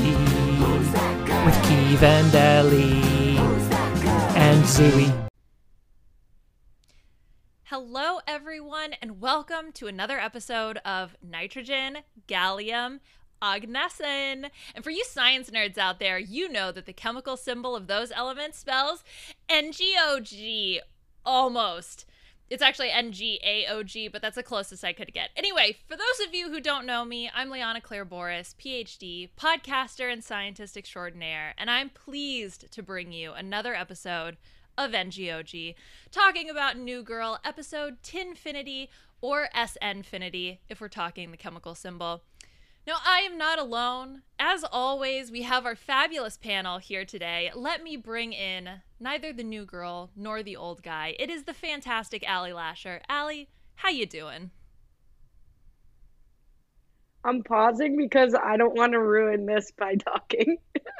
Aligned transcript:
with 1.46 1.56
Keeve 1.63 2.04
and 2.04 2.35
Ellie 2.35 3.38
and 4.35 4.62
Zooey. 4.65 5.29
Hello, 7.63 8.19
everyone, 8.28 8.92
and 9.01 9.21
welcome 9.21 9.71
to 9.71 9.87
another 9.87 10.19
episode 10.19 10.78
of 10.83 11.15
Nitrogen, 11.23 11.99
Gallium, 12.28 12.99
Oganesson. 13.42 14.49
And 14.76 14.83
for 14.83 14.92
you 14.92 15.03
science 15.05 15.49
nerds 15.49 15.78
out 15.78 15.99
there, 15.99 16.20
you 16.20 16.49
know 16.49 16.71
that 16.71 16.85
the 16.85 16.94
chemical 16.94 17.38
symbol 17.38 17.75
of 17.75 17.88
those 17.88 18.12
elements 18.12 18.59
spells 18.59 19.03
NGOG 19.49 20.79
almost. 21.25 22.05
It's 22.49 22.61
actually 22.61 22.89
NGAOG, 22.89 24.11
but 24.11 24.21
that's 24.21 24.35
the 24.35 24.43
closest 24.43 24.83
I 24.83 24.91
could 24.91 25.13
get. 25.13 25.30
Anyway, 25.38 25.77
for 25.88 25.95
those 25.95 26.27
of 26.27 26.35
you 26.35 26.52
who 26.52 26.59
don't 26.59 26.85
know 26.85 27.05
me, 27.05 27.31
I'm 27.33 27.49
Liana 27.49 27.80
Claire 27.80 28.03
Boris, 28.03 28.53
PhD, 28.59 29.30
podcaster, 29.39 30.11
and 30.11 30.21
scientist 30.21 30.75
extraordinaire, 30.75 31.53
and 31.58 31.71
I'm 31.71 31.89
pleased 31.89 32.69
to 32.73 32.83
bring 32.83 33.13
you 33.13 33.31
another 33.31 33.73
episode 33.73 34.35
of 34.77 34.91
NGOG, 34.91 35.75
talking 36.11 36.49
about 36.49 36.77
New 36.77 37.03
Girl, 37.03 37.39
episode 37.45 38.03
Tinfinity, 38.03 38.89
or 39.21 39.47
SNfinity, 39.55 40.58
if 40.67 40.81
we're 40.81 40.89
talking 40.89 41.31
the 41.31 41.38
chemical 41.38 41.73
symbol. 41.73 42.23
Now, 42.88 42.95
I 43.05 43.20
am 43.20 43.38
not 43.38 43.59
alone. 43.59 44.23
As 44.40 44.63
always, 44.63 45.31
we 45.31 45.44
have 45.44 45.67
our 45.67 45.76
fabulous 45.76 46.35
panel 46.35 46.80
here 46.80 47.05
today. 47.05 47.52
Let 47.53 47.84
me 47.84 47.95
bring 47.95 48.34
in 48.34 48.81
neither 48.99 49.31
the 49.31 49.44
new 49.44 49.66
girl 49.66 50.09
nor 50.16 50.41
the 50.41 50.55
old 50.55 50.81
guy. 50.81 51.16
It 51.20 51.30
is 51.30 51.44
the 51.44 51.53
fantastic 51.53 52.28
Allie 52.28 52.53
Lasher. 52.53 53.02
Allie, 53.08 53.50
how 53.75 53.89
you 53.89 54.08
doing? 54.08 54.50
I'm 57.23 57.44
pausing 57.44 57.97
because 57.97 58.33
I 58.33 58.58
don't 58.58 58.75
want 58.75 58.94
to 58.94 59.00
ruin 59.00 59.45
this 59.45 59.72
by 59.77 59.94
talking. 59.95 60.58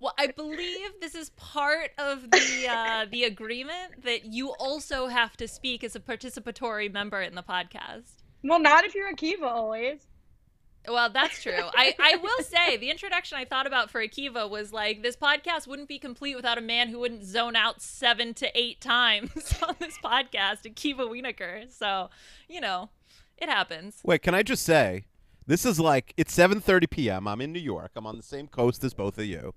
well, 0.00 0.14
I 0.16 0.28
believe 0.28 0.90
this 1.00 1.16
is 1.16 1.30
part 1.30 1.90
of 1.98 2.30
the 2.30 2.68
uh, 2.70 3.06
the 3.10 3.24
agreement 3.24 4.04
that 4.04 4.24
you 4.26 4.50
also 4.50 5.08
have 5.08 5.36
to 5.38 5.48
speak 5.48 5.82
as 5.82 5.96
a 5.96 6.00
participatory 6.00 6.92
member 6.92 7.20
in 7.20 7.34
the 7.34 7.42
podcast. 7.42 8.22
Well, 8.48 8.60
not 8.60 8.84
if 8.84 8.94
you're 8.94 9.12
Akiva 9.12 9.42
always. 9.42 10.06
Well, 10.88 11.10
that's 11.10 11.42
true. 11.42 11.52
I, 11.74 11.94
I 11.98 12.16
will 12.16 12.44
say 12.44 12.76
the 12.76 12.90
introduction 12.90 13.36
I 13.36 13.44
thought 13.44 13.66
about 13.66 13.90
for 13.90 14.00
Akiva 14.00 14.48
was 14.48 14.72
like 14.72 15.02
this 15.02 15.16
podcast 15.16 15.66
wouldn't 15.66 15.88
be 15.88 15.98
complete 15.98 16.36
without 16.36 16.58
a 16.58 16.60
man 16.60 16.88
who 16.88 17.00
wouldn't 17.00 17.24
zone 17.24 17.56
out 17.56 17.82
seven 17.82 18.34
to 18.34 18.50
eight 18.54 18.80
times 18.80 19.54
on 19.66 19.74
this 19.80 19.98
podcast, 19.98 20.62
Akiva 20.62 21.08
Wienerkur. 21.08 21.72
So, 21.72 22.10
you 22.48 22.60
know, 22.60 22.90
it 23.36 23.48
happens. 23.48 24.00
Wait, 24.04 24.22
can 24.22 24.34
I 24.34 24.44
just 24.44 24.62
say, 24.62 25.06
this 25.46 25.64
is 25.64 25.80
like 25.80 26.14
it's 26.16 26.36
7:30 26.36 26.88
p.m. 26.90 27.26
I'm 27.28 27.40
in 27.40 27.52
New 27.52 27.60
York. 27.60 27.92
I'm 27.96 28.06
on 28.06 28.16
the 28.16 28.22
same 28.22 28.46
coast 28.46 28.84
as 28.84 28.94
both 28.94 29.18
of 29.18 29.24
you, 29.24 29.54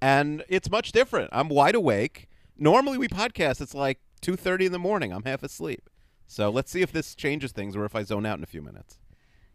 and 0.00 0.44
it's 0.48 0.70
much 0.70 0.92
different. 0.92 1.30
I'm 1.32 1.48
wide 1.48 1.74
awake. 1.74 2.28
Normally 2.58 2.98
we 2.98 3.08
podcast. 3.08 3.60
It's 3.60 3.74
like 3.74 3.98
2:30 4.22 4.66
in 4.66 4.72
the 4.72 4.78
morning. 4.78 5.12
I'm 5.12 5.24
half 5.24 5.42
asleep. 5.42 5.88
So 6.26 6.50
let's 6.50 6.70
see 6.70 6.82
if 6.82 6.92
this 6.92 7.14
changes 7.14 7.52
things 7.52 7.76
or 7.76 7.84
if 7.84 7.94
I 7.94 8.02
zone 8.02 8.26
out 8.26 8.38
in 8.38 8.44
a 8.44 8.46
few 8.46 8.62
minutes. 8.62 8.98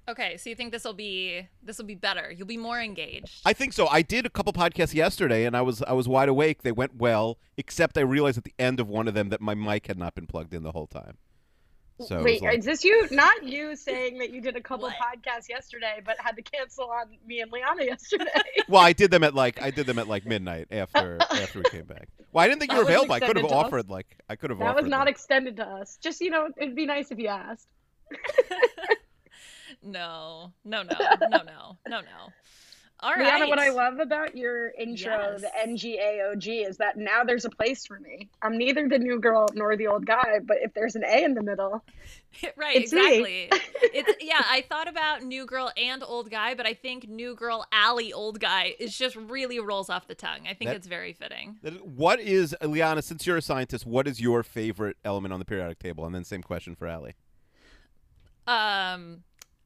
Okay, 0.09 0.35
so 0.37 0.49
you 0.49 0.55
think 0.55 0.71
this 0.71 0.83
will 0.83 0.93
be 0.93 1.47
this 1.63 1.77
will 1.77 1.85
be 1.85 1.95
better? 1.95 2.33
You'll 2.35 2.47
be 2.47 2.57
more 2.57 2.81
engaged. 2.81 3.41
I 3.45 3.53
think 3.53 3.71
so. 3.71 3.87
I 3.87 4.01
did 4.01 4.25
a 4.25 4.29
couple 4.29 4.51
podcasts 4.51 4.93
yesterday, 4.93 5.45
and 5.45 5.55
I 5.55 5.61
was 5.61 5.83
I 5.83 5.93
was 5.93 6.07
wide 6.07 6.27
awake. 6.27 6.63
They 6.63 6.71
went 6.71 6.95
well, 6.95 7.37
except 7.55 7.97
I 7.97 8.01
realized 8.01 8.37
at 8.37 8.43
the 8.43 8.53
end 8.57 8.79
of 8.79 8.89
one 8.89 9.07
of 9.07 9.13
them 9.13 9.29
that 9.29 9.41
my 9.41 9.53
mic 9.53 9.87
had 9.87 9.97
not 9.97 10.15
been 10.15 10.25
plugged 10.25 10.53
in 10.53 10.63
the 10.63 10.71
whole 10.71 10.87
time. 10.87 11.17
So 12.01 12.23
wait, 12.23 12.41
like, 12.41 12.59
is 12.59 12.65
this 12.65 12.83
you? 12.83 13.07
Not 13.11 13.43
you 13.43 13.75
saying 13.75 14.17
that 14.19 14.31
you 14.31 14.41
did 14.41 14.55
a 14.55 14.61
couple 14.61 14.85
what? 14.85 14.95
podcasts 14.95 15.49
yesterday, 15.49 16.01
but 16.05 16.17
had 16.19 16.35
to 16.35 16.41
cancel 16.41 16.89
on 16.89 17.07
me 17.25 17.41
and 17.41 17.51
Liana 17.51 17.83
yesterday. 17.85 18.25
well, 18.67 18.81
I 18.81 18.93
did 18.93 19.11
them 19.11 19.23
at 19.23 19.33
like 19.33 19.61
I 19.61 19.71
did 19.71 19.85
them 19.85 19.99
at 19.99 20.07
like 20.07 20.25
midnight 20.25 20.67
after 20.71 21.17
after 21.31 21.59
we 21.59 21.65
came 21.69 21.85
back. 21.85 22.07
Well, 22.31 22.43
I 22.43 22.47
didn't 22.47 22.59
think 22.59 22.71
you 22.71 22.77
were 22.77 22.83
available. 22.83 23.13
I 23.13 23.19
could 23.19 23.37
have 23.37 23.45
offered 23.45 23.85
us. 23.85 23.89
like 23.89 24.17
I 24.29 24.35
could 24.35 24.49
have. 24.49 24.59
That 24.59 24.75
was 24.75 24.87
not 24.87 25.07
extended 25.07 25.57
to 25.57 25.67
us. 25.67 25.97
Just 26.01 26.21
you 26.21 26.29
know, 26.29 26.49
it'd 26.57 26.75
be 26.75 26.85
nice 26.85 27.11
if 27.11 27.19
you 27.19 27.27
asked. 27.27 27.67
no, 29.83 30.51
no, 30.65 30.83
no, 30.83 30.95
no, 31.21 31.27
no, 31.43 31.77
no, 31.87 31.99
no. 32.01 32.33
All 33.03 33.13
right. 33.13 33.25
Liana, 33.25 33.47
what 33.47 33.57
I 33.57 33.69
love 33.69 33.99
about 33.99 34.37
your 34.37 34.69
intro, 34.77 35.35
yes. 35.39 35.41
the 35.41 35.51
NGAOG, 35.67 36.69
is 36.69 36.77
that 36.77 36.97
now 36.97 37.23
there's 37.23 37.45
a 37.45 37.49
place 37.49 37.83
for 37.87 37.99
me. 37.99 38.29
I'm 38.43 38.59
neither 38.59 38.87
the 38.87 38.99
new 38.99 39.19
girl 39.19 39.47
nor 39.55 39.75
the 39.75 39.87
old 39.87 40.05
guy, 40.05 40.39
but 40.43 40.57
if 40.61 40.75
there's 40.75 40.95
an 40.95 41.03
A 41.03 41.23
in 41.23 41.33
the 41.33 41.41
middle, 41.41 41.83
right? 42.55 42.75
exactly. 42.75 43.49
it's 43.81 44.23
yeah. 44.23 44.43
I 44.47 44.63
thought 44.69 44.87
about 44.87 45.23
new 45.23 45.47
girl 45.47 45.71
and 45.75 46.03
old 46.03 46.29
guy, 46.29 46.53
but 46.53 46.67
I 46.67 46.75
think 46.75 47.09
new 47.09 47.33
girl 47.33 47.65
Allie 47.71 48.13
old 48.13 48.39
guy 48.39 48.75
is 48.77 48.95
just 48.95 49.15
really 49.15 49.59
rolls 49.59 49.89
off 49.89 50.07
the 50.07 50.15
tongue. 50.15 50.41
I 50.47 50.53
think 50.53 50.69
that, 50.69 50.75
it's 50.75 50.87
very 50.87 51.13
fitting. 51.13 51.57
what 51.81 52.19
is 52.19 52.55
Liana? 52.61 53.01
Since 53.01 53.25
you're 53.25 53.37
a 53.37 53.41
scientist, 53.41 53.87
what 53.87 54.07
is 54.07 54.21
your 54.21 54.43
favorite 54.43 54.97
element 55.03 55.33
on 55.33 55.39
the 55.39 55.45
periodic 55.45 55.79
table? 55.79 56.05
And 56.05 56.13
then 56.13 56.23
same 56.23 56.43
question 56.43 56.75
for 56.75 56.85
Allie. 56.85 57.15
Um 58.45 59.23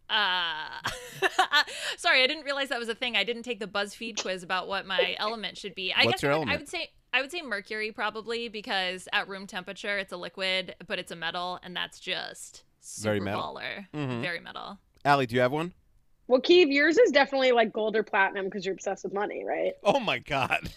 uh 0.10 0.90
sorry 1.98 2.24
i 2.24 2.28
didn't 2.28 2.44
realize 2.44 2.70
that 2.70 2.80
was 2.80 2.90
a 2.90 2.96
thing 2.96 3.16
i 3.16 3.24
didn't 3.24 3.44
take 3.44 3.60
the 3.60 3.68
buzzfeed 3.68 4.22
quiz 4.22 4.44
about 4.44 4.68
what 4.68 4.86
my 4.86 5.16
element 5.20 5.58
should 5.58 5.76
be 5.76 5.94
i 5.94 6.06
What's 6.06 6.22
guess 6.22 6.24
your 6.24 6.34
I, 6.34 6.38
would, 6.38 6.50
I 6.50 6.56
would 6.58 6.70
say 6.70 6.90
i 7.14 7.22
would 7.22 7.32
say 7.32 7.42
mercury 7.42 7.92
probably 7.92 8.48
because 8.48 9.08
at 9.14 9.28
room 9.28 9.48
temperature 9.48 9.98
it's 9.98 10.14
a 10.14 10.18
liquid 10.18 10.76
but 10.88 11.00
it's 11.00 11.12
a 11.12 11.16
metal 11.16 11.60
and 11.64 11.76
that's 11.76 12.00
just 12.00 12.64
super 12.82 13.14
very 13.14 13.20
metal 13.20 13.42
baller 13.42 13.88
mm-hmm. 13.94 14.22
very 14.22 14.40
metal 14.40 14.78
Allie, 15.04 15.28
do 15.28 15.36
you 15.36 15.42
have 15.42 15.52
one 15.52 15.72
well, 16.28 16.42
Keeve, 16.42 16.72
yours 16.72 16.98
is 16.98 17.12
definitely 17.12 17.52
like 17.52 17.72
gold 17.72 17.96
or 17.96 18.02
platinum 18.02 18.46
because 18.46 18.66
you're 18.66 18.74
obsessed 18.74 19.04
with 19.04 19.14
money, 19.14 19.44
right? 19.46 19.74
Oh 19.84 20.00
my 20.00 20.18
god! 20.18 20.72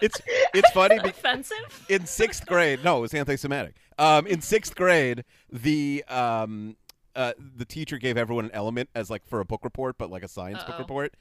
it's 0.00 0.20
it's 0.54 0.70
funny. 0.70 0.98
Be- 0.98 1.10
Offensive. 1.10 1.84
In 1.88 2.06
sixth 2.06 2.46
grade, 2.46 2.82
no, 2.82 2.98
it 2.98 3.00
was 3.02 3.14
anti-Semitic. 3.14 3.74
Um, 3.98 4.26
in 4.26 4.40
sixth 4.40 4.74
grade, 4.74 5.24
the 5.52 6.02
um, 6.08 6.76
uh, 7.16 7.32
the 7.56 7.64
teacher 7.64 7.98
gave 7.98 8.16
everyone 8.16 8.46
an 8.46 8.50
element 8.52 8.88
as 8.94 9.10
like 9.10 9.26
for 9.26 9.40
a 9.40 9.44
book 9.44 9.64
report, 9.64 9.96
but 9.98 10.10
like 10.10 10.22
a 10.22 10.28
science 10.28 10.60
Uh-oh. 10.60 10.66
book 10.68 10.78
report, 10.78 11.14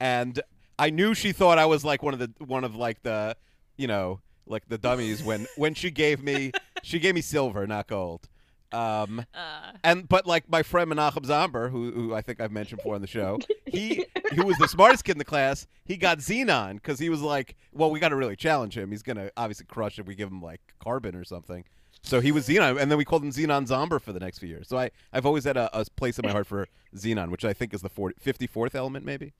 and 0.00 0.40
I 0.78 0.90
knew 0.90 1.14
she 1.14 1.32
thought 1.32 1.58
I 1.58 1.66
was 1.66 1.84
like 1.84 2.02
one 2.02 2.14
of 2.14 2.20
the 2.20 2.32
one 2.44 2.64
of 2.64 2.74
like 2.74 3.02
the 3.02 3.36
you 3.76 3.86
know 3.86 4.20
like 4.46 4.68
the 4.68 4.78
dummies 4.78 5.22
when 5.22 5.46
when 5.56 5.74
she 5.74 5.90
gave 5.90 6.22
me 6.22 6.52
she 6.82 6.98
gave 6.98 7.14
me 7.14 7.20
silver, 7.20 7.66
not 7.66 7.86
gold. 7.86 8.28
Um, 8.72 9.24
uh. 9.32 9.72
and 9.84 10.08
but 10.08 10.26
like 10.26 10.50
my 10.50 10.62
friend 10.62 10.90
Menachem 10.90 11.24
Zomber, 11.24 11.70
who, 11.70 11.92
who 11.92 12.14
I 12.14 12.20
think 12.20 12.40
I've 12.40 12.50
mentioned 12.50 12.78
before 12.78 12.96
on 12.96 13.00
the 13.00 13.06
show, 13.06 13.38
he 13.64 14.04
who 14.34 14.44
was 14.44 14.58
the 14.58 14.68
smartest 14.68 15.04
kid 15.04 15.12
in 15.12 15.18
the 15.18 15.24
class, 15.24 15.66
he 15.84 15.96
got 15.96 16.18
xenon 16.18 16.74
because 16.74 16.98
he 16.98 17.08
was 17.08 17.22
like, 17.22 17.56
well, 17.72 17.90
we 17.90 18.00
got 18.00 18.08
to 18.08 18.16
really 18.16 18.36
challenge 18.36 18.76
him. 18.76 18.90
He's 18.90 19.02
gonna 19.02 19.30
obviously 19.36 19.66
crush 19.66 19.98
if 19.98 20.06
we 20.06 20.14
give 20.14 20.28
him 20.28 20.42
like 20.42 20.60
carbon 20.82 21.14
or 21.14 21.24
something. 21.24 21.64
So 22.06 22.20
he 22.20 22.30
was 22.30 22.46
Xenon, 22.46 22.80
and 22.80 22.88
then 22.88 22.98
we 22.98 23.04
called 23.04 23.24
him 23.24 23.32
Xenon 23.32 23.66
Zomber 23.66 24.00
for 24.00 24.12
the 24.12 24.20
next 24.20 24.38
few 24.38 24.48
years. 24.48 24.68
So 24.68 24.78
I, 24.78 24.90
I've 25.12 25.26
always 25.26 25.42
had 25.42 25.56
a, 25.56 25.68
a 25.76 25.84
place 25.96 26.18
in 26.20 26.24
my 26.24 26.30
heart 26.30 26.46
for 26.46 26.68
Xenon, 26.94 27.30
which 27.30 27.44
I 27.44 27.52
think 27.52 27.74
is 27.74 27.82
the 27.82 27.88
40, 27.88 28.14
54th 28.24 28.76
element, 28.76 29.04
maybe. 29.04 29.32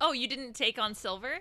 Oh, 0.00 0.12
you 0.12 0.26
didn't 0.26 0.54
take 0.54 0.78
on 0.78 0.94
silver? 0.94 1.40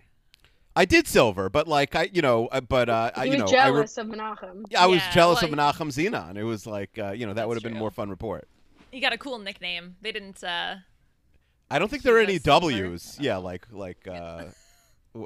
I 0.75 0.84
did 0.84 1.07
silver, 1.07 1.50
but 1.50 1.69
like 1.69 1.96
I, 1.96 2.09
you 2.12 2.22
know, 2.22 2.47
uh, 2.47 2.59
but 2.59 2.90
uh, 2.90 3.12
I, 3.16 3.24
you 3.24 3.38
know, 3.38 3.47
jealous 3.47 3.97
I 3.97 4.02
re- 4.02 4.09
of 4.09 4.16
Menachem. 4.16 4.66
Yeah, 4.69 4.84
I 4.84 4.88
was 4.88 5.00
yeah, 5.00 5.12
jealous 5.12 5.41
well, 5.41 5.53
of 5.53 5.57
Menachem 5.57 5.88
Xenon. 5.88 6.36
It 6.36 6.44
was 6.44 6.68
like, 6.68 7.00
uh, 7.00 7.12
you 7.12 7.25
know, 7.25 7.34
that 7.34 7.47
would 7.47 7.56
have 7.56 7.63
been 7.63 7.78
a 7.78 7.80
more 7.80 7.91
fun 7.91 8.09
report. 8.09 8.47
You 8.91 9.00
got 9.00 9.13
a 9.13 9.18
cool 9.18 9.40
nickname. 9.40 9.96
They 10.01 10.12
didn't. 10.12 10.44
uh 10.44 10.75
I 11.72 11.80
don't 11.80 11.90
think 11.90 12.03
there 12.03 12.16
are 12.16 12.19
any 12.19 12.40
W's. 12.40 13.18
Yeah, 13.22 13.38
like 13.38 13.68
like. 13.72 14.06
uh 14.06 14.46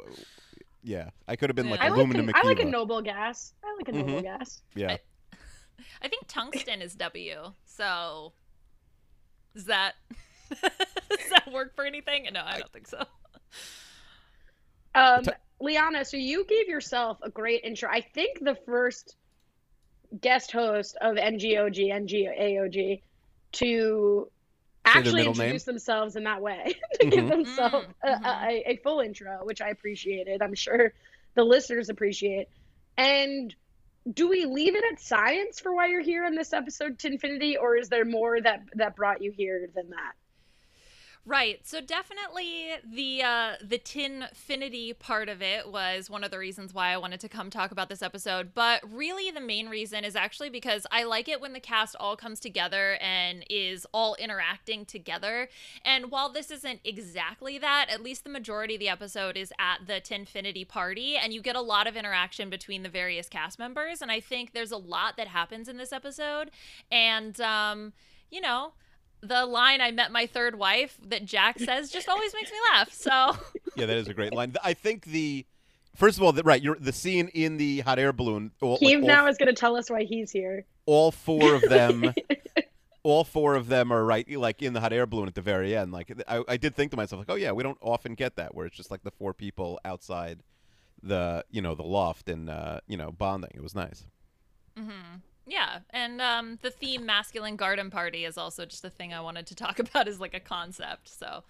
Yeah, 0.83 1.09
I 1.27 1.35
could 1.35 1.49
have 1.49 1.55
been 1.55 1.69
like 1.69 1.81
I 1.81 1.87
aluminum. 1.87 2.27
Like 2.27 2.35
a, 2.35 2.39
I 2.39 2.41
like 2.43 2.59
a 2.59 2.65
noble 2.65 3.01
gas. 3.01 3.53
I 3.63 3.75
like 3.77 3.87
a 3.87 3.91
noble 3.93 4.15
mm-hmm. 4.15 4.23
gas. 4.23 4.61
Yeah. 4.75 4.91
I, 4.91 4.99
I 6.01 6.07
think 6.09 6.27
tungsten 6.27 6.81
is 6.81 6.95
W. 6.95 7.53
So 7.65 8.33
does 9.55 9.65
that 9.65 9.93
does 10.49 11.29
that 11.29 11.51
work 11.51 11.75
for 11.75 11.85
anything? 11.85 12.27
No, 12.33 12.41
I 12.45 12.59
don't 12.59 12.71
think 12.71 12.87
so. 12.87 13.03
Um, 14.95 15.23
Liana, 15.59 16.05
so 16.05 16.17
you 16.17 16.45
gave 16.45 16.67
yourself 16.67 17.17
a 17.23 17.29
great 17.29 17.63
intro. 17.63 17.89
I 17.89 18.01
think 18.01 18.39
the 18.41 18.55
first 18.65 19.15
guest 20.21 20.51
host 20.51 20.97
of 21.01 21.15
NGOG, 21.15 21.91
NGAOG 21.91 23.01
to 23.53 24.31
actually 24.85 25.25
introduce 25.25 25.65
name? 25.67 25.73
themselves 25.73 26.15
in 26.15 26.23
that 26.25 26.41
way 26.41 26.73
to 27.01 27.09
give 27.09 27.25
Mhm. 27.25 27.29
themselves 27.29 27.87
a, 28.03 28.07
Mhm. 28.09 28.47
a, 28.47 28.69
a 28.71 28.75
full 28.77 28.99
intro, 28.99 29.39
which 29.45 29.61
I 29.61 29.69
appreciated. 29.69 30.41
I'm 30.41 30.53
sure 30.55 30.93
the 31.35 31.43
listeners 31.43 31.89
appreciate. 31.89 32.47
And 32.97 33.55
do 34.11 34.27
we 34.27 34.45
leave 34.45 34.75
it 34.75 34.83
at 34.91 34.99
science 34.99 35.59
for 35.59 35.73
why 35.73 35.87
you're 35.87 36.01
here 36.01 36.25
in 36.25 36.35
this 36.35 36.51
episode 36.53 36.99
to 36.99 37.07
infinity, 37.07 37.55
or 37.57 37.77
is 37.77 37.89
there 37.89 38.05
more 38.05 38.39
that 38.41 38.63
that 38.75 38.95
brought 38.95 39.21
you 39.21 39.31
here 39.31 39.69
than 39.73 39.89
that? 39.91 40.13
Right. 41.25 41.65
So 41.65 41.79
definitely 41.79 42.71
the 42.83 43.23
uh, 43.23 43.53
the 43.63 43.79
tinfinity 43.79 44.99
part 44.99 45.29
of 45.29 45.41
it 45.41 45.71
was 45.71 46.09
one 46.09 46.21
of 46.21 46.31
the 46.31 46.37
reasons 46.37 46.73
why 46.73 46.89
I 46.89 46.97
wanted 46.97 47.21
to 47.21 47.29
come 47.29 47.49
talk 47.49 47.71
about 47.71 47.87
this 47.87 48.01
episode. 48.01 48.53
But 48.53 48.81
really, 48.91 49.31
the 49.31 49.39
main 49.39 49.69
reason 49.69 50.03
is 50.03 50.17
actually 50.17 50.49
because 50.49 50.85
I 50.91 51.05
like 51.05 51.29
it 51.29 51.39
when 51.39 51.53
the 51.53 51.61
cast 51.61 51.95
all 51.97 52.17
comes 52.17 52.41
together 52.41 52.97
and 52.99 53.45
is 53.49 53.87
all 53.93 54.15
interacting 54.15 54.83
together. 54.83 55.47
And 55.85 56.11
while 56.11 56.27
this 56.27 56.51
isn't 56.51 56.81
exactly 56.83 57.57
that, 57.57 57.85
at 57.89 58.03
least 58.03 58.25
the 58.25 58.29
majority 58.29 58.75
of 58.75 58.81
the 58.81 58.89
episode 58.89 59.37
is 59.37 59.53
at 59.57 59.87
the 59.87 60.01
tinfinity 60.01 60.67
party, 60.67 61.15
and 61.15 61.31
you 61.33 61.41
get 61.41 61.55
a 61.55 61.61
lot 61.61 61.87
of 61.87 61.95
interaction 61.95 62.49
between 62.49 62.83
the 62.83 62.89
various 62.89 63.29
cast 63.29 63.57
members. 63.57 64.01
And 64.01 64.11
I 64.11 64.19
think 64.19 64.51
there's 64.51 64.73
a 64.73 64.77
lot 64.77 65.15
that 65.15 65.29
happens 65.29 65.69
in 65.69 65.77
this 65.77 65.93
episode, 65.93 66.51
and 66.91 67.39
um, 67.39 67.93
you 68.29 68.41
know 68.41 68.73
the 69.23 69.45
line 69.45 69.81
"I 69.81 69.91
met 69.91 70.11
my 70.11 70.25
third 70.27 70.55
wife" 70.55 70.97
that 71.07 71.25
Jack 71.25 71.59
says 71.59 71.89
just 71.89 72.09
always 72.09 72.33
makes 72.33 72.51
me 72.51 72.57
laugh. 72.71 72.93
So 72.93 73.09
yeah, 73.75 73.85
that 73.85 73.97
is 73.97 74.07
a 74.07 74.13
great 74.13 74.33
line. 74.33 74.53
I 74.63 74.73
think 74.73 75.05
the 75.05 75.45
first 75.95 76.17
of 76.17 76.23
all, 76.23 76.31
the, 76.31 76.43
right, 76.43 76.61
you're 76.61 76.77
the 76.79 76.93
scene 76.93 77.29
in 77.29 77.57
the 77.57 77.81
hot 77.81 77.99
air 77.99 78.13
balloon. 78.13 78.51
All, 78.61 78.77
Keeve 78.77 78.99
like, 78.99 79.07
now 79.07 79.27
is 79.27 79.37
going 79.37 79.47
to 79.47 79.59
tell 79.59 79.75
us 79.75 79.89
why 79.89 80.03
he's 80.03 80.31
here. 80.31 80.65
All 80.85 81.11
four 81.11 81.55
of 81.55 81.61
them. 81.61 82.13
all 83.03 83.23
four 83.23 83.55
of 83.55 83.67
them 83.67 83.91
are 83.91 84.03
right, 84.03 84.29
like 84.37 84.61
in 84.61 84.73
the 84.73 84.79
hot 84.79 84.93
air 84.93 85.05
balloon 85.05 85.27
at 85.27 85.35
the 85.35 85.41
very 85.41 85.75
end. 85.75 85.91
Like 85.91 86.13
I, 86.27 86.43
I 86.47 86.57
did 86.57 86.75
think 86.75 86.91
to 86.91 86.97
myself, 86.97 87.19
like, 87.19 87.29
oh 87.29 87.35
yeah, 87.35 87.51
we 87.51 87.63
don't 87.63 87.77
often 87.81 88.15
get 88.15 88.35
that 88.37 88.55
where 88.55 88.65
it's 88.65 88.75
just 88.75 88.91
like 88.91 89.03
the 89.03 89.11
four 89.11 89.33
people 89.33 89.79
outside 89.85 90.41
the, 91.01 91.43
you 91.51 91.61
know, 91.61 91.75
the 91.75 91.83
loft 91.83 92.29
and 92.29 92.49
uh, 92.49 92.79
you 92.87 92.97
know, 92.97 93.11
bonding. 93.11 93.51
It 93.53 93.61
was 93.61 93.75
nice. 93.75 94.05
Mm-hmm. 94.77 95.17
Yeah, 95.45 95.79
and 95.89 96.21
um, 96.21 96.59
the 96.61 96.71
theme 96.71 97.05
masculine 97.05 97.55
garden 97.55 97.89
party 97.89 98.25
is 98.25 98.37
also 98.37 98.65
just 98.65 98.85
a 98.85 98.89
thing 98.89 99.13
I 99.13 99.19
wanted 99.21 99.47
to 99.47 99.55
talk 99.55 99.79
about 99.79 100.07
as 100.07 100.19
like 100.19 100.33
a 100.33 100.39
concept. 100.39 101.09
So, 101.09 101.43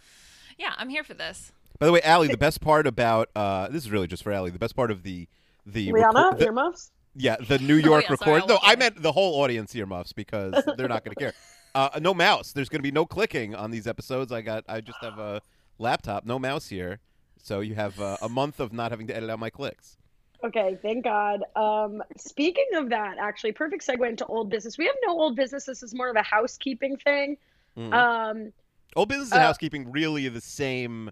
yeah, 0.57 0.73
I'm 0.77 0.89
here 0.89 1.03
for 1.03 1.13
this. 1.13 1.51
By 1.79 1.87
the 1.87 1.91
way, 1.91 2.01
Allie, 2.01 2.27
the 2.27 2.37
best 2.37 2.61
part 2.61 2.87
about 2.87 3.29
uh, 3.35 3.67
this 3.67 3.83
is 3.83 3.91
really 3.91 4.07
just 4.07 4.23
for 4.23 4.31
Allie. 4.31 4.51
The 4.51 4.59
best 4.59 4.75
part 4.75 4.91
of 4.91 5.03
the 5.03 5.27
the 5.65 5.91
Rihanna 5.91 6.37
the, 6.37 6.45
earmuffs. 6.45 6.91
Yeah, 7.15 7.35
the 7.35 7.59
New 7.59 7.75
York 7.75 8.05
oh, 8.09 8.15
yeah, 8.25 8.31
record. 8.33 8.49
no, 8.49 8.59
I 8.61 8.75
meant 8.75 9.01
the 9.01 9.11
whole 9.11 9.41
audience 9.41 9.75
earmuffs 9.75 10.13
because 10.13 10.53
they're 10.77 10.87
not 10.87 11.03
going 11.03 11.15
to 11.15 11.19
care. 11.19 11.33
Uh, 11.75 11.99
no 12.01 12.13
mouse. 12.13 12.51
There's 12.51 12.69
going 12.69 12.79
to 12.79 12.83
be 12.83 12.91
no 12.91 13.05
clicking 13.05 13.55
on 13.55 13.71
these 13.71 13.87
episodes. 13.87 14.31
I 14.31 14.41
got. 14.41 14.63
I 14.67 14.81
just 14.81 14.99
have 15.01 15.19
a 15.19 15.41
laptop, 15.77 16.25
no 16.25 16.37
mouse 16.37 16.69
here, 16.69 16.99
so 17.41 17.59
you 17.59 17.75
have 17.75 17.99
uh, 17.99 18.17
a 18.21 18.29
month 18.29 18.59
of 18.59 18.71
not 18.71 18.91
having 18.91 19.07
to 19.07 19.15
edit 19.15 19.29
out 19.29 19.39
my 19.39 19.49
clicks. 19.49 19.97
Okay, 20.43 20.77
thank 20.81 21.05
God. 21.05 21.43
Um, 21.55 22.03
speaking 22.17 22.67
of 22.75 22.89
that, 22.89 23.17
actually, 23.17 23.53
perfect 23.53 23.85
segue 23.87 24.07
into 24.07 24.25
old 24.25 24.49
business. 24.49 24.77
We 24.77 24.85
have 24.85 24.95
no 25.05 25.13
old 25.13 25.35
business. 25.37 25.65
This 25.65 25.81
is 25.83 25.93
more 25.93 26.09
of 26.09 26.17
a 26.17 26.21
housekeeping 26.21 26.97
thing. 26.97 27.37
Mm. 27.77 27.93
Um, 27.93 28.53
old 28.95 29.09
business 29.09 29.31
and 29.31 29.41
uh, 29.41 29.45
housekeeping 29.45 29.89
really 29.91 30.27
the 30.27 30.41
same, 30.41 31.11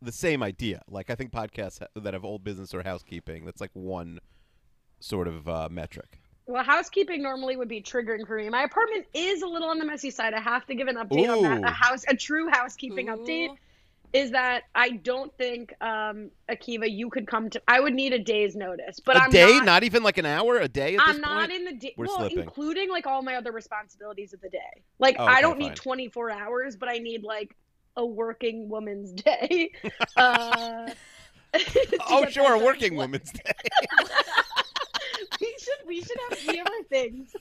the 0.00 0.12
same 0.12 0.42
idea. 0.42 0.80
Like 0.88 1.10
I 1.10 1.14
think 1.14 1.32
podcasts 1.32 1.82
that 1.94 2.14
have 2.14 2.24
old 2.24 2.44
business 2.44 2.72
or 2.72 2.82
housekeeping, 2.82 3.44
that's 3.44 3.60
like 3.60 3.70
one 3.74 4.20
sort 5.00 5.28
of 5.28 5.46
uh, 5.48 5.68
metric. 5.70 6.18
Well, 6.46 6.64
housekeeping 6.64 7.22
normally 7.22 7.56
would 7.56 7.68
be 7.68 7.82
triggering 7.82 8.26
for 8.26 8.36
me. 8.36 8.48
My 8.48 8.62
apartment 8.62 9.06
is 9.12 9.42
a 9.42 9.46
little 9.46 9.68
on 9.68 9.78
the 9.78 9.84
messy 9.84 10.10
side. 10.10 10.34
I 10.34 10.40
have 10.40 10.66
to 10.66 10.74
give 10.74 10.88
an 10.88 10.96
update 10.96 11.28
Ooh. 11.28 11.46
on 11.46 11.60
that. 11.60 11.70
A 11.70 11.72
house, 11.72 12.04
a 12.08 12.16
true 12.16 12.48
housekeeping 12.48 13.10
Ooh. 13.10 13.16
update 13.16 13.50
is 14.12 14.30
that 14.32 14.64
I 14.74 14.90
don't 14.90 15.34
think 15.38 15.72
um, 15.80 16.30
Akiva 16.50 16.90
you 16.90 17.08
could 17.08 17.26
come 17.26 17.48
to. 17.50 17.62
I 17.66 17.80
would 17.80 17.94
need 17.94 18.12
a 18.12 18.18
day's 18.18 18.54
notice, 18.54 19.00
but 19.00 19.16
a 19.16 19.22
I'm 19.22 19.30
day, 19.30 19.56
not, 19.56 19.64
not, 19.64 19.84
even 19.84 20.02
like 20.02 20.18
an 20.18 20.26
hour, 20.26 20.58
a 20.58 20.68
day. 20.68 20.96
I'm 20.98 21.20
not 21.20 21.48
point? 21.48 21.52
in 21.52 21.64
the 21.64 21.72
day. 21.72 21.94
Well, 21.96 22.18
slipping. 22.18 22.40
including 22.40 22.90
like 22.90 23.06
all 23.06 23.22
my 23.22 23.36
other 23.36 23.52
responsibilities 23.52 24.32
of 24.34 24.40
the 24.40 24.50
day. 24.50 24.82
Like 24.98 25.16
oh, 25.18 25.24
okay, 25.24 25.32
I 25.32 25.40
don't 25.40 25.58
fine. 25.58 25.70
need 25.70 25.76
24 25.76 26.30
hours, 26.30 26.76
but 26.76 26.88
I 26.88 26.98
need 26.98 27.22
like 27.22 27.56
a 27.96 28.04
working 28.04 28.68
woman's 28.68 29.12
day. 29.22 29.72
uh, 30.16 30.90
oh, 32.08 32.26
sure, 32.28 32.54
a 32.54 32.58
working 32.58 32.96
woman's 32.96 33.30
day. 33.32 33.52
we 35.40 35.54
should 35.58 35.86
we 35.86 36.00
should 36.02 36.18
have 36.28 36.38
we 36.48 36.56
have 36.58 36.66
our 36.66 36.82
things. 36.84 37.34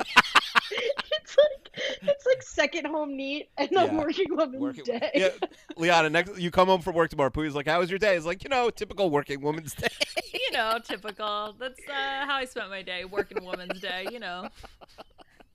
it's 1.11 1.37
like 1.37 1.69
it's 2.01 2.25
like 2.25 2.41
second 2.43 2.85
home 2.85 3.15
neat 3.15 3.49
and 3.57 3.69
yeah. 3.71 3.85
a 3.85 3.93
working 3.93 4.35
woman's 4.35 4.61
working, 4.61 4.85
day. 4.85 5.11
Yeah, 5.13 5.47
Liana. 5.77 6.09
Next, 6.09 6.37
you 6.37 6.51
come 6.51 6.67
home 6.67 6.81
from 6.81 6.95
work 6.95 7.09
tomorrow. 7.09 7.29
Pooh's 7.29 7.55
like, 7.55 7.67
"How 7.67 7.79
was 7.79 7.89
your 7.89 7.99
day?" 7.99 8.15
It's 8.15 8.25
like, 8.25 8.43
you 8.43 8.49
know, 8.49 8.69
typical 8.69 9.09
working 9.09 9.41
woman's 9.41 9.73
day. 9.73 9.87
you 10.33 10.51
know, 10.51 10.79
typical. 10.83 11.55
That's 11.59 11.79
uh, 11.89 12.25
how 12.25 12.35
I 12.35 12.45
spent 12.45 12.69
my 12.69 12.81
day, 12.81 13.05
working 13.05 13.43
woman's 13.43 13.79
day. 13.79 14.07
You 14.11 14.19
know. 14.19 14.47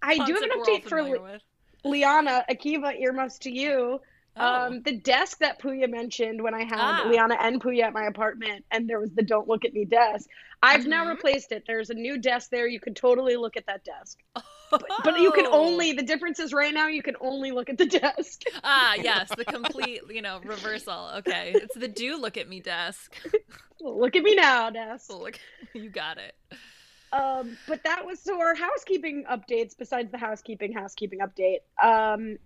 I 0.03 0.25
do 0.25 0.35
have 0.35 0.43
an 0.43 0.51
update 0.61 0.85
for 0.85 1.41
Liana. 1.85 2.45
Akiva 2.51 2.99
earmuffs 3.01 3.39
to 3.41 3.51
you. 3.51 4.01
Oh. 4.39 4.67
Um, 4.67 4.83
the 4.83 4.93
desk 4.93 5.39
that 5.39 5.61
Puya 5.61 5.91
mentioned 5.91 6.43
when 6.43 6.55
I 6.55 6.65
had 6.65 6.79
ah. 6.79 7.05
Liana 7.09 7.37
and 7.41 7.61
Puya 7.61 7.85
at 7.85 7.93
my 7.95 8.05
apartment, 8.05 8.65
and 8.71 8.89
there 8.89 9.01
was 9.01 9.11
the 9.15 9.23
"Don't 9.23 9.49
look 9.49 9.65
at 9.65 9.73
me" 9.73 9.85
desk. 9.85 10.29
I've 10.63 10.81
mm-hmm. 10.81 10.91
now 10.91 11.09
replaced 11.09 11.53
it. 11.53 11.65
There's 11.67 11.91
a 11.91 11.95
new 11.95 12.19
desk 12.19 12.51
there. 12.51 12.67
You 12.67 12.81
can 12.81 12.93
totally 12.95 13.37
look 13.37 13.57
at 13.57 13.67
that 13.67 13.85
desk, 13.85 14.19
oh. 14.37 14.43
But, 14.71 14.85
but, 15.05 15.21
you 15.21 15.33
can 15.33 15.47
only. 15.47 15.93
The 15.93 16.03
difference 16.03 16.39
is 16.39 16.53
right 16.53 16.73
now 16.73 16.89
you 16.89 17.03
can 17.03 17.17
only 17.21 17.51
look 17.53 17.69
at 17.69 17.79
the 17.79 17.87
desk. 17.87 18.43
ah, 18.65 18.95
yes, 18.95 19.31
the 19.37 19.45
complete, 19.45 20.01
you 20.09 20.23
know, 20.23 20.41
reversal. 20.45 21.11
Okay, 21.19 21.53
it's 21.55 21.75
the 21.75 21.89
"Do 21.89 22.17
look 22.17 22.37
at 22.37 22.49
me" 22.49 22.61
desk. 22.61 23.15
look 23.81 24.17
at 24.17 24.23
me 24.23 24.35
now, 24.35 24.71
desk. 24.71 25.11
Look, 25.11 25.39
you 25.75 25.91
got 25.91 26.19
it. 26.19 26.35
Um, 27.13 27.57
but 27.69 27.85
that 27.85 28.05
was 28.05 28.21
so 28.21 28.41
our 28.41 28.55
housekeeping 28.55 29.25
updates. 29.31 29.77
Besides 29.79 30.11
the 30.11 30.19
housekeeping 30.19 30.73
housekeeping 30.73 31.21
update, 31.21 31.61
um, 31.83 32.39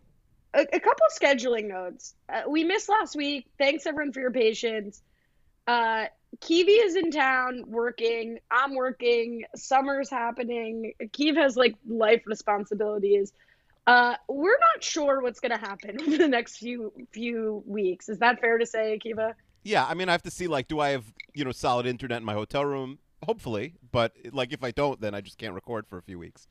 a, 0.55 0.61
a 0.61 0.81
couple 0.81 1.07
scheduling 1.19 1.69
notes. 1.69 2.15
Uh, 2.29 2.43
we 2.49 2.65
missed 2.65 2.89
last 2.89 3.17
week. 3.17 3.47
Thanks 3.59 3.87
everyone 3.87 4.13
for 4.13 4.21
your 4.21 4.33
patience. 4.33 5.03
Uh, 5.67 6.07
Kiwi 6.41 6.73
is 6.73 6.97
in 6.97 7.11
town 7.11 7.65
working. 7.67 8.38
I'm 8.50 8.75
working. 8.75 9.44
Summer's 9.56 10.09
happening. 10.09 10.93
Keeve 11.09 11.37
has 11.37 11.56
like 11.56 11.75
life 11.88 12.23
responsibilities. 12.27 13.32
Uh, 13.87 14.15
we're 14.29 14.59
not 14.75 14.82
sure 14.82 15.21
what's 15.21 15.41
going 15.41 15.50
to 15.50 15.59
happen 15.59 16.00
over 16.06 16.17
the 16.17 16.29
next 16.29 16.59
few 16.59 16.93
few 17.11 17.62
weeks. 17.67 18.09
Is 18.09 18.19
that 18.19 18.41
fair 18.41 18.59
to 18.59 18.67
say, 18.67 18.99
Akiva? 18.99 19.35
Yeah, 19.65 19.85
I 19.85 19.94
mean, 19.94 20.09
I 20.09 20.12
have 20.12 20.23
to 20.23 20.31
see 20.31 20.47
like, 20.47 20.69
do 20.69 20.81
I 20.81 20.91
have 20.91 21.05
you 21.35 21.44
know 21.44 21.53
solid 21.53 21.87
internet 21.87 22.19
in 22.19 22.25
my 22.25 22.35
hotel 22.35 22.65
room? 22.65 22.99
Hopefully, 23.25 23.75
but 23.93 24.15
like 24.33 24.53
if 24.53 24.65
I 24.65 24.71
don't, 24.71 25.00
then 25.00 25.15
I 25.15 25.21
just 25.21 25.37
can't 25.37 25.55
record 25.55 25.87
for 25.87 25.99
a 25.99 26.03
few 26.03 26.19
weeks. 26.19 26.47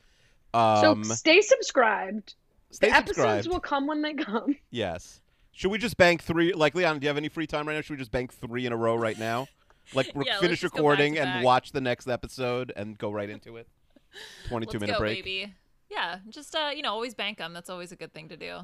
Um, 0.53 1.03
so 1.03 1.13
stay 1.15 1.41
subscribed. 1.41 2.35
Stay 2.71 2.89
the 2.89 2.95
subscribed. 2.95 3.29
episodes 3.29 3.49
will 3.49 3.59
come 3.59 3.87
when 3.87 4.01
they 4.01 4.13
come. 4.13 4.55
Yes. 4.69 5.21
Should 5.51 5.71
we 5.71 5.77
just 5.77 5.97
bank 5.97 6.21
three? 6.21 6.53
Like 6.53 6.75
Leon, 6.75 6.99
do 6.99 7.05
you 7.05 7.09
have 7.09 7.17
any 7.17 7.29
free 7.29 7.47
time 7.47 7.67
right 7.67 7.73
now? 7.73 7.81
Should 7.81 7.91
we 7.91 7.97
just 7.97 8.11
bank 8.11 8.33
three 8.33 8.65
in 8.65 8.71
a 8.71 8.77
row 8.77 8.95
right 8.95 9.17
now? 9.17 9.47
Like 9.93 10.11
re- 10.15 10.25
yeah, 10.27 10.39
finish 10.39 10.63
recording 10.63 11.17
and 11.17 11.25
back. 11.25 11.43
watch 11.43 11.71
the 11.71 11.81
next 11.81 12.07
episode 12.07 12.71
and 12.75 12.97
go 12.97 13.11
right 13.11 13.29
into 13.29 13.57
it. 13.57 13.67
Twenty-two 14.47 14.73
let's 14.73 14.81
minute 14.81 14.93
go, 14.93 14.99
break. 14.99 15.23
Baby. 15.23 15.53
Yeah, 15.89 16.19
just 16.29 16.55
uh, 16.55 16.71
you 16.75 16.81
know, 16.81 16.91
always 16.91 17.15
bank 17.15 17.39
them. 17.39 17.53
That's 17.53 17.69
always 17.69 17.91
a 17.91 17.95
good 17.95 18.13
thing 18.13 18.29
to 18.29 18.37
do. 18.37 18.57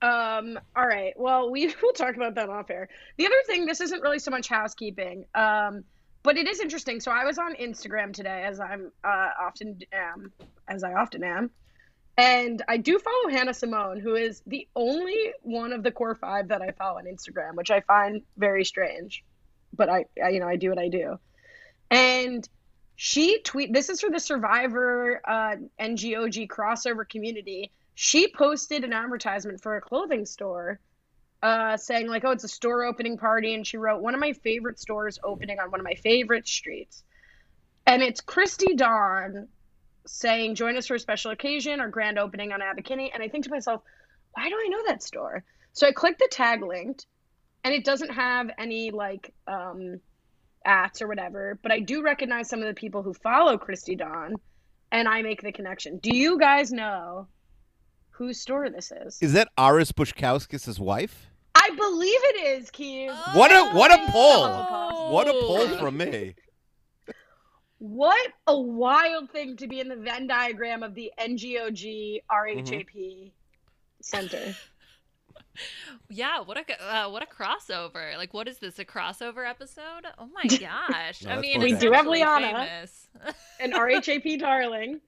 Um. 0.00 0.58
All 0.76 0.86
right. 0.86 1.12
Well, 1.16 1.50
we 1.50 1.66
will 1.82 1.92
talk 1.92 2.16
about 2.16 2.34
that 2.36 2.48
off 2.48 2.70
air. 2.70 2.88
The 3.16 3.26
other 3.26 3.42
thing, 3.46 3.66
this 3.66 3.80
isn't 3.80 4.02
really 4.02 4.18
so 4.18 4.30
much 4.30 4.48
housekeeping. 4.48 5.24
Um, 5.34 5.84
but 6.22 6.36
it 6.36 6.48
is 6.48 6.60
interesting. 6.60 7.00
So 7.00 7.10
I 7.10 7.24
was 7.24 7.38
on 7.38 7.54
Instagram 7.54 8.12
today, 8.12 8.44
as 8.46 8.60
I'm 8.60 8.92
uh, 9.04 9.28
often 9.40 9.78
am, 9.92 10.32
as 10.68 10.82
I 10.84 10.92
often 10.94 11.24
am. 11.24 11.50
And 12.16 12.62
I 12.66 12.78
do 12.78 12.98
follow 12.98 13.28
Hannah 13.30 13.54
Simone, 13.54 14.00
who 14.00 14.16
is 14.16 14.42
the 14.44 14.66
only 14.74 15.32
one 15.42 15.72
of 15.72 15.84
the 15.84 15.92
core 15.92 16.16
five 16.16 16.48
that 16.48 16.60
I 16.60 16.72
follow 16.72 16.98
on 16.98 17.04
Instagram, 17.04 17.54
which 17.54 17.70
I 17.70 17.80
find 17.82 18.22
very 18.36 18.64
strange. 18.64 19.24
But 19.74 19.88
I, 19.88 20.04
I 20.22 20.30
you 20.30 20.40
know, 20.40 20.48
I 20.48 20.56
do 20.56 20.70
what 20.70 20.78
I 20.78 20.88
do. 20.88 21.18
And 21.90 22.48
she 22.96 23.40
tweet. 23.42 23.72
This 23.72 23.88
is 23.88 24.00
for 24.00 24.10
the 24.10 24.20
Survivor 24.20 25.20
uh, 25.24 25.56
NGOG 25.80 26.48
crossover 26.48 27.08
community. 27.08 27.70
She 27.94 28.32
posted 28.32 28.84
an 28.84 28.92
advertisement 28.92 29.62
for 29.62 29.76
a 29.76 29.80
clothing 29.80 30.26
store, 30.26 30.80
uh, 31.42 31.76
saying 31.76 32.08
like, 32.08 32.24
"Oh, 32.24 32.32
it's 32.32 32.44
a 32.44 32.48
store 32.48 32.84
opening 32.84 33.16
party," 33.16 33.54
and 33.54 33.66
she 33.66 33.76
wrote, 33.76 34.02
"One 34.02 34.14
of 34.14 34.20
my 34.20 34.32
favorite 34.32 34.78
stores 34.78 35.18
opening 35.22 35.58
on 35.60 35.70
one 35.70 35.80
of 35.80 35.84
my 35.84 35.94
favorite 35.94 36.46
streets." 36.46 37.04
And 37.86 38.02
it's 38.02 38.20
Christy 38.20 38.74
Dawn 38.74 39.48
saying, 40.08 40.54
join 40.54 40.76
us 40.76 40.86
for 40.86 40.94
a 40.94 40.98
special 40.98 41.30
occasion 41.30 41.80
or 41.80 41.88
grand 41.88 42.18
opening 42.18 42.52
on 42.52 42.62
Abbot 42.62 42.84
Kinney. 42.84 43.10
And 43.12 43.22
I 43.22 43.28
think 43.28 43.44
to 43.44 43.50
myself, 43.50 43.82
why 44.32 44.48
do 44.48 44.54
I 44.54 44.68
know 44.68 44.82
that 44.86 45.02
store? 45.02 45.44
So 45.72 45.86
I 45.86 45.92
click 45.92 46.18
the 46.18 46.28
tag 46.30 46.62
linked 46.62 47.06
and 47.64 47.74
it 47.74 47.84
doesn't 47.84 48.10
have 48.10 48.50
any 48.58 48.90
like 48.90 49.32
um, 49.46 50.00
ads 50.64 51.02
or 51.02 51.08
whatever, 51.08 51.58
but 51.62 51.72
I 51.72 51.80
do 51.80 52.02
recognize 52.02 52.48
some 52.48 52.60
of 52.60 52.66
the 52.66 52.74
people 52.74 53.02
who 53.02 53.14
follow 53.14 53.58
Christy 53.58 53.96
Dawn 53.96 54.36
and 54.92 55.08
I 55.08 55.22
make 55.22 55.42
the 55.42 55.52
connection. 55.52 55.98
Do 55.98 56.16
you 56.16 56.38
guys 56.38 56.72
know 56.72 57.28
whose 58.10 58.40
store 58.40 58.70
this 58.70 58.90
is? 58.90 59.18
Is 59.20 59.32
that 59.34 59.48
Aras 59.58 59.92
Baskauskas' 59.92 60.78
wife? 60.78 61.26
I 61.54 61.70
believe 61.70 62.20
it 62.22 62.60
is, 62.60 62.70
Keith. 62.70 63.10
Oh, 63.12 63.38
what 63.38 63.50
a 63.50 63.76
what 63.76 63.92
a 63.92 64.10
pull! 64.10 65.12
What 65.12 65.28
a 65.28 65.32
pull 65.32 65.78
from 65.78 65.96
me. 65.98 66.34
What 67.80 68.32
a 68.48 68.58
wild 68.58 69.30
thing 69.30 69.56
to 69.58 69.68
be 69.68 69.78
in 69.78 69.86
the 69.86 69.94
Venn 69.94 70.26
diagram 70.26 70.82
of 70.82 70.96
the 70.96 71.12
NGOG 71.16 72.22
RHAP 72.28 72.90
mm-hmm. 72.92 73.28
center. 74.02 74.56
Yeah, 76.08 76.40
what 76.40 76.56
a 76.58 76.82
uh, 76.82 77.10
what 77.10 77.22
a 77.22 77.26
crossover! 77.26 78.16
Like, 78.16 78.32
what 78.34 78.48
is 78.48 78.58
this? 78.58 78.78
A 78.78 78.84
crossover 78.84 79.48
episode? 79.48 80.06
Oh 80.18 80.28
my 80.32 80.44
gosh! 80.58 81.22
No, 81.24 81.32
I 81.32 81.40
mean, 81.40 81.60
We 81.60 81.70
do 81.74 81.92
have 81.92 82.06
essentially 82.06 82.20
Liana. 82.20 82.64
famous. 82.64 83.08
And 83.60 83.72
RHAP 83.74 84.38
darling. 84.38 85.00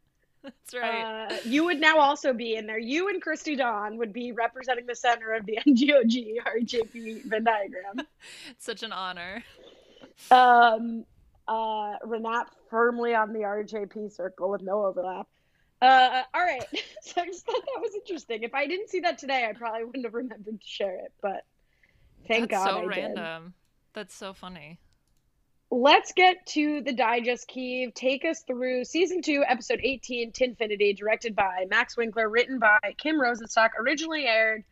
That's 0.43 0.75
right. 0.75 1.27
Uh, 1.31 1.37
you 1.45 1.65
would 1.65 1.81
now 1.81 1.99
also 1.99 2.33
be 2.33 2.57
in 2.57 2.67
there. 2.67 2.79
You 2.79 3.09
and 3.09 3.21
Christy 3.23 3.57
Dawn 3.57 3.99
would 3.99 4.13
be 4.13 4.33
representing 4.33 4.87
the 4.87 4.97
center 4.97 5.35
of 5.35 5.45
the 5.47 5.59
NGOG 5.67 6.37
RHAP 6.47 7.25
Venn 7.25 7.45
diagram. 7.45 8.07
it's 8.51 8.65
such 8.65 8.83
an 8.83 8.91
honor. 8.93 9.45
Um, 10.31 11.05
uh, 11.47 11.99
Renat 12.07 12.47
firmly 12.71 13.15
on 13.15 13.33
the 13.33 13.41
RHAP 13.41 14.11
circle 14.13 14.51
with 14.51 14.63
no 14.63 14.85
overlap. 14.87 15.29
Uh, 15.83 16.23
all 16.35 16.43
right. 16.43 16.65
so 17.03 17.21
I 17.21 17.27
just 17.27 17.47
thought 17.47 17.63
that 17.75 17.81
was 17.81 17.95
interesting. 17.95 18.43
If 18.43 18.55
I 18.55 18.67
didn't 18.67 18.89
see 18.91 19.01
that 19.01 19.19
today, 19.19 19.47
I 19.49 19.53
probably 19.53 19.85
wouldn't 19.85 20.05
have 20.05 20.15
remembered 20.15 20.61
to 20.61 20.67
share 20.67 20.97
it. 20.97 21.13
But 21.23 21.45
thank 22.29 22.51
That's 22.51 22.65
God 22.65 22.71
so 22.71 22.79
I 22.79 22.95
did. 22.95 23.01
random. 23.01 23.55
That's 23.95 24.15
so 24.15 24.33
funny. 24.33 24.79
Let's 25.73 26.13
get 26.13 26.45
to 26.47 26.83
the 26.83 26.93
digest, 26.93 27.49
Keeve. 27.49 27.95
Take 27.95 28.25
us 28.25 28.43
through 28.45 28.85
season 28.85 29.23
two, 29.23 29.45
episode 29.47 29.81
18, 29.83 30.33
Tinfinity, 30.33 30.97
directed 30.97 31.37
by 31.37 31.65
Max 31.71 31.97
Winkler, 31.97 32.29
written 32.29 32.59
by 32.59 32.79
Kim 32.99 33.21
Rosenstock, 33.21 33.71
originally 33.79 34.27
aired 34.27 34.65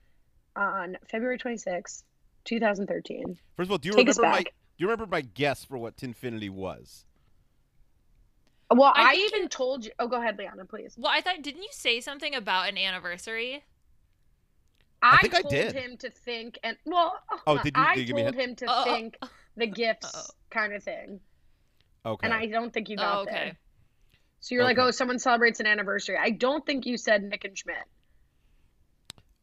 on 0.57 0.99
February 1.09 1.39
26, 1.39 2.03
2013. 2.45 3.39
First 3.57 3.69
of 3.69 3.71
all, 3.71 3.79
do 3.79 3.89
you 3.89 3.93
Take 3.95 4.09
remember 4.09 4.23
my 4.23 4.43
do 4.43 4.85
you 4.85 4.87
remember 4.87 5.07
my 5.07 5.21
guess 5.21 5.65
for 5.65 5.79
what 5.79 5.97
Tinfinity 5.97 6.51
was? 6.51 7.05
Well, 8.71 8.93
I 8.95 9.03
I, 9.11 9.15
think 9.15 9.35
even 9.35 9.49
told 9.49 9.85
you. 9.85 9.93
Oh, 9.99 10.09
go 10.09 10.21
ahead, 10.21 10.37
Liana, 10.39 10.65
please. 10.67 10.95
Well, 10.99 11.11
I 11.15 11.21
thought 11.23 11.41
didn't 11.43 11.63
you 11.63 11.69
say 11.73 12.01
something 12.01 12.35
about 12.35 12.69
an 12.69 12.77
anniversary? 12.77 13.65
I, 15.01 15.19
think 15.19 15.35
I 15.35 15.41
told 15.43 15.53
did. 15.53 15.73
him 15.75 15.97
to 15.99 16.11
think, 16.11 16.59
and 16.65 16.77
well, 16.85 17.15
Oh, 17.31 17.39
hold 17.47 17.59
on. 17.59 17.65
did 17.65 17.77
you- 17.77 17.83
I 17.83 17.95
did 17.95 18.01
you 18.01 18.07
give 18.09 18.17
me 18.17 18.23
told 18.25 18.35
him 18.35 18.57
to 18.57 18.67
Oh, 18.69 18.85
think 18.85 19.17
the 19.57 19.67
gifts 19.69 20.11
oh. 20.15 20.35
kind 20.51 20.73
of 20.75 20.83
thing, 20.83 21.21
Okay. 22.05 22.27
and 22.27 22.35
I 22.35 22.47
don't 22.47 22.73
think 22.73 22.89
you 22.89 22.97
got 22.97 23.19
Oh, 23.19 23.21
okay. 23.23 23.31
there. 23.33 23.59
So 24.41 24.55
you're 24.55 24.65
like, 24.65 24.79
oh, 24.79 24.91
someone 24.91 25.19
celebrates 25.19 25.61
an 25.61 25.67
anniversary. 25.67 26.17
I 26.21 26.31
don't 26.31 26.65
think 26.67 26.85
you 26.85 26.97
said 26.97 27.23
Nick 27.23 27.45
and 27.45 27.57
Schmidt. 27.57 27.77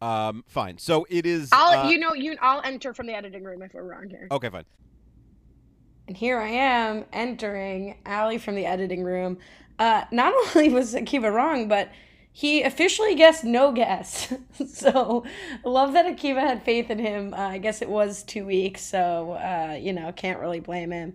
um 0.02 0.44
fine. 0.48 0.78
So 0.78 1.08
it 1.10 1.26
is 1.26 1.50
I'll, 1.54 1.88
uh, 1.88 1.90
you 1.90 1.98
know, 2.00 2.14
you, 2.14 2.38
I'll 2.42 2.62
enter 2.64 2.94
from 2.94 3.08
the 3.08 3.14
editing 3.16 3.44
room 3.44 3.62
if 3.62 3.74
we're 3.74 3.84
wrong 3.84 4.10
here. 4.10 4.28
Okay, 4.30 4.50
fine. 4.50 4.66
And 6.08 6.16
here 6.16 6.40
I 6.40 6.50
am 6.50 7.06
entering 7.12 7.98
Allie 8.06 8.38
from 8.38 8.56
the 8.56 8.66
editing 8.66 9.04
room. 9.04 9.38
Uh, 9.80 10.04
not 10.12 10.34
only 10.56 10.70
was 10.70 10.94
Akiva 10.94 11.34
wrong, 11.34 11.68
but 11.68 11.90
he 12.32 12.64
officially 12.64 13.16
guessed 13.16 13.44
no 13.44 13.72
guess. 13.72 14.34
so 14.68 15.24
love 15.64 15.94
that 15.94 16.06
Akiva 16.06 16.42
had 16.42 16.64
faith 16.64 16.90
in 16.90 17.00
him. 17.00 17.34
Uh, 17.34 17.38
I 17.38 17.58
guess 17.58 17.82
it 17.82 17.90
was 17.90 18.24
two 18.24 18.46
weeks, 18.46 18.82
so 18.82 19.32
uh, 19.34 19.78
you 19.80 19.94
know 19.94 20.12
can't 20.12 20.40
really 20.40 20.60
blame 20.60 20.92
him. 20.92 21.14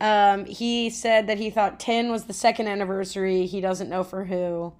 Um, 0.00 0.44
he 0.44 0.90
said 0.90 1.26
that 1.26 1.38
he 1.38 1.50
thought 1.50 1.80
ten 1.80 2.10
was 2.10 2.24
the 2.24 2.32
second 2.32 2.68
anniversary. 2.68 3.46
He 3.46 3.60
doesn't 3.60 3.88
know 3.88 4.04
for 4.04 4.26
who. 4.26 4.74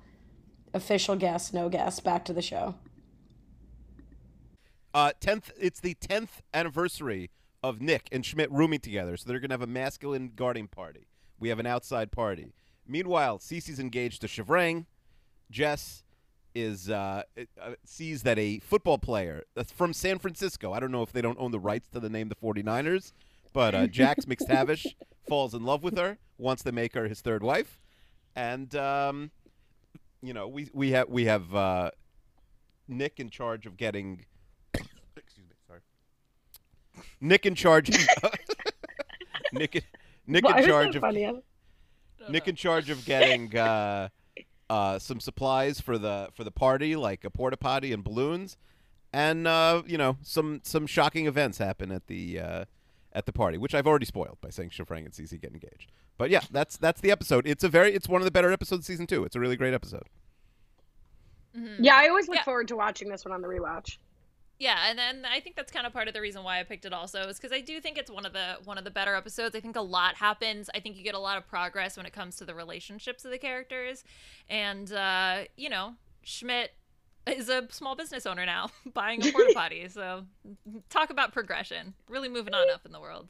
Official 0.73 1.17
guess, 1.17 1.53
no 1.53 1.69
guess. 1.69 1.99
Back 1.99 2.25
to 2.27 2.33
the 2.33 2.43
show. 2.43 2.77
Uh, 4.95 5.13
tenth. 5.19 5.51
It's 5.59 5.81
the 5.81 5.95
tenth 5.95 6.43
anniversary 6.55 7.31
of 7.63 7.81
Nick 7.81 8.09
and 8.11 8.25
Schmidt 8.25 8.51
rooming 8.51 8.81
together, 8.81 9.17
so 9.17 9.29
they're 9.29 9.41
gonna 9.41 9.55
have 9.55 9.63
a 9.63 9.67
masculine 9.67 10.33
guarding 10.35 10.69
party. 10.69 11.07
We 11.39 11.49
have 11.49 11.59
an 11.59 11.67
outside 11.67 12.11
party. 12.11 12.53
Meanwhile, 12.87 13.39
Cece's 13.39 13.79
engaged 13.79 14.21
to 14.23 14.27
Shivrang. 14.27 14.87
Jess 15.51 16.05
is 16.55 16.91
uh, 16.91 17.23
uh, 17.61 17.71
sees 17.85 18.23
that 18.23 18.39
a 18.39 18.59
football 18.59 18.99
player 18.99 19.45
that's 19.55 19.73
from 19.73 19.93
San 19.93 20.19
Francisco. 20.19 20.73
I 20.73 20.81
don't 20.81 20.91
know 20.91 21.03
if 21.03 21.13
they 21.13 21.23
don't 21.23 21.39
own 21.39 21.51
the 21.51 21.61
rights 21.61 21.89
to 21.93 22.01
the 22.01 22.11
name 22.11 22.29
the 22.29 22.35
49ers, 22.35 23.13
but 23.53 23.75
uh, 23.75 23.87
Jax 23.87 24.25
McTavish 24.27 24.95
falls 25.29 25.55
in 25.55 25.65
love 25.65 25.83
with 25.83 25.97
her, 25.97 26.19
wants 26.39 26.63
to 26.65 26.73
make 26.73 26.95
her 26.95 27.09
his 27.09 27.21
third 27.21 27.43
wife, 27.43 27.81
and 28.35 28.75
um, 28.75 29.31
you 30.23 30.33
know 30.33 30.49
we 30.49 30.69
we 30.73 30.91
have 30.91 31.09
we 31.09 31.27
have 31.27 31.55
uh, 31.55 31.91
Nick 32.89 33.21
in 33.21 33.31
charge 33.31 33.67
of 33.67 33.77
getting. 33.77 34.25
Excuse 37.01 37.17
me, 37.21 37.21
sorry. 37.21 37.29
Nick 37.31 37.47
in 37.47 37.55
charge. 37.55 37.91
Nick, 39.53 39.85
Nick 40.27 40.45
Why 40.45 40.61
in 40.61 40.67
charge 40.67 40.97
of 40.97 41.01
funny? 41.01 41.31
Nick 42.29 42.47
in 42.49 42.55
charge 42.55 42.91
of 42.91 43.05
getting 43.05 43.57
uh, 43.57 44.09
uh, 44.69 44.99
some 44.99 45.21
supplies 45.21 45.81
for 45.81 45.99
the 45.99 46.29
for 46.35 46.45
the 46.45 46.51
party, 46.51 46.95
like 46.97 47.25
a 47.25 47.31
porta 47.31 47.57
potty 47.57 47.93
and 47.93 48.05
balloons, 48.05 48.57
and 49.13 49.47
uh, 49.49 49.83
you 49.87 49.99
know 49.99 50.17
some 50.23 50.61
some 50.63 50.87
shocking 50.87 51.27
events 51.27 51.59
happen 51.59 51.91
at 51.91 52.07
the 52.07 52.39
uh, 52.39 52.65
at 53.13 53.27
the 53.27 53.33
party, 53.33 53.59
which 53.59 53.75
I've 53.75 53.87
already 53.87 54.07
spoiled 54.07 54.39
by 54.41 54.51
saying 54.51 54.71
Shivrang 54.71 54.99
and 55.05 55.13
Cece 55.13 55.41
get 55.41 55.53
engaged. 55.53 55.91
But 56.19 56.31
yeah, 56.31 56.43
that's 56.51 56.77
that's 56.77 57.01
the 57.01 57.11
episode. 57.11 57.47
It's 57.47 57.65
a 57.65 57.69
very 57.69 57.93
it's 57.93 58.09
one 58.09 58.21
of 58.21 58.25
the 58.27 58.31
better 58.31 58.53
episodes 58.53 58.81
of 58.83 58.85
season 58.87 59.07
two. 59.07 59.25
It's 59.25 59.35
a 59.35 59.41
really 59.41 59.57
great 59.57 59.75
episode. 59.75 60.05
Yeah, 61.81 61.97
I 61.97 62.09
always 62.09 62.29
look 62.29 62.37
Yeah. 62.37 62.45
forward 62.45 62.69
to 62.69 62.77
watching 62.77 63.09
this 63.09 63.25
one 63.25 63.33
on 63.33 63.43
the 63.43 63.49
rewatch. 63.49 63.99
Yeah, 64.61 64.91
and 64.91 64.99
then 64.99 65.25
I 65.25 65.41
think 65.41 65.57
that's 65.57 65.73
kind 65.73 65.87
of 65.87 65.93
part 65.95 66.07
of 66.07 66.13
the 66.13 66.21
reason 66.21 66.45
why 66.45 66.61
I 66.61 66.65
picked 66.65 66.85
it 66.85 66.93
also 66.93 67.29
is 67.29 67.39
because 67.39 67.51
I 67.51 67.63
do 67.63 67.81
think 67.81 67.97
it's 67.97 68.11
one 68.11 68.27
of 68.27 68.35
the 68.35 68.59
one 68.65 68.77
of 68.77 68.85
the 68.85 68.91
better 68.91 69.15
episodes. 69.15 69.57
I 69.57 69.61
think 69.61 69.75
a 69.75 69.81
lot 69.81 70.17
happens. 70.17 70.69
I 70.75 70.81
think 70.81 70.99
you 70.99 71.03
get 71.03 71.15
a 71.15 71.19
lot 71.19 71.39
of 71.39 71.49
progress 71.49 71.97
when 71.97 72.05
it 72.05 72.13
comes 72.13 72.37
to 72.37 72.45
the 72.45 72.55
relationships 72.55 73.25
of 73.25 73.31
the 73.31 73.39
characters, 73.39 74.05
and 74.51 74.93
uh, 74.93 75.45
you 75.57 75.71
know 75.71 75.95
Schmidt 76.23 76.75
is 77.27 77.49
a 77.49 77.69
small 77.71 77.97
business 77.97 78.27
owner 78.27 78.45
now, 78.45 78.69
buying 78.93 79.27
a 79.27 79.33
porta 79.33 79.53
potty. 79.55 79.89
So 79.89 80.27
talk 80.91 81.09
about 81.09 81.33
progression. 81.33 81.95
Really 82.07 82.29
moving 82.29 82.53
on 82.53 82.69
up 82.69 82.85
in 82.85 82.93
the 82.93 83.01
world. 83.01 83.29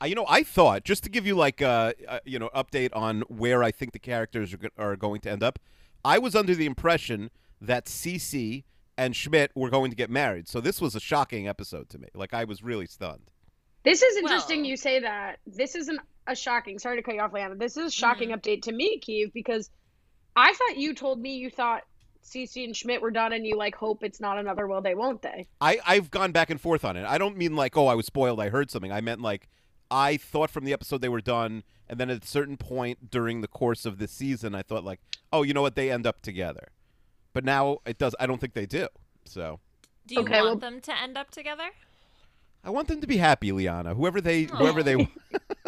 Uh, 0.00 0.06
you 0.06 0.14
know, 0.14 0.24
I 0.26 0.42
thought 0.42 0.84
just 0.84 1.04
to 1.04 1.10
give 1.10 1.26
you 1.26 1.34
like 1.34 1.60
a 1.60 1.92
uh, 2.08 2.20
you 2.24 2.38
know 2.38 2.48
update 2.54 2.96
on 2.96 3.20
where 3.28 3.62
I 3.62 3.72
think 3.72 3.92
the 3.92 3.98
characters 3.98 4.54
are, 4.54 4.58
go- 4.58 4.68
are 4.78 4.96
going 4.96 5.20
to 5.20 5.30
end 5.30 5.42
up. 5.42 5.58
I 6.02 6.16
was 6.18 6.34
under 6.34 6.54
the 6.54 6.64
impression 6.64 7.30
that 7.60 7.84
Cece 7.84 8.64
and 8.98 9.14
Schmidt 9.14 9.50
were 9.54 9.70
going 9.70 9.90
to 9.90 9.96
get 9.96 10.10
married, 10.10 10.48
so 10.48 10.60
this 10.60 10.80
was 10.80 10.94
a 10.94 11.00
shocking 11.00 11.46
episode 11.48 11.88
to 11.90 11.98
me. 11.98 12.08
Like 12.14 12.32
I 12.34 12.44
was 12.44 12.62
really 12.62 12.86
stunned. 12.86 13.30
This 13.84 14.02
is 14.02 14.16
interesting 14.16 14.60
Well- 14.62 14.70
you 14.70 14.76
say 14.76 15.00
that. 15.00 15.38
This 15.46 15.74
isn't 15.76 16.00
a 16.26 16.34
shocking. 16.34 16.78
Sorry 16.78 16.96
to 16.96 17.02
cut 17.02 17.14
you 17.14 17.20
off, 17.20 17.32
Liana. 17.32 17.54
This 17.54 17.76
is 17.76 17.86
a 17.86 17.90
shocking 17.90 18.30
Mm-hmm. 18.30 18.38
update 18.40 18.62
to 18.62 18.72
me, 18.72 18.98
Keeve, 19.00 19.32
because 19.32 19.70
I 20.34 20.52
thought 20.54 20.76
you 20.76 20.94
told 20.94 21.20
me 21.20 21.36
you 21.36 21.50
thought 21.50 21.82
Cece 22.24 22.64
and 22.64 22.74
Schmidt 22.76 23.00
were 23.00 23.12
done, 23.12 23.32
and 23.32 23.46
you 23.46 23.56
like 23.56 23.76
hope 23.76 24.02
it's 24.02 24.20
not 24.20 24.38
another. 24.38 24.66
Will 24.66 24.80
they? 24.82 24.94
Won't 24.96 25.22
they? 25.22 25.46
I 25.60 25.78
I've 25.86 26.10
gone 26.10 26.32
back 26.32 26.50
and 26.50 26.60
forth 26.60 26.84
on 26.84 26.96
it. 26.96 27.04
I 27.06 27.16
don't 27.18 27.36
mean 27.36 27.54
like 27.54 27.76
oh 27.76 27.86
I 27.86 27.94
was 27.94 28.06
spoiled. 28.06 28.40
I 28.40 28.48
heard 28.48 28.70
something. 28.70 28.90
I 28.90 29.00
meant 29.00 29.20
like 29.20 29.48
I 29.90 30.16
thought 30.16 30.50
from 30.50 30.64
the 30.64 30.72
episode 30.72 31.00
they 31.00 31.08
were 31.08 31.20
done, 31.20 31.62
and 31.88 32.00
then 32.00 32.10
at 32.10 32.24
a 32.24 32.26
certain 32.26 32.56
point 32.56 33.08
during 33.12 33.40
the 33.42 33.46
course 33.48 33.86
of 33.86 33.98
this 33.98 34.10
season, 34.10 34.54
I 34.56 34.62
thought 34.62 34.82
like 34.82 34.98
oh 35.32 35.44
you 35.44 35.54
know 35.54 35.62
what 35.62 35.76
they 35.76 35.92
end 35.92 36.04
up 36.08 36.22
together, 36.22 36.68
but 37.36 37.44
now 37.44 37.78
it 37.84 37.98
does. 37.98 38.14
I 38.18 38.26
don't 38.26 38.40
think 38.40 38.54
they 38.54 38.64
do. 38.64 38.88
So 39.26 39.60
Do 40.06 40.14
you 40.14 40.22
Okay, 40.22 40.40
want 40.40 40.44
well- 40.44 40.56
them 40.56 40.80
to 40.80 40.98
end 40.98 41.18
up 41.18 41.30
together? 41.30 41.68
I 42.64 42.70
want 42.70 42.88
them 42.88 43.00
to 43.02 43.06
be 43.06 43.18
happy, 43.18 43.52
Liana. 43.52 43.94
Whoever 43.94 44.22
they 44.22 44.44
whoever 44.44 44.82
they 44.82 44.94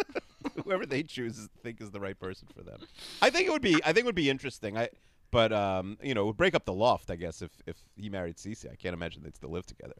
whoever 0.65 0.85
they 0.87 1.03
choose 1.03 1.37
is- 1.37 1.49
think 1.63 1.79
is 1.79 1.91
the 1.91 1.99
right 1.99 2.19
person 2.19 2.47
for 2.55 2.63
them. 2.63 2.79
I 3.21 3.29
think 3.29 3.47
it 3.47 3.51
would 3.51 3.61
be 3.61 3.75
I 3.83 3.93
think 3.93 3.99
it 3.99 4.05
would 4.05 4.15
be 4.15 4.31
interesting. 4.31 4.77
I 4.79 4.89
but 5.31 5.53
um 5.53 5.97
you 6.01 6.15
know 6.15 6.23
it 6.23 6.25
would 6.25 6.37
break 6.37 6.55
up 6.55 6.65
the 6.65 6.73
loft 6.73 7.11
I 7.11 7.15
guess 7.17 7.43
if 7.43 7.51
if 7.67 7.77
he 7.95 8.09
married 8.09 8.37
Cece. 8.37 8.65
I 8.69 8.75
can't 8.75 8.95
imagine 8.95 9.21
they'd 9.21 9.35
still 9.35 9.51
live 9.51 9.67
together. 9.67 9.95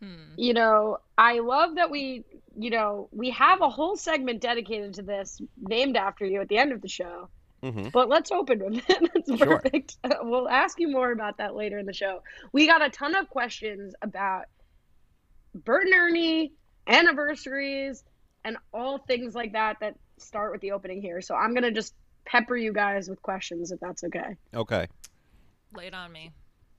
Hmm. 0.00 0.34
You 0.36 0.54
know, 0.54 0.98
I 1.18 1.40
love 1.40 1.74
that 1.76 1.90
we, 1.90 2.24
you 2.56 2.70
know, 2.70 3.08
we 3.12 3.30
have 3.30 3.60
a 3.60 3.68
whole 3.68 3.96
segment 3.96 4.40
dedicated 4.40 4.94
to 4.94 5.02
this, 5.02 5.40
named 5.60 5.96
after 5.96 6.24
you 6.26 6.40
at 6.40 6.48
the 6.48 6.58
end 6.58 6.72
of 6.72 6.80
the 6.80 6.88
show. 6.88 7.28
Mm-hmm. 7.62 7.88
But 7.92 8.08
let's 8.08 8.30
open 8.32 8.58
with 8.64 8.90
it. 8.90 9.10
That's 9.14 9.38
Sure. 9.38 9.58
perfect. 9.60 9.96
We'll 10.22 10.48
ask 10.48 10.80
you 10.80 10.88
more 10.90 11.12
about 11.12 11.38
that 11.38 11.54
later 11.54 11.78
in 11.78 11.86
the 11.86 11.92
show. 11.92 12.22
We 12.52 12.66
got 12.66 12.84
a 12.84 12.90
ton 12.90 13.14
of 13.14 13.28
questions 13.28 13.94
about 14.02 14.44
Bert 15.54 15.84
and 15.84 15.94
Ernie, 15.94 16.52
anniversaries, 16.86 18.02
and 18.44 18.56
all 18.72 18.98
things 18.98 19.34
like 19.34 19.52
that 19.52 19.76
that 19.80 19.94
start 20.18 20.52
with 20.52 20.60
the 20.60 20.72
opening 20.72 21.00
here. 21.00 21.20
So 21.20 21.34
I'm 21.34 21.54
gonna 21.54 21.70
just 21.70 21.94
pepper 22.24 22.56
you 22.56 22.72
guys 22.72 23.08
with 23.08 23.20
questions 23.22 23.70
if 23.72 23.80
that's 23.80 24.04
okay. 24.04 24.36
Okay. 24.54 24.86
Lay 25.74 25.86
it 25.86 25.94
on 25.94 26.10
me. 26.12 26.32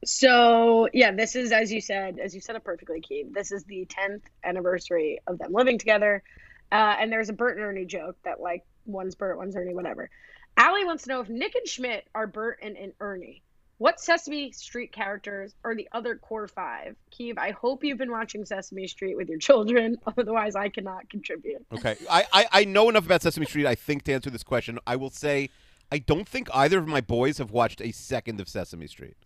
So 0.06 0.90
yeah, 0.94 1.12
this 1.12 1.36
is 1.36 1.52
as 1.52 1.72
you 1.72 1.80
said, 1.82 2.20
as 2.20 2.36
you 2.36 2.42
said 2.42 2.56
it 2.56 2.64
perfectly, 2.64 3.00
Keith. 3.02 3.28
This 3.34 3.52
is 3.52 3.64
the 3.64 3.86
10th 3.86 4.22
anniversary 4.44 5.20
of 5.28 5.38
them 5.40 5.54
living 5.54 5.78
together, 5.78 6.24
uh, 6.72 6.96
and 7.00 7.12
there's 7.12 7.30
a 7.30 7.34
Bert 7.34 7.56
and 7.58 7.66
Ernie 7.66 7.86
joke 7.86 8.18
that 8.26 8.42
like 8.42 8.64
one's 8.86 9.16
Bert, 9.16 9.38
one's 9.38 9.56
Ernie, 9.56 9.74
whatever. 9.74 10.10
Allie 10.58 10.86
wants 10.86 11.04
to 11.04 11.10
know 11.10 11.22
if 11.22 11.30
Nick 11.30 11.56
and 11.56 11.68
Schmidt 11.68 12.08
are 12.14 12.28
Bert 12.28 12.60
and, 12.62 12.78
and 12.78 12.94
Ernie. 13.00 13.42
What 13.80 14.00
Sesame 14.00 14.52
Street 14.52 14.92
characters 14.94 15.56
are 15.66 15.76
the 15.76 15.90
other 15.92 16.16
core 16.16 16.48
five? 16.48 16.96
Keeve, 17.12 17.38
I 17.38 17.52
hope 17.52 17.84
you've 17.84 17.98
been 17.98 18.12
watching 18.12 18.46
Sesame 18.46 18.88
Street 18.88 19.18
with 19.18 19.28
your 19.30 19.40
children. 19.40 19.98
Otherwise, 20.18 20.56
I 20.56 20.70
cannot 20.70 21.10
contribute. 21.10 21.66
Okay. 21.74 21.98
I, 22.10 22.26
I 22.32 22.46
I 22.52 22.64
know 22.66 22.88
enough 22.88 23.06
about 23.06 23.22
Sesame 23.24 23.46
Street 23.46 23.66
I 23.66 23.76
think 23.76 24.04
to 24.04 24.14
answer 24.14 24.30
this 24.30 24.44
question. 24.44 24.80
I 24.88 24.96
will 24.96 25.10
say 25.10 25.50
I 25.92 25.98
don't 25.98 26.28
think 26.30 26.50
either 26.54 26.78
of 26.80 26.88
my 26.88 27.02
boys 27.02 27.40
have 27.40 27.52
watched 27.52 27.82
a 27.82 27.92
second 27.92 28.40
of 28.40 28.48
Sesame 28.48 28.88
Street. 28.88 29.18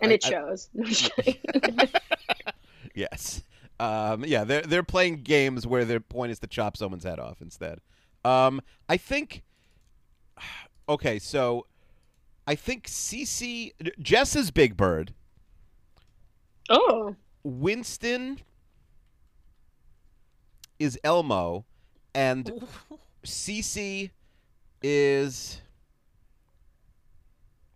And 0.00 0.10
I- 0.10 0.14
it 0.14 0.22
shows. 0.24 0.70
Kidding. 0.84 1.36
Yes. 2.94 3.42
Um, 3.80 4.24
yeah, 4.24 4.44
they're 4.44 4.62
they're 4.62 4.82
playing 4.82 5.22
games 5.22 5.66
where 5.66 5.84
their 5.84 6.00
point 6.00 6.32
is 6.32 6.38
to 6.40 6.46
chop 6.46 6.76
someone's 6.76 7.04
head 7.04 7.18
off 7.18 7.40
instead. 7.40 7.80
Um, 8.24 8.60
I 8.88 8.96
think. 8.96 9.42
Okay, 10.86 11.18
so 11.18 11.64
I 12.46 12.54
think 12.56 12.86
Cece 12.86 13.72
Jess 13.98 14.36
is 14.36 14.50
Big 14.50 14.76
Bird. 14.76 15.14
Oh. 16.68 17.16
Winston 17.42 18.40
is 20.78 20.98
Elmo, 21.02 21.64
and 22.14 22.52
Cece 23.24 24.10
is 24.82 25.62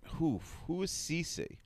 who? 0.04 0.40
Who 0.66 0.82
is 0.82 0.90
Cece? 0.90 1.58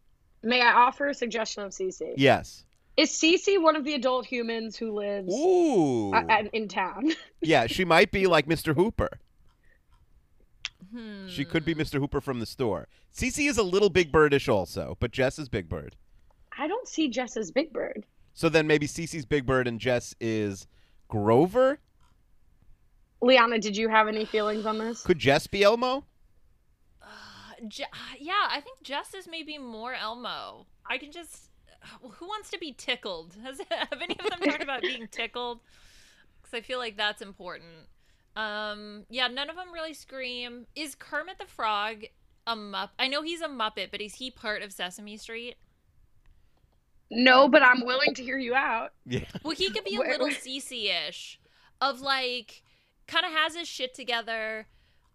May 0.42 0.60
I 0.60 0.72
offer 0.72 1.08
a 1.08 1.14
suggestion 1.14 1.62
of 1.64 1.72
Cece? 1.72 2.14
Yes. 2.16 2.64
Is 2.96 3.10
Cece 3.10 3.60
one 3.60 3.74
of 3.76 3.84
the 3.84 3.94
adult 3.94 4.26
humans 4.26 4.76
who 4.76 4.92
lives 4.92 5.32
Ooh. 5.32 6.12
uh, 6.12 6.44
in 6.52 6.68
town? 6.68 7.12
yeah, 7.40 7.66
she 7.66 7.84
might 7.84 8.10
be 8.10 8.26
like 8.26 8.46
Mr. 8.46 8.74
Hooper. 8.74 9.18
Hmm. 10.92 11.26
She 11.26 11.44
could 11.44 11.64
be 11.64 11.72
hmm. 11.72 11.80
Mr. 11.80 11.98
Hooper 11.98 12.20
from 12.20 12.40
the 12.40 12.46
store. 12.46 12.88
Cece 13.14 13.48
is 13.48 13.58
a 13.58 13.62
little 13.62 13.90
Big 13.90 14.12
Birdish 14.12 14.48
also, 14.48 14.96
but 15.00 15.10
Jess 15.10 15.38
is 15.38 15.48
Big 15.48 15.68
Bird. 15.68 15.96
I 16.56 16.66
don't 16.66 16.86
see 16.86 17.08
Jess 17.08 17.36
as 17.36 17.50
Big 17.50 17.72
Bird. 17.72 18.04
So 18.34 18.48
then 18.48 18.66
maybe 18.66 18.86
Cece's 18.86 19.24
Big 19.26 19.46
Bird 19.46 19.66
and 19.66 19.80
Jess 19.80 20.14
is 20.20 20.66
Grover. 21.08 21.78
Liana, 23.20 23.58
did 23.58 23.76
you 23.76 23.88
have 23.88 24.08
any 24.08 24.24
feelings 24.24 24.66
on 24.66 24.78
this? 24.78 25.02
Could 25.02 25.18
Jess 25.18 25.46
be 25.46 25.62
Elmo? 25.62 26.04
Uh, 27.00 27.06
Je- 27.68 27.84
uh, 27.84 28.14
yeah, 28.18 28.48
I 28.48 28.60
think 28.60 28.82
Jess 28.82 29.14
is 29.14 29.28
maybe 29.28 29.58
more 29.58 29.94
Elmo. 29.94 30.66
I 30.84 30.98
can 30.98 31.12
just. 31.12 31.50
Uh, 31.82 32.08
who 32.08 32.26
wants 32.26 32.50
to 32.50 32.58
be 32.58 32.72
tickled? 32.72 33.36
Has 33.44 33.60
have 33.70 34.00
any 34.02 34.16
of 34.18 34.28
them 34.28 34.40
talked 34.40 34.62
about 34.62 34.82
being 34.82 35.06
tickled? 35.10 35.60
Because 36.40 36.58
I 36.58 36.62
feel 36.62 36.78
like 36.78 36.96
that's 36.96 37.22
important. 37.22 37.86
Um, 38.36 39.04
yeah, 39.10 39.28
none 39.28 39.50
of 39.50 39.56
them 39.56 39.72
really 39.72 39.94
scream. 39.94 40.66
Is 40.74 40.94
Kermit 40.94 41.38
the 41.38 41.46
Frog 41.46 42.04
a 42.46 42.56
mupp? 42.56 42.90
I 42.98 43.08
know 43.08 43.22
he's 43.22 43.40
a 43.42 43.48
Muppet, 43.48 43.90
but 43.90 44.00
is 44.00 44.14
he 44.14 44.30
part 44.30 44.62
of 44.62 44.72
Sesame 44.72 45.16
Street? 45.16 45.56
No, 47.10 47.46
but 47.48 47.62
I'm 47.62 47.84
willing 47.84 48.14
to 48.14 48.22
hear 48.22 48.38
you 48.38 48.54
out. 48.54 48.92
Yeah. 49.04 49.24
Well, 49.42 49.54
he 49.54 49.70
could 49.70 49.84
be 49.84 49.96
a 49.96 49.98
Where- 49.98 50.12
little 50.12 50.26
where- 50.28 50.34
Cece-ish, 50.34 51.38
of 51.80 52.00
like, 52.00 52.62
kind 53.06 53.26
of 53.26 53.32
has 53.32 53.54
his 53.54 53.68
shit 53.68 53.94
together. 53.94 54.66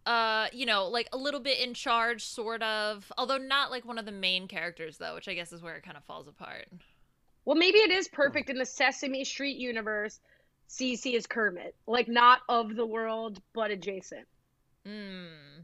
Uh, 0.05 0.47
you 0.53 0.65
know, 0.65 0.85
like 0.87 1.09
a 1.11 1.17
little 1.17 1.39
bit 1.41 1.59
in 1.59 1.73
charge, 1.73 2.23
sort 2.23 2.61
of. 2.63 3.11
Although 3.17 3.39
not 3.39 3.71
like 3.71 3.83
one 3.83 3.97
of 3.97 4.05
the 4.05 4.11
main 4.11 4.47
characters, 4.47 4.97
though, 4.97 5.15
which 5.15 5.27
I 5.27 5.33
guess 5.33 5.51
is 5.51 5.61
where 5.61 5.75
it 5.75 5.83
kind 5.83 5.97
of 5.97 6.03
falls 6.05 6.27
apart. 6.27 6.67
Well, 7.43 7.55
maybe 7.57 7.79
it 7.79 7.91
is 7.91 8.07
perfect 8.07 8.49
in 8.49 8.57
the 8.57 8.65
Sesame 8.65 9.23
Street 9.25 9.57
universe. 9.57 10.19
Cece 10.69 11.13
is 11.13 11.25
Kermit, 11.25 11.75
like 11.87 12.07
not 12.07 12.41
of 12.49 12.75
the 12.75 12.85
world, 12.85 13.41
but 13.53 13.71
adjacent. 13.71 14.27
Hmm. 14.85 15.61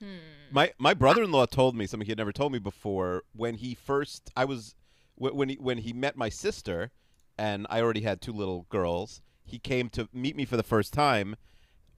Hmm. 0.00 0.16
My 0.50 0.72
my 0.78 0.94
brother-in-law 0.94 1.46
told 1.46 1.76
me 1.76 1.86
something 1.86 2.06
he 2.06 2.10
had 2.10 2.18
never 2.18 2.32
told 2.32 2.52
me 2.52 2.58
before 2.58 3.22
when 3.32 3.54
he 3.54 3.74
first 3.74 4.30
I 4.36 4.44
was 4.44 4.74
when 5.16 5.48
he 5.48 5.56
when 5.56 5.78
he 5.78 5.92
met 5.92 6.16
my 6.16 6.28
sister 6.28 6.90
and 7.38 7.66
I 7.70 7.80
already 7.80 8.02
had 8.02 8.20
two 8.20 8.32
little 8.32 8.66
girls. 8.68 9.22
He 9.44 9.58
came 9.58 9.88
to 9.90 10.08
meet 10.12 10.36
me 10.36 10.44
for 10.44 10.56
the 10.56 10.62
first 10.62 10.92
time 10.92 11.36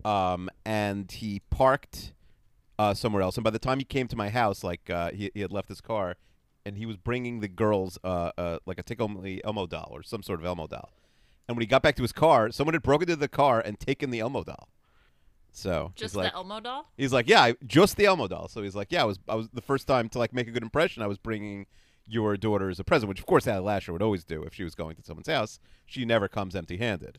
um, 0.04 0.50
and 0.64 1.10
he 1.10 1.40
parked 1.50 2.12
uh, 2.78 2.92
somewhere 2.92 3.22
else 3.22 3.36
and 3.36 3.44
by 3.44 3.50
the 3.50 3.58
time 3.58 3.78
he 3.78 3.84
came 3.84 4.08
to 4.08 4.16
my 4.16 4.28
house 4.28 4.62
like 4.62 4.90
uh, 4.90 5.10
he, 5.12 5.30
he 5.32 5.40
had 5.40 5.52
left 5.52 5.68
his 5.68 5.80
car 5.80 6.16
and 6.66 6.76
he 6.76 6.84
was 6.84 6.96
bringing 6.96 7.40
the 7.40 7.48
girls 7.48 7.98
uh, 8.04 8.32
uh, 8.36 8.58
like 8.66 8.78
a 8.78 8.82
Tickle 8.82 9.08
Me 9.08 9.40
Elmo 9.44 9.66
doll 9.66 9.88
or 9.92 10.02
some 10.02 10.22
sort 10.22 10.40
of 10.40 10.46
Elmo 10.46 10.66
doll. 10.66 10.90
And 11.48 11.56
when 11.56 11.62
he 11.62 11.66
got 11.66 11.82
back 11.82 11.96
to 11.96 12.02
his 12.02 12.12
car, 12.12 12.50
someone 12.50 12.74
had 12.74 12.82
broken 12.82 13.08
into 13.08 13.20
the 13.20 13.28
car 13.28 13.60
and 13.60 13.78
taken 13.78 14.10
the 14.10 14.20
Elmo 14.20 14.42
doll. 14.42 14.68
So 15.52 15.92
Just 15.94 16.14
like, 16.14 16.32
the 16.32 16.36
Elmo 16.36 16.60
doll? 16.60 16.90
He's 16.96 17.12
like, 17.12 17.28
yeah, 17.28 17.40
I, 17.40 17.54
just 17.66 17.96
the 17.96 18.04
Elmo 18.04 18.28
doll. 18.28 18.48
So 18.48 18.62
he's 18.62 18.74
like, 18.74 18.88
yeah, 18.90 19.02
I 19.02 19.04
was, 19.04 19.18
I 19.28 19.34
was 19.36 19.48
the 19.52 19.62
first 19.62 19.86
time 19.86 20.08
to 20.10 20.18
like 20.18 20.34
make 20.34 20.48
a 20.48 20.50
good 20.50 20.62
impression. 20.62 21.02
I 21.02 21.06
was 21.06 21.18
bringing 21.18 21.66
your 22.06 22.36
daughter 22.36 22.68
as 22.68 22.78
a 22.78 22.84
present, 22.84 23.08
which 23.08 23.20
of 23.20 23.26
course 23.26 23.46
Allie 23.46 23.64
Lasher 23.64 23.92
would 23.92 24.02
always 24.02 24.24
do 24.24 24.42
if 24.42 24.54
she 24.54 24.64
was 24.64 24.74
going 24.74 24.96
to 24.96 25.02
someone's 25.02 25.28
house. 25.28 25.58
She 25.86 26.04
never 26.04 26.28
comes 26.28 26.54
empty-handed. 26.54 27.18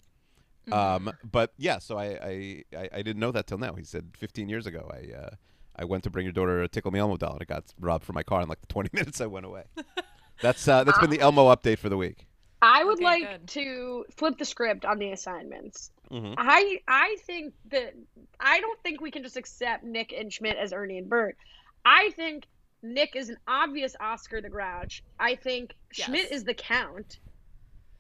Um, 0.72 1.14
but 1.30 1.54
yeah, 1.58 1.80
so 1.80 1.98
I, 1.98 2.06
I, 2.06 2.64
I, 2.78 2.90
I 2.94 3.02
didn't 3.02 3.20
know 3.20 3.32
that 3.32 3.48
till 3.48 3.58
now. 3.58 3.74
He 3.74 3.84
said 3.84 4.12
15 4.18 4.50
years 4.50 4.68
ago, 4.68 4.92
I, 4.94 5.18
uh, 5.18 5.30
I 5.76 5.86
went 5.86 6.04
to 6.04 6.10
bring 6.10 6.26
your 6.26 6.34
daughter 6.34 6.62
a 6.62 6.68
Tickle 6.68 6.92
Me 6.92 7.00
Elmo 7.00 7.18
doll, 7.18 7.34
and 7.34 7.42
it 7.42 7.48
got 7.48 7.64
robbed 7.80 8.04
from 8.04 8.16
my 8.16 8.24
car 8.24 8.42
in 8.42 8.50
like 8.50 8.62
the 8.62 8.68
20 8.68 8.90
minutes 8.94 9.22
I 9.22 9.28
went 9.28 9.46
away. 9.46 9.64
That's 10.42 10.68
uh, 10.68 10.84
that's 10.84 11.00
been 11.00 11.10
the 11.10 11.20
Elmo 11.20 11.52
update 11.52 11.80
for 11.80 11.90
the 11.90 11.98
week. 11.98 12.27
I 12.62 12.84
would 12.84 12.96
Okay, 12.96 13.04
like 13.04 13.24
good. 13.28 13.48
to 13.50 14.06
flip 14.16 14.38
the 14.38 14.46
script 14.46 14.84
on 14.86 14.98
the 15.00 15.12
assignments. 15.12 15.92
Mhm. 16.10 16.36
I 16.38 16.80
I 16.88 17.18
think 17.26 17.54
that 17.70 17.94
I 18.40 18.60
don't 18.60 18.82
think 18.82 19.00
we 19.02 19.12
can 19.12 19.24
just 19.24 19.38
accept 19.38 19.84
Nick 19.84 20.12
and 20.12 20.32
Schmidt 20.34 20.58
as 20.58 20.74
Ernie 20.74 20.98
and 20.98 21.10
Bert. 21.10 21.38
I 21.86 22.10
think 22.12 22.46
Nick 22.82 23.16
is 23.16 23.30
an 23.30 23.38
obvious 23.48 23.96
Oscar 24.00 24.42
the 24.42 24.50
Grouch. 24.50 25.04
I 25.20 25.36
think 25.36 25.74
Schmidt 25.92 26.32
is 26.32 26.44
the 26.44 26.54
Count. 26.54 27.20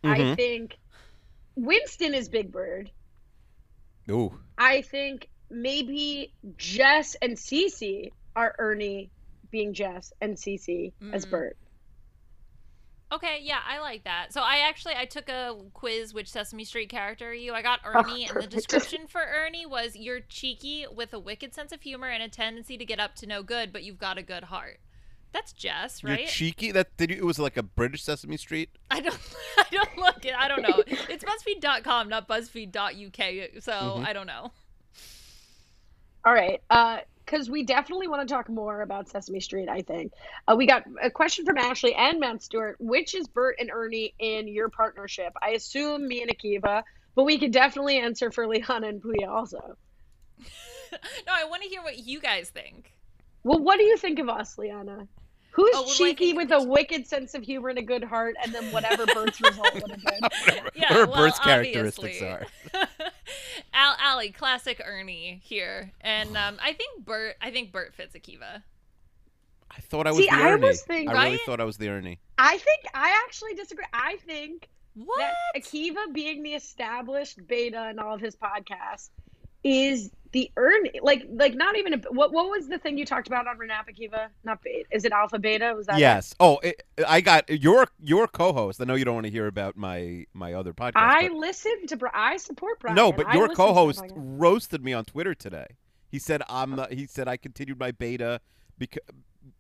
Mhm. 0.04 0.32
I 0.32 0.36
think 0.36 0.78
Winston 1.56 2.14
is 2.14 2.30
Big 2.30 2.52
Bird. 2.52 2.92
Ooh, 4.10 4.40
I 4.58 4.82
think 4.84 5.28
maybe 5.50 6.34
Jess 6.56 7.16
and 7.16 7.34
Cece 7.38 8.12
are 8.36 8.56
Ernie 8.58 9.10
being 9.52 9.74
Jess 9.74 10.14
and 10.22 10.36
Cece 10.36 10.94
as 11.14 11.26
Mm. 11.26 11.30
Bert. 11.32 11.58
Okay, 13.10 13.40
yeah, 13.42 13.60
I 13.66 13.80
like 13.80 14.04
that. 14.04 14.34
So 14.34 14.42
I 14.42 14.68
actually 14.68 14.96
I 14.96 15.06
took 15.06 15.30
a 15.30 15.56
quiz 15.74 16.14
which 16.14 16.30
Sesame 16.30 16.66
Street 16.66 16.90
character 16.90 17.30
are 17.30 17.34
you. 17.34 17.54
I 17.54 17.62
got 17.62 17.80
Ernie 17.86 18.28
and 18.28 18.42
the 18.42 18.48
description 18.48 19.08
for 19.08 19.22
Ernie 19.22 19.66
was 19.66 19.96
you're 19.96 20.20
cheeky 20.20 20.86
with 20.94 21.14
a 21.14 21.20
wicked 21.20 21.54
sense 21.54 21.72
of 21.72 21.82
humor 21.82 22.08
and 22.10 22.22
a 22.22 22.28
tendency 22.28 22.78
to 22.78 22.84
get 22.84 23.00
up 23.00 23.16
to 23.16 23.26
no 23.26 23.44
good, 23.44 23.72
but 23.72 23.84
you've 23.84 23.98
got 23.98 24.18
a 24.18 24.24
good 24.24 24.46
heart. 24.46 24.80
That's 25.32 25.54
Jess, 25.54 26.04
right? 26.04 26.20
you're 26.20 26.28
cheeky. 26.28 26.72
That 26.72 26.98
did 26.98 27.10
you? 27.12 27.18
It 27.18 27.24
was 27.24 27.40
like 27.40 27.56
a 27.56 27.64
British 27.64 28.04
Sesame 28.04 28.36
Street. 28.36 28.70
I 28.92 29.00
don't 29.00 29.18
I 29.58 29.66
don't 29.72 29.98
look 29.98 30.26
it. 30.26 30.34
I 30.38 30.50
don't 30.50 30.62
know. 30.62 30.84
It's 30.86 31.24
buzzfeed.com, 31.24 32.10
not 32.10 32.28
buzzfeed.uk, 32.28 33.64
so 33.64 33.72
Mm-hmm. 33.72 34.06
I 34.06 34.14
don't 34.14 34.28
know. 34.28 34.52
All 36.26 36.34
right. 36.34 36.62
Uh, 36.70 37.00
because 37.28 37.50
we 37.50 37.64
definitely 37.64 38.08
want 38.08 38.26
to 38.28 38.34
talk 38.34 38.50
more 38.50 38.82
about 38.82 39.10
Sesame 39.10 39.42
Street, 39.42 39.68
I 39.68 39.82
think. 39.82 40.14
Uh, 40.48 40.56
we 40.58 40.66
got 40.66 40.84
a 41.02 41.12
question 41.12 41.46
from 41.46 41.58
Ashley 41.58 41.94
and 41.94 42.20
Matt 42.22 42.42
Stewart. 42.42 42.78
Which 42.80 43.14
is 43.14 43.28
Bert 43.28 43.58
and 43.60 43.70
Ernie 43.70 44.14
in 44.18 44.48
your 44.48 44.70
partnership? 44.70 45.34
I 45.42 45.50
assume 45.50 46.08
me 46.08 46.22
and 46.22 46.32
Akiva, 46.32 46.84
but 47.16 47.24
we 47.24 47.38
could 47.38 47.52
definitely 47.52 48.00
answer 48.00 48.32
for 48.32 48.48
Liana 48.48 48.88
and 48.88 49.02
Puya 49.02 49.28
also. 49.28 49.78
no, 50.40 51.34
I 51.34 51.46
want 51.46 51.64
to 51.64 51.70
hear 51.70 51.84
what 51.84 52.00
you 52.00 52.22
guys 52.22 52.50
think. 52.50 52.94
Well, 53.44 53.60
what 53.60 53.78
do 53.78 53.84
you 53.84 53.98
think 53.98 54.20
of 54.20 54.30
us, 54.30 54.58
Liana? 54.58 55.08
Who's 55.58 55.72
Oh, 55.74 55.82
what 55.82 55.98
do 55.98 56.04
I 56.06 56.10
cheeky 56.10 56.26
think 56.34 56.38
with 56.38 56.52
a 56.52 56.64
wicked 56.64 57.08
sense 57.08 57.34
of 57.34 57.42
humor 57.42 57.70
and 57.70 57.80
a 57.80 57.82
good 57.82 58.04
heart, 58.04 58.36
and 58.44 58.54
then 58.54 58.72
whatever 58.72 59.08
Bert's 59.08 59.42
result 59.42 59.74
would 59.74 59.90
have 59.92 60.04
been? 60.04 60.62
Yeah, 60.76 60.90
What 60.94 60.98
are 61.00 61.08
well, 61.08 61.16
Bert's 61.26 61.40
characteristics 61.40 62.22
obviously. 62.22 62.28
are. 62.28 62.88
Al 63.74 63.96
Allie, 64.00 64.30
classic 64.32 64.80
Ernie 64.86 65.42
here. 65.44 65.92
And 66.02 66.38
um, 66.38 66.58
I 66.62 66.74
think 66.74 67.04
Bert 67.06 67.36
I 67.42 67.50
think 67.52 67.72
Bert 67.72 67.96
fits 67.96 68.16
Akiva. 68.16 68.62
I 69.72 69.82
thought 69.82 70.06
I 70.08 70.12
was 70.12 70.20
See, 70.20 70.26
the 70.30 70.36
I 70.36 70.42
Ernie. 70.44 70.52
almost 70.54 70.86
think- 70.86 71.10
I 71.10 71.14
really 71.14 71.32
Right? 71.38 71.40
thought 71.46 71.60
I 71.60 71.64
was 71.66 71.78
the 71.78 71.90
Ernie. 71.90 72.20
I 72.38 72.58
think 72.60 72.82
I 72.94 73.20
actually 73.26 73.56
disagree. 73.56 73.86
I 73.94 74.18
think 74.28 74.70
What? 74.94 75.18
that 75.20 75.34
Akiva 75.62 76.14
being 76.14 76.44
the 76.44 76.54
established 76.54 77.46
beta 77.48 77.90
in 77.90 77.98
all 78.00 78.14
of 78.14 78.22
his 78.22 78.36
podcasts 78.36 79.10
is 79.64 80.12
the 80.32 80.52
Ernie. 80.58 81.00
Like, 81.02 81.26
like 81.30 81.56
not 81.56 81.78
even 81.78 81.94
a, 81.94 81.98
what? 82.12 82.32
What 82.34 82.50
was 82.50 82.68
the 82.68 82.78
thing 82.78 82.98
you 82.98 83.06
talked 83.06 83.28
about 83.28 83.48
on 83.48 83.58
Renap 83.58 83.88
Akiva? 83.90 84.28
Not 84.44 84.62
beta. 84.62 84.86
Is 84.92 85.06
it 85.06 85.12
alpha 85.12 85.40
beta? 85.40 85.74
Was 85.76 85.88
that? 85.88 85.98
it? 85.98 86.02
Yes. 86.02 86.34
Oh, 86.40 86.58
it, 86.64 86.84
I 87.08 87.22
got 87.22 87.50
your 87.50 87.88
your 88.00 88.28
co-host. 88.28 88.82
I 88.82 88.86
know 88.86 88.96
you 88.96 89.06
don't 89.06 89.16
want 89.16 89.26
to 89.26 89.32
hear 89.32 89.48
about 89.48 89.78
my 89.78 90.26
my 90.34 90.54
other 90.54 90.74
podcast. 90.74 90.94
I 90.96 91.30
but- 91.30 91.38
listen 91.38 91.88
to. 91.88 91.98
I 92.14 92.38
support 92.38 92.80
Brian. 92.80 92.96
no, 92.96 93.12
but 93.12 93.34
your 93.34 93.48
listen 93.48 93.50
to 93.50 93.56
the 93.56 93.56
co-host 93.56 94.04
roasted 94.16 94.84
me 94.84 94.94
on 94.94 95.06
Twitter 95.06 95.34
today. 95.34 95.68
He 96.10 96.20
said 96.20 96.42
I'm. 96.50 96.76
The, 96.76 96.88
he 96.92 97.06
said 97.08 97.28
I 97.28 97.38
continued 97.38 97.80
my 97.80 97.92
beta 97.92 98.42
because. 98.78 99.02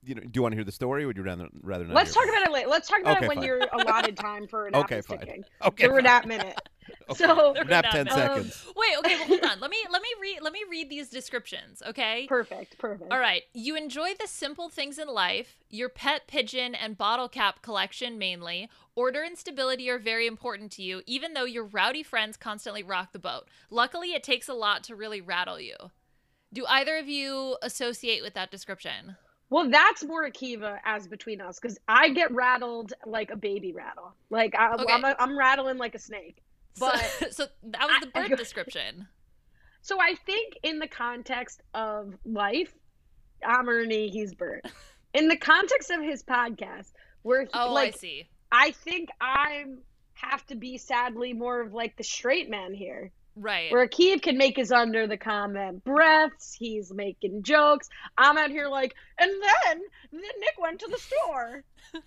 You 0.03 0.15
know, 0.15 0.21
do 0.21 0.32
you 0.34 0.41
want 0.41 0.51
to 0.51 0.58
hear 0.58 0.65
the 0.65 0.71
story, 0.71 1.03
or 1.03 1.08
would 1.08 1.17
you 1.17 1.23
rather 1.23 1.47
rather 1.62 1.86
not? 1.86 1.95
Let's 1.95 2.13
talk 2.13 2.25
about 2.27 2.41
it 2.45 2.51
later. 2.51 2.67
Let's 2.67 2.89
talk 2.89 2.99
about 2.99 3.17
Okay, 3.17 3.25
it 3.25 3.27
when 3.30 3.38
fine. 3.38 3.45
you're 3.45 3.62
allotted 3.71 4.17
time 4.17 4.45
for 4.47 4.69
Renap 4.71 4.84
Okay, 4.84 5.01
fine. 5.01 5.45
Okay, 5.63 5.88
the 5.88 5.93
fine. 5.93 6.03
Renap 6.03 6.25
minute. 6.25 6.60
Okay. 7.10 7.23
So 7.23 7.54
Nap 7.67 7.86
ten 7.89 8.06
minute. 8.06 8.12
Um, 8.12 8.50
seconds. 8.52 8.65
Wait, 8.76 8.97
okay, 9.00 9.15
well 9.15 9.28
hold 9.28 9.43
on. 9.43 9.60
Let 9.62 9.71
me 9.71 9.78
let 9.89 10.02
me 10.02 10.10
read 10.21 10.39
let 10.41 10.52
me 10.52 10.63
read 10.69 10.89
these 10.89 11.10
descriptions, 11.10 11.82
okay? 11.88 12.26
perfect, 12.28 12.78
perfect. 12.78 13.12
All 13.12 13.19
right. 13.19 13.43
You 13.54 13.76
enjoy 13.78 14.13
the 14.19 14.28
simple 14.28 14.69
things 14.69 14.97
in 15.00 15.08
life. 15.08 15.58
Your 15.69 15.89
pet 15.89 16.28
pigeon 16.28 16.76
and 16.76 16.97
bottle 16.97 17.30
cap 17.30 17.62
collection 17.62 18.17
mainly. 18.17 18.69
Order 18.95 19.23
and 19.23 19.38
stability 19.38 19.89
are 19.89 20.00
very 20.00 20.28
important 20.28 20.71
to 20.73 20.84
you, 20.84 21.02
even 21.06 21.34
though 21.34 21.45
your 21.45 21.65
rowdy 21.65 22.04
friends 22.04 22.36
constantly 22.36 22.84
rock 22.84 23.13
the 23.13 23.19
boat. 23.19 23.47
Luckily, 23.69 24.13
it 24.13 24.23
takes 24.23 24.50
a 24.50 24.54
lot 24.54 24.84
to 24.86 24.95
really 24.95 25.21
rattle 25.21 25.60
you. 25.60 25.76
Do 26.52 26.65
either 26.67 26.97
of 26.97 27.08
you 27.08 27.58
associate 27.62 28.23
with 28.23 28.34
that 28.34 28.52
description? 28.52 29.17
Well, 29.50 29.69
that's 29.69 30.04
more 30.04 30.30
Akiva 30.30 30.80
as 30.84 31.08
between 31.08 31.39
us 31.41 31.60
because 31.60 31.80
I 31.88 32.10
get 32.10 32.32
rattled 32.34 32.93
like 33.06 33.32
a 33.32 33.38
baby 33.38 33.71
rattle. 33.71 34.13
Like 34.30 34.56
I, 34.56 34.73
Okay. 34.73 34.93
I'm, 34.93 35.06
a, 35.06 35.15
I'm 35.19 35.38
rattling 35.38 35.78
like 35.78 35.95
a 35.95 36.00
snake. 36.00 36.43
But 36.80 36.99
so, 36.99 37.25
so 37.32 37.45
that 37.63 37.88
was 37.88 38.01
the 38.01 38.19
I- 38.19 38.27
bird 38.27 38.38
description. 38.38 39.08
so 39.82 39.99
I 39.99 40.15
think 40.25 40.58
in 40.63 40.80
the 40.80 40.88
context 40.88 41.62
of 41.73 42.13
life, 42.25 42.73
I'm 43.45 43.67
Ernie, 43.69 44.10
he's 44.10 44.34
Bert. 44.34 44.65
In 45.13 45.27
the 45.27 45.38
context 45.38 45.89
of 45.91 46.01
his 46.01 46.23
podcast, 46.23 46.91
where 47.21 47.43
he, 47.43 47.49
Oh, 47.53 47.73
like 47.73 47.93
I 47.95 47.97
see. 47.97 48.30
I 48.51 48.71
think 48.71 49.10
I'm 49.21 49.80
have 50.13 50.45
to 50.47 50.56
be 50.56 50.77
sadly 50.80 51.34
more 51.34 51.62
of 51.62 51.73
like 51.73 51.95
the 51.97 52.03
straight 52.03 52.49
man 52.49 52.73
here. 52.73 53.12
Right. 53.39 53.71
Where 53.71 53.88
Akeem 53.88 54.21
can 54.21 54.38
make 54.38 54.58
his 54.58 54.71
under 54.71 55.06
the 55.06 55.17
comment 55.17 55.84
breaths, 55.84 56.56
he's 56.58 56.91
making 56.91 57.43
jokes. 57.43 57.88
I'm 58.17 58.38
out 58.38 58.50
here 58.50 58.67
like, 58.67 58.95
and 59.19 59.30
then 59.30 59.82
then 60.12 60.21
Nick 60.39 60.56
went 60.60 60.80
to 60.80 60.88
the 60.88 60.97
store. 60.97 61.63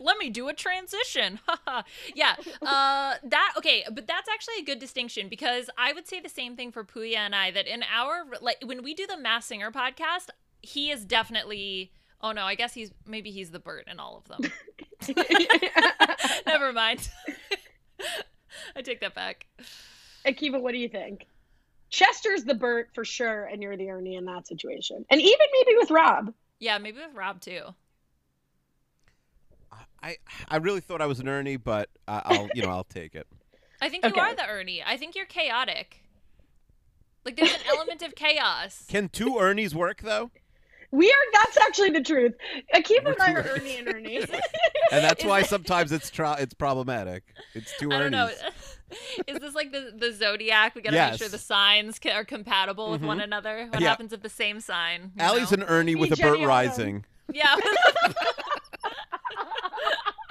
Let 0.00 0.18
me 0.18 0.30
do 0.30 0.48
a 0.48 0.54
transition. 0.54 1.40
yeah. 2.14 2.36
Uh 2.62 3.14
that 3.24 3.54
okay, 3.58 3.84
but 3.92 4.06
that's 4.06 4.28
actually 4.28 4.60
a 4.60 4.64
good 4.64 4.78
distinction 4.78 5.28
because 5.28 5.68
I 5.76 5.92
would 5.92 6.06
say 6.06 6.20
the 6.20 6.28
same 6.28 6.54
thing 6.56 6.70
for 6.70 6.84
Puya 6.84 7.16
and 7.16 7.34
I 7.34 7.50
that 7.50 7.66
in 7.66 7.82
our 7.82 8.24
like 8.40 8.58
when 8.64 8.82
we 8.82 8.94
do 8.94 9.06
the 9.06 9.18
Masked 9.18 9.48
Singer 9.48 9.72
podcast, 9.72 10.28
he 10.62 10.90
is 10.90 11.04
definitely 11.04 11.92
Oh 12.20 12.32
no, 12.32 12.44
I 12.44 12.54
guess 12.54 12.74
he's 12.74 12.92
maybe 13.06 13.30
he's 13.30 13.50
the 13.50 13.58
Bert 13.58 13.88
in 13.90 13.98
all 13.98 14.22
of 14.22 14.28
them. 14.28 14.52
Never 16.46 16.72
mind. 16.72 17.08
I 18.76 18.82
take 18.82 19.00
that 19.00 19.14
back. 19.14 19.46
Akiva, 20.26 20.60
what 20.60 20.72
do 20.72 20.78
you 20.78 20.88
think? 20.88 21.26
Chester's 21.90 22.44
the 22.44 22.54
Bert 22.54 22.90
for 22.94 23.04
sure, 23.04 23.44
and 23.46 23.62
you're 23.62 23.76
the 23.76 23.90
Ernie 23.90 24.14
in 24.16 24.24
that 24.26 24.46
situation. 24.46 25.04
And 25.10 25.20
even 25.20 25.46
maybe 25.52 25.76
with 25.76 25.90
Rob. 25.90 26.32
Yeah, 26.58 26.78
maybe 26.78 26.98
with 26.98 27.14
Rob 27.14 27.40
too. 27.40 27.62
I 30.02 30.16
I 30.48 30.56
really 30.56 30.80
thought 30.80 31.02
I 31.02 31.06
was 31.06 31.20
an 31.20 31.28
Ernie, 31.28 31.56
but 31.56 31.90
I, 32.08 32.22
I'll 32.24 32.48
you 32.54 32.62
know 32.62 32.70
I'll 32.70 32.84
take 32.84 33.14
it. 33.14 33.26
I 33.82 33.88
think 33.88 34.04
you 34.04 34.10
Okay. 34.10 34.20
are 34.20 34.34
the 34.34 34.46
Ernie. 34.46 34.82
I 34.86 34.96
think 34.96 35.14
you're 35.14 35.26
chaotic. 35.26 36.02
Like 37.24 37.36
there's 37.36 37.52
an 37.52 37.60
element 37.68 38.02
of 38.02 38.14
chaos. 38.14 38.84
Can 38.88 39.08
two 39.08 39.32
Ernies 39.32 39.74
work 39.74 40.00
though? 40.02 40.30
We 40.92 41.08
are, 41.08 41.14
that's 41.32 41.56
actually 41.58 41.90
the 41.90 42.02
truth. 42.02 42.34
Akiva 42.74 43.04
We're 43.04 43.12
and 43.12 43.22
I 43.22 43.32
are 43.34 43.42
Ernie 43.42 43.76
and 43.76 43.88
Ernie. 43.88 44.24
And 44.92 45.04
that's 45.04 45.24
why 45.24 45.42
sometimes 45.42 45.92
it's 45.92 46.10
tra- 46.10 46.36
it's 46.40 46.52
problematic. 46.54 47.22
It's 47.54 47.72
two 47.78 47.92
I 47.92 47.98
don't 48.00 48.10
know. 48.10 48.26
Ernies. 48.26 48.69
Is 49.26 49.38
this 49.38 49.54
like 49.54 49.72
the 49.72 49.92
the 49.96 50.12
zodiac? 50.12 50.74
We 50.74 50.82
gotta 50.82 50.96
Yes. 50.96 51.12
make 51.12 51.18
sure 51.20 51.28
the 51.28 51.38
signs 51.38 51.98
ca- 51.98 52.12
are 52.12 52.24
compatible 52.24 52.90
with 52.90 53.02
one 53.02 53.18
mm-hmm. 53.18 53.24
another. 53.24 53.66
What 53.70 53.80
Yeah. 53.80 53.88
happens 53.88 54.12
if 54.12 54.22
the 54.22 54.28
same 54.28 54.60
sign? 54.60 55.12
you 55.16 55.22
Allie's 55.22 55.50
know? 55.52 55.62
an 55.62 55.68
Ernie 55.68 55.94
with 55.94 56.12
a 56.12 56.16
Jenny 56.16 56.38
Bert 56.38 56.46
Rising. 56.46 57.04
Yeah. 57.32 57.56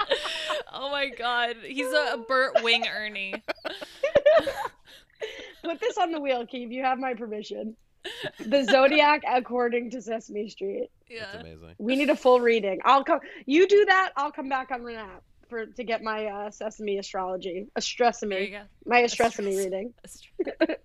oh 0.73 0.89
my 0.91 1.09
god, 1.09 1.55
he's 1.63 1.91
a, 1.91 2.13
a 2.13 2.17
Bert 2.17 2.63
Wing 2.63 2.85
Ernie. 2.87 3.33
Put 5.63 5.79
this 5.79 5.97
on 5.97 6.11
the 6.11 6.19
wheel, 6.19 6.45
Keith. 6.45 6.71
You 6.71 6.83
have 6.83 6.99
my 6.99 7.13
permission. 7.13 7.75
The 8.39 8.63
Zodiac 8.63 9.23
according 9.27 9.91
to 9.91 10.01
Sesame 10.01 10.49
Street. 10.49 10.89
Yeah. 11.09 11.25
That's 11.33 11.43
amazing. 11.43 11.75
We 11.77 11.95
need 11.95 12.09
a 12.09 12.15
full 12.15 12.39
reading. 12.39 12.79
I'll 12.85 13.03
come. 13.03 13.19
You 13.45 13.67
do 13.67 13.85
that. 13.85 14.11
I'll 14.15 14.31
come 14.31 14.47
back 14.47 14.71
on 14.71 14.81
Renat 14.81 15.21
for 15.49 15.65
to 15.65 15.83
get 15.83 16.03
my 16.03 16.25
uh, 16.25 16.51
Sesame 16.51 16.97
astrology, 16.97 17.67
you 18.41 18.51
my 18.85 19.01
astrosemy 19.03 19.57
reading. 19.57 19.93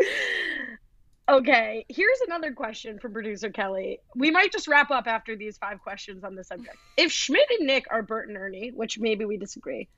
Okay, 1.28 1.86
here's 1.88 2.20
another 2.26 2.50
question 2.50 2.98
from 2.98 3.12
producer 3.12 3.50
Kelly. 3.50 4.00
We 4.16 4.32
might 4.32 4.50
just 4.50 4.66
wrap 4.66 4.90
up 4.90 5.06
after 5.06 5.36
these 5.36 5.56
five 5.58 5.80
questions 5.80 6.24
on 6.24 6.34
the 6.34 6.42
subject. 6.42 6.76
If 6.96 7.12
Schmidt 7.12 7.46
and 7.56 7.68
Nick 7.68 7.84
are 7.88 8.02
Bert 8.02 8.26
and 8.26 8.36
Ernie, 8.36 8.72
which 8.74 8.98
maybe 8.98 9.24
we 9.24 9.36
disagree, 9.36 9.88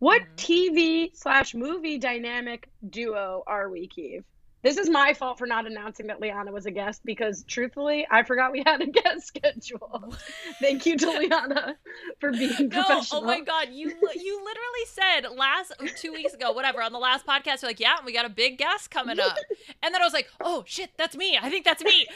what 0.00 0.22
Mhm. 0.22 0.36
TV 0.36 1.10
slash 1.14 1.54
movie 1.54 1.98
dynamic 1.98 2.68
duo 2.90 3.44
are 3.46 3.68
we, 3.70 3.86
Keeve? 3.86 4.24
This 4.62 4.76
is 4.78 4.88
my 4.88 5.12
fault 5.12 5.38
for 5.38 5.46
not 5.46 5.66
announcing 5.66 6.06
that 6.06 6.20
Liana 6.20 6.52
was 6.52 6.66
a 6.66 6.70
guest 6.70 7.02
because, 7.04 7.42
truthfully, 7.44 8.06
I 8.10 8.22
forgot 8.22 8.52
we 8.52 8.62
had 8.64 8.80
a 8.80 8.86
guest 9.02 9.26
schedule. 9.26 10.14
Thank 10.60 10.86
you 10.86 10.96
to 10.98 11.06
Liana 11.10 11.76
for 12.20 12.30
being 12.30 12.68
No, 12.68 12.82
professional. 12.84 13.22
oh 13.22 13.24
my 13.24 13.40
god, 13.40 13.68
you 13.72 13.88
you 13.88 14.44
literally 14.44 14.86
said 14.86 15.22
last 15.36 15.72
two 15.96 16.12
weeks 16.12 16.32
ago, 16.32 16.52
whatever, 16.52 16.80
on 16.80 16.92
the 16.92 16.98
last 17.00 17.26
podcast, 17.26 17.62
you're 17.62 17.70
like, 17.70 17.80
yeah, 17.80 17.96
we 18.06 18.12
got 18.12 18.24
a 18.24 18.28
big 18.30 18.56
guest 18.58 18.90
coming 18.90 19.18
up, 19.18 19.36
and 19.82 19.92
then 19.92 20.00
I 20.00 20.04
was 20.04 20.12
like, 20.14 20.28
oh 20.40 20.62
shit, 20.66 20.90
that's 20.96 21.16
me. 21.16 21.36
I 21.42 21.50
think 21.50 21.64
that's 21.64 21.82
me. 21.82 22.06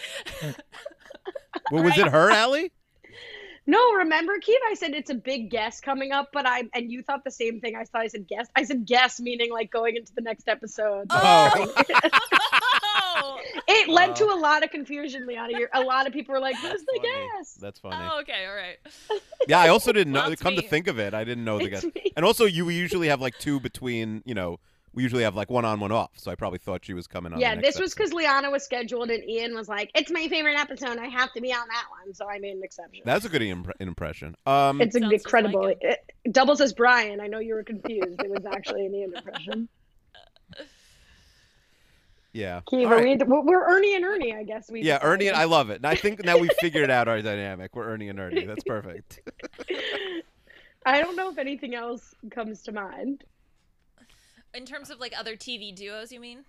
Well, 1.72 1.82
was 1.82 1.98
it 1.98 2.08
her, 2.08 2.30
Allie? 2.30 2.70
No, 3.66 3.94
remember, 3.94 4.38
Keith? 4.40 4.60
I 4.70 4.74
said 4.74 4.94
it's 4.94 5.10
a 5.10 5.14
big 5.14 5.50
guess 5.50 5.80
coming 5.80 6.12
up, 6.12 6.28
but 6.32 6.46
I 6.46 6.64
and 6.72 6.90
you 6.90 7.02
thought 7.02 7.24
the 7.24 7.30
same 7.30 7.60
thing. 7.60 7.74
I 7.74 7.84
thought 7.84 8.02
I 8.02 8.06
said 8.06 8.28
guess. 8.28 8.46
I 8.54 8.62
said 8.64 8.86
guess, 8.86 9.18
meaning 9.20 9.50
like 9.52 9.70
going 9.70 9.96
into 9.96 10.12
the 10.14 10.20
next 10.22 10.48
episode. 10.48 11.06
Oh. 11.10 11.74
It 13.68 13.88
led 13.88 14.14
to 14.16 14.24
Oh. 14.26 14.38
a 14.38 14.38
lot 14.38 14.62
of 14.64 14.70
confusion, 14.70 15.26
Liana. 15.26 15.58
You're, 15.58 15.68
a 15.72 15.80
lot 15.80 16.06
of 16.06 16.12
people 16.12 16.32
were 16.34 16.40
like, 16.40 16.56
"Who's 16.56 16.80
the 16.84 17.00
Funny. 17.00 17.08
guess?" 17.38 17.54
That's 17.54 17.78
funny. 17.80 17.96
oh 17.98 18.20
okay, 18.20 18.46
all 18.46 18.54
right. 18.54 19.20
Yeah, 19.48 19.60
I 19.60 19.68
also 19.68 19.92
didn't. 19.92 20.12
Well, 20.12 20.30
it's 20.32 20.42
come 20.42 20.56
to 20.56 20.62
think 20.62 20.86
of 20.88 20.98
it, 20.98 21.14
I 21.14 21.24
didn't 21.24 21.44
know 21.44 21.58
the 21.58 21.64
It's 21.66 21.82
guest. 21.82 21.94
me. 21.94 22.12
And 22.16 22.24
also, 22.24 22.44
you 22.44 22.68
usually 22.68 23.08
have 23.08 23.20
like 23.20 23.38
two 23.38 23.58
between. 23.60 24.22
You 24.24 24.34
know, 24.34 24.60
we 24.96 25.02
usually 25.02 25.22
have 25.24 25.36
like 25.36 25.50
one 25.50 25.66
on, 25.66 25.78
one 25.78 25.92
off. 25.92 26.10
So 26.16 26.30
I 26.30 26.34
probably 26.34 26.58
thought 26.58 26.84
she 26.84 26.94
was 26.94 27.06
coming 27.06 27.32
on. 27.32 27.38
Yeah, 27.38 27.50
the 27.54 27.60
next 27.60 27.74
this 27.74 27.80
was 27.80 27.94
because 27.94 28.14
Liana 28.14 28.50
was 28.50 28.64
scheduled, 28.64 29.10
and 29.10 29.22
Ian 29.28 29.54
was 29.54 29.68
like, 29.68 29.90
"It's 29.94 30.10
my 30.10 30.26
favorite 30.26 30.58
episode. 30.58 30.98
I 30.98 31.06
have 31.06 31.32
to 31.34 31.40
be 31.42 31.52
on 31.52 31.68
that 31.68 31.84
one." 31.90 32.14
So 32.14 32.26
I 32.28 32.38
made 32.38 32.56
an 32.56 32.64
exception. 32.64 33.02
That's 33.04 33.26
a 33.26 33.28
good 33.28 33.42
impre- 33.42 33.74
impression. 33.78 34.34
Um, 34.46 34.80
it's 34.80 34.98
Sounds 34.98 35.12
incredible. 35.12 35.64
like 35.64 35.78
it, 35.82 35.98
it 36.24 36.32
doubles 36.32 36.62
as 36.62 36.72
Brian. 36.72 37.20
I 37.20 37.26
know 37.26 37.38
you 37.38 37.54
were 37.54 37.62
confused. 37.62 38.20
It 38.22 38.30
was 38.30 38.46
actually 38.46 38.86
an 38.86 38.94
Ian 38.94 39.14
impression. 39.14 39.68
yeah. 42.32 42.62
Kiva, 42.68 42.90
All 42.90 42.96
right. 42.98 43.18
we, 43.18 43.24
we're 43.26 43.42
we're 43.42 43.76
Ernie 43.76 43.96
and 43.96 44.04
Ernie, 44.04 44.34
I 44.34 44.44
guess. 44.44 44.70
We 44.70 44.80
Yeah, 44.80 44.98
Ernie, 45.02 45.28
and 45.28 45.36
I 45.36 45.44
love 45.44 45.68
it. 45.68 45.76
And 45.76 45.86
I 45.86 45.94
think 45.94 46.24
now 46.24 46.38
we've 46.38 46.50
figured 46.58 46.90
out 46.90 47.06
our 47.06 47.20
dynamic. 47.20 47.76
We're 47.76 47.84
Ernie 47.84 48.08
and 48.08 48.18
Ernie. 48.18 48.46
That's 48.46 48.64
perfect. 48.66 49.20
I 50.86 51.02
don't 51.02 51.16
know 51.16 51.28
if 51.28 51.36
anything 51.36 51.74
else 51.74 52.14
comes 52.30 52.62
to 52.62 52.72
mind. 52.72 53.24
In 54.56 54.64
terms 54.64 54.88
of 54.88 54.98
like 55.00 55.12
other 55.18 55.36
TV 55.36 55.74
duos, 55.74 56.10
you 56.10 56.18
mean? 56.18 56.44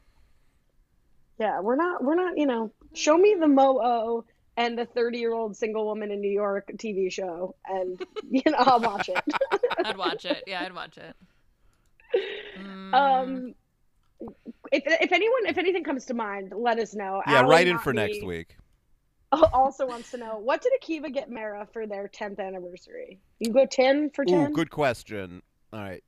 Yeah, 1.39 1.60
we're 1.60 1.76
not 1.76 2.02
we're 2.02 2.15
not, 2.15 2.38
you 2.38 2.46
know, 2.46 2.72
show 2.93 3.17
me 3.17 3.36
the 3.38 3.48
Mo 3.48 3.80
O 3.84 4.26
and 4.56 4.78
the 4.78 4.86
30-year-old 4.86 5.56
single 5.56 5.86
woman 5.86 6.10
in 6.10 6.22
New 6.22 6.32
York 6.32 6.72
TV 6.78 7.12
show 7.12 7.56
and 7.65 8.02
you 8.30 8.41
know, 8.46 8.58
I'll 8.60 8.80
watch 8.80 9.10
it. 9.10 9.22
I'd 9.86 9.98
watch 9.98 10.24
it. 10.24 10.46
Yeah, 10.48 10.63
I'd 10.63 10.74
watch 10.74 10.98
it. 10.98 11.15
Mm, 12.58 12.93
um 12.96 13.56
if, 14.72 14.84
if 14.86 15.12
anyone 15.12 15.46
if 15.46 15.58
anything 15.58 15.84
comes 15.84 16.06
to 16.06 16.13
mind, 16.13 16.54
let 16.56 16.80
us 16.80 16.96
know. 16.96 17.22
Yeah, 17.28 17.39
Allie, 17.39 17.50
write 17.50 17.67
in 17.67 17.78
for 17.78 17.93
me, 17.93 18.08
next 18.08 18.26
week. 18.26 18.56
Also 19.52 19.86
wants 19.86 20.12
to 20.12 20.17
know 20.17 20.38
what 20.38 20.62
did 20.62 20.72
Akiva 20.82 21.13
get 21.13 21.30
Mara 21.30 21.67
for 21.74 21.86
their 21.86 22.08
10th 22.08 22.39
anniversary? 22.39 23.20
You 23.39 23.52
go 23.52 23.65
10 23.65 24.12
for 24.12 24.24
10? 24.24 24.54
Good 24.54 24.72
question. 24.72 25.41
All 25.74 25.82
right, 25.82 26.02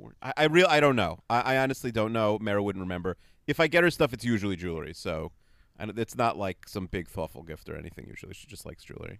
2004. 0.00 0.14
I, 0.22 0.32
I 0.36 0.46
real 0.46 0.66
I 0.68 0.80
don't 0.80 0.96
know. 0.96 1.18
I, 1.28 1.40
I 1.40 1.58
honestly 1.58 1.92
don't 1.92 2.12
know. 2.12 2.38
Mara 2.40 2.62
wouldn't 2.62 2.82
remember. 2.82 3.16
If 3.46 3.60
I 3.60 3.66
get 3.66 3.84
her 3.84 3.90
stuff, 3.90 4.12
it's 4.12 4.24
usually 4.24 4.56
jewelry. 4.56 4.94
So, 4.94 5.32
and 5.78 5.98
it's 5.98 6.16
not 6.16 6.36
like 6.36 6.68
some 6.68 6.86
big 6.86 7.08
thoughtful 7.08 7.42
gift 7.42 7.68
or 7.68 7.76
anything. 7.76 8.06
Usually, 8.08 8.34
she 8.34 8.46
just 8.46 8.66
likes 8.66 8.84
jewelry. 8.84 9.18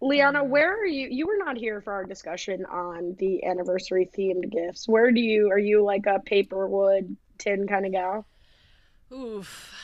Liana, 0.00 0.44
where 0.44 0.78
are 0.80 0.86
you? 0.86 1.08
You 1.10 1.26
were 1.26 1.38
not 1.38 1.56
here 1.56 1.80
for 1.80 1.92
our 1.92 2.04
discussion 2.04 2.66
on 2.66 3.16
the 3.18 3.44
anniversary 3.44 4.10
themed 4.16 4.50
gifts. 4.50 4.86
Where 4.86 5.10
do 5.10 5.20
you 5.20 5.50
are 5.50 5.58
you 5.58 5.82
like 5.82 6.06
a 6.06 6.20
paper 6.20 6.66
wood 6.66 7.16
tin 7.38 7.66
kind 7.66 7.86
of 7.86 7.92
gal? 7.92 8.26
Oof. 9.12 9.74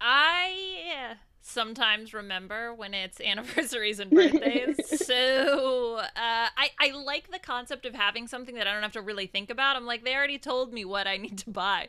I 0.00 1.16
sometimes 1.46 2.14
remember 2.14 2.74
when 2.74 2.94
it's 2.94 3.20
anniversaries 3.24 4.00
and 4.00 4.10
birthdays. 4.10 4.76
so 5.06 5.98
uh, 5.98 6.08
I, 6.16 6.70
I 6.80 6.90
like 6.92 7.30
the 7.30 7.38
concept 7.38 7.86
of 7.86 7.94
having 7.94 8.26
something 8.26 8.54
that 8.56 8.66
I 8.66 8.72
don't 8.72 8.82
have 8.82 8.92
to 8.92 9.02
really 9.02 9.26
think 9.26 9.50
about. 9.50 9.76
I'm 9.76 9.84
like, 9.84 10.04
they 10.04 10.14
already 10.14 10.38
told 10.38 10.72
me 10.72 10.84
what 10.84 11.06
I 11.06 11.18
need 11.18 11.38
to 11.38 11.50
buy. 11.50 11.88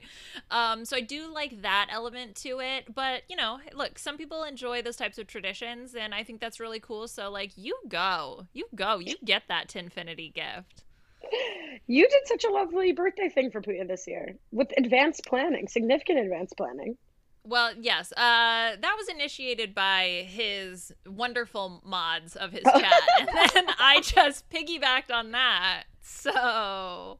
Um, 0.52 0.86
so 0.86 0.98
I 0.98 1.02
do 1.02 1.34
like 1.34 1.62
that 1.62 1.88
element 1.90 2.36
to 2.38 2.60
it. 2.60 2.94
But, 2.94 3.24
you 3.30 3.36
know, 3.36 3.60
look, 3.74 3.98
some 3.98 4.18
people 4.18 4.44
enjoy 4.44 4.82
those 4.82 4.98
types 4.98 5.18
of 5.18 5.28
traditions, 5.28 5.96
and 5.96 6.14
I 6.14 6.24
think 6.24 6.42
that's 6.42 6.60
really 6.60 6.80
cool. 6.80 7.08
So, 7.08 7.32
like, 7.32 7.52
you 7.56 7.78
go. 7.88 8.46
You 8.54 8.66
go. 8.76 9.00
You 9.00 9.16
get 9.24 9.44
that 9.48 9.70
Tinfinity 9.70 10.34
gift. 10.34 10.84
You 11.88 12.08
did 12.08 12.28
such 12.28 12.44
a 12.44 12.50
lovely 12.50 12.92
birthday 12.92 13.30
thing 13.30 13.52
for 13.52 13.62
Puya 13.62 13.88
this 13.88 14.06
year 14.08 14.36
with 14.52 14.72
advanced 14.78 15.26
planning, 15.26 15.68
significant 15.68 16.20
advanced 16.20 16.56
planning. 16.56 16.98
Well, 17.46 17.74
yes. 17.80 18.12
Uh, 18.12 18.76
that 18.82 18.96
was 18.98 19.08
initiated 19.08 19.76
by 19.76 20.26
his 20.28 20.92
wonderful 21.06 21.82
mods 21.86 22.36
of 22.36 22.52
his 22.52 22.64
chat, 22.78 23.02
and 23.20 23.30
then 23.54 23.66
I 23.80 24.02
just 24.02 24.50
piggybacked 24.50 25.14
on 25.14 25.32
that. 25.32 25.84
So, 26.02 27.20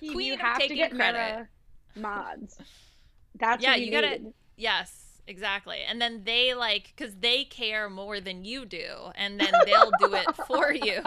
queen 0.00 0.20
you 0.20 0.36
have 0.38 0.58
to 0.58 0.74
get 0.74 0.92
credit. 0.92 1.46
Mods. 1.94 2.58
That's 3.38 3.62
yeah, 3.62 3.70
what 3.70 3.80
you 3.80 3.86
you 3.86 3.92
gotta. 3.92 4.20
Yes, 4.56 5.06
Exactly. 5.26 5.78
And 5.86 6.02
then 6.02 6.24
they 6.24 6.54
like 6.54 6.92
cuz 6.96 7.14
they 7.20 7.44
care 7.44 7.88
more 7.88 8.20
than 8.20 8.44
you 8.44 8.64
do 8.66 9.12
and 9.14 9.38
then 9.38 9.52
they'll 9.64 9.92
do 10.00 10.14
it 10.14 10.26
for 10.48 10.72
you. 10.74 11.02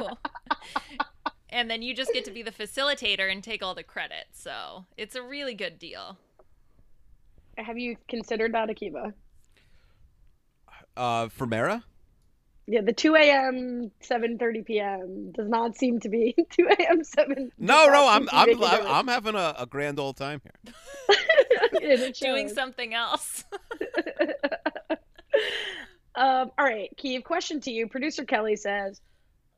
and 1.49 1.69
then 1.69 1.81
you 1.81 1.93
just 1.93 2.13
get 2.13 2.23
to 2.25 2.31
be 2.31 2.41
the 2.41 2.51
facilitator 2.51 3.29
and 3.29 3.43
take 3.43 3.61
all 3.61 3.75
the 3.75 3.83
credit. 3.83 4.27
So, 4.31 4.85
it's 4.95 5.15
a 5.15 5.21
really 5.21 5.53
good 5.53 5.77
deal. 5.77 6.19
Have 7.57 7.77
you 7.77 7.97
considered 8.07 8.53
that, 8.53 8.69
Akiva? 8.69 9.13
Uh, 10.95 11.29
for 11.29 11.45
Mara? 11.45 11.83
Yeah, 12.65 12.81
the 12.81 12.93
2 12.93 13.15
a.m. 13.15 13.91
7:30 14.01 14.65
p.m. 14.65 15.31
does 15.33 15.49
not 15.49 15.75
seem 15.75 15.99
to 16.01 16.09
be 16.09 16.33
2 16.51 16.67
a.m. 16.79 17.03
7. 17.03 17.51
No, 17.57 17.87
no, 17.87 18.07
I'm 18.07 18.29
I'm 18.31 18.63
I'm, 18.63 18.87
I'm 18.87 19.07
having 19.07 19.35
a, 19.35 19.55
a 19.59 19.65
grand 19.65 19.99
old 19.99 20.17
time 20.17 20.41
here. 20.43 20.73
Doing 22.21 22.47
something 22.47 22.93
else. 22.93 23.43
um, 26.15 26.51
all 26.57 26.65
right, 26.65 26.89
Keeve, 26.97 27.25
question 27.25 27.59
to 27.61 27.71
you. 27.71 27.87
Producer 27.87 28.23
Kelly 28.23 28.55
says, 28.55 29.01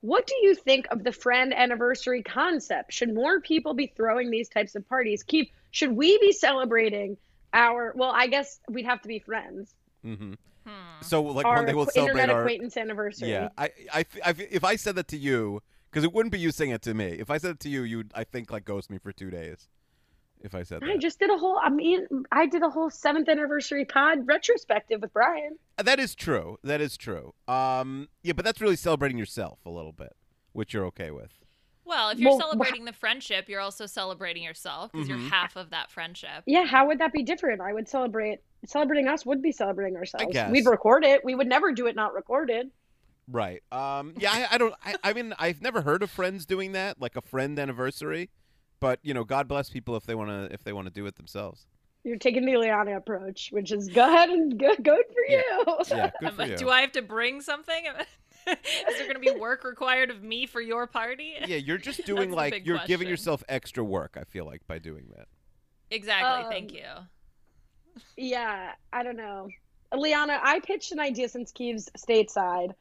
"What 0.01 0.25
do 0.25 0.33
you 0.41 0.55
think 0.55 0.87
of 0.89 1.03
the 1.03 1.11
friend 1.11 1.53
anniversary 1.53 2.23
concept? 2.23 2.91
Should 2.91 3.13
more 3.13 3.39
people 3.39 3.75
be 3.75 3.93
throwing 3.95 4.31
these 4.31 4.49
types 4.49 4.73
of 4.73 4.89
parties? 4.89 5.23
Keeve, 5.23 5.51
should 5.69 5.91
we 5.91 6.17
be 6.17 6.31
celebrating 6.31 7.17
our? 7.55 7.93
Well, 7.95 8.11
I 8.13 8.27
guess 8.27 8.59
we'd 8.69 8.85
have 8.85 9.01
to 9.01 9.07
be 9.07 9.19
friends." 9.19 9.73
Mm-hmm. 10.05 10.33
Hmm. 10.65 11.01
So 11.01 11.21
like 11.21 11.45
our 11.45 11.57
when 11.57 11.65
they 11.65 11.73
will 11.73 11.85
celebrate 11.85 12.21
internet 12.21 12.35
our 12.35 12.41
acquaintance 12.41 12.77
anniversary. 12.77 13.29
Yeah, 13.29 13.49
I, 13.57 13.71
I, 13.93 14.05
I, 14.23 14.35
if 14.51 14.63
I 14.63 14.75
said 14.75 14.95
that 14.95 15.07
to 15.09 15.17
you, 15.17 15.61
because 15.89 16.03
it 16.03 16.11
wouldn't 16.11 16.31
be 16.31 16.39
you 16.39 16.51
saying 16.51 16.71
it 16.71 16.81
to 16.83 16.93
me. 16.93 17.07
If 17.07 17.29
I 17.29 17.37
said 17.37 17.51
it 17.51 17.59
to 17.61 17.69
you, 17.69 17.83
you'd 17.83 18.11
I 18.13 18.23
think 18.23 18.51
like 18.51 18.65
ghost 18.65 18.89
me 18.91 18.97
for 18.97 19.11
two 19.11 19.29
days. 19.29 19.69
If 20.41 20.53
I 20.53 20.63
said 20.63 20.81
that, 20.81 20.89
I 20.89 20.97
just 20.97 21.19
did 21.19 21.29
a 21.29 21.37
whole. 21.37 21.59
I 21.61 21.69
mean, 21.69 22.07
I 22.31 22.45
did 22.45 22.61
a 22.61 22.69
whole 22.69 22.89
seventh 22.89 23.29
anniversary 23.29 23.85
pod 23.85 24.27
retrospective 24.27 25.01
with 25.01 25.13
Brian. 25.13 25.57
That 25.77 25.99
is 25.99 26.13
true. 26.13 26.57
That 26.63 26.81
is 26.81 26.97
true. 26.97 27.33
Um, 27.47 28.09
yeah, 28.21 28.33
but 28.33 28.43
that's 28.43 28.59
really 28.59 28.75
celebrating 28.75 29.17
yourself 29.17 29.59
a 29.65 29.69
little 29.69 29.93
bit, 29.93 30.13
which 30.51 30.73
you're 30.73 30.85
okay 30.87 31.11
with. 31.11 31.44
Well, 31.85 32.09
if 32.09 32.19
you're 32.19 32.31
well, 32.31 32.39
celebrating 32.39 32.85
the 32.85 32.93
friendship, 32.93 33.47
you're 33.47 33.61
also 33.61 33.85
celebrating 33.85 34.43
yourself 34.43 34.91
because 34.91 35.07
mm-hmm. 35.07 35.21
you're 35.21 35.29
half 35.29 35.55
of 35.55 35.69
that 35.69 35.91
friendship. 35.91 36.43
Yeah, 36.45 36.65
how 36.65 36.87
would 36.87 36.99
that 36.99 37.13
be 37.13 37.23
different? 37.23 37.61
I 37.61 37.73
would 37.73 37.87
celebrate 37.87 38.39
celebrating 38.65 39.07
us 39.07 39.25
would 39.25 39.41
be 39.41 39.51
celebrating 39.51 39.95
ourselves. 39.95 40.35
We'd 40.49 40.65
record 40.65 41.03
it. 41.03 41.23
We 41.23 41.35
would 41.35 41.47
never 41.47 41.71
do 41.71 41.85
it 41.87 41.95
not 41.95 42.13
recorded. 42.13 42.71
Right. 43.27 43.63
Um. 43.71 44.13
Yeah. 44.17 44.31
I, 44.31 44.47
I 44.51 44.57
don't. 44.57 44.73
I, 44.83 44.95
I 45.03 45.13
mean, 45.13 45.33
I've 45.39 45.61
never 45.61 45.81
heard 45.81 46.03
of 46.03 46.11
friends 46.11 46.45
doing 46.45 46.73
that, 46.73 46.99
like 46.99 47.15
a 47.15 47.21
friend 47.21 47.57
anniversary. 47.57 48.29
But 48.79 48.99
you 49.03 49.13
know, 49.13 49.23
God 49.23 49.47
bless 49.47 49.69
people 49.69 49.95
if 49.95 50.05
they 50.05 50.15
want 50.15 50.29
to 50.29 50.53
if 50.53 50.63
they 50.63 50.73
want 50.73 50.87
to 50.87 50.93
do 50.93 51.05
it 51.05 51.15
themselves. 51.15 51.65
You're 52.03 52.17
taking 52.17 52.45
the 52.45 52.55
Liana 52.57 52.97
approach, 52.97 53.49
which 53.51 53.71
is 53.71 53.87
go 53.87 54.07
ahead 54.07 54.29
and 54.29 54.59
good, 54.59 54.83
good 54.83 55.05
for 55.11 55.25
you. 55.27 55.43
Yeah, 55.89 56.11
good 56.19 56.33
for 56.35 56.45
you. 56.45 56.55
Do 56.55 56.69
I 56.69 56.81
have 56.81 56.91
to 56.91 57.01
bring 57.01 57.41
something? 57.41 57.85
is 58.87 58.97
there 58.97 59.07
going 59.07 59.13
to 59.13 59.19
be 59.19 59.31
work 59.31 59.63
required 59.63 60.09
of 60.09 60.23
me 60.23 60.45
for 60.45 60.61
your 60.61 60.87
party? 60.87 61.33
Yeah, 61.47 61.57
you're 61.57 61.77
just 61.77 62.05
doing 62.05 62.31
like 62.31 62.65
you're 62.65 62.77
question. 62.77 62.87
giving 62.87 63.07
yourself 63.07 63.43
extra 63.47 63.83
work. 63.83 64.17
I 64.19 64.23
feel 64.23 64.45
like 64.45 64.65
by 64.67 64.79
doing 64.79 65.05
that. 65.15 65.27
Exactly. 65.91 66.45
Um, 66.45 66.49
Thank 66.49 66.73
you 66.73 66.83
yeah, 68.17 68.71
I 68.91 69.03
don't 69.03 69.17
know. 69.17 69.49
Liana, 69.93 70.39
I 70.41 70.59
pitched 70.59 70.91
an 70.91 70.99
idea 70.99 71.29
since 71.29 71.51
Keeve's 71.51 71.89
stateside 71.97 72.73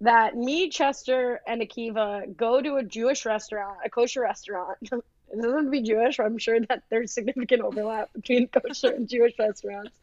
that 0.00 0.36
me, 0.36 0.68
Chester, 0.68 1.40
and 1.46 1.60
Akiva 1.60 2.36
go 2.36 2.60
to 2.60 2.76
a 2.76 2.82
Jewish 2.82 3.26
restaurant, 3.26 3.78
a 3.84 3.90
kosher 3.90 4.22
restaurant. 4.22 4.78
it 4.82 4.90
doesn't 5.34 5.64
have 5.64 5.70
be 5.70 5.82
Jewish. 5.82 6.18
But 6.18 6.26
I'm 6.26 6.38
sure 6.38 6.60
that 6.60 6.82
there's 6.90 7.12
significant 7.12 7.62
overlap 7.62 8.12
between 8.12 8.48
kosher 8.52 8.90
and 8.90 9.08
Jewish 9.08 9.34
restaurants. 9.38 9.96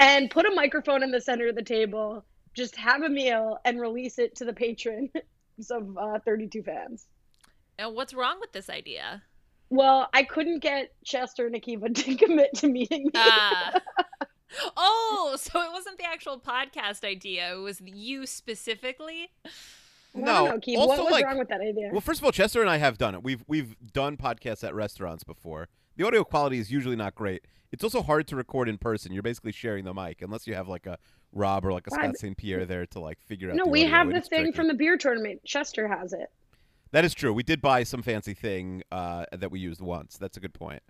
And 0.00 0.30
put 0.30 0.46
a 0.46 0.50
microphone 0.50 1.02
in 1.02 1.10
the 1.10 1.20
center 1.20 1.48
of 1.48 1.54
the 1.54 1.62
table, 1.62 2.24
just 2.54 2.76
have 2.76 3.02
a 3.02 3.08
meal, 3.08 3.58
and 3.64 3.80
release 3.80 4.18
it 4.18 4.36
to 4.36 4.44
the 4.44 4.52
patrons 4.52 5.10
of 5.70 5.96
uh, 5.98 6.18
32 6.24 6.62
fans. 6.62 7.06
And 7.78 7.94
what's 7.94 8.14
wrong 8.14 8.38
with 8.40 8.52
this 8.52 8.70
idea? 8.70 9.22
Well, 9.70 10.08
I 10.12 10.22
couldn't 10.22 10.60
get 10.60 10.94
Chester 11.04 11.46
and 11.46 11.54
Akiva 11.54 11.94
to 12.04 12.14
commit 12.14 12.54
to 12.56 12.68
meeting 12.68 13.04
me. 13.04 13.10
Uh, 13.14 13.80
oh, 14.76 15.36
so 15.38 15.62
it 15.62 15.72
wasn't 15.72 15.98
the 15.98 16.04
actual 16.04 16.38
podcast 16.38 17.04
idea. 17.04 17.54
It 17.54 17.60
was 17.60 17.80
you 17.80 18.26
specifically. 18.26 19.30
No, 20.14 20.46
know, 20.46 20.60
Keith, 20.60 20.78
what 20.78 20.96
was 20.96 21.10
like, 21.10 21.24
wrong 21.24 21.38
with 21.38 21.48
that 21.48 21.60
idea? 21.60 21.88
Well, 21.90 22.00
first 22.00 22.20
of 22.20 22.24
all, 22.24 22.30
Chester 22.30 22.60
and 22.60 22.70
I 22.70 22.76
have 22.76 22.98
done 22.98 23.16
it. 23.16 23.24
We've 23.24 23.44
we've 23.48 23.74
done 23.92 24.16
podcasts 24.16 24.62
at 24.62 24.72
restaurants 24.72 25.24
before. 25.24 25.68
The 25.96 26.06
audio 26.06 26.22
quality 26.22 26.58
is 26.58 26.70
usually 26.70 26.94
not 26.94 27.16
great. 27.16 27.44
It's 27.72 27.82
also 27.82 28.02
hard 28.02 28.28
to 28.28 28.36
record 28.36 28.68
in 28.68 28.78
person. 28.78 29.12
You're 29.12 29.24
basically 29.24 29.50
sharing 29.50 29.84
the 29.84 29.92
mic, 29.92 30.22
unless 30.22 30.46
you 30.46 30.54
have 30.54 30.68
like 30.68 30.86
a 30.86 30.98
Rob 31.34 31.64
or 31.64 31.72
like 31.72 31.86
a 31.86 31.90
Scott 31.90 32.16
St. 32.16 32.36
Pierre 32.36 32.64
there 32.64 32.86
to 32.86 33.00
like 33.00 33.20
figure 33.20 33.50
out. 33.50 33.56
No, 33.56 33.66
we 33.66 33.82
have 33.82 34.08
the 34.08 34.20
thing 34.20 34.44
tricky. 34.44 34.56
from 34.56 34.68
the 34.68 34.74
beer 34.74 34.96
tournament. 34.96 35.44
Chester 35.44 35.88
has 35.88 36.12
it. 36.12 36.30
That 36.92 37.04
is 37.04 37.12
true. 37.12 37.32
We 37.32 37.42
did 37.42 37.60
buy 37.60 37.82
some 37.82 38.02
fancy 38.02 38.34
thing 38.34 38.82
uh, 38.92 39.24
that 39.32 39.50
we 39.50 39.58
used 39.58 39.80
once. 39.80 40.16
That's 40.16 40.36
a 40.36 40.40
good 40.40 40.54
point. 40.54 40.82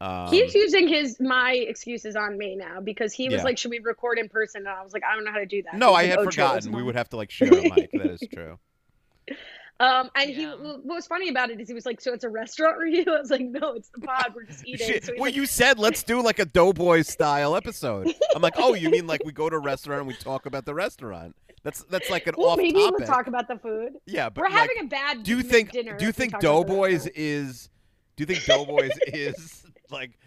Um, 0.00 0.28
He's 0.30 0.52
using 0.52 0.88
his 0.88 1.20
my 1.20 1.52
excuses 1.52 2.16
on 2.16 2.36
me 2.36 2.56
now 2.56 2.80
because 2.80 3.12
he 3.12 3.28
was 3.28 3.36
yeah. 3.38 3.44
like, 3.44 3.56
"Should 3.56 3.70
we 3.70 3.78
record 3.78 4.18
in 4.18 4.28
person?" 4.28 4.62
And 4.62 4.68
I 4.68 4.82
was 4.82 4.92
like, 4.92 5.04
"I 5.08 5.14
don't 5.14 5.24
know 5.24 5.30
how 5.30 5.38
to 5.38 5.46
do 5.46 5.62
that." 5.62 5.74
No, 5.74 5.90
I 5.90 5.92
like, 5.92 6.06
had 6.06 6.18
oh, 6.18 6.24
forgotten. 6.24 6.72
We 6.72 6.82
would 6.82 6.96
have 6.96 7.08
to 7.10 7.16
like 7.16 7.30
share 7.30 7.56
a 7.56 7.62
mic. 7.62 7.92
that 7.92 8.06
is 8.06 8.24
true. 8.34 8.58
Um, 9.80 10.10
and 10.14 10.30
yeah. 10.30 10.36
he, 10.36 10.46
what 10.46 10.84
was 10.84 11.06
funny 11.06 11.28
about 11.28 11.50
it 11.50 11.60
is 11.60 11.66
he 11.66 11.74
was 11.74 11.86
like, 11.86 12.00
"So 12.00 12.12
it's 12.12 12.24
a 12.24 12.28
restaurant 12.28 12.78
review?" 12.78 13.04
I 13.08 13.18
was 13.18 13.30
like, 13.30 13.42
"No, 13.42 13.72
it's 13.72 13.88
the 13.88 14.00
pod. 14.00 14.32
We're 14.34 14.44
just 14.44 14.66
eating." 14.66 15.02
So 15.02 15.12
well, 15.14 15.24
like, 15.24 15.34
you 15.34 15.46
said 15.46 15.78
let's 15.78 16.02
do 16.02 16.22
like 16.22 16.38
a 16.38 16.44
Doughboy 16.44 17.02
style 17.02 17.56
episode. 17.56 18.14
I'm 18.34 18.42
like, 18.42 18.54
"Oh, 18.56 18.74
you 18.74 18.90
mean 18.90 19.06
like 19.06 19.24
we 19.24 19.32
go 19.32 19.50
to 19.50 19.56
a 19.56 19.60
restaurant 19.60 20.00
and 20.00 20.08
we 20.08 20.14
talk 20.14 20.46
about 20.46 20.66
the 20.66 20.74
restaurant?" 20.74 21.34
That's 21.64 21.84
that's 21.84 22.10
like 22.10 22.26
an 22.26 22.34
well, 22.36 22.50
off 22.50 22.58
maybe 22.58 22.80
topic. 22.80 22.98
we'll 22.98 23.08
talk 23.08 23.26
about 23.26 23.48
the 23.48 23.56
food. 23.56 23.94
Yeah, 24.06 24.28
but 24.28 24.42
we're 24.42 24.50
like, 24.50 24.58
having 24.58 24.80
a 24.80 24.86
bad. 24.86 25.22
Do 25.22 25.36
you 25.36 25.42
think? 25.42 25.72
Dinner 25.72 25.96
Do 25.96 26.04
you 26.04 26.12
think 26.12 26.38
Doughboys 26.40 27.06
is? 27.08 27.68
Do 28.16 28.22
you 28.22 28.26
think 28.26 28.44
Doughboys 28.44 28.92
is 29.06 29.64
like? 29.90 30.18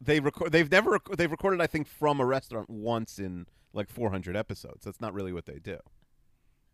They 0.00 0.20
record. 0.20 0.52
They've 0.52 0.70
never. 0.70 0.92
Rec- 0.92 1.16
they've 1.16 1.30
recorded. 1.30 1.60
I 1.60 1.66
think 1.66 1.86
from 1.86 2.20
a 2.20 2.26
restaurant 2.26 2.68
once 2.68 3.18
in 3.18 3.46
like 3.72 3.88
400 3.88 4.36
episodes. 4.36 4.84
That's 4.84 5.00
not 5.00 5.14
really 5.14 5.32
what 5.32 5.46
they 5.46 5.58
do. 5.58 5.78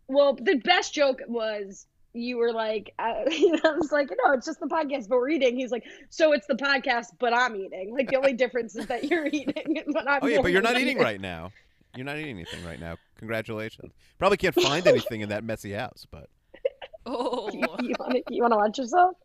Well, 0.08 0.34
the 0.34 0.56
best 0.56 0.94
joke 0.94 1.20
was 1.26 1.86
you 2.14 2.36
were 2.36 2.52
like, 2.52 2.94
uh, 2.98 3.02
I 3.26 3.74
was 3.78 3.90
like, 3.92 4.10
no, 4.24 4.32
it's 4.32 4.46
just 4.46 4.60
the 4.60 4.66
podcast, 4.66 5.08
but 5.08 5.18
we're 5.18 5.30
eating. 5.30 5.56
He's 5.56 5.70
like, 5.70 5.84
so 6.10 6.32
it's 6.32 6.46
the 6.46 6.54
podcast, 6.54 7.06
but 7.18 7.34
I'm 7.34 7.56
eating. 7.56 7.94
Like 7.94 8.10
the 8.10 8.16
only 8.16 8.34
difference 8.34 8.76
is 8.76 8.86
that 8.86 9.04
you're 9.04 9.26
eating, 9.32 9.82
but 9.92 10.08
I'm. 10.08 10.20
Oh 10.22 10.26
yeah, 10.26 10.40
but 10.42 10.52
you're 10.52 10.62
not 10.62 10.78
eating 10.78 10.98
right 10.98 11.20
now. 11.20 11.52
You're 11.94 12.06
not 12.06 12.18
eating 12.18 12.36
anything 12.36 12.64
right 12.64 12.80
now. 12.80 12.96
Congratulations. 13.18 13.92
Probably 14.18 14.38
can't 14.38 14.54
find 14.54 14.86
anything 14.86 15.20
in 15.20 15.28
that 15.30 15.44
messy 15.44 15.72
house, 15.72 16.06
but. 16.10 16.28
Oh. 17.04 17.50
you, 17.52 17.66
you 17.80 17.94
want 17.98 18.12
to 18.12 18.22
you 18.32 18.42
want 18.42 18.52
to 18.52 18.56
watch 18.56 18.78
yourself? 18.78 19.16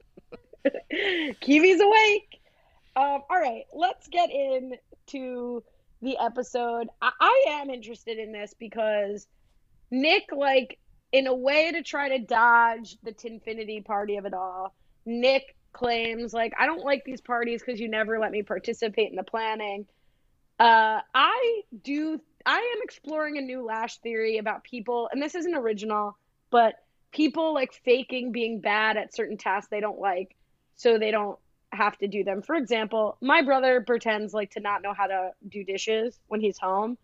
Kiwi's 0.91 1.79
awake. 1.79 2.41
Um, 2.95 3.21
all 3.29 3.39
right, 3.39 3.65
let's 3.71 4.07
get 4.07 4.31
into 4.31 5.63
the 6.01 6.17
episode. 6.17 6.87
I, 7.03 7.11
I 7.21 7.45
am 7.49 7.69
interested 7.69 8.17
in 8.17 8.31
this 8.31 8.55
because 8.57 9.27
Nick, 9.91 10.29
like, 10.35 10.79
in 11.11 11.27
a 11.27 11.33
way 11.33 11.71
to 11.71 11.83
try 11.83 12.09
to 12.09 12.19
dodge 12.19 12.97
the 13.03 13.11
Tinfinity 13.11 13.83
party 13.83 14.17
of 14.17 14.25
it 14.25 14.33
all, 14.33 14.73
Nick 15.05 15.55
claims 15.73 16.33
like 16.33 16.53
I 16.59 16.65
don't 16.65 16.83
like 16.83 17.03
these 17.05 17.21
parties 17.21 17.61
because 17.63 17.79
you 17.79 17.87
never 17.87 18.19
let 18.19 18.31
me 18.31 18.43
participate 18.43 19.09
in 19.09 19.15
the 19.15 19.23
planning. 19.23 19.85
Uh, 20.59 21.01
I 21.13 21.61
do 21.83 22.19
I 22.45 22.57
am 22.57 22.81
exploring 22.83 23.37
a 23.37 23.41
new 23.41 23.63
lash 23.63 23.97
theory 23.97 24.37
about 24.37 24.63
people, 24.63 25.09
and 25.11 25.21
this 25.21 25.35
isn't 25.35 25.53
original, 25.53 26.17
but 26.49 26.75
people 27.11 27.53
like 27.53 27.73
faking 27.73 28.31
being 28.31 28.59
bad 28.59 28.97
at 28.97 29.13
certain 29.13 29.37
tasks 29.37 29.69
they 29.69 29.79
don't 29.79 29.99
like 29.99 30.35
so 30.75 30.97
they 30.97 31.11
don't 31.11 31.39
have 31.71 31.97
to 31.97 32.07
do 32.07 32.23
them. 32.23 32.41
For 32.41 32.55
example, 32.55 33.17
my 33.21 33.41
brother 33.41 33.83
pretends 33.85 34.33
like 34.33 34.51
to 34.51 34.59
not 34.59 34.81
know 34.81 34.93
how 34.93 35.07
to 35.07 35.31
do 35.47 35.63
dishes 35.63 36.19
when 36.27 36.39
he's 36.39 36.57
home. 36.57 36.97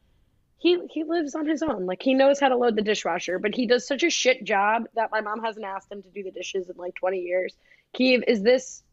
He 0.57 0.79
he 0.89 1.03
lives 1.03 1.35
on 1.35 1.45
his 1.45 1.61
own. 1.61 1.85
Like 1.85 2.01
he 2.01 2.13
knows 2.13 2.39
how 2.39 2.49
to 2.49 2.55
load 2.55 2.75
the 2.75 2.81
dishwasher, 2.81 3.39
but 3.39 3.53
he 3.53 3.65
does 3.67 3.85
such 3.85 4.03
a 4.03 4.09
shit 4.09 4.43
job 4.43 4.85
that 4.95 5.11
my 5.11 5.21
mom 5.21 5.43
hasn't 5.43 5.65
asked 5.65 5.91
him 5.91 6.01
to 6.01 6.09
do 6.09 6.23
the 6.23 6.31
dishes 6.31 6.69
in 6.69 6.77
like 6.77 6.95
20 6.95 7.19
years. 7.19 7.55
Keeve, 7.93 8.23
is 8.27 8.41
this 8.41 8.83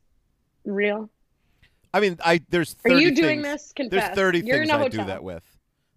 real? 0.64 1.08
I 1.92 2.00
mean, 2.00 2.18
I 2.24 2.40
there's 2.48 2.74
30 2.74 2.94
Are 2.94 2.98
you 2.98 3.14
doing 3.14 3.42
things, 3.42 3.62
this? 3.62 3.72
Confess. 3.74 4.04
There's 4.06 4.16
30 4.16 4.40
You're 4.40 4.58
things 4.58 4.70
I 4.70 4.88
do 4.88 5.04
that 5.04 5.22
with. 5.22 5.44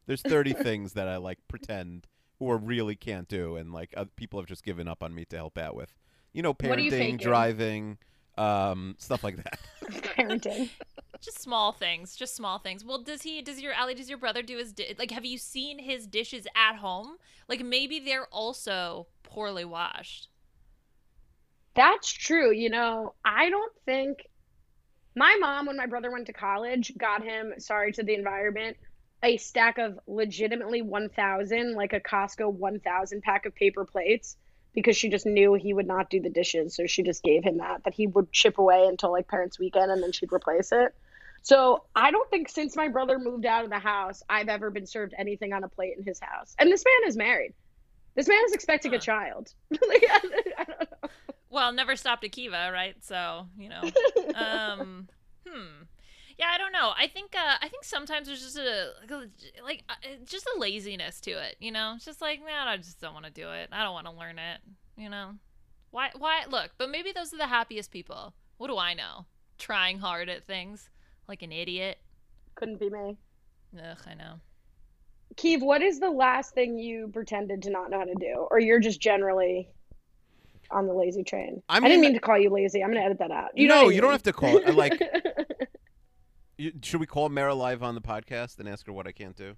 There's 0.05 0.21
30 0.21 0.53
things 0.63 0.93
that 0.93 1.07
I 1.07 1.17
like 1.17 1.39
pretend 1.47 2.07
or 2.39 2.57
really 2.57 2.95
can't 2.95 3.27
do, 3.27 3.55
and 3.55 3.71
like 3.71 3.93
uh, 3.95 4.05
people 4.15 4.39
have 4.39 4.47
just 4.47 4.63
given 4.63 4.87
up 4.87 5.03
on 5.03 5.13
me 5.13 5.25
to 5.25 5.35
help 5.35 5.57
out 5.57 5.75
with. 5.75 5.93
You 6.33 6.41
know, 6.41 6.53
parenting, 6.53 7.11
you 7.11 7.17
driving, 7.17 7.97
um, 8.37 8.95
stuff 8.99 9.23
like 9.23 9.37
that. 9.37 9.59
parenting. 10.17 10.69
Just 11.21 11.41
small 11.41 11.71
things, 11.71 12.15
just 12.15 12.35
small 12.35 12.59
things. 12.59 12.83
Well, 12.83 13.01
does 13.01 13.21
he? 13.21 13.41
Does 13.41 13.61
your 13.61 13.73
Ali? 13.73 13.93
Does 13.93 14.09
your 14.09 14.17
brother 14.17 14.41
do 14.41 14.57
his? 14.57 14.73
Di- 14.73 14.95
like, 14.99 15.11
have 15.11 15.25
you 15.25 15.37
seen 15.37 15.79
his 15.79 16.05
dishes 16.05 16.45
at 16.55 16.75
home? 16.75 17.17
Like, 17.47 17.63
maybe 17.63 17.99
they're 17.99 18.27
also 18.27 19.07
poorly 19.23 19.65
washed. 19.65 20.27
That's 21.75 22.11
true. 22.11 22.51
You 22.51 22.69
know, 22.69 23.13
I 23.23 23.49
don't 23.49 23.73
think 23.85 24.27
my 25.15 25.37
mom, 25.39 25.65
when 25.65 25.77
my 25.77 25.85
brother 25.85 26.11
went 26.11 26.27
to 26.27 26.33
college, 26.33 26.91
got 26.97 27.23
him. 27.23 27.53
Sorry 27.57 27.91
to 27.93 28.03
the 28.03 28.15
environment 28.15 28.77
a 29.23 29.37
stack 29.37 29.77
of 29.77 29.97
legitimately 30.05 30.81
1000 30.81 31.73
like 31.73 31.93
a 31.93 31.99
Costco 31.99 32.51
1000 32.51 33.21
pack 33.21 33.45
of 33.45 33.55
paper 33.55 33.85
plates 33.85 34.37
because 34.73 34.97
she 34.97 35.09
just 35.09 35.25
knew 35.25 35.53
he 35.53 35.73
would 35.73 35.87
not 35.87 36.09
do 36.09 36.19
the 36.19 36.29
dishes 36.29 36.75
so 36.75 36.85
she 36.85 37.03
just 37.03 37.23
gave 37.23 37.43
him 37.43 37.57
that 37.57 37.83
that 37.83 37.93
he 37.93 38.07
would 38.07 38.31
chip 38.31 38.57
away 38.57 38.85
until 38.87 39.11
like 39.11 39.27
parents 39.27 39.59
weekend 39.59 39.91
and 39.91 40.01
then 40.01 40.11
she'd 40.11 40.33
replace 40.33 40.71
it 40.71 40.93
so 41.41 41.83
i 41.95 42.11
don't 42.11 42.29
think 42.29 42.49
since 42.49 42.75
my 42.75 42.87
brother 42.87 43.19
moved 43.19 43.45
out 43.45 43.63
of 43.63 43.69
the 43.69 43.79
house 43.79 44.23
i've 44.29 44.49
ever 44.49 44.69
been 44.69 44.85
served 44.85 45.13
anything 45.17 45.53
on 45.53 45.63
a 45.63 45.69
plate 45.69 45.93
in 45.97 46.03
his 46.03 46.19
house 46.19 46.55
and 46.59 46.71
this 46.71 46.83
man 46.85 47.09
is 47.09 47.15
married 47.17 47.53
this 48.15 48.27
man 48.27 48.39
is 48.45 48.53
expecting 48.53 48.91
Huh. 48.91 48.97
a 48.97 48.99
child 48.99 49.53
like, 49.71 50.05
I, 50.09 50.19
I 50.57 50.63
don't 50.65 50.79
know. 50.79 51.09
Well, 51.49 51.71
never 51.71 51.95
stopped 51.95 52.23
Akiva, 52.23 52.71
right? 52.71 52.95
So 53.03 53.47
you 53.57 53.69
know. 53.69 53.81
um, 54.35 55.07
hmm. 55.47 55.83
Yeah, 56.37 56.47
I 56.53 56.57
don't 56.57 56.71
know. 56.71 56.93
I 56.97 57.07
think 57.07 57.35
uh, 57.35 57.55
I 57.61 57.67
think 57.67 57.83
sometimes 57.83 58.27
there's 58.27 58.41
just 58.41 58.57
a 58.57 58.91
like, 59.63 59.83
uh, 59.89 59.93
just 60.25 60.47
a 60.55 60.59
laziness 60.59 61.21
to 61.21 61.31
it. 61.31 61.57
You 61.59 61.71
know, 61.71 61.93
it's 61.95 62.05
just 62.05 62.21
like 62.21 62.39
man, 62.43 62.67
I 62.67 62.77
just 62.77 62.99
don't 62.99 63.13
want 63.13 63.25
to 63.25 63.31
do 63.31 63.49
it. 63.51 63.69
I 63.71 63.83
don't 63.83 63.93
want 63.93 64.07
to 64.07 64.13
learn 64.13 64.39
it. 64.39 64.59
You 64.97 65.09
know, 65.09 65.31
why? 65.91 66.09
Why? 66.17 66.43
Look, 66.49 66.71
but 66.77 66.89
maybe 66.89 67.11
those 67.11 67.33
are 67.33 67.37
the 67.37 67.47
happiest 67.47 67.91
people. 67.91 68.33
What 68.57 68.67
do 68.67 68.77
I 68.77 68.93
know? 68.93 69.25
Trying 69.57 69.99
hard 69.99 70.29
at 70.29 70.45
things 70.45 70.89
like 71.27 71.41
an 71.41 71.51
idiot. 71.51 71.99
couldn't 72.55 72.79
be 72.79 72.89
me 72.89 73.17
Ugh, 73.77 73.97
I 74.07 74.13
know. 74.13 74.39
Keeve, 75.35 75.61
what 75.61 75.81
is 75.81 75.99
the 75.99 76.09
last 76.11 76.53
thing 76.53 76.77
you 76.77 77.09
pretended 77.11 77.63
to 77.63 77.71
not 77.71 77.89
know 77.89 77.97
how 77.99 78.05
to 78.05 78.13
do 78.15 78.47
or 78.51 78.59
you're 78.59 78.79
just 78.79 78.99
generally 78.99 79.67
on 80.69 80.85
the 80.87 80.93
lazy 80.93 81.23
train 81.23 81.61
I 81.69 81.77
i, 81.77 81.79
didn't 81.79 82.01
mean- 82.01 82.01
mean 82.01 82.13
to 82.13 82.19
call 82.19 82.37
you 82.37 82.49
lazy 82.49 82.83
i'm 82.83 82.91
gonna 82.91 83.05
edit 83.05 83.19
that 83.19 83.31
out 83.31 83.51
no, 83.55 83.65
know 83.65 83.83
what 83.85 83.91
I 83.91 83.95
you 83.95 84.01
don't 84.01 84.11
have 84.11 84.23
to 84.23 84.33
call 84.33 84.57
it. 84.57 84.75
Like, 84.75 84.99
you, 84.99 85.07
should 86.81 86.99
we 86.99 87.05
call 87.05 87.29
Mara 87.29 87.55
live 87.55 87.83
on 87.83 87.95
the 87.95 88.01
podcast 88.01 88.59
and 88.59 88.67
ask 88.69 88.85
her 88.87 88.93
what 88.93 89.07
I 89.07 89.11
can't 89.11 89.35
do? 89.35 89.55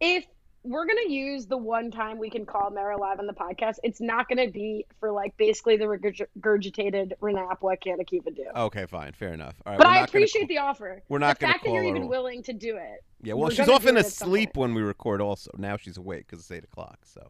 if 0.00 0.26
we're 0.64 0.86
gonna 0.86 1.08
use 1.08 1.46
the 1.46 1.56
one 1.56 1.90
time 1.90 2.18
we 2.18 2.30
can 2.30 2.44
call 2.46 2.70
Mara 2.70 2.96
live 2.96 3.18
on 3.18 3.26
the 3.26 3.32
podcast, 3.32 3.76
it's 3.82 4.00
not 4.00 4.28
gonna 4.28 4.50
be 4.50 4.86
for 5.00 5.10
like 5.10 5.36
basically 5.36 5.76
the 5.76 5.84
regurgitated 5.84 7.12
Renap. 7.20 7.56
What 7.60 7.80
can 7.80 7.98
Akiva 7.98 8.34
do? 8.34 8.46
Okay, 8.54 8.86
fine, 8.86 9.12
fair 9.12 9.32
enough. 9.32 9.54
All 9.66 9.72
right, 9.72 9.78
but 9.78 9.86
I 9.86 9.94
gonna 9.94 10.04
appreciate 10.04 10.48
the 10.48 10.58
offer. 10.58 11.02
we're 11.08 11.18
not 11.18 11.38
the 11.38 11.42
gonna 11.46 11.52
fact 11.54 11.64
that 11.64 11.72
you're 11.72 11.84
even 11.84 12.06
willing 12.08 12.42
to 12.44 12.52
do 12.52 12.76
it. 12.76 13.02
Yeah, 13.22 13.34
well, 13.34 13.50
she's 13.50 13.68
often 13.68 13.94
do 13.94 14.00
it 14.00 14.06
at 14.06 14.12
some 14.12 14.28
asleep 14.28 14.56
when 14.56 14.74
we 14.74 14.82
record. 14.82 15.20
Also, 15.20 15.50
now 15.56 15.76
she's 15.76 15.96
awake 15.96 16.26
because 16.28 16.40
it's 16.40 16.50
eight 16.50 16.64
o'clock. 16.64 16.98
So 17.04 17.28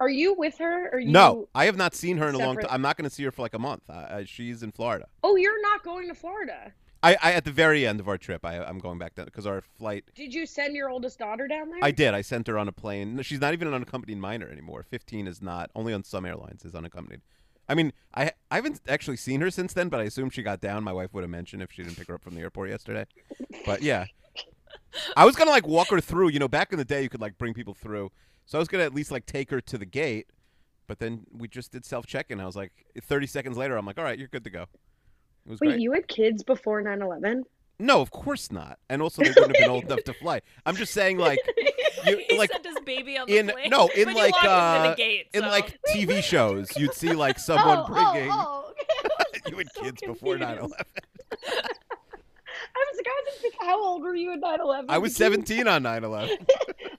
Are 0.00 0.08
you 0.10 0.34
with 0.34 0.56
her? 0.58 0.90
Or 0.92 0.98
you? 1.00 1.10
no, 1.10 1.48
I 1.54 1.64
have 1.66 1.76
not 1.76 1.94
seen 1.94 2.16
her 2.18 2.28
in 2.28 2.34
a 2.34 2.38
long 2.38 2.56
time. 2.56 2.68
I'm 2.70 2.82
not 2.82 2.96
going 2.96 3.08
to 3.08 3.14
see 3.14 3.24
her 3.24 3.30
for 3.30 3.42
like 3.42 3.54
a 3.54 3.58
month. 3.58 3.82
She's 4.26 4.62
in 4.62 4.72
Florida. 4.72 5.06
Oh, 5.22 5.36
you're 5.36 5.60
not 5.62 5.82
going 5.82 6.08
to 6.08 6.14
Florida. 6.14 6.72
I, 7.02 7.16
I 7.22 7.32
at 7.32 7.44
the 7.44 7.52
very 7.52 7.86
end 7.86 8.00
of 8.00 8.08
our 8.08 8.18
trip, 8.18 8.44
I, 8.44 8.58
I'm 8.62 8.78
going 8.78 8.98
back 8.98 9.14
down 9.14 9.26
because 9.26 9.46
our 9.46 9.60
flight. 9.60 10.04
Did 10.14 10.34
you 10.34 10.46
send 10.46 10.74
your 10.74 10.90
oldest 10.90 11.18
daughter 11.18 11.46
down 11.46 11.70
there? 11.70 11.78
I 11.82 11.90
did. 11.90 12.14
I 12.14 12.22
sent 12.22 12.46
her 12.48 12.58
on 12.58 12.66
a 12.68 12.72
plane. 12.72 13.20
She's 13.22 13.40
not 13.40 13.52
even 13.52 13.68
an 13.68 13.74
unaccompanied 13.74 14.18
minor 14.18 14.48
anymore. 14.48 14.82
15 14.82 15.26
is 15.26 15.40
not. 15.40 15.70
Only 15.74 15.92
on 15.92 16.02
some 16.02 16.24
airlines 16.24 16.64
is 16.64 16.74
unaccompanied. 16.74 17.20
I 17.68 17.74
mean, 17.74 17.92
I 18.14 18.32
I 18.50 18.56
haven't 18.56 18.80
actually 18.88 19.16
seen 19.18 19.40
her 19.42 19.50
since 19.50 19.72
then, 19.72 19.88
but 19.88 20.00
I 20.00 20.04
assume 20.04 20.30
she 20.30 20.42
got 20.42 20.60
down. 20.60 20.82
My 20.82 20.92
wife 20.92 21.12
would 21.12 21.22
have 21.22 21.30
mentioned 21.30 21.62
if 21.62 21.70
she 21.70 21.82
didn't 21.82 21.98
pick 21.98 22.08
her 22.08 22.14
up 22.14 22.22
from 22.22 22.34
the 22.34 22.40
airport 22.40 22.70
yesterday. 22.70 23.06
But 23.64 23.82
yeah, 23.82 24.06
I 25.16 25.24
was 25.24 25.36
gonna 25.36 25.50
like 25.50 25.66
walk 25.66 25.88
her 25.90 26.00
through. 26.00 26.30
You 26.30 26.38
know, 26.38 26.48
back 26.48 26.72
in 26.72 26.78
the 26.78 26.84
day, 26.84 27.02
you 27.02 27.08
could 27.08 27.20
like 27.20 27.38
bring 27.38 27.54
people 27.54 27.74
through. 27.74 28.10
So 28.46 28.58
I 28.58 28.60
was 28.60 28.68
gonna 28.68 28.84
at 28.84 28.94
least 28.94 29.10
like 29.10 29.26
take 29.26 29.50
her 29.50 29.60
to 29.60 29.78
the 29.78 29.86
gate. 29.86 30.28
But 30.86 30.98
then 30.98 31.26
we 31.30 31.46
just 31.48 31.70
did 31.70 31.84
self 31.84 32.06
check 32.06 32.30
in. 32.30 32.40
I 32.40 32.46
was 32.46 32.56
like, 32.56 32.72
30 33.00 33.26
seconds 33.26 33.58
later, 33.58 33.76
I'm 33.76 33.84
like, 33.84 33.98
all 33.98 34.04
right, 34.04 34.18
you're 34.18 34.28
good 34.28 34.44
to 34.44 34.50
go. 34.50 34.66
It 35.48 35.52
was 35.52 35.60
Wait, 35.60 35.68
great. 35.68 35.80
you 35.80 35.92
had 35.92 36.06
kids 36.08 36.42
before 36.42 36.82
9/11? 36.82 37.44
No, 37.78 38.02
of 38.02 38.10
course 38.10 38.52
not. 38.52 38.78
And 38.90 39.00
also, 39.00 39.22
they 39.22 39.30
wouldn't 39.30 39.56
have 39.56 39.62
been 39.64 39.70
old 39.70 39.84
enough 39.84 40.04
to 40.04 40.12
fly. 40.12 40.42
I'm 40.66 40.76
just 40.76 40.92
saying, 40.92 41.16
like, 41.28 41.38
you 42.04 42.18
he 42.28 42.36
like 42.36 42.50
sent 42.52 42.66
his 42.66 42.76
baby 42.84 43.16
on 43.16 43.26
the 43.26 43.38
in 43.38 43.48
plane. 43.48 43.70
no 43.70 43.88
in 43.96 44.04
but 44.04 44.14
like 44.16 44.26
you 44.26 44.30
walked 44.32 44.44
into 44.44 44.50
uh 44.50 44.90
the 44.90 44.96
gate, 44.96 45.26
in 45.32 45.42
so- 45.42 45.48
like 45.48 45.78
TV 45.88 46.22
shows, 46.22 46.68
you'd 46.76 46.92
see 46.92 47.12
like 47.14 47.38
someone 47.38 47.86
bringing 47.86 48.30
Oh, 48.30 48.72
oh, 48.74 49.22
you 49.48 49.56
had 49.56 49.68
so 49.74 49.82
kids 49.84 50.02
before 50.04 50.36
9/11. 50.36 50.58
confused. 50.58 50.74
I 52.74 52.84
was 52.90 52.96
like, 52.96 53.06
I 53.06 53.22
was 53.26 53.34
thinking, 53.40 53.60
how 53.66 53.82
old 53.82 54.02
were 54.02 54.14
you 54.14 54.32
at 54.32 54.40
9/11? 54.40 54.84
I 54.90 54.98
was 54.98 55.16
17 55.16 55.66
on 55.66 55.82
9/11. 55.84 56.46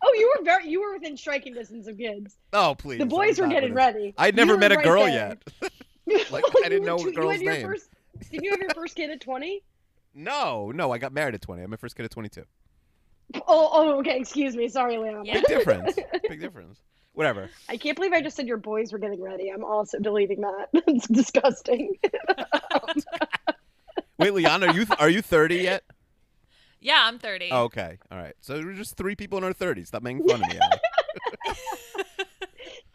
Oh, 0.04 0.14
you 0.18 0.34
were 0.38 0.44
very, 0.44 0.68
you 0.70 0.82
were 0.82 0.94
within 0.94 1.16
striking 1.18 1.54
distance 1.54 1.88
of 1.88 1.98
kids. 1.98 2.38
Oh 2.54 2.74
please. 2.76 2.98
The 3.00 3.06
boys 3.06 3.38
were 3.40 3.48
getting 3.48 3.74
ready. 3.76 4.14
I'd 4.18 4.34
You 4.36 4.46
never 4.46 4.54
were 4.54 4.60
met 4.60 4.72
a 4.72 4.76
right 4.76 4.84
girl 4.86 5.06
there. 5.06 5.38
yet. 5.62 6.32
Like, 6.32 6.44
I 6.64 6.70
didn't 6.70 6.86
know 6.86 6.96
a 6.96 7.00
tw- 7.00 7.06
you 7.06 7.14
girl's 7.14 7.34
had 7.34 7.42
your 7.42 7.54
name. 7.54 7.66
First, 7.68 7.90
did 8.32 8.42
you 8.44 8.52
have 8.52 8.60
your 8.60 8.70
first 8.76 8.96
kid 8.96 9.10
at 9.10 9.22
20? 9.22 9.64
No, 10.16 10.72
no, 10.72 10.92
I 10.92 10.98
got 10.98 11.14
married 11.14 11.36
at 11.36 11.42
20. 11.42 11.64
I'm 11.64 11.70
my 11.70 11.78
first 11.78 11.96
kid 11.96 12.06
at 12.06 12.12
22. 12.12 12.44
Oh, 13.36 13.42
oh, 13.48 14.00
okay. 14.00 14.20
Excuse 14.20 14.56
me. 14.56 14.70
Sorry, 14.70 14.98
Leon. 14.98 15.26
Yeah. 15.26 15.36
Big 15.36 15.46
difference. 15.48 15.98
Big 16.28 16.40
difference. 16.40 16.80
Whatever. 17.14 17.50
I 17.68 17.78
can't 17.78 17.96
believe 17.96 18.14
I 18.14 18.22
just 18.22 18.36
said 18.36 18.48
your 18.48 18.58
boys 18.58 18.92
were 18.92 19.00
getting 19.00 19.22
ready. 19.22 19.50
I'm 19.50 19.64
also 19.64 20.00
deleting 20.00 20.42
that. 20.42 20.70
It's 20.88 21.08
disgusting. 21.08 21.96
Wait, 24.18 24.34
Leon, 24.34 24.64
are 24.64 24.74
you 24.74 24.86
are 25.00 25.10
you 25.10 25.22
30 25.22 25.56
yet? 25.56 25.84
yeah, 26.82 27.04
I'm 27.06 27.20
30. 27.20 27.50
Oh, 27.52 27.64
okay. 27.64 27.98
All 28.12 28.18
right. 28.18 28.36
So 28.42 28.56
we're 28.56 28.74
just 28.74 28.98
three 28.98 29.16
people 29.16 29.38
in 29.38 29.44
our 29.44 29.54
30s. 29.54 29.88
Stop 29.88 30.04
making 30.04 30.28
fun 30.28 30.44
of 30.44 30.50
me. 30.50 30.60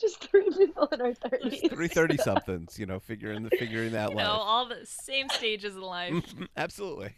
Allie. 0.05 0.09
just 0.09 0.31
three 0.31 0.51
people 0.51 0.89
in 0.93 1.01
our 1.01 1.13
30s. 1.13 1.71
Three 1.71 1.89
30 1.89 2.17
somethings, 2.19 2.79
you 2.79 2.87
know, 2.87 3.01
figuring 3.01 3.43
the 3.43 3.51
figuring 3.51 3.93
that 3.93 4.11
you 4.11 4.17
know, 4.17 4.23
life. 4.23 4.41
all 4.41 4.69
the 4.69 4.85
same 4.85 5.29
stages 5.29 5.75
in 5.75 5.83
life. 5.83 6.25
Absolutely. 6.57 7.11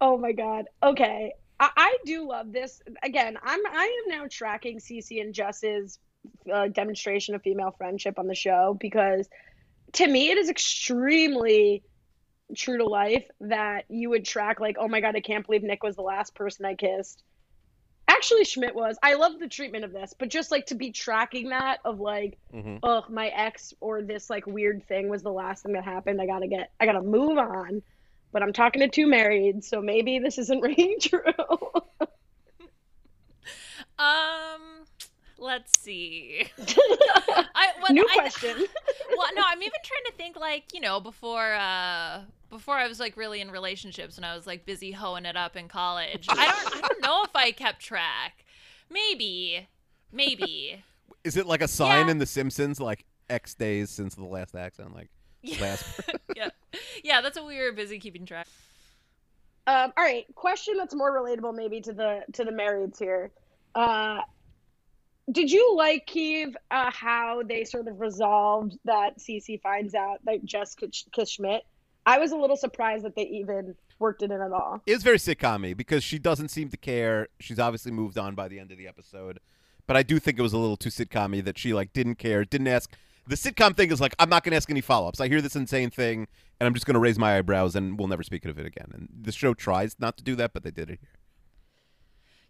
Oh 0.00 0.16
my 0.18 0.32
god. 0.32 0.66
Okay. 0.82 1.32
I, 1.60 1.70
I 1.76 1.96
do 2.04 2.28
love 2.28 2.52
this. 2.52 2.82
Again, 3.02 3.38
I'm 3.42 3.60
I 3.66 4.02
am 4.04 4.18
now 4.18 4.26
tracking 4.30 4.78
Cece 4.78 5.20
and 5.20 5.32
Jess's 5.32 5.98
uh, 6.52 6.68
demonstration 6.68 7.34
of 7.34 7.42
female 7.42 7.74
friendship 7.76 8.18
on 8.18 8.26
the 8.26 8.34
show 8.34 8.76
because 8.80 9.28
to 9.92 10.06
me 10.06 10.30
it 10.30 10.38
is 10.38 10.48
extremely 10.48 11.82
true 12.56 12.78
to 12.78 12.84
life 12.84 13.24
that 13.40 13.84
you 13.88 14.10
would 14.10 14.24
track 14.24 14.60
like, 14.60 14.76
oh 14.78 14.88
my 14.88 15.00
god, 15.00 15.16
I 15.16 15.20
can't 15.20 15.46
believe 15.46 15.62
Nick 15.62 15.82
was 15.82 15.96
the 15.96 16.02
last 16.02 16.34
person 16.34 16.64
I 16.66 16.74
kissed. 16.74 17.22
Actually, 18.14 18.44
Schmidt 18.44 18.74
was. 18.74 18.96
I 19.02 19.14
love 19.14 19.38
the 19.38 19.48
treatment 19.48 19.84
of 19.84 19.92
this, 19.92 20.14
but 20.18 20.28
just 20.28 20.50
like 20.50 20.66
to 20.66 20.74
be 20.74 20.92
tracking 20.92 21.48
that 21.50 21.78
of 21.84 22.00
like, 22.00 22.38
hmm 22.52 22.76
ugh, 22.82 23.04
my 23.10 23.28
ex 23.28 23.72
or 23.80 24.02
this 24.02 24.28
like 24.30 24.46
weird 24.46 24.86
thing 24.86 25.08
was 25.08 25.22
the 25.22 25.32
last 25.32 25.62
thing 25.62 25.72
that 25.72 25.84
happened. 25.84 26.20
I 26.20 26.26
gotta 26.26 26.46
get, 26.46 26.70
I 26.80 26.86
gotta 26.86 27.02
move 27.02 27.38
on. 27.38 27.82
But 28.32 28.42
I'm 28.42 28.52
talking 28.52 28.80
to 28.80 28.88
two 28.88 29.06
married, 29.06 29.64
so 29.64 29.80
maybe 29.80 30.18
this 30.18 30.38
isn't 30.38 30.60
ringing 30.60 30.96
true. 31.00 31.22
Um, 33.98 34.84
let's 35.38 35.72
see. 35.80 36.46
I, 36.58 37.68
what, 37.80 37.92
New 37.92 38.06
I- 38.10 38.14
question. 38.14 38.56
well, 39.16 39.28
no, 39.34 39.42
I'm 39.46 39.62
even 39.62 39.72
trying 39.84 40.04
to 40.06 40.12
think 40.16 40.36
like 40.38 40.64
you 40.72 40.80
know 40.80 41.00
before 41.00 41.54
uh 41.54 42.20
before 42.50 42.76
I 42.76 42.86
was 42.88 43.00
like 43.00 43.16
really 43.16 43.40
in 43.40 43.50
relationships 43.50 44.16
and 44.16 44.24
I 44.24 44.34
was 44.36 44.46
like 44.46 44.64
busy 44.66 44.92
hoeing 44.92 45.24
it 45.26 45.36
up 45.36 45.56
in 45.56 45.68
college. 45.68 46.26
I 46.28 46.46
don't 46.46 46.76
I 46.84 46.88
don't 46.88 47.02
know 47.02 47.22
if 47.24 47.34
I 47.34 47.50
kept 47.52 47.80
track. 47.80 48.44
Maybe, 48.90 49.66
maybe. 50.12 50.82
Is 51.24 51.36
it 51.36 51.46
like 51.46 51.62
a 51.62 51.68
sign 51.68 52.06
Yeah. 52.06 52.12
in 52.12 52.18
The 52.18 52.26
Simpsons, 52.26 52.78
like 52.80 53.04
X 53.30 53.54
days 53.54 53.88
since 53.90 54.14
the 54.14 54.24
last 54.24 54.54
accident? 54.54 54.94
Like 54.94 55.08
Yeah. 55.42 55.60
last. 55.62 56.00
yeah, 56.36 56.48
yeah. 57.02 57.20
That's 57.22 57.36
what 57.38 57.46
we 57.48 57.58
were 57.58 57.72
busy 57.72 57.98
keeping 57.98 58.26
track. 58.26 58.46
Um, 59.66 59.92
all 59.96 60.04
right, 60.04 60.26
question 60.34 60.74
that's 60.76 60.94
more 60.94 61.10
relatable 61.18 61.54
maybe 61.54 61.80
to 61.80 61.92
the 61.94 62.22
to 62.34 62.44
the 62.44 62.50
marrieds 62.50 62.98
here. 62.98 63.30
Uh, 63.74 64.20
did 65.30 65.50
you 65.50 65.74
like 65.76 66.06
Keeve 66.06 66.54
uh, 66.70 66.90
how 66.90 67.42
they 67.46 67.64
sort 67.64 67.88
of 67.88 68.00
resolved 68.00 68.78
that 68.84 69.18
Cece 69.18 69.60
finds 69.62 69.94
out 69.94 70.18
that 70.24 70.44
Jess 70.44 70.76
Schmidt? 71.26 71.62
I 72.06 72.18
was 72.18 72.32
a 72.32 72.36
little 72.36 72.56
surprised 72.56 73.04
that 73.04 73.16
they 73.16 73.22
even 73.22 73.74
worked 73.98 74.22
it 74.22 74.30
in 74.30 74.40
at 74.40 74.52
all. 74.52 74.82
It's 74.86 75.02
very 75.02 75.16
sitcom 75.16 75.76
because 75.76 76.04
she 76.04 76.18
doesn't 76.18 76.48
seem 76.48 76.68
to 76.68 76.76
care. 76.76 77.28
She's 77.40 77.58
obviously 77.58 77.92
moved 77.92 78.18
on 78.18 78.34
by 78.34 78.48
the 78.48 78.58
end 78.58 78.70
of 78.72 78.78
the 78.78 78.86
episode, 78.86 79.40
but 79.86 79.96
I 79.96 80.02
do 80.02 80.18
think 80.18 80.38
it 80.38 80.42
was 80.42 80.52
a 80.52 80.58
little 80.58 80.76
too 80.76 80.90
sitcom 80.90 81.42
that 81.44 81.58
she 81.58 81.72
like 81.72 81.92
didn't 81.92 82.16
care, 82.16 82.44
didn't 82.44 82.68
ask. 82.68 82.94
The 83.26 83.36
sitcom 83.36 83.74
thing 83.74 83.90
is 83.90 84.02
like 84.02 84.14
I'm 84.18 84.28
not 84.28 84.44
going 84.44 84.50
to 84.50 84.56
ask 84.56 84.68
any 84.68 84.82
follow 84.82 85.08
ups. 85.08 85.20
I 85.20 85.28
hear 85.28 85.40
this 85.40 85.56
insane 85.56 85.88
thing, 85.88 86.28
and 86.60 86.66
I'm 86.66 86.74
just 86.74 86.84
going 86.84 86.94
to 86.94 87.00
raise 87.00 87.18
my 87.18 87.38
eyebrows, 87.38 87.74
and 87.74 87.98
we'll 87.98 88.08
never 88.08 88.22
speak 88.22 88.44
of 88.44 88.58
it 88.58 88.66
again. 88.66 88.90
And 88.92 89.08
the 89.22 89.32
show 89.32 89.54
tries 89.54 89.96
not 89.98 90.18
to 90.18 90.24
do 90.24 90.36
that, 90.36 90.52
but 90.52 90.62
they 90.62 90.70
did 90.70 90.90
it 90.90 90.98
here. 91.00 91.23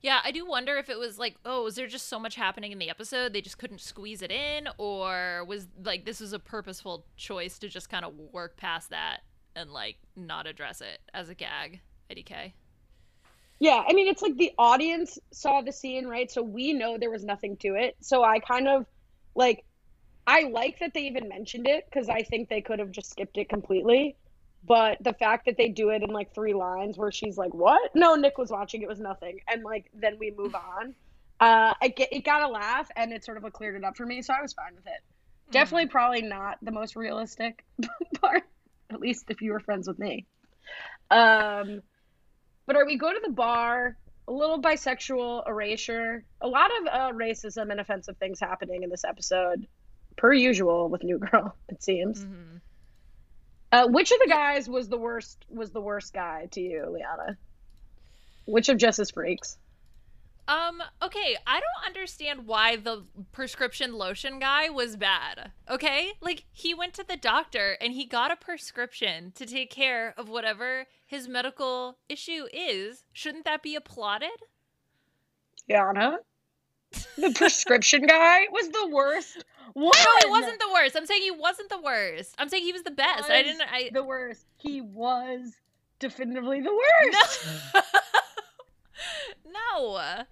Yeah, 0.04 0.20
I 0.22 0.32
do 0.32 0.44
wonder 0.44 0.76
if 0.76 0.90
it 0.90 0.98
was 0.98 1.18
like, 1.18 1.36
oh, 1.46 1.64
was 1.64 1.76
there 1.76 1.86
just 1.86 2.10
so 2.10 2.18
much 2.18 2.34
happening 2.34 2.72
in 2.72 2.78
the 2.78 2.90
episode 2.90 3.32
they 3.32 3.40
just 3.40 3.56
couldn't 3.56 3.80
squeeze 3.80 4.20
it 4.20 4.30
in, 4.30 4.68
or 4.76 5.46
was 5.46 5.66
like 5.82 6.04
this 6.04 6.20
was 6.20 6.34
a 6.34 6.38
purposeful 6.38 7.06
choice 7.16 7.58
to 7.60 7.70
just 7.70 7.88
kind 7.88 8.04
of 8.04 8.12
work 8.30 8.58
past 8.58 8.90
that 8.90 9.20
and 9.56 9.70
like 9.70 9.96
not 10.14 10.46
address 10.46 10.82
it 10.82 10.98
as 11.14 11.30
a 11.30 11.34
gag? 11.34 11.80
IDK. 12.10 12.52
Yeah, 13.60 13.82
I 13.88 13.94
mean, 13.94 14.06
it's 14.06 14.20
like 14.20 14.36
the 14.36 14.52
audience 14.58 15.18
saw 15.30 15.62
the 15.62 15.72
scene, 15.72 16.06
right? 16.06 16.30
So 16.30 16.42
we 16.42 16.74
know 16.74 16.98
there 16.98 17.08
was 17.08 17.24
nothing 17.24 17.56
to 17.62 17.68
it. 17.68 17.96
So 18.02 18.22
I 18.22 18.40
kind 18.40 18.68
of 18.68 18.84
like, 19.34 19.64
I 20.26 20.42
like 20.50 20.80
that 20.80 20.92
they 20.92 21.06
even 21.06 21.30
mentioned 21.30 21.66
it 21.66 21.86
because 21.86 22.10
I 22.10 22.24
think 22.24 22.50
they 22.50 22.60
could 22.60 22.78
have 22.78 22.90
just 22.90 23.10
skipped 23.10 23.38
it 23.38 23.48
completely. 23.48 24.16
But 24.66 24.98
the 25.02 25.12
fact 25.12 25.46
that 25.46 25.56
they 25.56 25.68
do 25.68 25.90
it 25.90 26.02
in 26.02 26.10
like 26.10 26.34
three 26.34 26.54
lines 26.54 26.96
where 26.96 27.12
she's 27.12 27.36
like, 27.36 27.52
"What? 27.52 27.94
No, 27.94 28.14
Nick 28.14 28.38
was 28.38 28.50
watching. 28.50 28.82
It 28.82 28.88
was 28.88 29.00
nothing," 29.00 29.40
and 29.48 29.62
like 29.62 29.90
then 29.94 30.18
we 30.18 30.30
move 30.30 30.54
on. 30.54 30.94
Uh, 31.40 31.74
it, 31.82 31.96
get, 31.96 32.12
it 32.12 32.24
got 32.24 32.42
a 32.42 32.48
laugh, 32.48 32.88
and 32.96 33.12
it 33.12 33.24
sort 33.24 33.42
of 33.42 33.52
cleared 33.52 33.74
it 33.76 33.84
up 33.84 33.96
for 33.96 34.06
me, 34.06 34.22
so 34.22 34.32
I 34.32 34.40
was 34.40 34.52
fine 34.52 34.74
with 34.74 34.86
it. 34.86 35.02
Definitely, 35.50 35.88
probably 35.88 36.22
not 36.22 36.58
the 36.62 36.70
most 36.70 36.96
realistic 36.96 37.64
part, 38.20 38.44
at 38.90 39.00
least 39.00 39.26
if 39.28 39.42
you 39.42 39.52
were 39.52 39.60
friends 39.60 39.86
with 39.86 39.98
me. 39.98 40.24
Um, 41.10 41.82
but 42.66 42.76
are 42.76 42.86
we 42.86 42.96
go 42.96 43.12
to 43.12 43.20
the 43.22 43.32
bar? 43.32 43.96
A 44.26 44.32
little 44.32 44.60
bisexual 44.62 45.46
erasure. 45.46 46.24
A 46.40 46.48
lot 46.48 46.70
of 46.80 46.86
uh, 46.86 47.12
racism 47.12 47.70
and 47.70 47.78
offensive 47.78 48.16
things 48.16 48.40
happening 48.40 48.82
in 48.82 48.88
this 48.88 49.04
episode, 49.04 49.66
per 50.16 50.32
usual 50.32 50.88
with 50.88 51.04
New 51.04 51.18
Girl. 51.18 51.54
It 51.68 51.82
seems. 51.82 52.24
Mhm. 52.24 52.60
Uh, 53.74 53.88
which 53.88 54.12
of 54.12 54.20
the 54.20 54.28
guys 54.28 54.68
was 54.68 54.88
the 54.88 54.96
worst? 54.96 55.44
Was 55.48 55.72
the 55.72 55.80
worst 55.80 56.14
guy 56.14 56.46
to 56.52 56.60
you, 56.60 56.86
Liana? 56.88 57.36
Which 58.44 58.68
of 58.68 58.76
Jess's 58.78 59.10
freaks? 59.10 59.58
Um, 60.46 60.80
okay, 61.02 61.36
I 61.44 61.54
don't 61.54 61.86
understand 61.86 62.46
why 62.46 62.76
the 62.76 63.04
prescription 63.32 63.94
lotion 63.94 64.38
guy 64.38 64.68
was 64.70 64.96
bad. 64.96 65.50
Okay? 65.68 66.12
Like 66.20 66.44
he 66.52 66.72
went 66.72 66.94
to 66.94 67.04
the 67.04 67.16
doctor 67.16 67.76
and 67.80 67.92
he 67.92 68.06
got 68.06 68.30
a 68.30 68.36
prescription 68.36 69.32
to 69.34 69.44
take 69.44 69.70
care 69.70 70.14
of 70.16 70.28
whatever 70.28 70.86
his 71.04 71.26
medical 71.26 71.98
issue 72.08 72.44
is. 72.52 73.02
Shouldn't 73.12 73.44
that 73.44 73.64
be 73.64 73.74
applauded? 73.74 74.38
Liana, 75.68 76.18
the 77.16 77.32
prescription 77.34 78.06
guy 78.06 78.46
was 78.50 78.68
the 78.68 78.88
worst. 78.92 79.44
One. 79.74 79.92
No, 79.92 80.16
he 80.24 80.30
wasn't 80.30 80.60
the 80.60 80.70
worst. 80.72 80.96
I'm 80.96 81.06
saying 81.06 81.22
he 81.22 81.30
wasn't 81.30 81.68
the 81.68 81.80
worst. 81.80 82.34
I'm 82.38 82.48
saying 82.48 82.62
he 82.64 82.72
was 82.72 82.82
the 82.82 82.90
best. 82.92 83.28
I 83.30 83.42
didn't 83.42 83.62
I 83.62 83.90
the 83.92 84.04
worst. 84.04 84.46
He 84.56 84.80
was 84.80 85.52
definitively 85.98 86.60
the 86.60 86.72
worst. 86.72 87.46
No. 89.46 90.24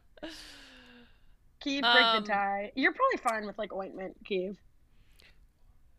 Keeve, 1.64 1.82
break 1.82 1.84
Um, 1.84 2.22
the 2.22 2.28
tie. 2.28 2.72
You're 2.74 2.92
probably 2.92 3.18
fine 3.18 3.46
with 3.46 3.58
like 3.58 3.72
ointment, 3.72 4.16
Keeve. 4.24 4.56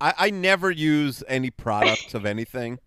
I, 0.01 0.13
I 0.17 0.29
never 0.29 0.71
use 0.71 1.23
any 1.27 1.49
products 1.49 2.13
of 2.13 2.25
anything. 2.25 2.79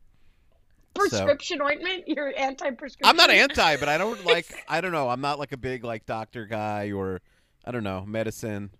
So- 0.97 1.01
Prescription 1.09 1.61
ointment. 1.63 2.05
You're 2.09 2.33
anti-prescription. 2.39 3.07
I'm 3.09 3.17
not 3.17 3.31
anti, 3.31 3.77
but 3.77 3.89
I 3.89 3.99
don't 3.99 4.25
like. 4.27 4.65
I 4.69 4.81
don't 4.81 4.93
know. 4.93 5.09
I'm 5.09 5.21
not 5.21 5.39
like 5.39 5.53
a 5.53 5.57
big 5.57 5.85
like 5.85 6.07
doctor 6.07 6.47
guy 6.47 6.91
or 6.93 7.21
I 7.67 7.73
don't 7.73 7.85
know 7.85 8.05
medicine. 8.07 8.71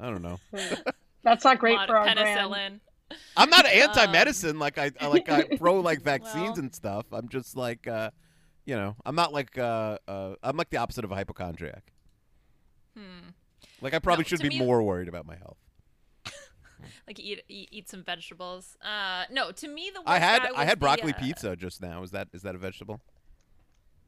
I 0.00 0.10
don't 0.10 0.22
know. 0.22 0.40
That's 1.22 1.44
not 1.44 1.58
great 1.58 1.78
for 1.86 1.96
our 1.96 2.04
brand. 2.14 2.80
I'm 3.36 3.50
not 3.50 3.66
Um, 3.66 3.70
anti-medicine. 3.72 4.58
Like 4.58 4.78
I 4.78 4.90
I- 5.00 5.06
like 5.08 5.28
I 5.28 5.42
pro 5.58 5.80
like 5.80 6.00
vaccines 6.02 6.50
Well. 6.50 6.58
and 6.60 6.74
stuff. 6.74 7.06
I'm 7.12 7.28
just 7.28 7.56
like 7.56 7.86
uh, 7.86 8.10
you 8.64 8.74
know, 8.74 8.96
I'm 9.04 9.14
not 9.14 9.32
like 9.32 9.58
uh, 9.58 9.98
uh 10.08 10.34
I'm 10.42 10.56
like 10.56 10.70
the 10.70 10.78
opposite 10.78 11.04
of 11.04 11.12
a 11.12 11.14
hypochondriac. 11.14 11.92
Hmm. 12.96 13.30
Like 13.80 13.94
I 13.94 13.98
probably 13.98 14.24
No, 14.24 14.28
should 14.28 14.40
be 14.40 14.48
me- 14.50 14.58
more 14.58 14.82
worried 14.82 15.08
about 15.08 15.26
my 15.26 15.36
health. 15.36 15.58
Like 17.06 17.20
eat, 17.20 17.42
eat 17.48 17.68
eat 17.70 17.88
some 17.88 18.02
vegetables. 18.02 18.76
Uh 18.84 19.24
no, 19.30 19.52
to 19.52 19.68
me 19.68 19.90
the 19.94 20.00
worst 20.00 20.08
I 20.08 20.18
had 20.18 20.42
guy 20.42 20.48
I 20.48 20.50
was 20.52 20.58
had 20.60 20.70
the, 20.78 20.80
broccoli 20.80 21.12
uh, 21.12 21.18
pizza 21.18 21.54
just 21.56 21.80
now. 21.80 22.02
Is 22.02 22.10
that 22.12 22.28
is 22.32 22.42
that 22.42 22.54
a 22.54 22.58
vegetable? 22.58 23.00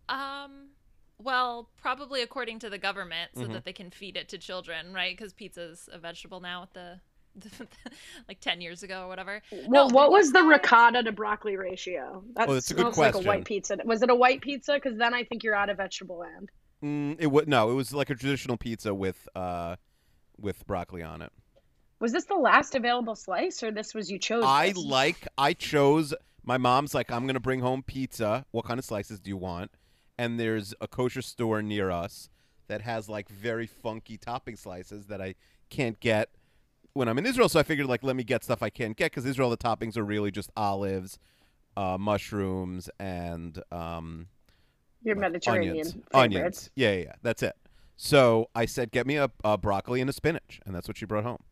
Um, 0.08 0.70
well, 1.24 1.70
probably 1.80 2.22
according 2.22 2.58
to 2.60 2.70
the 2.70 2.78
government, 2.78 3.30
so 3.34 3.42
Mhm. 3.42 3.52
that 3.54 3.64
they 3.64 3.72
can 3.72 3.90
feed 3.90 4.16
it 4.16 4.28
to 4.28 4.38
children, 4.38 4.92
right? 4.92 5.16
Because 5.16 5.32
pizza's 5.32 5.88
a 5.92 5.98
vegetable 5.98 6.40
now. 6.40 6.60
With 6.62 6.72
the, 6.74 7.00
like 8.28 8.38
ten 8.40 8.60
years 8.60 8.82
ago 8.84 9.04
or 9.04 9.08
whatever. 9.08 9.42
Well, 9.66 9.88
No, 9.88 9.94
what 9.94 10.12
was 10.12 10.30
the 10.32 10.42
ricotta 10.42 11.02
to 11.02 11.10
broccoli 11.12 11.56
ratio? 11.56 12.22
That 12.36 12.48
Oh, 12.48 12.54
that's 12.54 12.70
a 12.70 12.74
good 12.74 12.94
smells 12.94 12.98
like 12.98 13.14
a 13.16 13.18
white 13.26 13.44
pizza. 13.44 13.76
Was 13.84 14.02
it 14.02 14.10
a 14.10 14.14
white 14.14 14.40
pizza? 14.40 14.74
Because 14.74 14.96
then 14.98 15.14
I 15.14 15.24
think 15.24 15.42
you're 15.42 15.56
out 15.56 15.68
of 15.68 15.78
vegetable 15.78 16.18
land. 16.18 16.50
Mm, 16.82 17.16
it 17.18 17.26
would 17.26 17.48
no. 17.48 17.70
It 17.70 17.74
was 17.74 17.92
like 17.92 18.10
a 18.10 18.14
traditional 18.14 18.56
pizza 18.56 18.94
with 18.94 19.26
uh, 19.34 19.76
with 20.38 20.64
broccoli 20.66 21.02
on 21.02 21.22
it. 21.22 21.32
Was 22.00 22.12
this 22.12 22.24
the 22.26 22.34
last 22.36 22.74
available 22.74 23.14
slice, 23.16 23.62
or 23.62 23.70
this 23.72 23.94
was 23.94 24.10
you 24.10 24.18
chose? 24.18 24.44
I 24.44 24.68
this? 24.68 24.78
like. 24.78 25.26
I 25.38 25.54
chose. 25.54 26.14
My 26.44 26.58
mom's 26.58 26.94
like, 26.94 27.10
I'm 27.10 27.26
gonna 27.26 27.40
bring 27.40 27.60
home 27.60 27.82
pizza. 27.82 28.44
What 28.50 28.64
kind 28.64 28.78
of 28.78 28.84
slices 28.84 29.18
do 29.20 29.30
you 29.30 29.36
want? 29.38 29.70
And 30.16 30.38
there's 30.38 30.74
a 30.80 30.86
kosher 30.86 31.22
store 31.22 31.62
near 31.62 31.90
us 31.90 32.28
that 32.68 32.82
has 32.82 33.08
like 33.08 33.28
very 33.28 33.66
funky 33.66 34.16
topping 34.16 34.56
slices 34.56 35.06
that 35.06 35.20
I 35.20 35.34
can't 35.70 35.98
get 36.00 36.30
when 36.92 37.08
I'm 37.08 37.18
in 37.18 37.26
Israel. 37.26 37.48
So 37.48 37.60
I 37.60 37.62
figured 37.62 37.86
like, 37.88 38.02
let 38.02 38.16
me 38.16 38.24
get 38.24 38.44
stuff 38.44 38.62
I 38.62 38.70
can't 38.70 38.96
get 38.96 39.10
because 39.10 39.26
Israel 39.26 39.50
the 39.50 39.56
toppings 39.56 39.96
are 39.96 40.04
really 40.04 40.30
just 40.30 40.50
olives, 40.56 41.18
uh, 41.76 41.98
mushrooms, 41.98 42.88
and 42.98 43.60
um, 43.70 44.28
your 45.02 45.16
like 45.16 45.32
Mediterranean 45.32 45.76
onions. 45.76 46.04
Onions. 46.14 46.70
Yeah, 46.74 46.92
yeah, 46.92 47.02
yeah. 47.02 47.12
That's 47.22 47.42
it. 47.42 47.56
So 47.96 48.50
I 48.54 48.66
said, 48.66 48.90
get 48.90 49.06
me 49.06 49.16
a, 49.16 49.30
a 49.44 49.56
broccoli 49.58 50.00
and 50.00 50.10
a 50.10 50.12
spinach, 50.12 50.60
and 50.66 50.74
that's 50.74 50.88
what 50.88 50.96
she 50.96 51.06
brought 51.06 51.24
home. 51.24 51.42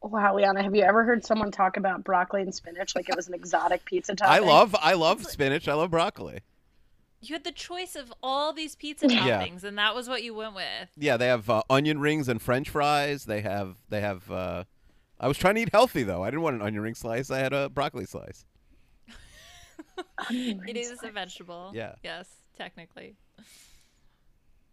Wow, 0.00 0.36
Liana, 0.36 0.62
have 0.62 0.76
you 0.76 0.82
ever 0.82 1.02
heard 1.02 1.24
someone 1.24 1.50
talk 1.50 1.76
about 1.76 2.04
broccoli 2.04 2.42
and 2.42 2.54
spinach 2.54 2.94
like 2.94 3.08
it 3.08 3.16
was 3.16 3.26
an 3.26 3.34
exotic 3.34 3.84
pizza 3.84 4.14
topping? 4.14 4.32
I 4.32 4.38
love, 4.38 4.76
I 4.80 4.92
love 4.92 5.24
spinach. 5.24 5.66
I 5.66 5.74
love 5.74 5.90
broccoli. 5.90 6.40
You 7.20 7.34
had 7.34 7.44
the 7.44 7.52
choice 7.52 7.96
of 7.96 8.12
all 8.22 8.52
these 8.52 8.76
pizza 8.76 9.06
Yeah. 9.10 9.42
toppings, 9.44 9.64
and 9.64 9.76
that 9.78 9.94
was 9.94 10.08
what 10.08 10.22
you 10.22 10.34
went 10.34 10.54
with. 10.54 10.88
Yeah, 10.96 11.16
they 11.16 11.26
have 11.26 11.50
uh, 11.50 11.62
onion 11.68 11.98
rings 12.00 12.28
and 12.28 12.40
French 12.40 12.70
fries. 12.70 13.24
They 13.24 13.40
have, 13.40 13.76
they 13.88 14.00
have. 14.00 14.30
Uh, 14.30 14.64
I 15.20 15.26
was 15.26 15.36
trying 15.36 15.56
to 15.56 15.60
eat 15.62 15.70
healthy 15.72 16.04
though. 16.04 16.22
I 16.22 16.28
didn't 16.30 16.42
want 16.42 16.56
an 16.56 16.62
onion 16.62 16.82
ring 16.82 16.94
slice. 16.94 17.30
I 17.30 17.38
had 17.38 17.52
a 17.52 17.68
broccoli 17.68 18.04
slice. 18.06 18.44
It 20.30 20.76
is 20.76 21.02
a 21.02 21.10
vegetable. 21.10 21.72
Yeah. 21.74 21.94
Yes, 22.04 22.28
technically. 22.56 23.16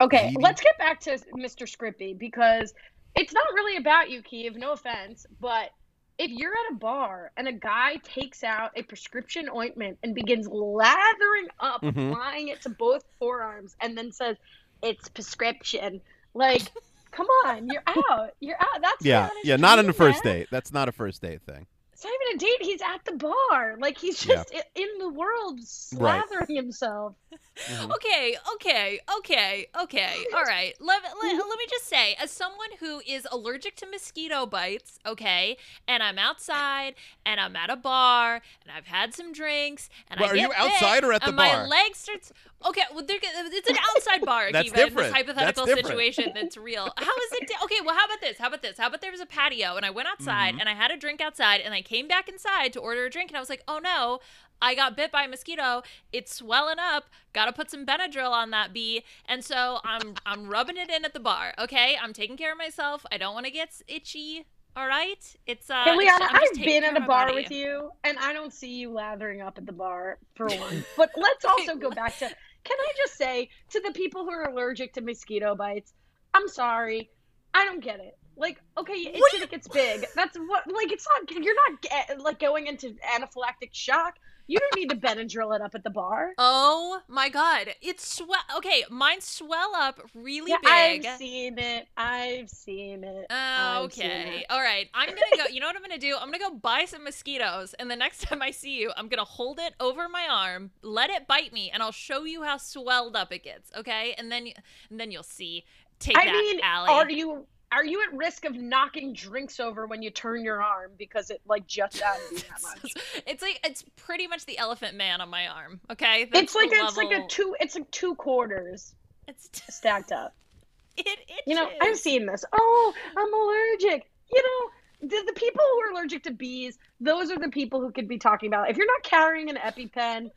Okay, 0.02 0.26
Maybe. 0.26 0.38
let's 0.42 0.62
get 0.62 0.78
back 0.78 1.00
to 1.02 1.18
Mr. 1.38 1.68
Scrippy 1.68 2.14
because 2.18 2.74
it's 3.16 3.34
not 3.34 3.46
really 3.54 3.78
about 3.78 4.10
you, 4.10 4.22
Keeve. 4.22 4.56
No 4.56 4.74
offense, 4.74 5.26
but 5.40 5.70
if 6.18 6.32
you're 6.32 6.54
at 6.54 6.72
a 6.74 6.76
bar 6.76 7.32
and 7.38 7.48
a 7.48 7.52
guy 7.54 7.98
takes 8.04 8.44
out 8.44 8.72
a 8.76 8.84
prescription 8.84 9.50
ointment 9.50 9.98
and 10.04 10.16
begins 10.16 10.48
lathering 10.48 11.48
up, 11.60 11.82
Mhm. 11.82 12.12
applying 12.12 12.48
it 12.50 12.62
to 12.62 12.70
both 12.70 13.04
forearms, 13.20 13.76
and 13.82 13.98
then 13.98 14.12
says 14.12 14.38
it's 14.82 15.10
prescription, 15.10 16.02
like, 16.34 16.62
come 17.12 17.28
on, 17.46 17.68
you're 17.70 17.84
out. 17.88 18.32
You're 18.40 18.58
out. 18.60 18.82
That's 18.82 19.04
Yeah, 19.06 19.28
Rihanna's 19.28 19.46
yeah. 19.46 19.56
Not 19.58 19.80
on 19.80 19.88
the 19.88 19.94
first 19.94 20.24
man. 20.24 20.34
date. 20.36 20.48
That's 20.52 20.72
not 20.72 20.88
a 20.88 20.92
first 20.92 21.22
date 21.22 21.42
thing. 21.44 21.66
It's 21.94 22.04
not 22.04 22.12
even 22.14 22.36
a 22.36 22.40
date. 22.40 22.62
He's 22.62 22.82
at 22.82 23.04
the 23.06 23.14
bar. 23.14 23.76
Like 23.80 23.98
he's 23.98 24.20
just 24.20 24.54
i- 24.54 24.64
in 24.76 24.88
the 25.00 25.10
world 25.10 25.60
Right. 25.96 26.22
slathering 26.24 26.56
himself. 26.56 27.16
Mhm. 27.56 27.92
Okay, 27.96 28.38
okay, 28.56 29.00
okay, 29.18 29.68
okay. 29.82 30.26
All 30.36 30.44
right. 30.44 30.76
Let, 30.80 31.04
let, 31.04 31.34
let 31.34 31.58
me 31.58 31.66
just 31.70 31.88
say, 31.88 32.16
as 32.22 32.30
someone 32.30 32.70
who 32.80 33.02
is 33.08 33.26
allergic 33.32 33.76
to 33.78 33.86
mosquito 33.86 34.46
bites, 34.46 35.00
okay, 35.06 35.58
and 35.88 36.04
I'm 36.04 36.18
outside 36.20 36.96
and 37.26 37.40
I'm 37.40 37.56
at 37.56 37.70
a 37.70 37.76
bar 37.78 38.42
and 38.62 38.72
I've 38.76 38.88
had 38.88 39.14
some 39.14 39.32
drinks 39.32 39.90
and 40.10 40.20
Well, 40.20 40.30
I 40.30 40.32
are 40.34 40.36
get 40.36 40.52
are 40.52 40.66
you 40.68 40.72
outside 40.74 41.04
or 41.06 41.14
at 41.14 41.22
the 41.22 41.28
and 41.28 41.36
my 41.36 41.66
leg 41.66 41.96
starts. 41.96 42.34
Okay, 42.66 42.82
well, 42.94 43.06
it's 43.08 43.70
an 43.70 43.78
outside 43.96 44.26
bar. 44.26 44.52
That's 44.52 44.72
Kiva, 44.72 44.82
in 44.82 44.88
different. 44.88 45.08
This 45.08 45.14
hypothetical 45.16 45.66
That's 45.66 45.76
different. 45.76 45.88
situation 45.88 46.32
that's 46.34 46.58
real. 46.58 46.92
How 46.98 47.04
is 47.16 47.32
it? 47.34 47.48
Di- 47.48 47.64
okay, 47.64 47.76
well, 47.86 47.96
how 47.96 48.06
about 48.06 48.22
this? 48.22 48.38
How 48.38 48.48
about 48.48 48.62
this? 48.64 48.78
How 48.78 48.88
about 48.88 49.02
there 49.02 49.12
was 49.12 49.22
a 49.22 49.26
patio 49.26 49.76
and 49.76 49.86
I 49.86 49.92
went 49.92 50.08
outside 50.08 50.56
Mhm. 50.56 50.62
and 50.62 50.70
I 50.70 50.74
had 50.74 50.92
a 50.92 50.98
drink 50.98 51.22
outside 51.22 51.62
and 51.62 51.74
I 51.74 51.82
came 51.82 52.08
back 52.08 52.28
inside 52.28 52.74
to 52.74 52.80
order 52.80 53.06
a 53.06 53.10
drink 53.10 53.30
and 53.30 53.38
I 53.38 53.40
was 53.40 53.50
like, 53.50 53.64
oh 53.68 53.80
no. 53.80 54.20
I 54.62 54.76
got 54.76 54.96
bit 54.96 55.12
by 55.12 55.24
a 55.24 55.28
mosquito. 55.28 55.84
It's 56.12 56.36
swelling 56.36 56.80
up. 56.80 57.06
Got 57.34 57.46
to 57.46 57.54
put 57.54 57.70
some 57.70 57.86
Benadryl 57.86 58.32
on 58.32 58.52
that 58.52 58.74
bee. 58.74 59.04
And 59.28 59.44
so 59.44 59.80
I'm 59.84 60.16
I'm 60.26 60.48
rubbing 60.48 60.78
it 60.78 60.90
in 60.90 61.06
at 61.06 61.14
the 61.14 61.20
bar. 61.20 61.54
Okay, 61.60 61.98
I'm 62.02 62.14
taking 62.14 62.38
care 62.38 62.52
of 62.52 62.58
myself. 62.58 63.06
I 63.12 63.18
don't 63.18 63.34
want 63.34 63.46
to 63.46 63.52
get 63.52 63.82
itchy. 63.88 64.46
All 64.78 64.88
right, 64.88 65.36
it's 65.48 65.70
uh. 65.70 65.84
Hey, 65.86 65.96
Liana, 65.96 66.26
I've 66.30 66.54
been 66.56 66.84
at 66.84 66.98
a 66.98 67.02
bar 67.02 67.28
body. 67.28 67.36
with 67.36 67.52
you, 67.52 67.92
and 68.04 68.18
I 68.20 68.34
don't 68.34 68.52
see 68.52 68.76
you 68.76 68.92
lathering 68.92 69.42
up 69.42 69.58
at 69.58 69.66
the 69.66 69.72
bar 69.72 70.18
for 70.36 70.48
one. 70.50 70.84
But 70.98 71.12
let's 71.16 71.46
also 71.46 71.76
go 71.76 71.90
back 71.90 72.18
to 72.18 72.30
can 72.66 72.78
I 72.80 72.92
just 72.98 73.16
say 73.16 73.50
to 73.70 73.80
the 73.80 73.92
people 73.92 74.24
who 74.26 74.32
are 74.32 74.50
allergic 74.50 74.94
to 74.94 75.02
mosquito 75.02 75.56
bites, 75.56 75.94
I'm 76.34 76.50
sorry. 76.50 77.10
I 77.54 77.64
don't 77.64 77.82
get 77.82 78.00
it. 78.00 78.18
Like, 78.36 78.60
okay, 78.78 78.94
it 78.94 79.20
What 79.20 79.32
do 79.32 79.38
shit, 79.38 79.46
it 79.46 79.52
gets 79.52 79.68
big. 79.68 80.06
That's 80.14 80.38
what, 80.38 80.68
like, 80.68 80.92
it's 80.92 81.08
not, 81.08 81.32
you're 81.32 81.56
not, 81.70 81.82
get, 81.82 82.20
like, 82.20 82.40
going 82.40 82.68
into 82.68 82.96
anaphylactic 83.16 83.70
shock. 83.72 84.16
You 84.48 84.60
don't 84.60 84.76
need 84.76 84.90
to 84.92 84.96
Benadryl 84.96 85.56
it 85.56 85.62
up 85.62 85.74
at 85.74 85.84
the 85.84 85.90
bar. 85.90 86.34
Oh 86.38 87.02
my 87.08 87.30
god, 87.30 87.70
it's 87.82 88.18
swell. 88.18 88.40
Okay, 88.58 88.84
mine 88.90 89.22
swell 89.22 89.76
up 89.76 90.00
really 90.14 90.52
yeah, 90.52 90.58
big. 90.62 91.06
I've 91.06 91.18
seen 91.18 91.58
it. 91.58 91.88
I've 91.98 92.50
seen 92.50 93.04
it. 93.04 93.26
I've 93.30 93.92
seen 93.92 94.06
okay. 94.06 94.40
it. 94.40 94.46
All 94.50 94.62
right. 94.62 94.88
I'm 94.94 95.08
going 95.08 95.18
to 95.32 95.38
go. 95.38 95.44
You 95.52 95.60
know 95.62 95.68
what 95.68 95.76
I'm 95.76 95.82
going 95.82 96.00
to 96.00 96.06
do? 96.06 96.16
I'm 96.16 96.28
going 96.28 96.40
to 96.40 96.50
go 96.50 96.54
buy 96.54 96.86
some 96.86 97.04
mosquitoes. 97.04 97.74
And 97.80 97.90
the 97.90 97.96
next 97.96 98.22
time 98.24 98.42
I 98.42 98.52
see 98.52 98.80
you, 98.80 98.92
I'm 98.96 99.08
going 99.08 99.20
to 99.20 99.26
hold 99.26 99.60
it 99.60 99.74
over 99.80 100.08
my 100.08 100.28
arm, 100.30 100.72
let 100.82 101.10
it 101.10 101.28
bite 101.28 101.52
me, 101.52 101.72
and 101.72 101.82
I'll 101.82 101.92
show 101.92 102.24
you 102.24 102.44
how 102.44 102.58
swelled 102.58 103.16
up 103.16 103.32
it 103.32 103.44
gets. 103.44 103.72
Okay. 103.76 104.14
And 104.18 104.32
then, 104.32 104.50
and 104.90 105.00
then 105.00 105.12
you'll 105.12 105.24
see. 105.24 105.66
Take 105.98 106.18
I 106.18 106.26
that, 106.26 106.34
mean, 106.34 106.60
Allie. 106.62 106.90
are 106.90 107.10
you 107.10 107.48
are 107.76 107.84
you 107.84 108.02
at 108.02 108.16
risk 108.16 108.46
of 108.46 108.56
knocking 108.56 109.12
drinks 109.12 109.60
over 109.60 109.86
when 109.86 110.02
you 110.02 110.10
turn 110.10 110.46
your 110.46 110.64
arm 110.64 110.92
because 110.98 111.30
it 111.30 111.42
like 111.46 111.68
juts 111.68 112.02
out 112.02 112.16
of 112.16 112.32
you 112.32 112.38
that 112.40 112.62
much? 112.64 112.94
it's 113.28 113.42
like 113.42 113.60
it's 113.66 113.84
pretty 113.98 114.28
much 114.28 114.46
the 114.46 114.58
elephant 114.58 114.96
man 114.96 115.20
on 115.20 115.30
my 115.30 115.48
arm. 115.48 115.82
Okay, 115.92 116.30
it's 116.34 116.56
like 116.56 116.70
the 116.70 116.78
it's 116.78 116.96
like 116.96 117.12
a 117.12 117.28
two. 117.28 117.54
It's 117.60 117.76
like 117.76 117.92
two 117.92 118.16
quarters 118.16 118.96
It's 119.28 119.50
stacked 119.70 120.14
up. 120.14 120.34
it 120.98 121.06
itches. 121.06 121.44
You 121.46 121.56
know, 121.56 121.70
I've 121.82 121.98
seen 121.98 122.26
this. 122.26 122.46
Oh, 122.54 122.94
I'm 123.18 123.34
allergic. 123.34 124.10
You 124.34 124.42
know, 124.42 125.10
the, 125.10 125.24
the 125.28 125.34
people 125.34 125.62
who 125.74 125.82
are 125.82 125.92
allergic 125.92 126.24
to 126.24 126.32
bees, 126.32 126.78
those 127.02 127.30
are 127.30 127.38
the 127.38 127.50
people 127.50 127.82
who 127.82 127.92
could 127.92 128.08
be 128.08 128.18
talking 128.18 128.48
about. 128.48 128.70
If 128.70 128.78
you're 128.78 128.88
not 128.88 129.04
carrying 129.04 129.50
an 129.50 129.58
EpiPen, 129.58 130.32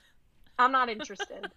I'm 0.59 0.72
not 0.72 0.89
interested. 0.89 1.49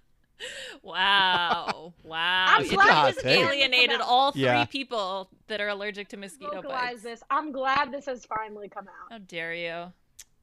Wow, 0.83 1.93
wow! 2.03 2.45
I'm 2.49 2.65
You 2.65 2.71
glad 2.71 3.13
just 3.13 3.23
this 3.23 3.35
came 3.35 3.45
alienated 3.45 4.01
all 4.01 4.31
three 4.31 4.41
Yeah. 4.43 4.65
people 4.65 5.29
that 5.47 5.61
are 5.61 5.69
allergic 5.69 6.09
to 6.09 6.17
mosquito 6.17 6.55
Vocalize 6.61 6.89
bites. 6.91 7.03
this. 7.03 7.23
I'm 7.29 7.51
glad 7.51 7.91
this 7.91 8.05
has 8.05 8.25
finally 8.25 8.67
come 8.69 8.87
out. 8.87 9.11
How 9.11 9.17
dare 9.19 9.53
you? 9.53 9.91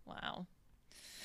Wow. 0.07 0.47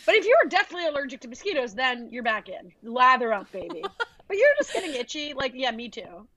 But 0.06 0.16
if 0.16 0.26
you're 0.26 0.50
definitely 0.50 0.88
allergic 0.88 1.22
to 1.22 1.28
mosquitoes, 1.30 1.74
then 1.76 2.10
you're 2.12 2.24
back 2.24 2.50
in. 2.50 2.74
Lather 2.84 3.32
up, 3.32 3.50
baby. 3.52 3.82
but 4.28 4.38
you're 4.38 4.54
just 4.58 4.74
getting 4.74 4.94
itchy. 4.94 5.34
Like, 5.34 5.54
yeah, 5.56 5.72
me 5.72 5.88
too. 5.90 6.28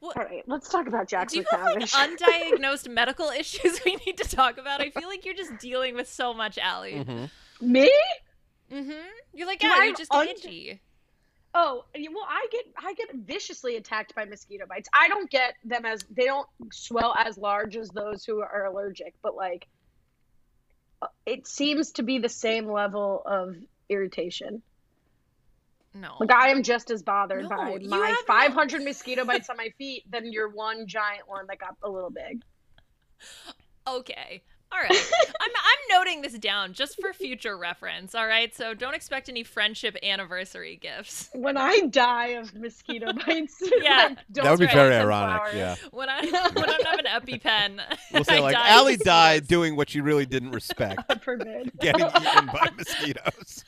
What- 0.00 0.16
All 0.16 0.24
right, 0.24 0.42
let's 0.46 0.68
talk 0.68 0.88
about 0.88 1.08
Jax 1.08 1.32
Do 1.32 1.38
you 1.40 1.44
have 1.50 1.62
like 1.74 1.78
undiagnosed 1.88 2.88
medical 2.88 3.28
issues 3.28 3.80
we 3.84 3.96
need 4.06 4.18
to 4.18 4.24
talk 4.28 4.58
about? 4.58 4.80
I 4.80 4.90
feel 4.90 5.08
like 5.08 5.24
you're 5.24 5.34
just 5.34 5.56
dealing 5.58 5.94
with 5.94 6.08
so 6.10 6.34
much, 6.34 6.58
Allie. 6.58 7.04
Mhm. 7.06 7.30
me? 7.60 7.92
Mm-hmm. 8.72 8.90
You're 9.32 9.46
like, 9.46 9.62
yeah, 9.62 9.84
you're 9.84 9.94
just 9.94 10.12
un- 10.12 10.28
itchy. 10.28 10.80
Oh, 11.58 11.86
well, 11.94 12.26
I 12.28 12.46
get 12.52 12.64
I 12.76 12.92
get 12.92 13.14
viciously 13.14 13.76
attacked 13.76 14.14
by 14.14 14.26
mosquito 14.26 14.66
bites. 14.68 14.90
I 14.92 15.08
don't 15.08 15.30
get 15.30 15.54
them 15.64 15.86
as 15.86 16.04
they 16.10 16.24
don't 16.24 16.46
swell 16.70 17.14
as 17.16 17.38
large 17.38 17.78
as 17.78 17.88
those 17.88 18.26
who 18.26 18.42
are 18.42 18.66
allergic, 18.66 19.14
but 19.22 19.34
like 19.34 19.66
uh, 21.00 21.06
it 21.24 21.46
seems 21.46 21.92
to 21.92 22.02
be 22.02 22.18
the 22.18 22.28
same 22.28 22.70
level 22.70 23.22
of 23.24 23.56
irritation. 23.88 24.60
No. 25.94 26.16
Like 26.20 26.30
I 26.30 26.50
am 26.50 26.62
just 26.62 26.90
as 26.90 27.02
bothered 27.02 27.44
No, 27.44 27.48
by 27.48 27.78
my 27.88 28.08
have 28.08 28.16
no- 28.28 28.34
500 28.34 28.82
mosquito 28.84 29.24
bites 29.24 29.48
on 29.48 29.56
my 29.56 29.70
feet 29.78 30.02
than 30.10 30.30
your 30.30 30.50
one 30.50 30.86
giant 30.86 31.26
one 31.26 31.46
that 31.46 31.58
got 31.58 31.74
a 31.82 31.88
little 31.88 32.10
big. 32.10 32.42
Okay. 33.88 34.42
All 34.72 34.80
right. 34.80 35.10
I'm 35.40 35.50
I'm 35.56 35.98
noting 35.98 36.22
this 36.22 36.34
down 36.34 36.72
just 36.72 37.00
for 37.00 37.12
future 37.12 37.56
reference. 37.56 38.14
All 38.14 38.26
right. 38.26 38.54
So 38.54 38.74
don't 38.74 38.94
expect 38.94 39.28
any 39.28 39.42
friendship 39.44 39.96
anniversary 40.02 40.76
gifts. 40.76 41.30
When 41.34 41.56
I 41.56 41.80
die 41.88 42.28
of 42.40 42.52
mosquito 42.54 43.12
bites, 43.26 43.62
Yeah. 43.80 44.08
like, 44.08 44.18
don't 44.32 44.44
That 44.44 44.50
would 44.50 44.60
be 44.60 44.66
very 44.66 44.94
ironic. 44.96 45.36
flowers. 45.42 45.54
Yeah. 45.54 45.76
When 45.92 46.08
I 46.10 46.20
when 46.54 46.68
I'm 46.70 46.84
having 46.84 47.06
an 47.06 47.20
EpiPen, 47.22 47.80
We'll 48.12 48.24
say 48.24 48.38
I 48.38 48.40
like 48.40 48.54
die 48.54 48.68
Allie 48.70 48.96
died 48.96 49.46
doing 49.46 49.76
what 49.76 49.88
she 49.90 50.00
really 50.00 50.26
didn't 50.26 50.50
respect, 50.50 51.06
God 51.08 51.22
forbid. 51.22 51.70
getting 51.80 52.04
eaten 52.06 52.46
by 52.46 52.68
mosquitoes. 52.76 53.64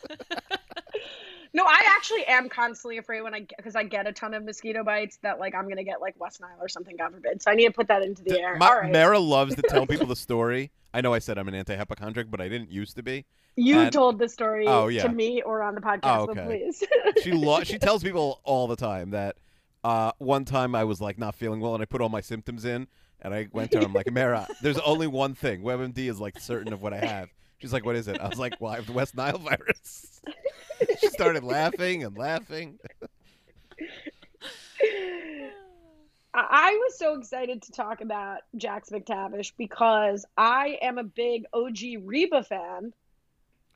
No, 1.55 1.65
I 1.65 1.83
actually 1.87 2.25
am 2.27 2.49
constantly 2.49 2.99
afraid 2.99 3.23
when 3.23 3.35
I 3.35 3.47
because 3.57 3.75
I 3.77 3.83
get 3.85 4.07
a 4.07 4.13
ton 4.13 4.35
of 4.35 4.45
mosquito 4.45 4.85
bites 4.85 5.19
that 5.23 5.39
like 5.39 5.55
I'm 5.55 5.69
gonna 5.69 5.85
get 5.85 6.01
like 6.01 6.15
West 6.21 6.41
Nile 6.41 6.57
or 6.61 6.69
something. 6.69 6.97
God 6.97 7.13
forbid. 7.13 7.43
So 7.43 7.51
I 7.51 7.55
need 7.55 7.67
to 7.67 7.73
put 7.73 7.89
that 7.89 8.03
into 8.03 8.23
the 8.23 8.39
air. 8.41 8.57
My, 8.57 8.79
right, 8.81 8.93
Mara 8.93 9.19
loves 9.19 9.55
to 9.57 9.63
tell 9.63 9.87
people 9.87 10.07
the 10.15 10.17
story. 10.17 10.71
I 10.95 11.01
know 11.01 11.13
I 11.13 11.19
said 11.19 11.39
I'm 11.39 11.49
an 11.49 11.55
anti-hypochondriac, 11.55 12.31
but 12.31 12.41
I 12.41 12.49
didn't 12.49 12.71
used 12.71 12.97
to 12.97 13.03
be. 13.03 13.25
you 13.57 13.79
and- 13.81 13.93
told 13.93 14.19
the 14.19 14.29
story 14.29 14.67
Oh, 14.67 14.89
yeah. 14.89 15.03
to 15.03 15.09
me 15.11 15.43
or 15.43 15.63
on 15.63 15.75
the 15.75 15.81
podcast, 15.81 16.01
Oh, 16.21 16.27
but 16.27 16.39
okay. 16.39 16.47
please. 16.47 16.83
She 17.23 17.33
lo- 17.33 17.63
she 17.65 17.79
tells 17.79 18.03
people 18.09 18.41
all 18.45 18.67
the 18.67 18.77
time 18.77 19.11
that 19.11 19.37
uh, 19.85 20.13
one 20.19 20.45
time 20.45 20.75
I 20.75 20.85
was 20.85 21.01
like 21.01 21.19
not 21.19 21.35
feeling 21.35 21.61
well 21.61 21.75
and 21.75 21.83
I 21.83 21.87
put 21.87 22.01
all 22.01 22.09
my 22.09 22.21
symptoms 22.23 22.65
in 22.65 22.89
and 23.21 23.35
I 23.35 23.49
went 23.53 23.71
to 23.73 23.79
her. 23.81 23.85
I'm 23.85 23.93
like, 23.93 24.11
Mara, 24.13 24.47
there's 24.63 24.79
only 24.79 25.07
one 25.07 25.35
thing. 25.35 25.63
WebMD 25.63 26.09
is 26.09 26.19
like 26.21 26.39
certain 26.41 26.73
of 26.73 26.83
what 26.83 26.93
I 26.95 26.99
have. 27.05 27.29
She's 27.59 27.73
like, 27.73 27.85
what 27.85 27.97
is 27.97 28.09
it? 28.09 28.21
I 28.21 28.29
was 28.29 28.39
like, 28.39 28.55
well, 28.61 28.73
I 28.73 28.77
have 28.77 28.87
the 28.87 28.93
West 28.93 29.17
Nile 29.17 29.39
virus. 29.39 30.21
she 31.01 31.09
started 31.09 31.43
laughing 31.45 32.05
and 32.05 32.17
laughing. 32.17 32.79
I 36.35 36.79
was 36.85 36.99
so 36.99 37.19
excited 37.19 37.63
to 37.63 37.73
talk 37.73 38.01
about 38.01 38.41
Jax 38.57 38.91
McTavish 38.91 39.53
because 39.59 40.25
I 40.37 40.79
am 40.83 40.99
a 40.99 41.05
big 41.05 41.45
OG 41.53 41.79
Reba 42.05 42.45
fan, 42.45 42.93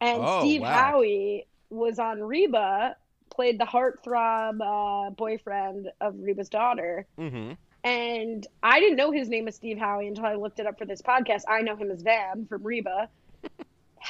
and 0.01 0.23
Oh, 0.25 0.41
Steve 0.41 0.61
wow. 0.61 0.93
Howey 0.93 1.47
was 1.71 1.99
on 1.99 2.23
Reba, 2.23 2.97
played 3.31 3.59
the 3.59 3.65
heartthrob 3.65 4.61
uh, 4.61 5.11
boyfriend 5.11 5.89
of 6.01 6.15
Reba's 6.19 6.49
daughter. 6.51 7.07
hmm 7.17 7.53
And 7.83 8.47
I 8.63 8.79
didn't 8.79 8.97
know 8.97 9.11
his 9.11 9.29
name 9.29 9.47
was 9.47 9.57
Steve 9.57 9.79
Howey 9.79 10.07
until 10.07 10.27
I 10.27 10.35
looked 10.35 10.61
it 10.61 10.67
up 10.67 10.79
for 10.79 10.85
this 10.85 11.03
podcast. 11.03 11.43
I 11.49 11.63
know 11.63 11.75
him 11.75 11.91
as 11.91 12.03
Van 12.03 12.47
from 12.47 12.63
Reba. 12.63 13.09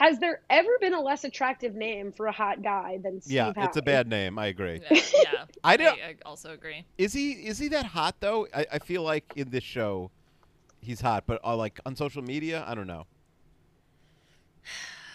Has 0.02 0.18
there 0.18 0.40
ever 0.50 0.68
been 0.80 0.94
a 0.94 1.00
less 1.00 1.22
attractive 1.22 1.76
name 1.76 2.10
for 2.10 2.26
a 2.26 2.32
hot 2.32 2.60
guy 2.60 2.98
than 3.04 3.20
Steve 3.20 3.34
Yeah, 3.34 3.52
Howey? 3.52 3.66
it's 3.66 3.76
a 3.76 3.82
bad 3.82 4.08
name. 4.08 4.36
I 4.36 4.46
agree. 4.46 4.80
Yeah, 4.90 5.00
yeah. 5.22 5.44
I 5.64 5.76
don't- 5.76 5.96
I 6.00 6.16
also 6.26 6.50
agree. 6.52 6.84
Is 6.98 7.12
he 7.12 7.30
is 7.34 7.56
he 7.56 7.68
that 7.68 7.86
hot 7.86 8.16
though? 8.18 8.48
I, 8.52 8.66
I 8.72 8.78
feel 8.80 9.04
like 9.04 9.32
in 9.36 9.50
this 9.50 9.62
show, 9.62 10.10
he's 10.80 11.00
hot, 11.00 11.22
but 11.24 11.40
uh, 11.44 11.54
like 11.54 11.78
on 11.86 11.94
social 11.94 12.20
media, 12.20 12.64
I 12.66 12.74
don't 12.74 12.88
know. 12.88 13.06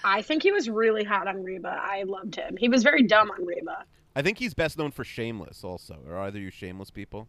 I 0.06 0.22
think 0.22 0.42
he 0.42 0.54
was 0.54 0.70
really 0.70 1.04
hot 1.04 1.28
on 1.28 1.44
Reba. 1.44 1.68
I 1.84 2.04
loved 2.04 2.36
him. 2.36 2.56
He 2.56 2.70
was 2.70 2.82
very 2.82 3.04
dumb 3.04 3.30
on 3.30 3.46
Reba. 3.46 3.84
I 4.16 4.22
think 4.22 4.38
he's 4.38 4.54
best 4.54 4.78
known 4.78 4.92
for 4.92 5.04
Shameless, 5.04 5.66
also. 5.66 5.98
are 6.08 6.18
either 6.20 6.40
you 6.40 6.50
Shameless 6.50 6.92
people, 6.92 7.28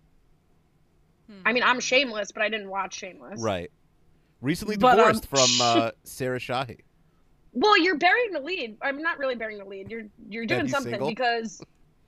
I 1.45 1.53
mean, 1.53 1.65
I'm 1.65 1.81
shameless, 1.81 2.31
but 2.31 2.43
I 2.43 2.49
didn't 2.49 2.71
watch 2.71 2.95
Shameless. 2.95 3.41
right? 3.43 3.71
Recently 4.41 4.77
But, 4.77 4.99
um, 5.01 5.13
divorced 5.13 5.27
from 5.27 5.49
uh, 5.61 5.91
Sarah 6.05 6.39
Shahi. 6.39 6.79
Well, 7.53 7.79
you're 7.79 7.97
burying 7.99 8.33
the 8.33 8.41
lead. 8.41 8.77
I'm 8.83 9.03
not 9.03 9.19
really 9.19 9.35
burying 9.35 9.59
the 9.59 9.65
lead. 9.65 9.91
You're 9.91 10.05
you're 10.29 10.47
doing 10.47 10.69
something 10.69 10.93
single? 10.93 11.09
because 11.09 11.61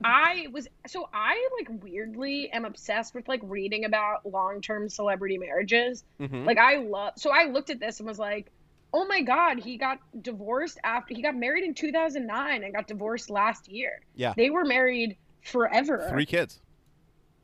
I 0.03 0.47
was 0.51 0.67
so 0.87 1.09
I 1.13 1.49
like 1.59 1.83
weirdly 1.83 2.49
am 2.51 2.65
obsessed 2.65 3.13
with 3.13 3.27
like 3.27 3.41
reading 3.43 3.85
about 3.85 4.25
long-term 4.25 4.89
celebrity 4.89 5.37
marriages. 5.37 6.03
hmm 6.19 6.45
Like 6.45 6.57
I 6.57 6.77
love 6.77 7.13
so 7.17 7.31
I 7.31 7.45
looked 7.45 7.69
at 7.69 7.79
this 7.79 7.99
and 7.99 8.07
was 8.07 8.19
like, 8.19 8.51
"Oh 8.93 9.05
my 9.05 9.21
god, 9.21 9.59
he 9.59 9.77
got 9.77 9.99
divorced 10.21 10.79
after 10.83 11.13
he 11.13 11.21
got 11.21 11.35
married 11.35 11.63
in 11.63 11.73
2009 11.73 12.63
and 12.63 12.73
got 12.73 12.87
divorced 12.87 13.29
last 13.29 13.67
year." 13.67 14.01
Yeah. 14.15 14.33
They 14.35 14.49
were 14.49 14.65
married 14.65 15.17
forever. 15.41 16.07
Three 16.09 16.25
kids. 16.25 16.61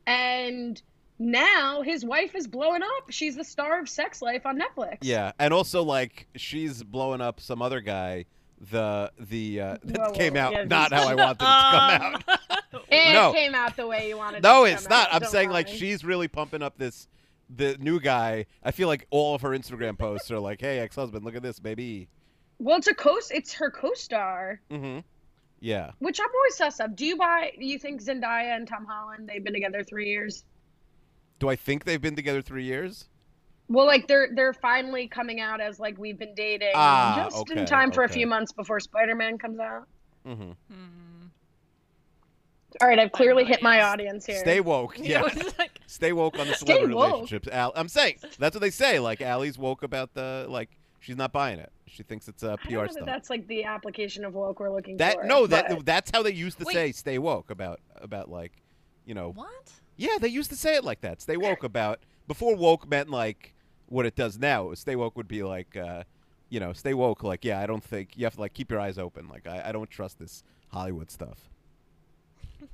And 0.06 0.82
now 1.20 1.82
his 1.82 2.06
wife 2.06 2.36
is 2.36 2.48
blowing 2.48 2.82
up. 2.84 3.10
She's 3.12 3.36
the 3.36 3.44
star 3.44 3.80
of 3.80 3.90
Sex 3.90 4.22
Life 4.22 4.46
on 4.46 4.60
Netflix. 4.60 4.98
Yeah, 5.02 5.32
and 5.40 5.54
also 5.54 5.84
like 5.84 6.28
she's 6.36 6.84
blowing 6.84 7.22
up 7.22 7.40
some 7.40 7.62
other 7.62 7.82
guy. 7.82 8.26
The 8.72 9.12
the 9.20 9.62
uh, 9.62 9.78
that 9.84 9.98
Whoa, 9.98 10.06
whoa, 10.08 10.12
came 10.14 10.36
out 10.36 10.52
yeah, 10.54 10.64
not 10.64 10.92
how 10.92 11.08
I 11.08 11.14
wanted 11.16 11.34
it 11.34 11.40
to 11.40 11.46
come 11.46 12.02
Um, 12.02 12.24
out. 12.28 12.84
It 12.90 13.14
No. 13.14 13.32
came 13.34 13.54
out 13.54 13.76
the 13.76 13.86
way 13.86 14.08
you 14.10 14.18
wanted. 14.18 14.42
No, 14.44 14.64
it 14.66 14.70
to 14.70 14.74
it's 14.76 14.88
come 14.88 14.98
not. 14.98 15.08
out, 15.10 15.14
I'm 15.16 15.22
don't 15.22 15.30
saying 15.32 15.50
like 15.52 15.68
lie. 15.68 15.74
she's 15.76 16.04
really 16.04 16.28
pumping 16.28 16.62
up 16.64 16.78
this 16.78 17.08
the 17.56 17.78
new 17.80 18.00
guy. 18.00 18.46
I 18.64 18.72
feel 18.72 18.88
like 18.88 19.06
all 19.12 19.36
of 19.36 19.42
her 19.42 19.50
Instagram 19.52 19.98
posts 19.98 20.32
are 20.32 20.40
like, 20.40 20.60
"Hey, 20.60 20.80
ex-husband, 20.80 21.24
look 21.24 21.36
at 21.36 21.44
this, 21.44 21.60
baby." 21.60 22.10
Well, 22.60 22.78
it's 22.78 22.88
a 22.88 22.96
co. 22.96 23.18
It's 23.30 23.54
her 23.54 23.70
co-star, 23.70 24.60
Mm-hmm. 24.72 25.00
Yeah. 25.60 25.92
which 26.00 26.20
I'm 26.20 26.28
always 26.36 26.56
sus 26.56 26.80
of. 26.80 26.96
Do 26.96 27.06
you 27.06 27.16
buy? 27.18 27.52
Do 27.60 27.66
you 27.66 27.78
think 27.78 28.02
Zendaya 28.04 28.56
and 28.56 28.68
Tom 28.68 28.86
Holland? 28.86 29.30
They've 29.32 29.44
been 29.44 29.54
together 29.54 29.84
three 29.84 30.10
years. 30.10 30.44
Do 31.40 31.50
I 31.50 31.56
think 31.56 31.84
they've 31.86 32.02
been 32.02 32.16
together 32.16 32.42
three 32.42 32.64
years? 32.64 33.08
Well, 33.70 33.86
like 33.86 34.08
they're 34.08 34.30
they're 34.34 34.54
finally 34.54 35.08
coming 35.08 35.40
out 35.42 35.60
as 35.60 35.80
like 35.80 35.98
we've 35.98 36.18
been 36.18 36.34
dating 36.36 36.72
Ah, 36.76 37.26
just 37.26 37.36
okay, 37.38 37.60
in 37.60 37.66
time 37.66 37.92
for 37.92 38.04
a 38.04 38.10
few 38.10 38.26
months 38.26 38.52
before 38.54 38.80
Spider-Man 38.80 39.38
comes 39.38 39.60
out. 39.60 39.88
Mm-hmm. 40.26 40.52
Hmm. 40.74 41.26
All 42.82 42.88
right, 42.88 43.00
I've 43.00 43.12
clearly 43.12 43.44
hit 43.44 43.62
my 43.64 43.82
audience. 43.82 44.24
audience 44.24 44.26
here. 44.26 44.40
Stay 44.40 44.60
woke. 44.60 44.98
Yeah, 45.00 45.24
Yeah. 45.36 45.44
like, 45.58 45.80
Stay 45.88 46.14
woke 46.14 46.38
on 46.40 46.48
the 46.48 46.54
Stay 46.54 46.66
celebrity 46.66 46.94
relationships. 46.94 47.48
Al- 47.52 47.74
I'm 47.76 47.88
saying 47.88 48.20
that's 48.40 48.56
what 48.56 48.62
they 48.62 48.70
say. 48.70 49.00
Like 49.00 49.22
Allie's 49.22 49.58
woke 49.58 49.84
about 49.84 50.14
the 50.14 50.46
like 50.50 50.70
she's 51.00 51.16
not 51.18 51.32
buying 51.34 51.60
it. 51.60 51.72
She 51.88 52.04
thinks 52.04 52.28
it's 52.28 52.44
a 52.44 52.48
I 52.48 52.56
don't 52.56 52.60
PR 52.64 52.72
know 52.72 52.86
that 53.00 53.06
that's 53.06 53.30
like 53.30 53.48
the 53.48 53.64
application 53.64 54.24
of 54.26 54.34
woke 54.34 54.60
we're 54.60 54.70
looking 54.74 54.98
That 54.98 55.16
for. 55.16 55.24
no, 55.24 55.48
that 55.48 55.86
that's 55.86 56.12
how 56.14 56.24
they 56.24 56.34
used 56.34 56.60
to 56.60 56.66
Wait. 56.66 56.74
say 56.74 56.92
stay 56.92 57.18
woke 57.18 57.50
about 57.50 57.80
about 57.96 58.30
like, 58.30 58.52
you 59.06 59.14
know. 59.14 59.32
what? 59.32 59.72
Yeah, 59.98 60.18
they 60.20 60.28
used 60.30 60.50
to 60.52 60.56
say 60.56 60.76
it 60.76 60.84
like 60.84 61.02
that. 61.02 61.22
Stay 61.22 61.38
woke 61.38 61.64
about 61.72 62.00
before 62.28 62.56
woke 62.56 62.88
meant 62.88 63.10
like 63.10 63.54
what 63.88 64.06
it 64.06 64.16
does 64.16 64.38
now. 64.38 64.74
Stay 64.74 64.96
woke 64.96 65.18
would 65.18 65.28
be 65.28 65.44
like 65.44 65.76
uh 65.76 66.04
you 66.50 66.60
know, 66.62 66.72
stay 66.72 66.94
woke 66.94 67.24
like, 67.24 67.44
yeah, 67.44 67.60
I 67.60 67.66
don't 67.66 67.84
think 67.84 68.18
you 68.18 68.26
have 68.26 68.36
to 68.36 68.40
like 68.40 68.54
keep 68.54 68.72
your 68.72 68.80
eyes 68.80 68.98
open. 68.98 69.28
Like 69.28 69.48
I, 69.48 69.64
I 69.66 69.72
don't 69.74 69.90
trust 69.90 70.18
this 70.20 70.44
Hollywood 70.70 71.12
stuff. 71.12 71.50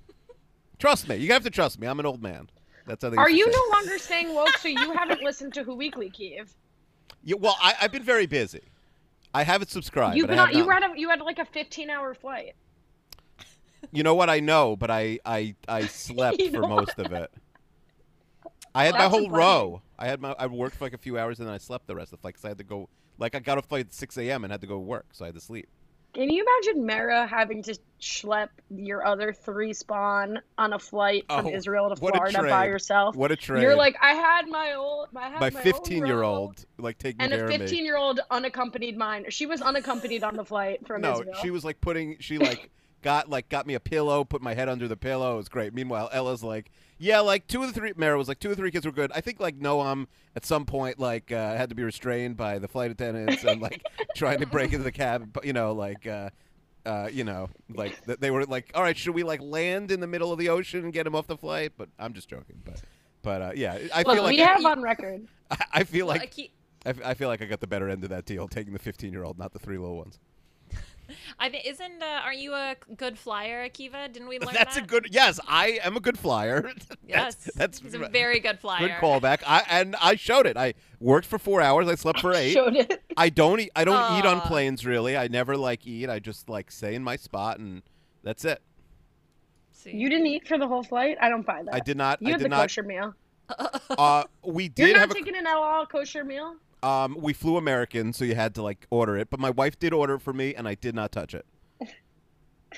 trust 0.79 1.09
me. 1.09 1.15
You 1.15 1.31
have 1.33 1.43
to 1.43 1.49
trust 1.49 1.79
me. 1.79 1.87
I'm 1.87 1.99
an 1.99 2.05
old 2.05 2.21
man. 2.21 2.49
That's 2.85 3.03
how 3.03 3.09
they 3.09 3.17
Are 3.17 3.29
you 3.29 3.45
say 3.45 3.51
no 3.51 3.77
longer 3.77 3.97
staying 3.97 4.35
woke? 4.35 4.57
So 4.57 4.67
you 4.67 4.93
haven't 4.93 5.21
listened 5.21 5.53
to 5.55 5.63
Who 5.63 5.75
Weekly, 5.75 6.09
Keeve? 6.11 6.53
Yeah, 7.23 7.37
well, 7.39 7.55
I, 7.61 7.75
I've 7.81 7.91
been 7.91 8.03
very 8.03 8.25
busy. 8.25 8.61
I 9.33 9.43
haven't 9.43 9.69
subscribed. 9.69 10.17
You've 10.17 10.27
but 10.27 10.33
been 10.33 10.39
I 10.39 10.43
on, 10.43 10.47
have 10.49 10.57
you 10.57 10.65
not- 10.65 10.83
had 10.83 10.91
a, 10.91 10.99
you 10.99 11.09
had 11.09 11.21
like 11.21 11.39
a 11.39 11.45
15 11.45 11.89
hour 11.89 12.13
flight. 12.13 12.55
You 13.91 14.03
know 14.03 14.15
what? 14.15 14.29
I 14.29 14.39
know, 14.39 14.75
but 14.75 14.89
I 14.89 15.19
I, 15.25 15.55
I 15.67 15.85
slept 15.87 16.41
for 16.51 16.61
most 16.67 16.97
of 16.97 17.11
it. 17.11 17.31
I 18.75 18.85
had 18.85 18.95
my 18.95 19.07
whole 19.07 19.29
row. 19.29 19.81
I 19.99 20.07
had 20.07 20.19
my 20.21 20.35
I 20.37 20.47
worked 20.47 20.75
for 20.75 20.85
like 20.85 20.93
a 20.93 20.97
few 20.97 21.17
hours 21.17 21.39
and 21.39 21.47
then 21.47 21.53
I 21.53 21.59
slept 21.59 21.87
the 21.87 21.95
rest 21.95 22.11
of 22.13 22.19
the 22.19 22.21
flight 22.21 22.33
because 22.35 22.45
I 22.45 22.49
had 22.49 22.57
to 22.59 22.63
go. 22.63 22.89
Like 23.19 23.35
I 23.35 23.39
got 23.39 23.57
off 23.57 23.65
flight 23.67 23.85
at 23.87 23.93
6 23.93 24.17
a.m. 24.17 24.43
and 24.43 24.51
had 24.51 24.61
to 24.61 24.67
go 24.67 24.79
work, 24.79 25.05
so 25.11 25.25
I 25.25 25.27
had 25.27 25.35
to 25.35 25.41
sleep. 25.41 25.67
Can 26.15 26.29
you 26.31 26.43
imagine 26.43 26.85
Mara 26.85 27.25
having 27.25 27.63
to 27.63 27.75
schlep 27.99 28.49
your 28.69 29.05
other 29.05 29.33
three 29.33 29.73
spawn 29.73 30.39
on 30.59 30.73
a 30.73 30.79
flight 30.79 31.25
from 31.27 31.47
Oh, 31.47 31.51
Israel 31.51 31.89
to 31.89 31.95
Florida 31.95 32.41
by 32.43 32.65
yourself? 32.65 33.15
What 33.15 33.31
a 33.31 33.35
trade! 33.35 33.61
You're 33.63 33.75
like, 33.75 33.95
I 34.01 34.13
had 34.13 34.47
my 34.47 34.73
old, 34.73 35.07
I 35.15 35.29
had 35.29 35.39
my 35.39 35.49
my, 35.49 35.61
15 35.61 36.05
year 36.05 36.21
old 36.21 36.65
like 36.77 36.97
taking 36.99 37.21
and 37.21 37.31
care 37.31 37.41
a 37.41 37.43
of 37.45 37.49
me. 37.49 37.57
15 37.57 37.85
year 37.85 37.97
old 37.97 38.19
unaccompanied 38.29 38.95
mine. 38.97 39.25
She 39.29 39.45
was 39.47 39.61
unaccompanied 39.61 40.23
on 40.23 40.35
the 40.35 40.45
flight 40.45 40.85
from 40.85 41.01
No, 41.01 41.13
Israel. 41.13 41.35
she 41.41 41.49
was 41.51 41.63
like 41.65 41.81
putting. 41.81 42.17
She 42.19 42.37
like 42.37 42.69
got 43.03 43.29
like 43.29 43.49
got 43.49 43.67
me 43.67 43.75
a 43.75 43.79
pillow, 43.79 44.23
put 44.23 44.41
my 44.41 44.55
head 44.55 44.69
under 44.69 44.87
the 44.87 44.97
pillow. 44.97 45.33
It 45.35 45.37
was 45.37 45.49
great. 45.49 45.73
Meanwhile, 45.73 46.09
Ella's 46.11 46.43
like, 46.43 46.71
yeah, 46.97 47.19
like 47.19 47.45
two 47.47 47.61
of 47.61 47.67
the 47.67 47.79
three. 47.79 47.93
Mara 47.95 48.17
was 48.17 48.27
like 48.27 48.39
two 48.39 48.49
or 48.49 48.55
three 48.55 48.71
kids 48.71 48.85
were 48.85 48.91
good. 48.91 49.11
I 49.13 49.21
think 49.21 49.39
like 49.39 49.59
Noam 49.59 50.07
at 50.35 50.45
some 50.45 50.65
point 50.65 50.97
like 50.99 51.31
uh, 51.31 51.55
had 51.55 51.69
to 51.69 51.75
be 51.75 51.83
restrained 51.83 52.37
by 52.37 52.57
the 52.57 52.67
flight 52.67 52.89
attendants 52.89 53.43
and 53.43 53.61
like 53.61 53.83
trying 54.15 54.39
to 54.39 54.47
break 54.47 54.71
into 54.73 54.83
the 54.83 54.91
cab. 54.91 55.29
But 55.33 55.45
you 55.45 55.53
know, 55.53 55.73
like. 55.73 56.07
Uh, 56.07 56.29
uh, 56.85 57.07
you 57.09 57.23
know, 57.23 57.49
like 57.73 57.97
they 58.03 58.29
were 58.29 58.43
like, 58.43 58.69
all 58.75 58.83
right, 58.83 58.97
should 58.97 59.15
we 59.15 59.23
like 59.23 59.41
land 59.41 59.89
in 59.89 60.01
the 60.01 60.07
middle 60.07 60.33
of 60.33 60.37
the 60.37 60.49
ocean 60.49 60.83
and 60.83 60.91
get 60.91 61.07
him 61.07 61.15
off 61.15 61.27
the 61.27 61.37
flight? 61.37 61.71
But 61.77 61.87
I'm 61.97 62.11
just 62.13 62.27
joking. 62.27 62.61
But, 62.65 62.81
but 63.21 63.41
uh, 63.41 63.51
yeah, 63.55 63.77
I 63.93 63.99
Look, 63.99 64.15
feel 64.15 64.23
like 64.23 64.31
we 64.35 64.39
have 64.39 64.65
on 64.65 64.81
record. 64.81 65.25
I, 65.49 65.57
I 65.75 65.83
feel 65.85 66.07
Well, 66.07 66.17
like 66.17 66.23
Aki- 66.31 66.51
I, 66.85 66.89
f- 66.89 67.01
I 67.05 67.13
feel 67.13 67.29
like 67.29 67.41
I 67.41 67.45
got 67.45 67.61
the 67.61 67.67
better 67.67 67.87
end 67.87 68.03
of 68.03 68.09
that 68.09 68.25
deal, 68.25 68.49
taking 68.49 68.73
the 68.73 68.79
15 68.79 69.13
year 69.13 69.23
old, 69.23 69.39
not 69.39 69.53
the 69.53 69.59
three 69.59 69.77
little 69.77 69.95
ones. 69.95 70.19
I 71.39 71.49
think 71.49 71.65
isn't 71.65 72.01
uh, 72.01 72.21
aren't 72.23 72.39
you 72.39 72.53
a 72.53 72.75
good 72.97 73.17
flyer, 73.17 73.67
Akiva? 73.67 74.11
Didn't 74.11 74.27
we 74.27 74.39
learn 74.39 74.53
That's 74.53 74.77
a 74.77 74.81
good. 74.81 75.09
Yes, 75.11 75.39
I 75.47 75.79
am 75.83 75.97
a 75.97 75.99
good 75.99 76.17
flyer. 76.17 76.71
Yes, 77.07 77.35
that's, 77.35 77.55
that's 77.55 77.79
he's 77.79 77.93
a 77.93 77.99
very 78.09 78.39
good 78.39 78.59
flyer. 78.59 78.87
good 78.87 78.91
callback. 78.97 79.43
I 79.45 79.63
and 79.69 79.95
I 80.01 80.15
showed 80.15 80.47
it. 80.47 80.57
I 80.57 80.73
worked 80.99 81.27
for 81.27 81.37
four 81.37 81.61
hours. 81.61 81.87
I 81.87 81.95
slept 81.95 82.19
for 82.21 82.33
eight. 82.33 82.53
Showed 82.53 82.75
it. 82.75 83.03
I 83.17 83.29
don't 83.29 83.59
eat. 83.59 83.71
I 83.75 83.83
don't 83.83 84.17
eat 84.17 84.25
on 84.25 84.41
planes 84.41 84.85
really. 84.85 85.15
I 85.17 85.27
never 85.27 85.55
like 85.57 85.85
eat. 85.85 86.09
I 86.09 86.19
just 86.19 86.49
like 86.49 86.71
stay 86.71 86.95
in 86.95 87.03
my 87.03 87.15
spot 87.17 87.59
and 87.59 87.83
that's 88.23 88.45
it. 88.45 88.61
See. 89.73 89.91
You 89.91 90.09
didn't 90.09 90.27
eat 90.27 90.47
for 90.47 90.57
the 90.57 90.67
whole 90.67 90.83
flight. 90.83 91.17
I 91.21 91.29
don't 91.29 91.45
buy 91.45 91.61
that. 91.63 91.73
I 91.75 91.79
did 91.81 91.97
not. 91.97 92.21
You 92.21 92.29
I 92.29 92.31
had 92.31 92.37
did 92.39 92.45
the 92.45 92.49
not. 92.49 92.61
kosher 92.61 92.83
meal. 92.83 93.13
Uh, 93.89 94.23
we 94.43 94.71
You're 94.77 94.87
not 94.93 94.97
have 94.99 95.11
a. 95.11 95.13
taking 95.13 95.35
an 95.35 95.45
all 95.45 95.85
kosher 95.85 96.23
meal. 96.23 96.55
Um, 96.83 97.17
we 97.19 97.33
flew 97.33 97.57
American, 97.57 98.11
so 98.13 98.25
you 98.25 98.35
had 98.35 98.53
to 98.55 98.61
like 98.61 98.85
order 98.89 99.17
it. 99.17 99.29
But 99.29 99.39
my 99.39 99.49
wife 99.49 99.79
did 99.79 99.93
order 99.93 100.15
it 100.15 100.19
for 100.21 100.33
me, 100.33 100.53
and 100.53 100.67
I 100.67 100.75
did 100.75 100.93
not 100.93 101.11
touch 101.11 101.33
it. 101.33 101.45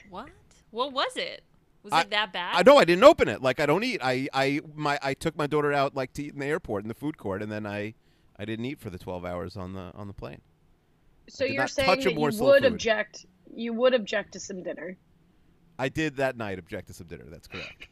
What? 0.09 0.29
What 0.71 0.93
was 0.93 1.17
it? 1.17 1.43
Was 1.83 1.93
I- 1.93 2.01
it 2.01 2.09
that 2.11 2.31
bad? 2.33 2.55
I 2.55 2.63
know 2.69 2.77
I 2.77 2.85
didn't 2.85 3.03
open 3.03 3.27
it. 3.27 3.41
Like 3.41 3.59
I 3.59 3.65
don't 3.65 3.83
eat. 3.83 4.01
I 4.03 4.27
I 4.33 4.61
my 4.75 4.99
I 5.01 5.13
took 5.13 5.35
my 5.37 5.47
daughter 5.47 5.73
out 5.73 5.95
like 5.95 6.13
to 6.13 6.23
eat 6.23 6.33
in 6.33 6.39
the 6.39 6.45
airport 6.45 6.83
in 6.83 6.87
the 6.87 6.93
food 6.95 7.17
court, 7.17 7.41
and 7.41 7.51
then 7.51 7.65
I 7.65 7.93
I 8.37 8.45
didn't 8.45 8.65
eat 8.65 8.79
for 8.79 8.89
the 8.89 8.97
12 8.99 9.25
hours 9.25 9.55
on 9.57 9.73
the 9.73 9.91
on 9.95 10.07
the 10.07 10.13
plane. 10.13 10.41
So 11.27 11.45
you're 11.45 11.67
saying 11.67 11.89
that 11.89 12.11
you 12.11 12.19
would 12.19 12.35
food. 12.35 12.65
object. 12.65 13.25
You 13.55 13.73
would 13.73 13.93
object 13.93 14.33
to 14.33 14.39
some 14.39 14.61
dinner. 14.63 14.97
I 15.79 15.89
did 15.89 16.17
that 16.17 16.37
night 16.37 16.59
object 16.59 16.87
to 16.87 16.93
some 16.93 17.07
dinner. 17.07 17.25
That's 17.29 17.47
correct. 17.47 17.87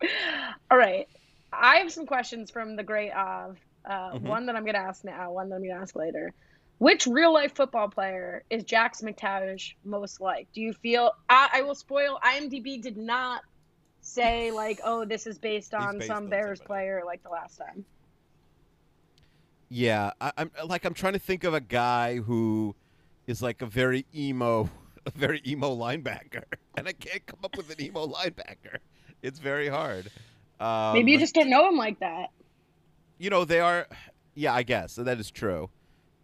All 0.70 0.78
right. 0.78 1.08
I 1.52 1.76
have 1.76 1.92
some 1.92 2.06
questions 2.06 2.50
from 2.50 2.76
the 2.76 2.82
great 2.82 3.12
Av. 3.12 3.58
Uh, 3.86 4.12
Mhm. 4.14 4.22
One 4.22 4.46
that 4.46 4.56
I'm 4.56 4.64
going 4.64 4.74
to 4.74 4.80
ask 4.80 5.04
now, 5.04 5.30
one 5.32 5.48
that 5.48 5.56
I'm 5.56 5.62
going 5.62 5.74
to 5.74 5.80
ask 5.80 5.94
later. 5.94 6.32
Which 6.78 7.06
real 7.06 7.32
life 7.32 7.54
football 7.54 7.88
player 7.88 8.42
is 8.50 8.64
Jax 8.64 9.00
McTavish 9.00 9.74
most 9.84 10.20
like? 10.20 10.48
Do 10.52 10.60
you 10.60 10.72
feel. 10.74 11.12
I, 11.28 11.48
I 11.54 11.62
will 11.62 11.74
spoil. 11.74 12.18
IMDb 12.22 12.82
did 12.82 12.96
not 12.98 13.42
say, 14.02 14.50
like, 14.50 14.80
oh, 14.84 15.04
this 15.04 15.26
is 15.26 15.38
based 15.38 15.72
on 15.72 15.98
based 15.98 16.08
some 16.08 16.24
on 16.24 16.28
Bears 16.28 16.58
somebody. 16.58 16.66
player 16.66 17.02
like 17.06 17.22
the 17.22 17.30
last 17.30 17.56
time. 17.56 17.84
Yeah, 19.68 20.12
I, 20.20 20.32
I'm 20.36 20.50
like 20.66 20.84
I'm 20.84 20.94
trying 20.94 21.14
to 21.14 21.18
think 21.18 21.44
of 21.44 21.54
a 21.54 21.60
guy 21.60 22.16
who 22.16 22.74
is 23.26 23.42
like 23.42 23.62
a 23.62 23.66
very 23.66 24.06
emo, 24.14 24.68
a 25.06 25.10
very 25.10 25.42
emo 25.46 25.74
linebacker, 25.74 26.44
and 26.76 26.86
I 26.86 26.92
can't 26.92 27.24
come 27.26 27.40
up 27.44 27.56
with 27.56 27.70
an 27.70 27.80
emo 27.82 28.06
linebacker. 28.18 28.78
It's 29.22 29.38
very 29.38 29.68
hard. 29.68 30.10
Um, 30.60 30.92
Maybe 30.94 31.12
you 31.12 31.18
just 31.18 31.34
don't 31.34 31.50
know 31.50 31.68
him 31.68 31.76
like 31.76 31.98
that. 32.00 32.28
You 33.18 33.30
know 33.30 33.44
they 33.44 33.60
are. 33.60 33.86
Yeah, 34.34 34.54
I 34.54 34.62
guess 34.62 34.96
that 34.96 35.18
is 35.18 35.30
true. 35.30 35.70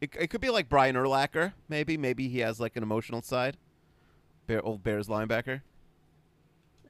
It, 0.00 0.10
it 0.18 0.26
could 0.28 0.40
be 0.40 0.50
like 0.50 0.68
Brian 0.68 0.96
Urlacher, 0.96 1.52
maybe. 1.68 1.96
Maybe 1.96 2.28
he 2.28 2.40
has 2.40 2.60
like 2.60 2.76
an 2.76 2.82
emotional 2.82 3.22
side. 3.22 3.56
Bear, 4.46 4.60
old 4.62 4.82
Bears 4.82 5.08
linebacker. 5.08 5.62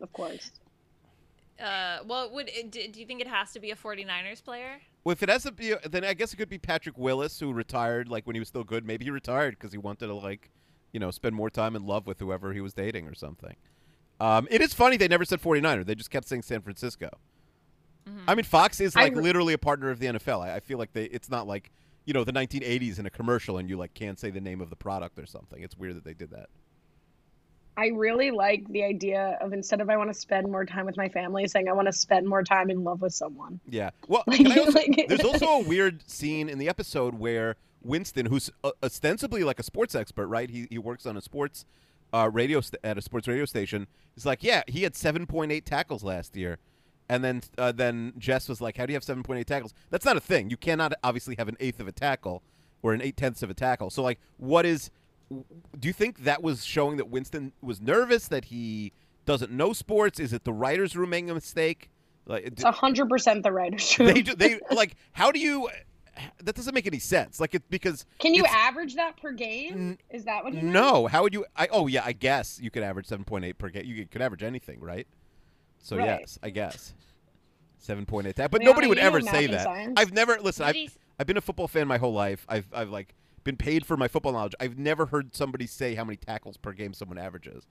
Of 0.01 0.13
course. 0.13 0.51
Uh, 1.63 1.99
well, 2.07 2.31
would 2.31 2.49
it, 2.49 2.71
do, 2.73 2.89
do 2.89 2.99
you 2.99 3.07
think 3.07 3.21
it 3.21 3.29
has 3.29 3.53
to 3.53 3.61
be 3.61 3.71
a 3.71 3.77
49ers 3.77 4.43
player? 4.43 4.81
Well, 5.05 5.13
if 5.13 5.23
it 5.23 5.29
has 5.29 5.45
to 5.45 5.53
be, 5.53 5.75
then 5.89 6.05
I 6.05 6.15
guess 6.15 6.33
it 6.33 6.37
could 6.37 6.49
be 6.49 6.59
Patrick 6.59 6.99
Willis, 6.99 7.39
who 7.39 7.53
retired 7.53 8.09
like 8.09 8.27
when 8.27 8.35
he 8.35 8.41
was 8.41 8.49
still 8.49 8.65
good. 8.65 8.85
Maybe 8.85 9.05
he 9.05 9.11
retired 9.11 9.57
because 9.59 9.73
he 9.73 9.79
wanted 9.79 10.09
to 10.09 10.15
like, 10.15 10.51
you 10.93 10.99
know, 10.99 11.11
spend 11.11 11.37
more 11.37 11.51
time 11.51 11.77
in 11.77 11.87
love 11.87 12.07
with 12.07 12.19
whoever 12.19 12.53
he 12.53 12.61
was 12.61 12.75
dating 12.75 13.07
or 13.07 13.15
something. 13.15 13.55
Um, 14.21 14.49
it 14.51 14.61
is 14.61 14.75
funny 14.75 14.97
they 14.97 15.09
never 15.09 15.25
said 15.25 15.41
49er. 15.41 15.85
They 15.85 15.95
just 15.95 16.11
kept 16.11 16.29
saying 16.29 16.43
San 16.43 16.63
Francisco. 16.63 17.11
I 18.27 18.35
mean, 18.35 18.45
Fox 18.45 18.81
is 18.81 18.95
like 18.97 19.15
re- 19.15 19.23
literally 19.23 19.53
a 19.55 19.59
partner 19.59 19.91
of 19.91 19.99
the 19.99 20.07
NFL. 20.07 20.41
I, 20.41 20.57
I 20.57 20.61
feel 20.61 20.79
like 20.79 20.93
they. 20.93 21.05
It's 21.05 21.31
not 21.31 21.47
like 21.47 21.71
you 22.05 22.13
know 22.13 22.25
the 22.25 22.33
1980s 22.33 22.99
in 22.99 23.07
a 23.07 23.11
commercial 23.11 23.59
and 23.59 23.69
you 23.71 23.77
like 23.77 23.95
can't 23.95 24.19
say 24.19 24.31
the 24.31 24.41
name 24.41 24.61
of 24.61 24.71
the 24.71 24.77
product 24.77 25.19
or 25.19 25.27
something. 25.27 25.63
It's 25.63 25.77
weird 25.77 25.97
that 25.97 26.05
they 26.05 26.15
did 26.15 26.31
that. 26.31 26.49
I 27.77 27.87
really 27.87 28.31
like 28.31 28.69
the 28.69 28.85
idea 28.85 29.39
of 29.41 29.53
instead 29.55 29.81
of 29.81 29.89
I 29.89 29.97
want 29.97 30.11
to 30.13 30.15
spend 30.19 30.51
more 30.51 30.67
time 30.67 30.85
with 30.85 30.97
my 30.99 31.09
family, 31.09 31.49
saying 31.49 31.69
I 31.69 31.73
want 31.73 31.87
to 31.87 31.93
spend 31.93 32.29
more 32.29 32.43
time 32.43 32.69
in 32.69 32.85
love 32.85 33.01
with 33.01 33.15
someone. 33.15 33.61
Yeah. 33.69 33.91
Well, 34.09 34.25
Like- 34.27 34.45
also, 34.59 34.73
like- 34.73 35.07
there's 35.09 35.25
also 35.25 35.47
a 35.47 35.61
weird 35.67 36.09
scene 36.09 36.49
in 36.51 36.59
the 36.59 36.69
episode 36.69 37.15
where 37.15 37.57
Winston, 37.83 38.27
who's 38.27 38.51
uh, 38.63 38.73
ostensibly 38.83 39.43
like 39.43 39.59
a 39.59 39.63
sports 39.63 39.95
expert, 39.95 40.27
right? 40.27 40.51
He 40.51 40.67
he 40.71 40.79
works 40.79 41.07
on 41.07 41.17
a 41.17 41.23
sports 41.23 41.65
uh, 42.13 42.29
radio 42.31 42.61
st- 42.61 42.79
at 42.85 42.99
a 42.99 43.03
sports 43.03 43.27
radio 43.27 43.47
station. 43.47 43.87
He's 44.15 44.27
like, 44.27 44.43
yeah, 44.43 44.63
he 44.69 44.83
had 44.83 44.93
7.8 44.93 45.65
tackles 45.65 46.05
last 46.05 46.37
year. 46.37 46.59
And 47.13 47.23
then 47.23 47.43
uh, 47.59 47.73
then 47.73 48.15
Jess 48.17 48.49
was 48.49 48.63
like, 48.63 48.79
how 48.79 48.87
do 48.87 48.93
you 48.93 48.97
have 48.97 49.05
7.8 49.05 49.45
tackles? 49.45 49.75
That's 49.91 50.07
not 50.07 50.17
a 50.17 50.21
thing. 50.21 50.49
You 50.49 50.57
cannot 50.57 50.95
obviously 51.05 51.35
have 51.37 51.47
an 51.47 51.59
eighth 51.61 51.79
of 51.79 51.87
a 51.87 51.93
tackle 51.93 52.43
or 52.81 52.95
an 52.95 53.03
eight 53.03 53.19
tenths 53.19 53.43
of 53.43 53.51
a 53.51 53.55
tackle. 53.55 53.91
So 53.91 54.03
like, 54.03 54.19
what 54.39 54.65
is? 54.65 54.91
Do 55.29 55.89
you 55.89 55.93
think 55.93 56.25
that 56.25 56.43
was 56.43 56.65
showing 56.65 56.97
that 56.97 57.11
Winston 57.11 57.53
was 57.61 57.83
nervous 57.83 58.29
that 58.29 58.47
he 58.47 58.95
doesn't 59.27 59.53
know 59.53 59.75
sports? 59.75 60.19
Is 60.19 60.33
it 60.33 60.45
the 60.45 60.55
writers' 60.55 60.97
room 60.97 61.11
making 61.11 61.29
a 61.29 61.35
mistake? 61.35 61.91
Like, 62.25 62.45
It's 62.45 62.63
hundred 62.65 63.11
percent 63.11 63.43
the 63.43 63.53
writer's 63.53 63.99
room. 63.99 64.09
they 64.09 64.23
do, 64.23 64.35
they 64.35 64.59
like 64.75 64.97
how 65.13 65.31
do 65.31 65.39
you 65.39 65.69
that 66.43 66.55
doesn't 66.55 66.73
make 66.75 66.87
any 66.87 66.99
sense 66.99 67.41
like 67.41 67.55
it 67.55 67.63
because 67.69 68.07
Can 68.21 68.33
you 68.33 68.47
average 68.47 68.95
that 68.95 69.21
per 69.21 69.33
game? 69.33 69.99
Is 70.09 70.25
that 70.25 70.45
what 70.45 70.55
you 70.55 70.63
no 70.63 71.09
how 71.09 71.23
would 71.25 71.35
you 71.35 71.45
i 71.57 71.69
oh 71.73 71.89
yeah 71.89 72.03
i 72.07 72.13
guess 72.13 72.59
you 72.63 72.71
could 72.71 72.83
average 72.83 73.07
7.8 73.07 73.59
per 73.59 73.69
game 73.69 73.85
you 73.85 74.07
could 74.07 74.23
average 74.23 74.43
anything 74.43 74.81
right 74.81 75.07
so 75.83 75.97
Right. 75.99 76.21
yes 76.21 76.39
i 76.43 76.49
guess 76.51 76.95
7.8 77.87 78.35
that 78.37 78.51
but 78.51 78.61
Leona, 78.61 78.71
nobody 78.71 78.87
would 78.89 78.99
ever 78.99 79.21
say 79.21 79.47
that 79.49 79.65
science. 79.65 79.95
i've 80.01 80.13
never 80.13 80.39
listen 80.41 80.65
I've, 80.65 80.97
I've 81.19 81.27
been 81.27 81.37
a 81.37 81.41
football 81.43 81.69
fan 81.69 81.87
my 81.89 81.99
whole 81.99 82.13
life 82.15 82.47
i've 82.49 82.67
i've 82.73 82.89
like 82.91 83.15
been 83.45 83.57
paid 83.57 83.85
for 83.85 83.97
my 83.97 84.07
football 84.09 84.33
knowledge 84.33 84.55
i've 84.61 84.79
never 84.79 85.07
heard 85.07 85.35
somebody 85.35 85.67
say 85.67 85.95
how 85.95 86.05
many 86.05 86.17
tackles 86.17 86.57
per 86.57 86.73
game 86.73 86.95
someone 86.95 87.19
averages 87.19 87.67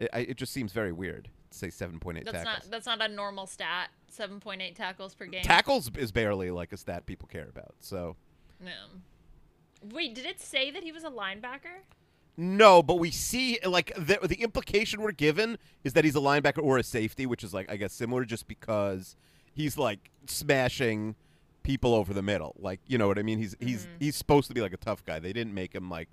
it, 0.00 0.08
I, 0.12 0.18
it 0.20 0.36
just 0.36 0.52
seems 0.52 0.72
very 0.72 0.90
weird 0.92 1.28
to 1.52 1.56
say 1.58 1.68
7.8 1.68 2.24
That's 2.24 2.32
tackles 2.32 2.44
not 2.44 2.70
that's 2.70 2.86
not 2.86 3.00
a 3.02 3.08
normal 3.08 3.46
stat. 3.46 3.90
7.8 4.12 4.74
tackles 4.74 5.14
per 5.14 5.26
game. 5.26 5.42
tackles 5.42 5.90
is 5.96 6.10
barely 6.12 6.50
like 6.50 6.72
a 6.72 6.76
stat 6.76 7.06
people 7.06 7.28
care 7.30 7.48
about 7.48 7.74
so 7.80 8.16
No. 8.60 8.70
Wait, 9.92 10.14
did 10.14 10.26
it 10.26 10.40
say 10.40 10.70
that 10.70 10.82
he 10.84 10.92
was 10.92 11.02
a 11.04 11.10
linebacker? 11.10 11.82
No, 12.36 12.82
but 12.82 12.94
we 12.94 13.10
see 13.10 13.58
like 13.64 13.92
the 13.94 14.18
the 14.26 14.42
implication 14.42 15.02
we're 15.02 15.12
given 15.12 15.58
is 15.84 15.92
that 15.92 16.04
he's 16.04 16.16
a 16.16 16.20
linebacker 16.20 16.62
or 16.62 16.78
a 16.78 16.82
safety, 16.82 17.26
which 17.26 17.44
is 17.44 17.52
like 17.52 17.70
I 17.70 17.76
guess 17.76 17.92
similar, 17.92 18.24
just 18.24 18.48
because 18.48 19.16
he's 19.54 19.76
like 19.76 20.10
smashing 20.26 21.14
people 21.62 21.94
over 21.94 22.14
the 22.14 22.22
middle. 22.22 22.54
Like 22.58 22.80
you 22.86 22.96
know 22.96 23.06
what 23.06 23.18
I 23.18 23.22
mean? 23.22 23.38
He's 23.38 23.54
he's 23.60 23.82
mm-hmm. 23.82 23.96
he's 24.00 24.16
supposed 24.16 24.48
to 24.48 24.54
be 24.54 24.60
like 24.60 24.72
a 24.72 24.78
tough 24.78 25.04
guy. 25.04 25.18
They 25.18 25.32
didn't 25.32 25.54
make 25.54 25.74
him 25.74 25.90
like 25.90 26.08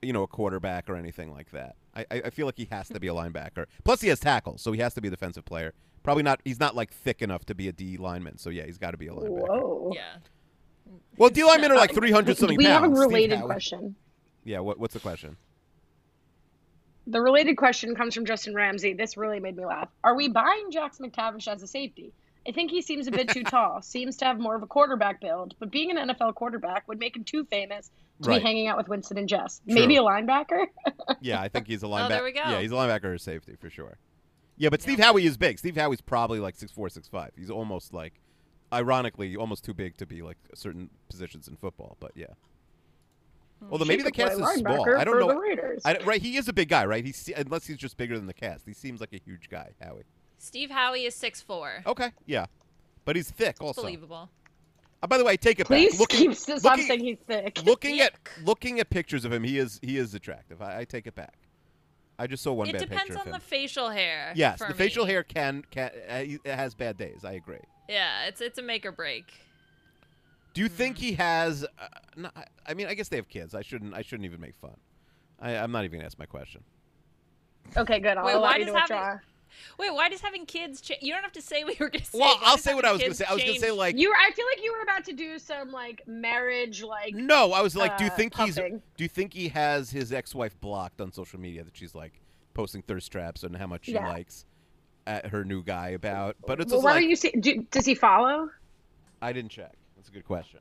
you 0.00 0.12
know 0.12 0.22
a 0.22 0.28
quarterback 0.28 0.88
or 0.88 0.96
anything 0.96 1.32
like 1.32 1.50
that. 1.50 1.74
I 1.94 2.06
I 2.10 2.22
I 2.26 2.30
feel 2.30 2.46
like 2.46 2.56
he 2.56 2.68
has 2.70 2.88
to 2.88 3.00
be 3.00 3.08
a 3.08 3.14
linebacker. 3.14 3.66
Plus 3.84 4.00
he 4.00 4.08
has 4.08 4.20
tackles, 4.20 4.62
so 4.62 4.72
he 4.72 4.80
has 4.80 4.94
to 4.94 5.00
be 5.00 5.08
a 5.08 5.10
defensive 5.10 5.44
player. 5.44 5.74
Probably 6.04 6.22
not. 6.22 6.40
He's 6.44 6.60
not 6.60 6.76
like 6.76 6.92
thick 6.92 7.20
enough 7.20 7.44
to 7.46 7.54
be 7.54 7.68
a 7.68 7.72
D 7.72 7.96
lineman. 7.96 8.38
So 8.38 8.50
yeah, 8.50 8.64
he's 8.64 8.78
got 8.78 8.92
to 8.92 8.96
be 8.96 9.08
a 9.08 9.12
linebacker. 9.12 9.48
Whoa. 9.48 9.92
Yeah. 9.94 10.16
Well, 11.16 11.30
D 11.30 11.42
linemen 11.42 11.72
are 11.72 11.76
like 11.76 11.92
three 11.94 12.12
hundred 12.12 12.38
something 12.38 12.56
We 12.56 12.64
have 12.64 12.84
a 12.84 12.88
related 12.88 13.42
question. 13.42 13.96
Yeah. 14.44 14.60
What 14.60 14.78
what's 14.78 14.94
the 14.94 15.00
question? 15.00 15.36
The 17.10 17.20
related 17.20 17.56
question 17.56 17.94
comes 17.94 18.14
from 18.14 18.26
Justin 18.26 18.54
Ramsey. 18.54 18.92
This 18.92 19.16
really 19.16 19.40
made 19.40 19.56
me 19.56 19.64
laugh. 19.64 19.88
Are 20.04 20.14
we 20.14 20.28
buying 20.28 20.70
Jax 20.70 20.98
McTavish 20.98 21.48
as 21.48 21.62
a 21.62 21.66
safety? 21.66 22.12
I 22.46 22.52
think 22.52 22.70
he 22.70 22.82
seems 22.82 23.06
a 23.06 23.10
bit 23.10 23.28
too 23.30 23.42
tall. 23.44 23.80
Seems 23.82 24.16
to 24.18 24.26
have 24.26 24.38
more 24.38 24.54
of 24.54 24.62
a 24.62 24.66
quarterback 24.66 25.20
build, 25.20 25.54
but 25.58 25.70
being 25.70 25.90
an 25.96 26.08
NFL 26.08 26.34
quarterback 26.34 26.86
would 26.86 26.98
make 26.98 27.16
him 27.16 27.24
too 27.24 27.44
famous 27.46 27.90
to 28.22 28.28
Right. 28.30 28.38
be 28.40 28.42
hanging 28.46 28.66
out 28.68 28.76
with 28.76 28.88
Winston 28.88 29.16
and 29.16 29.28
Jess. 29.28 29.60
Maybe 29.64 29.96
a 29.96 30.02
linebacker. 30.02 30.66
Yeah, 31.20 31.40
I 31.40 31.48
think 31.48 31.66
he's 31.66 31.82
a 31.82 31.86
linebacker. 31.86 32.04
Oh, 32.04 32.08
there 32.08 32.24
we 32.24 32.32
go. 32.32 32.40
Yeah, 32.40 32.60
he's 32.60 32.70
a 32.70 32.74
linebacker 32.74 33.04
or 33.14 33.18
safety 33.18 33.56
for 33.58 33.70
sure. 33.70 33.96
Yeah, 34.56 34.68
but 34.68 34.82
Steve 34.82 34.98
Howey 34.98 35.24
is 35.24 35.36
big. 35.36 35.58
Steve 35.58 35.74
Howey's 35.74 36.00
probably 36.02 36.38
like 36.40 36.54
six 36.56 36.70
four, 36.70 36.88
six 36.90 37.08
five. 37.08 37.30
He's 37.36 37.50
almost 37.50 37.94
like 37.94 38.20
ironically 38.72 39.34
almost 39.36 39.64
too 39.64 39.72
big 39.74 39.96
to 39.96 40.06
be 40.06 40.20
like 40.22 40.36
certain 40.54 40.90
positions 41.08 41.48
in 41.48 41.56
football. 41.56 41.96
But 42.00 42.12
yeah. 42.14 42.26
Although 43.70 43.84
She 43.84 43.88
maybe 43.88 44.02
the 44.02 44.12
cast 44.12 44.38
is 44.38 44.46
small. 44.60 44.88
I 44.96 45.04
don't 45.04 45.18
know. 45.18 45.28
The 45.28 45.36
Raiders. 45.38 45.82
I, 45.84 45.98
right, 46.04 46.22
he 46.22 46.36
is 46.36 46.48
a 46.48 46.52
big 46.52 46.68
guy, 46.68 46.86
right? 46.86 47.04
He's 47.04 47.28
unless 47.36 47.66
he's 47.66 47.76
just 47.76 47.96
bigger 47.96 48.16
than 48.16 48.26
the 48.26 48.34
cast. 48.34 48.66
He 48.66 48.72
seems 48.72 49.00
like 49.00 49.12
a 49.12 49.18
huge 49.18 49.48
guy, 49.50 49.70
Howey. 49.82 50.02
Steve 50.38 50.70
Howey 50.70 51.06
is 51.06 51.14
six 51.14 51.40
four. 51.40 51.82
Okay, 51.86 52.12
yeah, 52.26 52.46
but 53.04 53.16
he's 53.16 53.30
thick 53.30 53.56
also. 53.60 53.82
Believable. 53.82 54.30
Uh, 55.02 55.06
by 55.06 55.18
the 55.18 55.24
way, 55.24 55.36
take 55.36 55.60
it 55.60 55.66
Please 55.66 55.92
back. 55.92 56.00
Looking, 56.00 56.18
keep 56.18 56.30
s- 56.32 56.40
stop 56.42 56.62
looking- 56.64 56.86
saying 56.86 57.00
he's 57.04 57.18
thick. 57.26 57.62
looking 57.66 58.00
at 58.00 58.12
looking 58.44 58.80
at 58.80 58.90
pictures 58.90 59.24
of 59.24 59.32
him, 59.32 59.42
he 59.44 59.58
is 59.58 59.78
he 59.82 59.96
is 59.98 60.14
attractive. 60.14 60.62
I, 60.62 60.80
I 60.80 60.84
take 60.84 61.06
it 61.06 61.14
back. 61.14 61.34
I 62.20 62.26
just 62.26 62.42
saw 62.42 62.52
one 62.52 62.68
It 62.68 62.72
bad 62.72 62.80
depends 62.82 63.02
picture 63.04 63.14
on 63.20 63.26
of 63.26 63.32
the 63.32 63.36
him. 63.36 63.40
facial 63.40 63.90
hair. 63.90 64.32
yes, 64.34 64.58
for 64.58 64.66
the 64.68 64.74
facial 64.74 65.04
hair 65.04 65.22
can 65.22 65.62
can 65.70 65.90
uh, 66.08 66.14
it 66.24 66.40
has 66.46 66.74
bad 66.74 66.96
days. 66.96 67.24
I 67.24 67.32
agree. 67.32 67.58
Yeah, 67.88 68.26
it's 68.26 68.40
it's 68.40 68.58
a 68.58 68.62
make 68.62 68.84
or 68.86 68.92
break. 68.92 69.32
Do 70.58 70.64
you 70.64 70.68
think 70.68 70.98
he 70.98 71.12
has? 71.12 71.62
Uh, 71.64 71.86
no, 72.16 72.30
I- 72.34 72.44
I 72.66 72.74
mean, 72.74 72.88
I 72.88 72.94
guess 72.94 73.08
they 73.08 73.14
have 73.14 73.28
kids. 73.28 73.54
I 73.54 73.62
shouldn't. 73.62 73.94
I 73.94 74.02
shouldn't 74.02 74.24
even 74.24 74.40
make 74.40 74.56
fun. 74.56 74.74
I, 75.38 75.52
I'm 75.56 75.70
not 75.70 75.84
even 75.84 76.00
gonna 76.00 76.06
ask 76.06 76.18
my 76.18 76.26
question. 76.26 76.64
Okay, 77.76 78.00
good. 78.00 78.16
I'll 78.16 78.24
Wait, 78.26 78.32
allow 78.32 78.42
why 78.42 78.56
you 78.56 78.64
does 78.64 78.74
to 78.74 78.80
having- 78.80 78.96
withdraw. 78.96 79.18
Wait, 79.78 79.94
why 79.94 80.08
does 80.08 80.20
having 80.20 80.46
kids? 80.46 80.80
Cha- 80.80 80.96
you 81.00 81.12
don't 81.12 81.22
have 81.22 81.30
to 81.30 81.40
say 81.42 81.62
what 81.62 81.78
you 81.78 81.84
were 81.86 81.90
gonna 81.90 82.04
say. 82.04 82.18
Well, 82.18 82.34
Why 82.38 82.42
I'll 82.42 82.58
say 82.58 82.74
what 82.74 82.84
I 82.84 82.90
was 82.90 82.98
gonna 83.00 83.10
kids 83.10 83.18
say. 83.20 83.24
I 83.28 83.34
was 83.34 83.44
gonna 83.44 83.58
say 83.60 83.70
like 83.70 83.96
You, 83.96 84.08
Were, 84.08 84.16
I 84.16 84.32
feel 84.32 84.46
like 84.52 84.60
you 84.64 84.72
were 84.72 84.82
about 84.82 85.04
to 85.04 85.12
do 85.12 85.38
some 85.38 85.70
like 85.70 86.02
marriage, 86.08 86.82
like 86.82 87.14
no. 87.14 87.52
I 87.52 87.60
was 87.62 87.76
like, 87.76 87.96
do 87.96 88.02
you 88.02 88.10
uh, 88.10 88.14
think 88.16 88.34
he's? 88.34 88.56
Do 88.56 88.80
you 88.98 89.08
think 89.08 89.32
he 89.32 89.46
has 89.50 89.92
his 89.92 90.12
ex-wife 90.12 90.60
blocked 90.60 91.00
on 91.00 91.12
social 91.12 91.38
media 91.38 91.62
that 91.62 91.76
she's 91.76 91.94
like 91.94 92.20
posting 92.54 92.82
thirst 92.82 93.12
traps 93.12 93.44
and 93.44 93.56
how 93.56 93.68
much 93.68 93.84
she 93.84 93.92
Yeah. 93.92 94.08
likes 94.08 94.44
at 95.06 95.26
her 95.26 95.44
new 95.44 95.62
guy 95.62 95.90
about? 95.90 96.34
But 96.44 96.60
it's 96.60 96.72
Well, 96.72 96.78
just 96.80 96.84
why 96.84 96.94
like 96.94 97.02
don't 97.02 97.10
you 97.10 97.16
see? 97.16 97.30
Do, 97.30 97.64
does 97.70 97.86
he 97.86 97.94
follow? 97.94 98.50
I 99.22 99.32
didn't 99.32 99.52
check. 99.52 99.72
That's 100.08 100.16
a 100.16 100.20
good 100.20 100.26
question. 100.26 100.60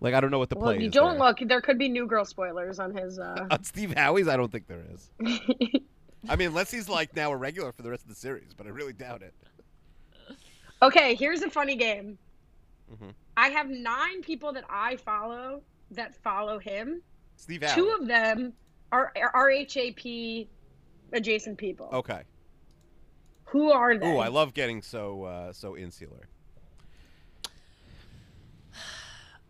Like 0.00 0.12
I 0.12 0.20
don't 0.20 0.30
know 0.30 0.38
what 0.38 0.50
the. 0.50 0.56
Well, 0.56 0.74
play 0.74 0.80
you 0.80 0.88
is. 0.88 0.92
don't 0.92 1.18
there. 1.18 1.28
look. 1.28 1.38
There 1.46 1.62
could 1.62 1.78
be 1.78 1.88
new 1.88 2.06
girl 2.06 2.26
spoilers 2.26 2.78
on 2.78 2.94
his. 2.94 3.18
Uh... 3.18 3.46
on 3.50 3.64
Steve 3.64 3.94
Howey's. 3.96 4.28
I 4.28 4.36
don't 4.36 4.52
think 4.52 4.66
there 4.66 4.84
is. 4.92 5.10
I 6.28 6.36
mean, 6.36 6.48
unless 6.48 6.70
he's 6.70 6.90
like 6.90 7.16
now 7.16 7.32
a 7.32 7.36
regular 7.36 7.72
for 7.72 7.80
the 7.80 7.88
rest 7.88 8.02
of 8.02 8.10
the 8.10 8.14
series, 8.14 8.52
but 8.54 8.66
I 8.66 8.70
really 8.70 8.92
doubt 8.92 9.22
it. 9.22 9.32
okay, 10.82 11.14
here's 11.14 11.40
a 11.40 11.48
funny 11.48 11.76
game. 11.76 12.18
Mhm. 12.92 13.14
I 13.38 13.48
have 13.48 13.70
nine 13.70 14.20
people 14.20 14.52
that 14.52 14.64
I 14.68 14.96
follow 14.96 15.62
that 15.92 16.14
follow 16.14 16.58
him. 16.58 17.00
Steve 17.36 17.62
Howey. 17.62 17.74
Two 17.74 17.96
of 17.98 18.06
them 18.06 18.52
are 18.92 19.10
RHAP 19.16 20.48
adjacent 21.14 21.56
people. 21.56 21.88
Okay. 21.94 22.24
Who 23.46 23.70
are 23.70 23.96
they? 23.96 24.06
Ooh, 24.06 24.18
I 24.18 24.28
love 24.28 24.52
getting 24.52 24.82
so 24.82 25.24
uh, 25.24 25.52
so 25.54 25.78
insular. 25.78 26.28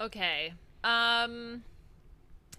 Okay. 0.00 0.52
Um 0.82 1.62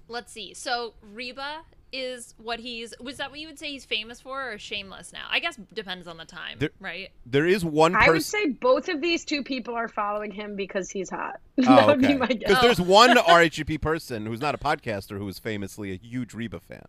let's 0.07 0.31
see. 0.31 0.53
So 0.53 0.93
Reba 1.01 1.61
is 1.91 2.33
what 2.37 2.59
he's 2.59 2.93
was 2.99 3.17
that 3.17 3.29
what 3.31 3.39
you 3.39 3.47
would 3.47 3.57
say 3.59 3.69
he's 3.71 3.85
famous 3.85 4.19
for 4.19 4.51
or 4.53 4.57
shameless 4.57 5.13
now? 5.13 5.25
I 5.29 5.39
guess 5.39 5.57
depends 5.73 6.07
on 6.07 6.17
the 6.17 6.25
time, 6.25 6.57
There- 6.59 6.71
right? 6.79 7.09
There 7.25 7.45
is 7.45 7.63
one 7.63 7.95
I 7.95 8.09
would 8.09 8.23
say 8.23 8.47
both 8.47 8.89
of 8.89 9.01
these 9.01 9.23
two 9.23 9.43
people 9.43 9.75
are 9.75 9.87
following 9.87 10.31
him 10.31 10.55
because 10.55 10.89
he's 10.89 11.09
hot. 11.09 11.39
Oh, 11.59 11.63
that 11.63 11.87
would 11.87 12.03
okay. 12.03 12.13
be 12.13 12.19
my 12.19 12.27
guess. 12.27 12.49
Because 12.49 12.61
there's 12.61 12.81
one 12.81 13.11
RHP 13.15 13.79
person 13.79 14.25
who's 14.25 14.41
not 14.41 14.55
a 14.55 14.57
podcaster 14.57 15.17
who 15.17 15.27
is 15.29 15.39
famously 15.39 15.91
a 15.93 15.95
huge 15.95 16.33
Reba 16.33 16.59
fan. 16.59 16.83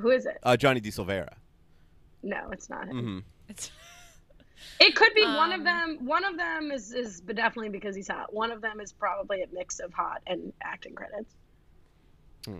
Who 0.00 0.10
is 0.10 0.26
it? 0.26 0.38
Uh, 0.42 0.56
Johnny 0.56 0.80
DeSilvera. 0.80 1.34
No, 2.24 2.48
it's 2.50 2.68
not 2.68 2.88
him. 2.88 2.98
hmm 2.98 3.18
It's 3.48 3.70
It 4.80 4.94
could 4.96 5.12
be 5.14 5.22
one 5.24 5.52
of 5.52 5.60
Um, 5.60 5.64
them. 5.64 5.98
One 6.06 6.24
of 6.24 6.36
them 6.36 6.70
is 6.72 6.92
is 6.92 7.20
but 7.20 7.36
definitely 7.36 7.70
because 7.70 7.94
he's 7.96 8.08
hot. 8.08 8.32
One 8.32 8.50
of 8.52 8.60
them 8.60 8.80
is 8.80 8.92
probably 8.92 9.42
a 9.42 9.46
mix 9.52 9.80
of 9.80 9.92
hot 9.92 10.22
and 10.26 10.52
acting 10.62 10.94
credits. 10.94 11.34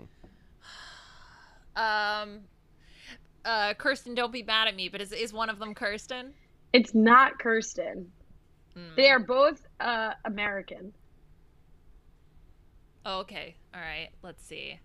um 1.76 2.40
uh 3.44 3.74
Kirsten, 3.74 4.14
don't 4.14 4.32
be 4.32 4.42
mad 4.42 4.68
at 4.68 4.76
me, 4.76 4.88
but 4.88 5.00
is 5.00 5.12
is 5.12 5.32
one 5.32 5.50
of 5.50 5.58
them 5.58 5.74
Kirsten? 5.74 6.32
It's 6.72 6.94
not 6.94 7.38
Kirsten. 7.38 8.10
Hmm. 8.74 8.94
They 8.96 9.10
are 9.10 9.20
both 9.20 9.64
uh, 9.78 10.14
American. 10.24 10.92
Oh, 13.06 13.20
okay. 13.20 13.54
All 13.72 13.80
right. 13.80 14.08
Let's 14.22 14.44
see. 14.44 14.80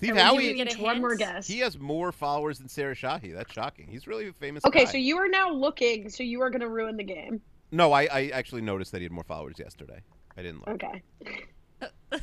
Steve 0.00 0.16
And 0.16 0.18
Howey. 0.18 0.56
Get 0.56 0.78
a 0.78 0.82
one 0.82 1.00
more 1.00 1.14
guess. 1.14 1.46
He 1.46 1.58
has 1.58 1.78
more 1.78 2.10
followers 2.10 2.58
than 2.58 2.68
Sarah 2.68 2.94
Shahi. 2.94 3.34
That's 3.34 3.52
shocking. 3.52 3.86
He's 3.86 4.06
really 4.06 4.28
a 4.28 4.32
famous. 4.32 4.64
Okay, 4.64 4.86
guy. 4.86 4.90
so 4.92 4.96
you 4.96 5.18
are 5.18 5.28
now 5.28 5.50
looking. 5.52 6.08
So 6.08 6.22
you 6.22 6.40
are 6.40 6.48
going 6.48 6.62
to 6.62 6.68
ruin 6.68 6.96
the 6.96 7.04
game. 7.04 7.42
No, 7.70 7.92
I, 7.92 8.04
I 8.04 8.26
actually 8.32 8.62
noticed 8.62 8.92
that 8.92 8.98
he 8.98 9.04
had 9.04 9.12
more 9.12 9.24
followers 9.24 9.58
yesterday. 9.58 10.00
I 10.38 10.42
didn't 10.42 10.66
look. 10.66 10.82
Okay. 10.82 11.02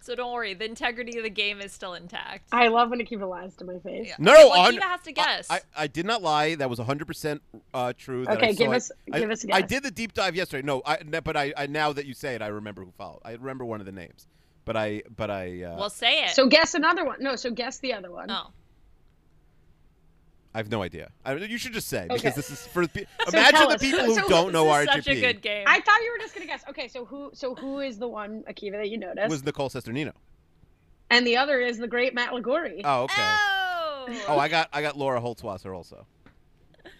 So 0.00 0.14
don't 0.14 0.32
worry, 0.32 0.54
the 0.54 0.64
integrity 0.64 1.16
of 1.18 1.24
the 1.24 1.30
game 1.30 1.60
is 1.60 1.72
still 1.72 1.94
intact. 1.94 2.48
I 2.52 2.68
love 2.68 2.90
when 2.90 3.00
Akiva 3.00 3.28
lies 3.28 3.56
to 3.56 3.64
my 3.64 3.78
face. 3.78 4.08
Yeah. 4.08 4.14
No, 4.18 4.32
no, 4.32 4.48
Well, 4.48 4.66
a 4.66 4.72
Akiva 4.72 4.82
has 4.82 5.00
to 5.02 5.12
guess. 5.12 5.50
I, 5.50 5.60
I 5.76 5.86
did 5.86 6.06
not 6.06 6.22
lie. 6.22 6.54
That 6.54 6.68
was 6.70 6.78
100% 6.78 7.40
uh, 7.74 7.92
true. 7.96 8.24
That 8.24 8.32
I 8.32 8.34
Okay, 8.36 8.52
give 8.54 8.68
saw 8.68 8.74
us- 8.74 8.92
I, 9.12 9.18
give 9.18 9.30
us 9.30 9.44
a 9.44 9.46
I 9.48 9.48
guess. 9.48 9.56
I 9.58 9.66
did 9.66 9.82
the 9.82 9.90
deep 9.90 10.12
dive 10.12 10.36
yesterday. 10.36 10.64
No, 10.64 10.82
I, 10.84 10.98
but 11.02 11.36
I, 11.36 11.52
I 11.56 11.66
now 11.66 11.92
that 11.92 12.06
you 12.06 12.14
say 12.14 12.34
it, 12.34 12.42
I 12.42 12.48
remember 12.48 12.84
who 12.84 12.90
followed. 12.92 13.20
I 13.24 13.32
remember 13.32 13.64
one 13.64 13.80
of 13.80 13.86
the 13.86 13.92
names, 13.92 14.26
but 14.64 14.76
I 14.76 15.02
but 15.16 15.30
I 15.30 15.62
uh, 15.64 15.76
well, 15.76 15.90
say 15.90 16.24
it. 16.24 16.30
So 16.30 16.46
guess 16.48 16.74
another 16.74 17.04
one. 17.04 17.16
No, 17.20 17.36
so 17.36 17.50
guess 17.50 17.78
the 17.78 17.92
other 17.94 18.10
one. 18.10 18.30
oh. 18.30 18.48
I 20.54 20.58
have 20.58 20.70
no 20.70 20.82
idea. 20.82 21.10
I, 21.24 21.32
you 21.34 21.56
should 21.56 21.72
just 21.72 21.88
say 21.88 22.02
because 22.08 22.20
Okay. 22.20 22.30
this 22.36 22.50
is 22.50 22.66
for 22.66 22.86
pe- 22.86 23.06
So 23.24 23.28
imagine 23.38 23.68
the 23.70 23.78
people 23.78 24.04
who 24.04 24.14
So 24.14 24.28
don't 24.28 24.46
This 24.48 24.52
know 24.52 24.66
is 24.74 24.86
RHP. 24.86 24.92
such 24.92 25.08
a 25.08 25.20
good 25.20 25.40
game. 25.40 25.64
I 25.66 25.80
thought 25.80 26.00
you 26.02 26.12
were 26.12 26.18
just 26.18 26.34
gonna 26.34 26.44
guess. 26.46 26.62
Okay, 26.68 26.88
so 26.88 27.06
who? 27.06 27.30
So 27.32 27.54
who 27.54 27.80
is 27.80 27.98
the 27.98 28.06
one 28.08 28.44
Akiva 28.46 28.72
that 28.72 28.90
you 28.90 28.98
noticed? 28.98 29.30
Was 29.30 29.44
Nicole 29.44 29.70
Sesternino? 29.70 30.12
and 31.10 31.26
the 31.26 31.36
other 31.38 31.60
is 31.60 31.76
the 31.78 31.86
great 31.88 32.14
Matt 32.14 32.32
Liguori. 32.34 32.82
Oh, 32.84 33.02
okay. 33.04 33.14
Oh. 33.18 34.06
Oh, 34.28 34.38
I 34.38 34.48
got 34.48 34.68
I 34.74 34.82
got 34.82 34.98
Laura 34.98 35.20
Holtzwasser 35.20 35.74
also. 35.74 36.06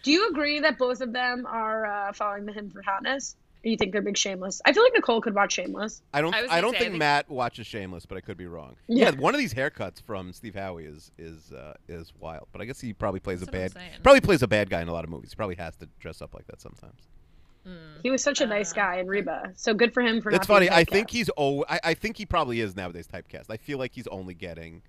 Do 0.02 0.12
you 0.12 0.28
agree 0.30 0.60
that 0.60 0.78
both 0.78 1.00
of 1.02 1.12
them 1.12 1.44
are 1.46 1.84
uh, 1.84 2.12
following 2.12 2.46
the 2.46 2.52
him 2.52 2.70
for 2.70 2.80
hotness? 2.82 3.36
Or 3.64 3.68
you 3.68 3.76
think 3.76 3.92
they're 3.92 4.02
big 4.02 4.16
Shameless? 4.16 4.60
I 4.64 4.72
feel 4.72 4.82
like 4.82 4.92
Nicole 4.94 5.20
could 5.20 5.34
watch 5.34 5.52
Shameless. 5.52 6.02
I 6.12 6.20
don't 6.20 6.34
I 6.34 6.38
I, 6.50 6.60
don't 6.60 6.72
say, 6.72 6.78
I 6.78 6.80
think, 6.80 6.90
think- 6.92 6.98
Matt 6.98 7.28
watches 7.30 7.66
Shameless, 7.66 8.06
but 8.06 8.18
I 8.18 8.20
could 8.20 8.36
be 8.36 8.46
wrong. 8.46 8.76
Yeah. 8.88 9.10
Yeah. 9.10 9.20
one 9.20 9.34
of 9.34 9.38
these 9.38 9.54
haircuts 9.54 10.02
from 10.02 10.32
Steve 10.32 10.54
Howey 10.54 10.92
is 10.92 11.10
is 11.18 11.52
uh, 11.52 11.74
is 11.88 12.12
wild. 12.18 12.48
But 12.52 12.60
I 12.60 12.64
guess 12.64 12.80
he 12.80 12.92
probably 12.92 13.20
plays 13.20 13.40
That's 13.40 13.48
a 13.50 13.52
bad 13.52 13.72
saying. 13.72 13.90
probably 14.02 14.20
plays 14.20 14.42
a 14.42 14.48
bad 14.48 14.68
guy 14.70 14.80
in 14.82 14.88
a 14.88 14.92
lot 14.92 15.04
of 15.04 15.10
movies. 15.10 15.30
He 15.30 15.36
probably 15.36 15.56
has 15.56 15.76
to 15.76 15.88
dress 16.00 16.20
up 16.22 16.34
like 16.34 16.46
that 16.48 16.60
sometimes. 16.60 17.08
He 18.02 18.10
was 18.10 18.24
such 18.24 18.40
a 18.40 18.46
nice 18.46 18.72
Uh, 18.72 18.74
guy 18.74 18.96
in 18.96 19.06
Reba, 19.06 19.52
so 19.54 19.72
good 19.72 19.94
for 19.94 20.02
him 20.02 20.20
for. 20.20 20.30
It's 20.30 20.48
not 20.48 20.58
being 20.58 20.70
funny. 20.70 20.80
I 20.80 20.82
think 20.82 21.10
he's 21.10 21.30
oh 21.36 21.64
I, 21.68 21.78
I 21.84 21.94
think 21.94 22.16
he 22.16 22.26
probably 22.26 22.58
is 22.58 22.74
nowadays 22.74 23.06
typecast. 23.06 23.44
I 23.50 23.56
feel 23.56 23.78
like 23.78 23.92
he's 23.94 24.08
only 24.08 24.34
getting 24.34 24.82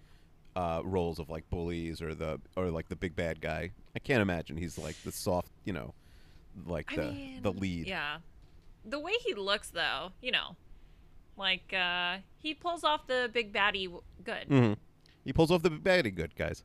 uh, 0.55 0.81
roles 0.83 1.19
of 1.19 1.29
like 1.29 1.47
bullies 1.51 2.01
or 2.01 2.15
the 2.15 2.39
or 2.57 2.71
like 2.71 2.89
the 2.89 2.95
big 2.95 3.15
bad 3.15 3.41
guy. 3.41 3.69
I 3.95 3.99
can't 3.99 4.23
imagine 4.23 4.57
he's 4.57 4.79
like 4.79 4.95
the 5.03 5.11
soft, 5.11 5.51
you 5.65 5.73
know, 5.73 5.93
like 6.65 6.91
I 6.93 6.95
the 6.95 7.11
mean, 7.11 7.41
the 7.43 7.51
lead. 7.53 7.85
Yeah. 7.85 8.17
The 8.85 8.99
way 8.99 9.13
he 9.25 9.33
looks, 9.33 9.69
though, 9.69 10.11
you 10.21 10.31
know, 10.31 10.55
like 11.37 11.73
uh 11.73 12.17
he 12.37 12.53
pulls 12.53 12.83
off 12.83 13.07
the 13.07 13.29
big 13.33 13.53
baddie 13.53 13.85
w- 13.85 14.01
good. 14.23 14.45
hmm 14.47 14.73
He 15.25 15.33
pulls 15.33 15.51
off 15.51 15.63
the 15.63 15.69
baddie 15.71 16.13
good 16.13 16.35
guys. 16.35 16.63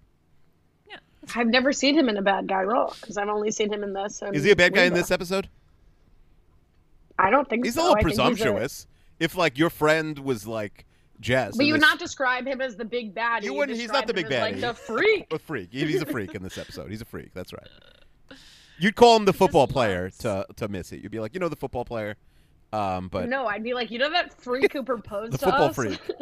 Yeah. 0.88 0.96
I've 1.34 1.46
never 1.46 1.72
seen 1.72 1.96
him 1.98 2.08
in 2.08 2.16
a 2.16 2.22
bad 2.22 2.48
guy 2.48 2.62
role 2.62 2.94
because 3.00 3.16
I've 3.16 3.28
only 3.28 3.50
seen 3.50 3.72
him 3.72 3.82
in 3.82 3.92
this. 3.92 4.20
And 4.22 4.34
Is 4.36 4.44
he 4.44 4.50
a 4.50 4.56
bad 4.56 4.74
guy 4.74 4.84
in 4.84 4.94
this 4.94 5.10
episode? 5.10 5.48
I 7.18 7.30
don't 7.30 7.48
think 7.48 7.64
He's 7.64 7.74
so. 7.74 7.80
a 7.80 7.82
little 7.82 7.96
I 7.96 8.00
think 8.00 8.10
he's 8.10 8.18
presumptuous. 8.18 8.86
If 9.18 9.34
like 9.36 9.58
your 9.58 9.70
friend 9.70 10.18
was 10.20 10.46
like 10.46 10.84
Jess, 11.20 11.56
But 11.56 11.66
you 11.66 11.72
would 11.72 11.80
this- 11.82 11.88
not 11.88 11.98
describe 11.98 12.46
him 12.46 12.60
as 12.60 12.76
the 12.76 12.84
big 12.84 13.14
baddie. 13.14 13.44
You 13.44 13.54
wouldn't- 13.54 13.78
he's 13.78 13.90
not 13.90 14.06
the 14.06 14.14
big 14.14 14.26
him 14.26 14.32
as, 14.32 14.38
baddie. 14.38 14.52
Like 14.52 14.60
the 14.60 14.74
freak. 14.74 15.26
a 15.32 15.38
freak. 15.38 15.68
He's 15.72 16.02
a 16.02 16.06
freak 16.06 16.34
in 16.34 16.42
this 16.42 16.58
episode. 16.58 16.90
He's 16.90 17.00
a 17.00 17.04
freak. 17.04 17.32
That's 17.34 17.52
right. 17.52 17.66
You'd 18.78 18.96
call 18.96 19.16
him 19.16 19.24
the 19.24 19.32
football 19.32 19.66
player 19.66 20.04
loves- 20.04 20.18
to 20.18 20.46
to 20.56 20.68
Missy. 20.68 20.98
You'd 20.98 21.10
be 21.12 21.20
like, 21.20 21.34
you 21.34 21.40
know, 21.40 21.48
the 21.48 21.56
football 21.56 21.84
player. 21.84 22.16
Um, 22.72 23.08
but 23.08 23.28
no, 23.30 23.46
I'd 23.46 23.64
be 23.64 23.72
like, 23.72 23.90
you 23.90 23.98
know 23.98 24.10
that 24.10 24.34
freak 24.42 24.72
who 24.74 24.82
proposed 24.82 25.32
The 25.32 25.38
to 25.38 25.44
football 25.46 25.68
us? 25.70 25.74
freak. 25.74 26.00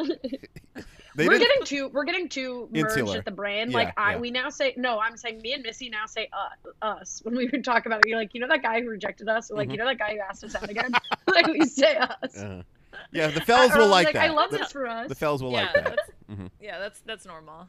we're 1.17 1.29
didn't- 1.29 1.39
getting 1.39 1.63
too 1.65 1.89
we're 1.89 2.05
getting 2.05 2.29
too 2.29 2.69
merged 2.71 2.97
Insular. 2.97 3.17
at 3.17 3.25
the 3.25 3.31
brand. 3.31 3.71
Yeah, 3.71 3.77
like 3.77 3.93
I 3.99 4.11
yeah. 4.13 4.17
we 4.19 4.31
now 4.31 4.49
say 4.49 4.73
no, 4.77 4.99
I'm 4.99 5.17
saying 5.17 5.41
me 5.41 5.53
and 5.53 5.63
Missy 5.63 5.89
now 5.89 6.05
say 6.05 6.29
uh, 6.31 6.85
us 6.85 7.19
when 7.23 7.35
we 7.35 7.47
would 7.49 7.63
talk 7.65 7.85
about 7.85 7.99
it. 7.99 8.09
You're 8.09 8.17
like, 8.17 8.33
you 8.33 8.39
know 8.39 8.47
that 8.47 8.61
guy 8.63 8.81
who 8.81 8.87
rejected 8.89 9.27
us, 9.27 9.51
or 9.51 9.57
like 9.57 9.67
Mhm. 9.67 9.71
you 9.73 9.77
know 9.79 9.85
that 9.85 9.99
guy 9.99 10.13
who 10.13 10.19
asked 10.19 10.43
us 10.45 10.55
out 10.55 10.69
again. 10.69 10.91
like 11.27 11.47
we 11.47 11.65
say 11.65 11.97
us. 11.97 12.37
Uh, 12.37 12.63
yeah, 13.11 13.27
the 13.27 13.41
fells 13.41 13.73
will 13.75 13.83
I'm 13.85 13.89
like, 13.91 14.13
that. 14.13 14.29
I 14.29 14.33
love 14.33 14.49
the, 14.51 14.59
this 14.59 14.71
for 14.71 14.87
us. 14.87 15.09
the 15.09 15.15
fells 15.15 15.43
will 15.43 15.51
yeah, 15.51 15.63
like 15.65 15.73
that. 15.73 15.83
that's, 15.85 16.11
Mhm. 16.39 16.49
yeah, 16.61 16.79
that's 16.79 17.01
that's 17.01 17.25
normal. 17.25 17.67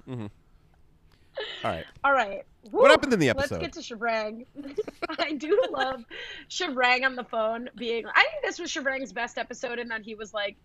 All 1.65 1.71
right. 1.71 1.85
All 2.05 2.13
right. 2.13 2.45
What 2.71 2.91
happened 2.91 3.13
in 3.13 3.19
the 3.19 3.31
episode? 3.31 3.63
Let's 3.63 3.77
get 3.77 3.85
to 3.85 3.97
Shivrang. 3.97 4.47
I 5.19 5.33
do 5.33 5.61
love 5.71 6.05
Shivrang 6.51 7.05
on 7.05 7.17
the 7.17 7.25
phone 7.25 7.71
being. 7.77 8.07
I 8.07 8.23
think 8.31 8.45
this 8.45 8.59
was 8.59 8.71
Shivrang's 8.71 9.13
best 9.13 9.39
episode 9.39 9.79
in 9.79 9.89
that 9.89 10.03
he 10.03 10.15
was 10.15 10.35
like 10.35 10.57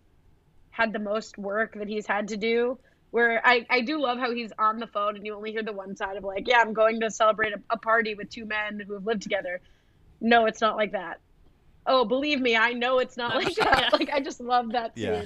had 0.71 0.91
the 0.91 0.99
most 0.99 1.37
work 1.37 1.75
that 1.75 1.87
he's 1.87 2.07
had 2.07 2.29
to 2.29 2.37
do 2.37 2.77
where 3.13 3.45
I, 3.45 3.63
I 3.69 3.81
do 3.81 4.01
love 4.01 4.17
how 4.17 4.33
he's 4.33 4.51
on 4.57 4.79
the 4.79 4.87
phone 4.87 5.15
and 5.15 5.23
you 5.23 5.35
only 5.35 5.51
hear 5.51 5.61
the 5.61 5.71
one 5.71 5.95
side 5.95 6.17
of 6.17 6.23
like, 6.23 6.47
yeah, 6.47 6.57
I'm 6.59 6.73
going 6.73 6.99
to 7.01 7.11
celebrate 7.11 7.53
a, 7.53 7.61
a 7.69 7.77
party 7.77 8.15
with 8.15 8.31
two 8.31 8.43
men 8.43 8.79
who 8.79 8.93
have 8.93 9.05
lived 9.05 9.21
together. 9.21 9.61
No, 10.19 10.47
it's 10.47 10.61
not 10.61 10.77
like 10.77 10.93
that. 10.93 11.19
Oh, 11.85 12.05
believe 12.05 12.41
me, 12.41 12.57
I 12.57 12.73
know 12.73 12.97
it's 12.97 13.15
not 13.15 13.35
oh, 13.35 13.39
like 13.39 13.55
that. 13.57 13.93
Like 13.99 14.09
I 14.11 14.19
just 14.19 14.41
love 14.41 14.71
that 14.71 14.93
Yeah. 14.95 15.25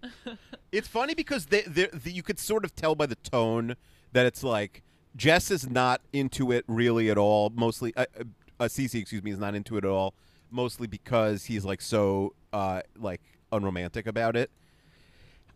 It's 0.70 0.86
funny 0.86 1.14
because 1.14 1.46
they, 1.46 1.62
they, 1.62 1.86
they, 1.86 2.10
you 2.10 2.22
could 2.22 2.38
sort 2.38 2.64
of 2.64 2.76
tell 2.76 2.94
by 2.94 3.06
the 3.06 3.16
tone 3.16 3.74
that 4.14 4.24
it's 4.24 4.42
like 4.42 4.82
Jess 5.14 5.50
is 5.50 5.68
not 5.68 6.00
into 6.12 6.50
it 6.50 6.64
really 6.66 7.10
at 7.10 7.18
all. 7.18 7.50
Mostly, 7.50 7.94
uh, 7.96 8.06
uh, 8.18 8.24
uh, 8.58 8.64
Cece, 8.64 9.00
excuse 9.00 9.22
me, 9.22 9.30
is 9.30 9.38
not 9.38 9.54
into 9.54 9.76
it 9.76 9.84
at 9.84 9.90
all. 9.90 10.14
Mostly 10.50 10.86
because 10.86 11.44
he's 11.44 11.64
like 11.64 11.82
so 11.82 12.34
uh, 12.52 12.80
like 12.96 13.20
unromantic 13.52 14.06
about 14.06 14.36
it. 14.36 14.50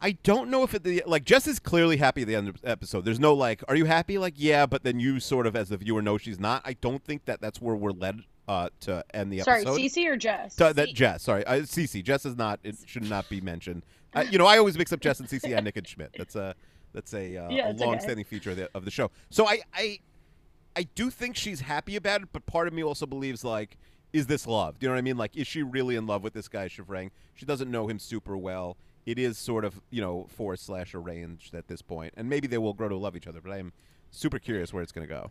I 0.01 0.13
don't 0.13 0.49
know 0.51 0.63
if 0.63 0.75
it 0.75 0.85
the 0.85 1.03
like 1.07 1.25
Jess 1.25 1.47
is 1.47 1.59
clearly 1.59 1.97
happy 1.97 2.23
at 2.23 2.29
the 2.29 2.37
end 2.37 2.49
of 2.49 2.61
the 2.61 2.69
episode. 2.69 3.05
There's 3.05 3.19
no 3.19 3.35
like, 3.35 3.63
are 3.69 3.75
you 3.75 3.85
happy? 3.85 4.19
Like, 4.19 4.35
yeah, 4.37 4.67
but 4.67 4.85
then 4.85 5.01
you 5.01 5.19
sort 5.19 5.47
of 5.47 5.57
as 5.57 5.71
the 5.71 5.77
viewer 5.77 6.03
know 6.03 6.19
she's 6.19 6.39
not. 6.39 6.63
I 6.65 6.75
don't 6.75 7.03
think 7.03 7.25
that 7.25 7.41
that's 7.41 7.61
where 7.61 7.75
we're 7.75 7.91
led 7.91 8.21
uh, 8.47 8.71
to 8.81 9.05
end 9.13 9.33
the 9.33 9.41
Sorry, 9.41 9.63
episode. 9.63 9.77
Sorry, 9.77 9.89
Cece 9.89 10.07
or 10.07 10.17
Jess? 10.17 10.55
So 10.55 10.73
that 10.73 10.95
Jess, 10.95 11.23
sorry, 11.23 11.45
uh, 11.47 11.61
Cece. 11.61 12.03
Jess 12.03 12.25
is 12.25 12.37
not. 12.37 12.61
It 12.63 12.77
should 12.87 13.09
not 13.09 13.29
be 13.29 13.41
mentioned. 13.41 13.85
Uh, 14.15 14.25
you 14.31 14.39
know, 14.39 14.47
I 14.47 14.59
always 14.59 14.79
mix 14.79 14.93
up 14.93 15.01
Jess 15.01 15.21
and 15.21 15.29
Cece 15.29 15.55
and 15.55 15.65
Nick 15.65 15.77
and 15.77 15.87
Schmidt. 15.87 16.15
That's 16.17 16.37
a 16.37 16.55
that's 16.93 17.13
a, 17.15 17.37
uh, 17.37 17.51
Yeah, 17.51 17.71
a 17.71 17.75
long-standing 17.75 18.25
feature 18.25 18.51
of 18.51 18.57
the, 18.57 18.71
of 18.75 18.85
the 18.85 18.91
show. 18.91 19.11
So 19.31 19.47
I, 19.47 19.61
I 19.75 19.99
I 20.77 20.85
do 20.95 21.11
think 21.11 21.35
she's 21.37 21.61
happy 21.61 21.97
about 21.97 22.23
it, 22.23 22.29
but 22.33 22.47
part 22.47 22.69
of 22.69 22.75
me 22.75 22.85
also 22.85 23.05
believes 23.05 23.43
like, 23.43 23.77
is 24.13 24.27
this 24.29 24.47
love? 24.47 24.79
Do 24.79 24.85
you 24.85 24.89
know 24.89 24.95
what 24.95 24.99
I 24.99 25.03
mean? 25.03 25.17
Like, 25.17 25.37
is 25.37 25.47
she 25.47 25.63
really 25.63 25.97
in 25.97 26.07
love 26.07 26.23
with 26.23 26.35
this 26.35 26.47
guy 26.49 26.69
Shivrang? 26.69 27.11
She 27.35 27.45
doesn't 27.47 27.71
know 27.71 27.89
him 27.89 27.99
super 27.99 28.37
well. 28.37 28.77
It 29.05 29.19
is 29.19 29.39
sort 29.39 29.65
of 29.65 29.81
you 29.91 30.01
know 30.01 30.27
forced 30.29 30.67
slash 30.67 30.95
arranged 30.95 31.55
at 31.55 31.67
this 31.69 31.83
point, 31.83 32.15
and 32.17 32.29
maybe 32.29 32.47
they 32.47 32.59
will 32.59 32.75
grow 32.75 32.89
to 32.89 32.97
love 32.97 33.17
each 33.17 33.27
other. 33.27 33.41
But 33.41 33.53
I 33.53 33.59
am 33.59 33.73
super 34.11 34.39
curious 34.39 34.73
where 34.73 34.83
it's 34.83 34.93
going 34.93 35.07
to 35.07 35.13
go. 35.13 35.31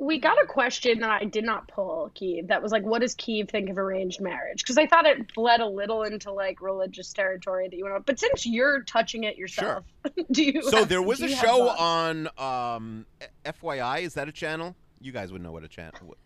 We 0.00 0.18
got 0.18 0.40
a 0.42 0.46
question 0.46 1.00
that 1.00 1.10
I 1.10 1.24
did 1.24 1.44
not 1.44 1.66
pull, 1.68 2.10
Keeve. 2.14 2.48
That 2.48 2.62
was 2.62 2.70
like, 2.70 2.84
what 2.84 3.00
does 3.00 3.14
Keeve 3.16 3.50
think 3.50 3.68
of 3.68 3.78
arranged 3.78 4.20
marriage? 4.20 4.62
Because 4.62 4.78
I 4.78 4.86
thought 4.86 5.06
it 5.06 5.34
bled 5.34 5.60
a 5.60 5.66
little 5.66 6.04
into 6.04 6.32
like 6.32 6.60
religious 6.62 7.12
territory 7.12 7.68
that 7.68 7.76
you 7.76 7.84
went 7.84 7.96
on. 7.96 8.02
But 8.06 8.18
since 8.20 8.46
you're 8.46 8.82
touching 8.82 9.24
it 9.24 9.36
yourself, 9.36 9.84
do 10.30 10.44
you? 10.44 10.62
So 10.62 10.78
have- 10.78 10.88
there 10.88 11.02
was 11.02 11.20
a 11.20 11.28
show 11.28 11.66
thoughts? 11.66 11.80
on 11.80 12.28
um, 12.38 13.06
FYI. 13.44 14.02
Is 14.02 14.14
that 14.14 14.28
a 14.28 14.32
channel? 14.32 14.76
You 15.00 15.12
guys 15.12 15.32
would 15.32 15.42
know 15.42 15.52
what 15.52 15.64
a 15.64 15.68
channel. 15.68 16.16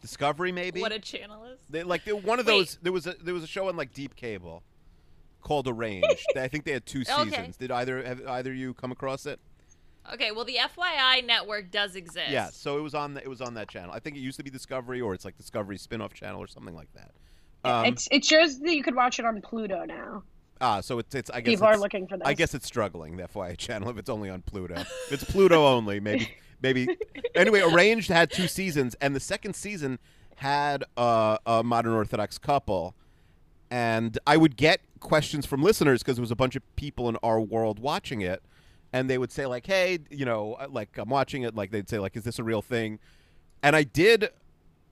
Discovery, 0.00 0.50
maybe. 0.50 0.80
What 0.80 0.92
a 0.92 0.98
channel 0.98 1.44
is. 1.44 1.58
They, 1.68 1.82
like 1.82 2.04
they, 2.04 2.12
one 2.12 2.40
of 2.40 2.46
Wait. 2.46 2.52
those. 2.56 2.78
There 2.80 2.92
was 2.92 3.06
a 3.06 3.14
there 3.22 3.34
was 3.34 3.42
a 3.42 3.46
show 3.46 3.68
on 3.68 3.76
like 3.76 3.92
Deep 3.92 4.16
Cable 4.16 4.62
called 5.42 5.68
Arranged. 5.68 6.24
I 6.36 6.48
think 6.48 6.64
they 6.64 6.72
had 6.72 6.86
two 6.86 7.02
Okay. 7.02 7.24
seasons. 7.30 7.56
Did 7.58 7.70
either 7.70 8.02
have 8.02 8.26
either 8.26 8.52
you 8.52 8.72
come 8.72 8.92
across 8.92 9.26
it? 9.26 9.40
Okay, 10.12 10.32
well 10.32 10.44
the 10.44 10.56
FYI 10.60 11.24
network 11.26 11.70
does 11.70 11.94
exist. 11.96 12.30
Yeah. 12.30 12.48
So 12.50 12.78
it 12.78 12.82
was 12.82 12.94
on 12.94 13.14
the, 13.14 13.22
it 13.22 13.28
was 13.28 13.40
on 13.40 13.54
that 13.54 13.68
channel. 13.68 13.90
I 13.92 13.98
think 14.00 14.16
it 14.16 14.20
used 14.20 14.36
to 14.38 14.42
be 14.44 14.50
Discovery 14.50 15.00
or 15.00 15.14
it's 15.14 15.24
like 15.24 15.36
Discovery 15.36 15.78
spin-off 15.78 16.14
channel 16.14 16.40
or 16.42 16.46
something 16.46 16.74
like 16.74 16.88
that. 16.94 17.10
Um, 17.62 17.84
it's 17.86 18.08
it 18.10 18.24
shows 18.24 18.58
that 18.60 18.74
you 18.74 18.82
could 18.82 18.94
watch 18.94 19.18
it 19.18 19.24
on 19.24 19.40
Pluto 19.42 19.84
now. 19.84 20.22
ah, 20.60 20.80
so 20.80 20.98
it's 20.98 21.14
it's 21.14 21.30
I 21.30 21.40
guess 21.40 21.52
People 21.52 21.66
are 21.66 21.70
it's- 21.72 21.80
looking 21.82 22.06
for 22.06 22.16
this. 22.16 22.26
I 22.26 22.34
guess 22.34 22.54
it's 22.54 22.66
struggling 22.66 23.16
the 23.16 23.24
FYI 23.28 23.56
channel 23.56 23.90
if 23.90 23.98
it's 23.98 24.08
only 24.10 24.30
on 24.30 24.42
Pluto. 24.42 24.74
if 24.76 25.12
it's 25.12 25.24
Pluto 25.24 25.66
only, 25.76 26.00
maybe 26.00 26.28
maybe. 26.62 26.88
Anyway, 27.34 27.60
Arranged 27.60 28.08
had 28.08 28.30
two 28.30 28.48
seasons, 28.48 28.96
and 29.00 29.14
the 29.14 29.20
second 29.20 29.54
season 29.54 29.98
had 30.36 30.84
uh, 30.96 31.36
a 31.46 31.62
modern 31.62 31.92
Orthodox 31.92 32.38
couple, 32.38 32.94
and 33.70 34.18
I 34.26 34.36
would 34.36 34.56
get 34.56 34.80
questions 35.00 35.46
from 35.46 35.62
listeners 35.62 36.02
because 36.02 36.16
there 36.16 36.22
was 36.22 36.30
a 36.30 36.36
bunch 36.36 36.56
of 36.56 36.62
people 36.76 37.08
in 37.08 37.16
our 37.22 37.40
world 37.40 37.78
watching 37.78 38.20
it, 38.22 38.42
and 38.92 39.08
they 39.08 39.18
would 39.18 39.32
say 39.32 39.46
like, 39.46 39.66
"Hey, 39.66 39.98
you 40.10 40.24
know, 40.24 40.56
like 40.70 40.96
I'm 40.98 41.08
watching 41.08 41.42
it." 41.42 41.54
Like 41.54 41.70
they'd 41.70 41.88
say 41.88 41.98
like, 41.98 42.16
"Is 42.16 42.24
this 42.24 42.38
a 42.38 42.44
real 42.44 42.62
thing?" 42.62 42.98
And 43.62 43.76
I 43.76 43.82
did, 43.82 44.30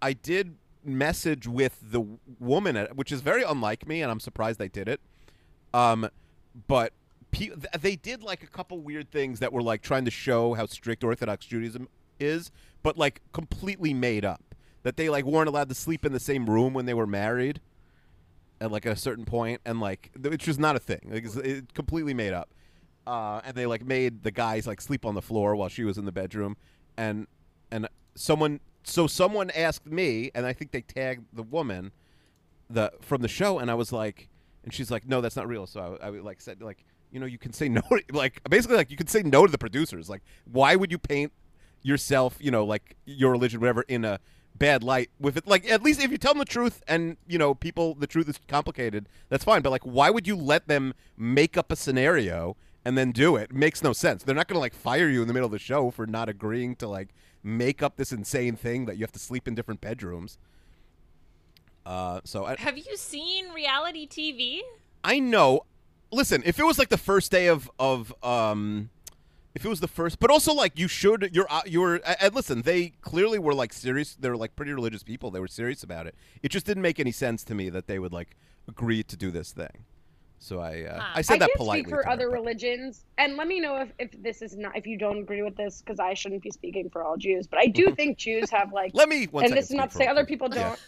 I 0.02 0.12
did 0.12 0.56
message 0.84 1.46
with 1.48 1.78
the 1.82 2.04
woman, 2.38 2.76
at, 2.76 2.96
which 2.96 3.12
is 3.12 3.20
very 3.20 3.42
unlike 3.42 3.86
me, 3.86 4.02
and 4.02 4.10
I'm 4.10 4.20
surprised 4.20 4.58
they 4.58 4.68
did 4.68 4.88
it. 4.88 5.00
Um, 5.72 6.08
but 6.66 6.92
pe- 7.30 7.50
they 7.80 7.96
did 7.96 8.22
like 8.22 8.42
a 8.42 8.46
couple 8.46 8.78
weird 8.80 9.10
things 9.10 9.40
that 9.40 9.52
were 9.52 9.62
like 9.62 9.82
trying 9.82 10.04
to 10.04 10.10
show 10.10 10.54
how 10.54 10.66
strict 10.66 11.04
Orthodox 11.04 11.46
Judaism 11.46 11.88
is, 12.20 12.50
but 12.82 12.96
like 12.96 13.20
completely 13.32 13.94
made 13.94 14.24
up. 14.24 14.42
That 14.84 14.96
they 14.96 15.10
like 15.10 15.24
weren't 15.24 15.48
allowed 15.48 15.68
to 15.70 15.74
sleep 15.74 16.06
in 16.06 16.12
the 16.12 16.20
same 16.20 16.48
room 16.48 16.72
when 16.72 16.86
they 16.86 16.94
were 16.94 17.06
married, 17.06 17.60
at 18.60 18.70
like 18.70 18.86
a 18.86 18.96
certain 18.96 19.24
point, 19.24 19.60
and 19.64 19.80
like 19.80 20.10
which 20.18 20.46
was 20.46 20.58
not 20.58 20.76
a 20.76 20.78
thing. 20.78 21.00
Like 21.10 21.24
it's, 21.24 21.36
it 21.36 21.74
completely 21.74 22.14
made 22.14 22.32
up. 22.32 22.48
Uh, 23.08 23.40
and 23.42 23.56
they 23.56 23.64
like 23.64 23.86
made 23.86 24.22
the 24.22 24.30
guys 24.30 24.66
like 24.66 24.82
sleep 24.82 25.06
on 25.06 25.14
the 25.14 25.22
floor 25.22 25.56
while 25.56 25.70
she 25.70 25.82
was 25.82 25.96
in 25.96 26.04
the 26.04 26.12
bedroom, 26.12 26.58
and 26.94 27.26
and 27.70 27.88
someone 28.14 28.60
so 28.82 29.06
someone 29.06 29.50
asked 29.52 29.86
me, 29.86 30.30
and 30.34 30.44
I 30.44 30.52
think 30.52 30.72
they 30.72 30.82
tagged 30.82 31.24
the 31.32 31.42
woman, 31.42 31.92
the 32.68 32.92
from 33.00 33.22
the 33.22 33.28
show, 33.28 33.58
and 33.60 33.70
I 33.70 33.74
was 33.74 33.92
like, 33.92 34.28
and 34.62 34.74
she's 34.74 34.90
like, 34.90 35.08
no, 35.08 35.22
that's 35.22 35.36
not 35.36 35.48
real. 35.48 35.66
So 35.66 35.98
I, 36.02 36.08
I 36.08 36.10
like 36.10 36.42
said 36.42 36.60
like, 36.60 36.84
you 37.10 37.18
know, 37.18 37.24
you 37.24 37.38
can 37.38 37.54
say 37.54 37.70
no, 37.70 37.80
like 38.12 38.46
basically 38.50 38.76
like 38.76 38.90
you 38.90 38.98
can 38.98 39.06
say 39.06 39.22
no 39.22 39.46
to 39.46 39.50
the 39.50 39.56
producers. 39.56 40.10
Like, 40.10 40.20
why 40.44 40.76
would 40.76 40.92
you 40.92 40.98
paint 40.98 41.32
yourself, 41.80 42.36
you 42.38 42.50
know, 42.50 42.66
like 42.66 42.94
your 43.06 43.30
religion, 43.30 43.58
whatever, 43.58 43.86
in 43.88 44.04
a 44.04 44.20
bad 44.54 44.82
light 44.84 45.08
with 45.18 45.38
it? 45.38 45.46
Like, 45.46 45.66
at 45.70 45.82
least 45.82 46.02
if 46.02 46.10
you 46.10 46.18
tell 46.18 46.34
them 46.34 46.40
the 46.40 46.44
truth, 46.44 46.82
and 46.86 47.16
you 47.26 47.38
know, 47.38 47.54
people, 47.54 47.94
the 47.94 48.06
truth 48.06 48.28
is 48.28 48.38
complicated. 48.48 49.08
That's 49.30 49.44
fine. 49.44 49.62
But 49.62 49.70
like, 49.70 49.84
why 49.84 50.10
would 50.10 50.26
you 50.26 50.36
let 50.36 50.68
them 50.68 50.92
make 51.16 51.56
up 51.56 51.72
a 51.72 51.76
scenario? 51.76 52.54
And 52.88 52.96
then 52.96 53.12
do 53.12 53.36
it. 53.36 53.50
it 53.50 53.54
makes 53.54 53.82
no 53.82 53.92
sense. 53.92 54.22
They're 54.22 54.34
not 54.34 54.48
gonna 54.48 54.60
like 54.60 54.72
fire 54.72 55.10
you 55.10 55.20
in 55.20 55.28
the 55.28 55.34
middle 55.34 55.44
of 55.44 55.52
the 55.52 55.58
show 55.58 55.90
for 55.90 56.06
not 56.06 56.30
agreeing 56.30 56.74
to 56.76 56.88
like 56.88 57.10
make 57.42 57.82
up 57.82 57.96
this 57.96 58.12
insane 58.12 58.56
thing 58.56 58.86
that 58.86 58.96
you 58.96 59.02
have 59.02 59.12
to 59.12 59.18
sleep 59.18 59.46
in 59.46 59.54
different 59.54 59.82
bedrooms. 59.82 60.38
Uh, 61.84 62.22
so 62.24 62.46
I, 62.46 62.56
Have 62.56 62.78
you 62.78 62.96
seen 62.96 63.50
reality 63.50 64.08
TV? 64.08 64.60
I 65.04 65.20
know. 65.20 65.66
Listen, 66.10 66.42
if 66.46 66.58
it 66.58 66.64
was 66.64 66.78
like 66.78 66.88
the 66.88 66.96
first 66.96 67.30
day 67.30 67.48
of 67.48 67.70
of 67.78 68.14
um, 68.22 68.88
if 69.54 69.66
it 69.66 69.68
was 69.68 69.80
the 69.80 69.88
first, 69.88 70.18
but 70.18 70.30
also 70.30 70.54
like 70.54 70.78
you 70.78 70.88
should, 70.88 71.28
you're 71.34 71.46
uh, 71.50 71.60
you're. 71.66 72.00
And 72.18 72.34
listen, 72.34 72.62
they 72.62 72.94
clearly 73.02 73.38
were 73.38 73.52
like 73.52 73.74
serious. 73.74 74.16
They 74.18 74.30
were 74.30 74.36
like 74.38 74.56
pretty 74.56 74.72
religious 74.72 75.02
people. 75.02 75.30
They 75.30 75.40
were 75.40 75.46
serious 75.48 75.82
about 75.82 76.06
it. 76.06 76.14
It 76.42 76.50
just 76.50 76.64
didn't 76.64 76.82
make 76.82 76.98
any 76.98 77.12
sense 77.12 77.44
to 77.44 77.54
me 77.54 77.68
that 77.68 77.86
they 77.86 77.98
would 77.98 78.14
like 78.14 78.34
agree 78.66 79.02
to 79.02 79.14
do 79.14 79.30
this 79.30 79.52
thing. 79.52 79.84
So 80.38 80.60
I 80.60 80.82
uh, 80.82 81.00
Huh. 81.00 81.12
I 81.16 81.22
said 81.22 81.34
I 81.34 81.38
that 81.40 81.46
can't 81.50 81.56
politely. 81.56 81.82
speak 81.82 81.90
for 81.90 82.02
to 82.02 82.06
her, 82.08 82.12
other 82.12 82.28
but- 82.28 82.34
religions, 82.34 83.04
and 83.18 83.36
let 83.36 83.48
me 83.48 83.60
know 83.60 83.76
if, 83.78 83.92
if 83.98 84.22
this 84.22 84.40
is 84.42 84.56
not 84.56 84.76
if 84.76 84.86
you 84.86 84.96
don't 84.98 85.18
agree 85.18 85.42
with 85.42 85.56
this 85.56 85.80
because 85.82 85.98
I 85.98 86.14
shouldn't 86.14 86.42
be 86.42 86.50
speaking 86.50 86.90
for 86.90 87.02
all 87.04 87.16
Jews, 87.16 87.46
but 87.46 87.58
I 87.58 87.66
do 87.66 87.94
think 87.96 88.18
Jews 88.18 88.50
have 88.50 88.72
like 88.72 88.92
Let 88.94 89.08
me. 89.08 89.26
One 89.26 89.44
and 89.44 89.52
this 89.52 89.66
is 89.66 89.72
not 89.76 89.90
to 89.90 89.96
say 89.96 90.06
other 90.06 90.24
people. 90.24 90.48
people 90.48 90.62
don't, 90.62 90.80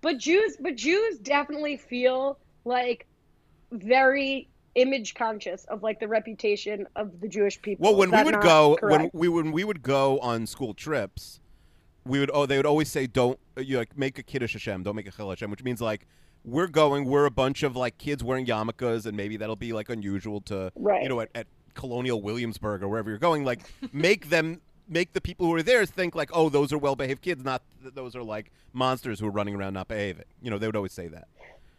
but 0.00 0.18
Jews 0.18 0.56
but 0.58 0.76
Jews 0.76 1.18
definitely 1.18 1.76
feel 1.76 2.38
like 2.64 3.06
very 3.72 4.48
image 4.74 5.14
conscious 5.14 5.64
of 5.66 5.82
like 5.82 6.00
the 6.00 6.08
reputation 6.08 6.86
of 6.96 7.20
the 7.20 7.28
Jewish 7.28 7.60
people. 7.60 7.84
Well, 7.84 7.96
when 7.96 8.10
we 8.10 8.22
would 8.24 8.34
not 8.34 8.42
go 8.42 8.78
when 8.82 9.10
we 9.12 9.28
when 9.28 9.52
we 9.52 9.64
would 9.64 9.82
go 9.82 10.18
on 10.20 10.46
school 10.46 10.74
trips, 10.74 11.40
we 12.06 12.18
would 12.20 12.30
oh 12.32 12.46
they 12.46 12.56
would 12.56 12.66
always 12.66 12.90
say 12.90 13.06
don't 13.06 13.38
you 13.56 13.76
like 13.78 13.96
make 13.98 14.18
a 14.18 14.22
kiddush 14.22 14.54
Hashem, 14.54 14.82
don't 14.82 14.96
make 14.96 15.06
a 15.06 15.12
chillul 15.12 15.30
Hashem, 15.30 15.50
which 15.50 15.62
means 15.62 15.80
like 15.80 16.06
we're 16.44 16.66
going, 16.66 17.06
we're 17.06 17.26
a 17.26 17.30
bunch 17.30 17.62
of 17.62 17.74
like 17.76 17.98
kids 17.98 18.22
wearing 18.22 18.46
yarmulkes, 18.46 19.06
and 19.06 19.16
maybe 19.16 19.36
that'll 19.36 19.56
be 19.56 19.72
like 19.72 19.88
unusual 19.88 20.40
to 20.42 20.70
Right. 20.76 21.02
you 21.02 21.08
know 21.08 21.20
at, 21.20 21.30
at 21.34 21.46
Colonial 21.74 22.20
Williamsburg 22.22 22.82
or 22.82 22.88
wherever 22.88 23.08
you're 23.10 23.18
going. 23.18 23.44
Like 23.44 23.60
make 23.92 24.28
them 24.28 24.60
make 24.88 25.12
the 25.14 25.20
people 25.20 25.46
who 25.46 25.54
are 25.54 25.62
there 25.62 25.86
think 25.86 26.14
like 26.14 26.30
oh 26.34 26.48
those 26.50 26.72
are 26.72 26.78
well 26.78 26.96
behaved 26.96 27.22
kids, 27.22 27.42
not 27.44 27.62
th- 27.82 27.94
those 27.94 28.14
are 28.14 28.22
like 28.22 28.52
monsters 28.72 29.18
who 29.20 29.26
are 29.26 29.30
running 29.30 29.54
around 29.54 29.74
not 29.74 29.88
behaving. 29.88 30.24
You 30.42 30.50
know 30.50 30.58
they 30.58 30.66
would 30.66 30.76
always 30.76 30.92
say 30.92 31.08
that. 31.08 31.28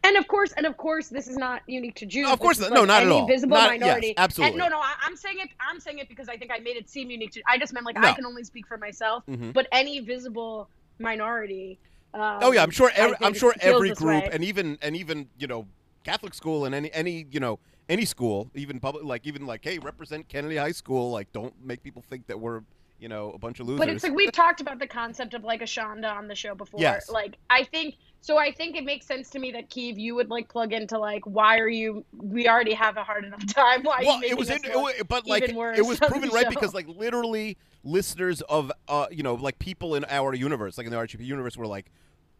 And 0.03 0.17
of 0.17 0.27
course, 0.27 0.51
and 0.51 0.67
of 0.67 0.77
course, 0.77 1.07
this 1.09 1.27
is 1.27 1.35
not 1.35 1.63
unique 1.65 1.95
to 1.95 2.05
Jews. 2.05 2.29
Of 2.29 2.39
course 2.39 2.57
This 2.57 2.67
is, 2.67 2.71
not. 2.71 2.75
No, 2.75 2.81
like, 2.81 2.87
not 2.89 3.01
at 3.03 3.09
all. 3.09 3.25
Visible 3.27 3.57
Not- 3.57 3.71
yes, 3.71 3.81
minority. 3.81 4.13
absolutely. 4.17 4.59
And 4.61 4.69
no, 4.71 4.77
no, 4.77 4.79
I, 4.79 4.93
I'm 5.03 5.15
saying 5.15 5.37
it. 5.39 5.49
I'm 5.59 5.79
saying 5.79 5.97
it 5.97 6.07
because 6.09 6.29
I 6.29 6.37
think 6.37 6.51
I 6.53 6.59
made 6.59 6.75
it 6.77 6.87
seem 6.87 7.09
unique 7.09 7.31
to. 7.31 7.41
I 7.47 7.57
just 7.57 7.73
meant 7.73 7.87
like 7.87 7.95
No. 7.95 8.07
I 8.09 8.13
can 8.13 8.23
only 8.23 8.43
speak 8.43 8.67
for 8.67 8.77
myself. 8.77 9.23
Mhm. 9.27 9.51
But 9.53 9.67
any 9.71 9.99
visible 10.01 10.69
minority. 10.99 11.79
Um, 12.15 12.39
Oh 12.41 12.51
yeah, 12.51 12.63
I'm 12.63 12.71
sure. 12.71 12.89
I 12.89 12.93
Every, 12.95 13.17
I'm 13.21 13.33
sure 13.33 13.53
every 13.59 13.89
group, 13.91 14.23
way. 14.23 14.29
and 14.31 14.43
even 14.43 14.77
and 14.81 14.95
even 14.95 15.27
you 15.37 15.47
know 15.47 15.67
Catholic 16.03 16.33
school 16.33 16.65
and 16.65 16.73
any 16.73 16.91
any 16.93 17.25
you 17.29 17.39
know 17.39 17.59
any 17.89 18.05
school, 18.05 18.49
even 18.55 18.79
public, 18.79 19.03
like 19.03 19.27
even 19.27 19.45
like 19.45 19.63
hey, 19.63 19.79
represent 19.79 20.27
Kennedy 20.29 20.57
High 20.57 20.71
School. 20.71 21.11
Like, 21.11 21.31
don't 21.33 21.53
make 21.63 21.83
people 21.83 22.01
think 22.01 22.27
that 22.27 22.39
we're 22.39 22.61
you 22.99 23.09
know 23.09 23.31
a 23.31 23.37
bunch 23.37 23.59
of 23.59 23.67
losers. 23.67 23.79
But 23.79 23.89
it's 23.89 24.03
like 24.03 24.13
we've 24.15 24.31
talked 24.31 24.61
about 24.61 24.79
the 24.79 24.87
concept 24.87 25.33
of 25.33 25.43
like 25.43 25.61
a 25.61 25.65
Shonda 25.65 26.11
on 26.11 26.27
the 26.27 26.35
show 26.35 26.55
before. 26.55 26.79
Yes. 26.79 27.09
Like 27.09 27.37
I 27.49 27.63
think 27.63 27.95
so. 28.21 28.37
I 28.37 28.51
think 28.51 28.75
it 28.75 28.83
makes 28.83 29.05
sense 29.05 29.29
to 29.31 29.39
me 29.39 29.51
that 29.51 29.69
Keeve, 29.69 29.97
you 29.97 30.15
would 30.15 30.29
like 30.29 30.49
plug 30.49 30.73
into 30.73 30.97
like 30.97 31.25
why 31.25 31.59
are 31.59 31.67
you? 31.67 32.05
We 32.13 32.47
already 32.47 32.73
have 32.73 32.97
a 32.97 33.03
hard 33.03 33.25
enough 33.25 33.45
time. 33.53 33.83
Why 33.83 33.97
are 33.97 34.05
well, 34.05 34.21
you 34.21 34.29
it 34.29 34.37
was, 34.37 34.49
in, 34.49 34.59
it 34.63 35.07
but 35.07 35.27
like 35.27 35.43
it 35.43 35.55
was 35.85 35.99
proven 36.07 36.29
right 36.29 36.45
show? 36.45 36.49
because 36.49 36.73
like 36.73 36.87
literally 36.87 37.57
listeners 37.83 38.41
of 38.41 38.71
uh 38.87 39.05
you 39.11 39.21
know 39.21 39.35
like 39.35 39.59
people 39.59 39.95
in 39.95 40.05
our 40.09 40.33
universe, 40.33 40.77
like 40.77 40.85
in 40.85 40.91
the 40.91 40.97
RGP 40.97 41.21
universe, 41.25 41.57
were 41.57 41.67
like, 41.67 41.91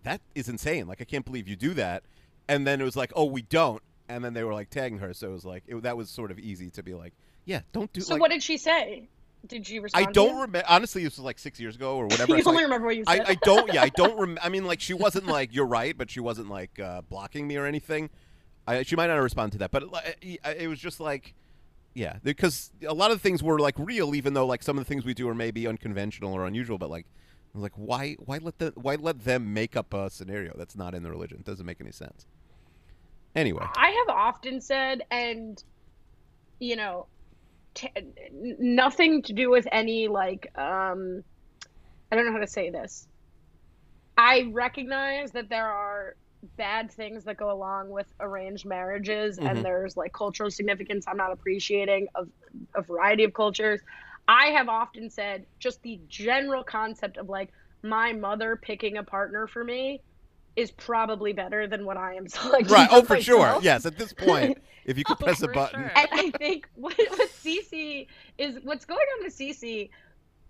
that 0.03 0.22
is 0.34 0.49
insane. 0.49 0.88
Like 0.88 1.01
I 1.01 1.06
can't 1.06 1.26
believe 1.26 1.47
you 1.47 1.56
do 1.56 1.74
that. 1.74 2.03
And 2.47 2.66
then 2.66 2.80
it 2.80 2.84
was 2.84 2.95
like, 2.95 3.12
oh, 3.16 3.26
we 3.26 3.41
don't. 3.41 3.82
and 4.08 4.24
then 4.24 4.34
they 4.34 4.43
were 4.43 4.53
like 4.53 4.70
tagging 4.70 4.99
her, 4.99 5.14
so 5.14 5.30
it 5.30 5.34
was 5.34 5.45
like 5.45 5.64
it, 5.68 5.82
that 5.84 5.97
was 5.97 6.10
sort 6.10 6.32
of 6.32 6.39
easy 6.39 6.70
to 6.72 6.84
be 6.84 6.93
like, 6.93 7.14
yeah, 7.45 7.62
don't 7.74 7.91
do. 7.91 8.01
So 8.01 8.14
like, 8.14 8.22
what 8.22 8.32
did 8.32 8.43
she 8.43 8.58
say? 8.58 9.08
Did 9.48 9.70
you 9.70 9.82
respond? 9.82 10.08
I 10.08 10.12
don't 10.12 10.36
remember. 10.36 10.64
Honestly, 10.68 11.04
this 11.04 11.18
was 11.18 11.26
like 11.26 11.39
six 11.39 11.60
years 11.60 11.76
ago 11.76 11.98
or 11.98 12.06
whatever. 12.06 12.32
you 12.38 12.43
only 12.46 12.58
like- 12.58 12.64
remember 12.64 12.88
what 12.88 12.98
you 12.98 13.04
I, 13.08 13.18
said. 13.18 13.26
I 13.28 13.36
don't. 13.36 13.74
Yeah, 13.74 13.84
I 13.84 13.89
don't. 13.96 14.18
Rem- 14.20 14.39
I 14.41 14.50
mean, 14.50 14.66
like 14.66 14.80
she 14.82 14.93
wasn't 14.93 15.28
like 15.28 15.54
you're 15.54 15.66
right, 15.66 15.98
but 15.98 16.10
she 16.10 16.20
wasn't 16.20 16.50
like 16.50 16.80
uh, 16.80 17.02
blocking 17.02 17.48
me 17.48 17.58
or 17.58 17.66
anything. 17.66 18.10
I, 18.68 18.84
she 18.84 18.96
might 18.96 19.08
not 19.08 19.16
have 19.16 19.24
responded 19.24 19.54
to 19.54 19.58
that, 19.60 19.72
but 19.72 19.84
it, 20.22 20.39
it 20.43 20.68
was 20.68 20.80
just 20.80 21.00
like, 21.00 21.36
yeah, 21.93 22.18
because 22.24 22.72
a 22.88 22.93
lot 22.93 23.12
of 23.12 23.22
things 23.22 23.43
were 23.43 23.60
like 23.60 23.76
real, 23.78 24.16
even 24.16 24.34
though 24.34 24.46
like 24.48 24.64
some 24.64 24.78
of 24.78 24.84
the 24.84 24.88
things 24.88 25.06
we 25.06 25.14
do 25.14 25.30
are 25.30 25.36
maybe 25.36 25.68
unconventional 25.68 26.34
or 26.34 26.46
unusual. 26.48 26.78
But 26.78 26.89
like, 26.89 27.06
I 27.54 27.58
was 27.58 27.64
like, 27.64 27.74
why, 27.76 28.16
why 28.20 28.39
let 28.39 28.58
the, 28.58 28.74
why 28.76 28.96
let 28.96 29.24
them 29.24 29.54
make 29.54 29.76
up 29.76 29.93
a 29.93 30.10
scenario 30.10 30.54
that's 30.58 30.76
not 30.76 30.96
in 30.96 31.04
the 31.04 31.12
religion? 31.12 31.38
It 31.39 31.46
doesn't 31.46 31.66
make 31.66 31.80
any 31.80 31.91
sense. 31.91 32.26
Anyway, 33.36 33.66
I 33.76 33.89
have 33.89 34.16
often 34.16 34.62
said, 34.62 35.04
and 35.12 35.64
you 36.60 36.76
know, 36.76 37.06
t- 37.76 37.91
nothing 38.32 39.23
to 39.23 39.34
do 39.34 39.49
with 39.51 39.67
any 39.71 40.07
like, 40.07 40.49
um, 40.57 41.23
I 42.11 42.15
don't 42.15 42.26
know 42.26 42.34
how 42.34 42.39
to 42.39 42.47
say 42.47 42.71
this. 42.71 43.07
I 44.17 44.49
recognize 44.53 45.32
that 45.34 45.49
there 45.49 45.67
are 45.67 46.15
bad 46.57 46.91
things 46.91 47.26
that 47.26 47.38
go 47.38 47.51
along 47.51 47.89
with 47.89 48.07
arranged 48.19 48.65
marriages, 48.65 49.39
Mhm. 49.39 49.45
and 49.45 49.65
there's 49.65 49.97
like 49.97 50.13
cultural 50.13 50.51
significance 50.51 51.05
I'm 51.07 51.17
not 51.17 51.32
appreciating 51.32 52.07
of 52.15 52.30
a 52.76 52.82
variety 52.82 53.23
of 53.23 53.34
cultures. 53.34 53.82
I 54.28 54.47
have 54.47 54.69
often 54.69 55.09
said 55.09 55.45
just 55.59 55.82
the 55.84 55.99
general 56.07 56.63
concept 56.63 57.17
of 57.17 57.30
like 57.30 57.51
my 57.84 58.13
mother 58.13 58.57
picking 58.61 58.97
a 58.97 59.03
partner 59.03 59.47
for 59.47 59.63
me 59.63 60.01
is 60.56 60.72
probably 60.72 61.34
better 61.34 61.68
than 61.68 61.86
what 61.86 61.97
I 61.97 62.16
am 62.16 62.28
selecting. 62.30 62.68
right? 62.74 62.88
Oh, 62.91 63.01
for 63.03 63.16
myself. 63.16 63.53
sure. 63.53 63.62
Yes. 63.64 63.86
At 63.86 63.97
this 63.97 64.14
point, 64.14 64.58
if 64.86 64.97
you 64.97 65.03
could 65.03 65.18
Oh, 65.22 65.24
press 65.26 65.41
a 65.41 65.47
button, 65.47 65.82
sure. 65.82 65.91
And 65.95 66.08
I 66.12 66.32
think 66.38 66.68
what, 66.76 66.95
what 66.97 67.30
Cece 67.32 68.08
is 68.38 68.58
what's 68.64 68.86
going 68.86 69.06
on 69.18 69.24
with 69.26 69.38
Cece. 69.38 69.89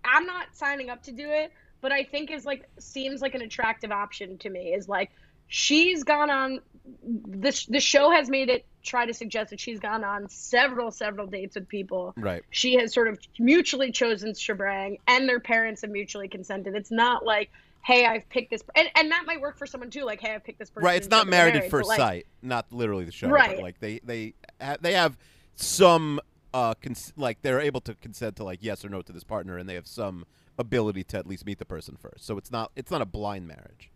I'm 0.04 0.26
not 0.26 0.46
signing 0.52 0.88
up 0.90 1.02
to 1.04 1.12
do 1.12 1.28
it, 1.28 1.52
but 1.80 1.90
I 1.92 2.04
think 2.04 2.30
is 2.30 2.46
like 2.46 2.68
seems 2.78 3.20
like 3.20 3.34
an 3.34 3.42
attractive 3.42 3.90
option 3.90 4.38
to 4.38 4.50
me. 4.50 4.72
Is 4.72 4.88
like 4.88 5.10
she's 5.48 6.04
gone 6.04 6.30
on 6.30 6.60
the 7.04 7.66
the 7.68 7.80
show 7.80 8.10
has 8.10 8.28
made 8.30 8.48
it 8.48 8.64
try 8.84 9.04
to 9.04 9.12
suggest 9.12 9.50
that 9.50 9.58
she's 9.58 9.80
gone 9.80 10.04
on 10.04 10.28
several 10.28 10.92
several 10.92 11.26
dates 11.26 11.56
with 11.56 11.66
people. 11.68 12.14
right? 12.16 12.44
She 12.50 12.74
has 12.76 12.94
sort 12.94 13.08
of 13.08 13.18
mutually 13.40 13.90
chosen 13.90 14.30
Shivrang, 14.32 15.00
and 15.08 15.28
their 15.28 15.40
parents 15.40 15.82
have 15.82 15.90
mutually 15.90 16.28
consented. 16.28 16.76
It's 16.76 16.92
not 16.92 17.24
like. 17.24 17.50
Hey, 17.86 18.04
I've 18.04 18.28
picked 18.30 18.50
this, 18.50 18.64
and, 18.74 18.88
and 18.96 19.12
that 19.12 19.26
might 19.26 19.40
work 19.40 19.56
for 19.56 19.64
someone 19.64 19.90
too. 19.90 20.02
Like, 20.02 20.20
hey, 20.20 20.34
I've 20.34 20.42
picked 20.42 20.58
this 20.58 20.70
person. 20.70 20.84
Right. 20.84 20.96
It's 20.96 21.08
not 21.08 21.28
married 21.28 21.54
at 21.54 21.70
first 21.70 21.88
like, 21.88 21.98
sight. 21.98 22.26
Not 22.42 22.66
literally 22.72 23.04
the 23.04 23.12
show. 23.12 23.28
Right. 23.28 23.54
But 23.54 23.62
like 23.62 23.78
they 23.78 24.00
they 24.02 24.34
they 24.80 24.92
have 24.94 25.16
some 25.54 26.18
uh 26.52 26.74
cons- 26.82 27.12
like 27.16 27.42
they're 27.42 27.60
able 27.60 27.80
to 27.82 27.94
consent 27.94 28.34
to 28.36 28.44
like 28.44 28.58
yes 28.60 28.84
or 28.84 28.88
no 28.88 29.02
to 29.02 29.12
this 29.12 29.22
partner, 29.22 29.56
and 29.56 29.68
they 29.68 29.74
have 29.74 29.86
some 29.86 30.26
ability 30.58 31.04
to 31.04 31.18
at 31.18 31.28
least 31.28 31.46
meet 31.46 31.60
the 31.60 31.64
person 31.64 31.96
first. 31.96 32.26
So 32.26 32.36
it's 32.36 32.50
not 32.50 32.72
it's 32.74 32.90
not 32.90 33.02
a 33.02 33.06
blind 33.06 33.46
marriage. 33.46 33.92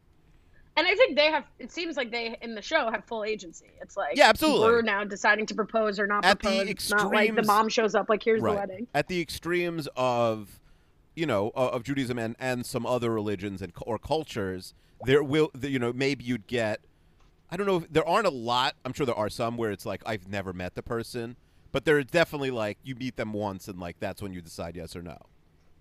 And 0.76 0.86
I 0.86 0.95
think 0.95 1.16
they 1.16 1.26
have. 1.26 1.45
It 1.59 1.72
seems 1.72 1.97
like 1.97 2.12
they 2.12 2.38
in 2.43 2.55
the 2.55 2.62
show 2.62 2.93
have 2.93 3.05
full 3.07 3.24
agency. 3.24 3.72
It's 3.82 3.97
like 3.97 4.16
Yeah, 4.16 4.28
absolutely. 4.28 4.68
We're 4.68 4.82
now 4.82 5.03
deciding 5.03 5.47
to 5.47 5.55
propose 5.57 5.99
or 5.99 6.07
not 6.07 6.24
At 6.24 6.38
the 6.38 6.49
propose. 6.49 6.68
It's 6.68 6.91
not 6.91 7.12
like 7.12 7.34
the 7.34 7.43
mom 7.43 7.68
shows 7.68 7.97
up 7.97 8.09
like 8.09 8.22
here's 8.22 8.41
right. 8.41 8.53
the 8.53 8.61
wedding. 8.61 8.86
At 8.95 9.09
the 9.09 9.20
extremes 9.20 9.88
of 9.97 10.60
you 11.21 11.27
know 11.27 11.53
uh, 11.55 11.68
of 11.68 11.83
Judaism 11.85 12.18
and 12.18 12.35
and 12.41 12.64
some 12.64 12.87
other 12.87 13.11
religions 13.11 13.61
and 13.62 13.73
or 13.83 13.99
cultures, 13.99 14.75
there 15.05 15.23
will 15.23 15.51
you 15.61 15.79
know 15.79 15.93
maybe 15.93 16.25
you'd 16.25 16.47
get. 16.47 16.81
I 17.53 17.57
don't 17.57 17.66
know. 17.66 17.79
if 17.79 17.93
There 17.93 18.07
aren't 18.09 18.27
a 18.27 18.31
lot. 18.31 18.75
I'm 18.85 18.93
sure 18.93 19.05
there 19.05 19.14
are 19.14 19.29
some 19.29 19.57
where 19.57 19.71
it's 19.73 19.85
like 19.85 20.03
I've 20.07 20.29
never 20.29 20.53
met 20.53 20.75
the 20.77 20.83
person, 20.83 21.37
but 21.73 21.85
there's 21.85 22.07
definitely 22.07 22.51
like 22.53 22.79
you 22.85 22.95
meet 22.95 23.16
them 23.16 23.33
once 23.33 23.68
and 23.68 23.79
like 23.79 23.97
that's 24.01 24.23
when 24.23 24.33
you 24.33 24.41
decide 24.41 24.77
yes 24.77 24.95
or 24.97 25.03
no. 25.03 25.18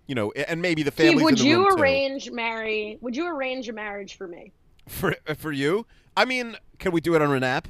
You 0.08 0.16
know, 0.16 0.32
and 0.32 0.60
maybe 0.60 0.82
the 0.82 0.90
family. 0.90 1.22
would 1.22 1.38
the 1.38 1.44
you 1.44 1.58
room 1.64 1.76
too. 1.76 1.82
arrange 1.82 2.30
marry? 2.32 2.98
Would 3.00 3.16
you 3.16 3.28
arrange 3.28 3.68
a 3.68 3.72
marriage 3.72 4.16
for 4.16 4.26
me? 4.26 4.52
for 4.88 5.14
for 5.38 5.52
you? 5.52 5.86
I 6.16 6.24
mean, 6.24 6.56
can 6.80 6.90
we 6.92 7.00
do 7.00 7.14
it 7.14 7.22
on 7.22 7.32
an 7.32 7.44
app? 7.44 7.68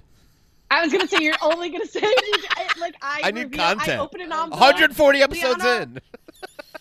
I 0.71 0.83
was 0.83 0.91
gonna 0.93 1.07
say 1.07 1.18
you're 1.21 1.35
only 1.43 1.68
gonna 1.68 1.85
say 1.85 2.01
like 2.81 2.95
I. 3.03 3.21
I 3.25 3.31
need 3.33 3.43
reveal- 3.45 3.61
I 3.61 3.75
content. 3.75 4.01
open 4.01 4.21
an 4.23 4.33
envelope. 4.33 4.53
140 4.53 5.21
episodes 5.21 5.62
Liana- 5.62 5.83
in. 5.83 6.01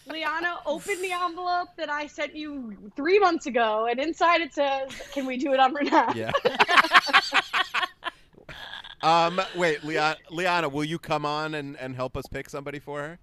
Liana, 0.09 0.57
open 0.65 1.01
the 1.01 1.11
envelope 1.11 1.69
that 1.77 1.89
I 1.89 2.07
sent 2.07 2.35
you 2.35 2.75
three 2.95 3.19
months 3.19 3.45
ago, 3.45 3.87
and 3.89 3.99
inside 3.99 4.41
it 4.41 4.53
says, 4.53 4.89
"Can 5.13 5.25
we 5.25 5.37
do 5.37 5.53
it 5.53 5.59
on 5.59 5.73
Renat?" 5.73 6.15
Yeah. 6.15 6.31
um. 9.01 9.41
Wait, 9.55 9.83
Liana, 9.83 10.17
Liana, 10.29 10.69
will 10.69 10.83
you 10.83 10.99
come 10.99 11.25
on 11.25 11.53
and, 11.55 11.77
and 11.77 11.95
help 11.95 12.17
us 12.17 12.25
pick 12.31 12.49
somebody 12.49 12.79
for 12.79 12.99
her? 12.99 13.19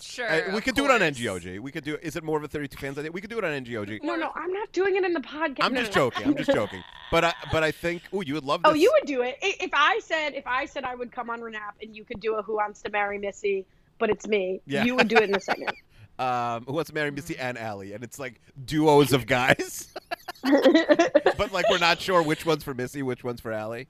Sure. 0.00 0.28
Uh, 0.28 0.50
we 0.50 0.58
of 0.58 0.64
could 0.64 0.74
do 0.74 0.84
it 0.84 0.90
on 0.90 0.98
course. 0.98 1.16
NGOG. 1.18 1.58
We 1.60 1.72
could 1.72 1.82
do. 1.84 1.96
Is 2.02 2.16
it 2.16 2.22
more 2.24 2.36
of 2.36 2.44
a 2.44 2.48
32 2.48 2.76
fans 2.76 2.98
idea? 2.98 3.10
We 3.10 3.22
could 3.22 3.30
do 3.30 3.38
it 3.38 3.44
on 3.44 3.64
NGOG. 3.64 4.02
No, 4.02 4.14
no, 4.14 4.30
I'm 4.34 4.52
not 4.52 4.70
doing 4.72 4.96
it 4.96 5.04
in 5.04 5.14
the 5.14 5.20
podcast. 5.20 5.56
I'm 5.60 5.72
No, 5.72 5.80
just 5.80 5.96
no, 5.96 6.04
no. 6.04 6.10
joking. 6.10 6.26
I'm 6.26 6.36
just 6.36 6.52
joking. 6.52 6.84
But 7.10 7.24
I 7.24 7.32
but 7.50 7.62
I 7.62 7.70
think. 7.70 8.02
Oh, 8.12 8.20
you 8.20 8.34
would 8.34 8.44
love 8.44 8.62
this. 8.62 8.70
Oh, 8.70 8.74
you 8.74 8.92
would 9.00 9.06
do 9.06 9.22
it 9.22 9.38
if 9.40 9.70
I 9.72 10.00
said 10.00 10.34
if 10.34 10.46
I 10.46 10.66
said 10.66 10.84
I 10.84 10.94
would 10.94 11.10
come 11.12 11.30
on 11.30 11.40
Renap 11.40 11.80
and 11.80 11.96
you 11.96 12.04
could 12.04 12.20
do 12.20 12.34
a 12.34 12.42
Who 12.42 12.56
Wants 12.56 12.82
to 12.82 12.90
Marry 12.90 13.16
Missy, 13.16 13.64
but 13.98 14.10
it's 14.10 14.26
me. 14.26 14.60
Yeah. 14.66 14.84
You 14.84 14.94
would 14.96 15.08
do 15.08 15.16
it 15.16 15.24
in 15.24 15.34
a 15.34 15.40
second. 15.40 15.72
Um, 16.18 16.64
who 16.64 16.72
wants 16.72 16.88
to 16.88 16.94
marry 16.94 17.10
Missy 17.10 17.36
and 17.36 17.58
Allie? 17.58 17.92
And 17.92 18.02
it's 18.02 18.18
like 18.18 18.40
duos 18.64 19.12
of 19.12 19.26
guys, 19.26 19.92
but 20.42 21.52
like 21.52 21.68
we're 21.68 21.76
not 21.76 22.00
sure 22.00 22.22
which 22.22 22.46
one's 22.46 22.64
for 22.64 22.72
Missy, 22.72 23.02
which 23.02 23.22
one's 23.22 23.38
for 23.42 23.52
Allie. 23.52 23.86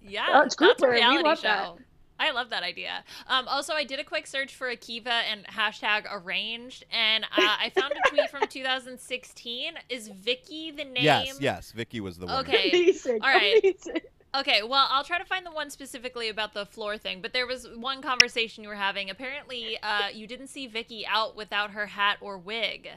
Yeah, 0.00 0.24
Oh, 0.30 0.40
it's 0.44 0.56
that's 0.56 0.72
a 0.72 0.76
Cooper. 0.86 0.92
Reality 0.92 1.22
love 1.24 1.38
show. 1.40 1.42
that. 1.42 1.74
I 2.18 2.30
love 2.30 2.48
that 2.50 2.62
idea. 2.62 3.04
Um, 3.26 3.46
also, 3.48 3.74
I 3.74 3.84
did 3.84 3.98
a 4.00 4.04
quick 4.04 4.26
search 4.26 4.54
for 4.54 4.68
Akiva 4.68 5.08
and 5.08 5.44
hashtag 5.46 6.04
arranged, 6.10 6.86
and 6.90 7.24
uh, 7.24 7.28
I 7.36 7.70
found 7.76 7.92
a 7.92 8.08
tweet 8.08 8.30
from 8.30 8.46
2016. 8.48 9.74
Is 9.90 10.08
Vicky 10.08 10.70
the 10.70 10.84
name? 10.84 11.02
Yes, 11.04 11.36
yes. 11.38 11.72
Vicky 11.72 12.00
was 12.00 12.16
the 12.16 12.26
one. 12.26 12.46
Okay. 12.46 12.70
Amazing. 12.70 13.18
All 13.22 13.28
right. 13.28 13.60
Amazing. 13.62 14.00
Okay, 14.34 14.62
well, 14.62 14.86
I'll 14.90 15.04
try 15.04 15.18
to 15.18 15.24
find 15.26 15.44
the 15.44 15.50
one 15.50 15.68
specifically 15.68 16.30
about 16.30 16.54
the 16.54 16.64
floor 16.64 16.96
thing, 16.96 17.20
but 17.20 17.34
there 17.34 17.46
was 17.46 17.68
one 17.76 18.00
conversation 18.00 18.62
you 18.64 18.70
were 18.70 18.74
having. 18.74 19.10
Apparently, 19.10 19.78
uh, 19.82 20.08
you 20.12 20.26
didn't 20.26 20.46
see 20.46 20.66
Vicky 20.66 21.06
out 21.06 21.36
without 21.36 21.72
her 21.72 21.86
hat 21.86 22.16
or 22.22 22.38
wig. 22.38 22.88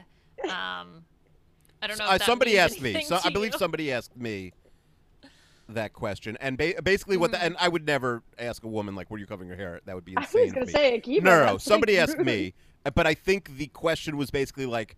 Um, 0.44 1.04
I 1.82 1.86
don't 1.86 1.98
know. 1.98 2.04
If 2.06 2.10
Uh, 2.10 2.18
that 2.18 2.22
somebody 2.26 2.52
means 2.52 2.60
asked 2.72 2.80
me. 2.80 3.02
So, 3.02 3.18
to 3.18 3.26
I 3.26 3.30
believe 3.30 3.52
you. 3.52 3.58
somebody 3.58 3.92
asked 3.92 4.16
me 4.16 4.52
that 5.68 5.92
question, 5.92 6.38
and 6.40 6.56
ba- 6.56 6.80
basically 6.82 7.18
what. 7.18 7.32
Mm-hmm. 7.32 7.44
and 7.44 7.56
I 7.58 7.68
would 7.68 7.84
never 7.86 8.22
ask 8.38 8.64
a 8.64 8.68
woman 8.68 8.94
like, 8.94 9.10
"Were 9.10 9.18
you 9.18 9.26
covering 9.26 9.48
your 9.48 9.58
hair?" 9.58 9.80
That 9.84 9.94
would 9.94 10.04
be 10.06 10.14
I 10.16 10.20
was 10.20 10.52
gonna 10.52 10.66
say 10.66 10.98
Akiva. 11.00 11.22
no, 11.22 11.38
no, 11.38 11.46
no. 11.52 11.58
Somebody 11.58 11.98
like, 11.98 12.08
asked 12.08 12.18
me, 12.18 12.54
uh, 12.86 12.90
but 12.92 13.06
I 13.06 13.12
think 13.12 13.56
the 13.58 13.66
question 13.66 14.16
was 14.16 14.30
basically 14.30 14.64
like, 14.66 14.96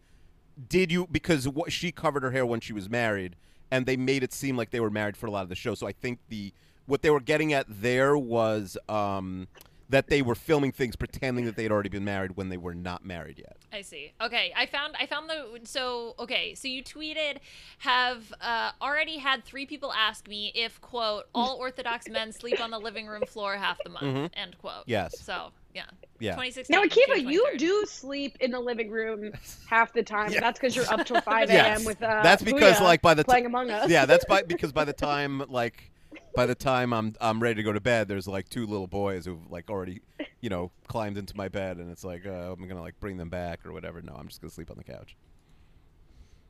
"Did 0.69 0.93
you?" 0.93 1.09
Because 1.11 1.49
what, 1.49 1.73
she 1.73 1.91
covered 1.91 2.23
her 2.23 2.31
hair 2.31 2.47
when 2.47 2.61
she 2.61 2.73
was 2.73 2.89
married, 2.89 3.35
and 3.71 3.87
they 3.87 3.97
made 3.97 4.23
it 4.23 4.33
seem 4.33 4.57
like 4.57 4.71
they 4.71 4.81
were 4.81 4.91
married 4.91 5.17
for 5.17 5.27
a 5.27 5.31
lot 5.31 5.43
of 5.43 5.49
the 5.49 5.55
show. 5.55 5.75
So 5.75 5.87
I 5.87 5.93
think 5.93 6.19
the 6.29 6.53
what 6.87 7.03
they 7.03 7.11
were 7.11 7.21
getting 7.21 7.53
at 7.53 7.67
there 7.69 8.17
was 8.17 8.79
um, 8.89 9.47
that 9.91 10.09
they 10.09 10.23
were 10.23 10.35
filming 10.35 10.73
things 10.73 10.97
pretending 10.97 11.45
that 11.47 11.57
they 11.57 11.63
had 11.63 11.73
already 11.73 11.89
been 11.89 12.05
married 12.05 12.37
when 12.37 12.49
they 12.49 12.57
were 12.57 12.75
not 12.75 13.05
married 13.05 13.39
yet. 13.39 13.57
I 13.73 13.83
see. 13.83 14.13
Okay, 14.21 14.53
I 14.57 14.67
found 14.67 14.95
I 14.99 15.07
found 15.07 15.31
the 15.31 15.61
so 15.65 16.15
okay. 16.19 16.55
So 16.55 16.69
you 16.69 16.83
tweeted 16.83 17.39
have 17.79 18.33
uh, 18.41 18.73
already 18.81 19.19
had 19.19 19.45
three 19.45 19.67
people 19.67 19.93
ask 19.93 20.29
me 20.29 20.53
if 20.55 20.81
quote 20.81 21.25
all 21.35 21.57
Orthodox 21.61 22.09
men 22.09 22.33
sleep 22.33 22.61
on 22.61 22.71
the 22.71 22.79
living 22.79 23.07
room 23.07 23.23
floor 23.27 23.57
half 23.57 23.79
the 23.85 23.91
month 23.91 24.33
end 24.35 24.57
quote. 24.59 24.73
Mm-hmm. 24.73 24.91
Yes. 24.91 25.19
So 25.21 25.53
yeah. 25.75 25.85
Yeah. 26.21 26.33
2016. 26.33 26.75
Now, 26.75 26.83
Akiva, 26.85 27.31
you 27.31 27.47
do 27.59 27.85
sleep 27.87 28.37
in 28.41 28.51
the 28.51 28.59
living 28.59 28.91
room 28.91 29.33
half 29.69 29.93
the 29.93 30.03
time. 30.03 30.33
Yeah. 30.33 30.41
That's 30.41 30.59
because 30.59 30.75
you're 30.75 30.85
up 30.93 31.07
till 31.07 31.21
5 31.23 31.49
a.m. 31.51 31.55
Yes. 31.55 31.85
with 31.87 32.03
uh, 32.03 32.23
That's 32.23 32.43
because, 32.43 32.77
Booyah 32.79 32.83
like, 32.83 33.03
by 33.03 33.15
the 33.15 33.23
t- 33.23 33.29
playing 33.29 33.47
Among 33.47 33.71
Us. 33.71 33.89
yeah, 33.89 34.05
that's 34.07 34.25
by 34.25 34.43
because 34.47 34.73
by 34.73 34.85
the 34.85 34.93
time 34.93 35.45
like 35.49 35.93
by 36.35 36.47
the 36.47 36.55
time 36.55 36.93
I'm 36.93 37.15
I'm 37.21 37.41
ready 37.41 37.57
to 37.57 37.63
go 37.63 37.73
to 37.73 37.81
bed, 37.81 38.09
there's 38.09 38.27
like 38.27 38.49
two 38.49 38.67
little 38.67 38.87
boys 38.89 39.27
who've 39.27 39.49
like 39.51 39.71
already 39.71 40.01
you 40.41 40.49
know 40.51 40.73
climbed 40.89 41.19
into 41.19 41.37
my 41.37 41.49
bed, 41.49 41.77
and 41.77 41.91
it's 41.91 42.03
like 42.05 42.27
uh, 42.27 42.31
I'm 42.53 42.67
gonna 42.67 42.81
like 42.81 42.99
bring 42.99 43.17
them 43.17 43.29
back 43.29 43.65
or 43.65 43.73
whatever. 43.73 44.03
No, 44.03 44.15
I'm 44.15 44.27
just 44.29 44.41
gonna 44.41 44.51
sleep 44.51 44.71
on 44.71 44.77
the 44.77 44.85
couch. 44.85 45.17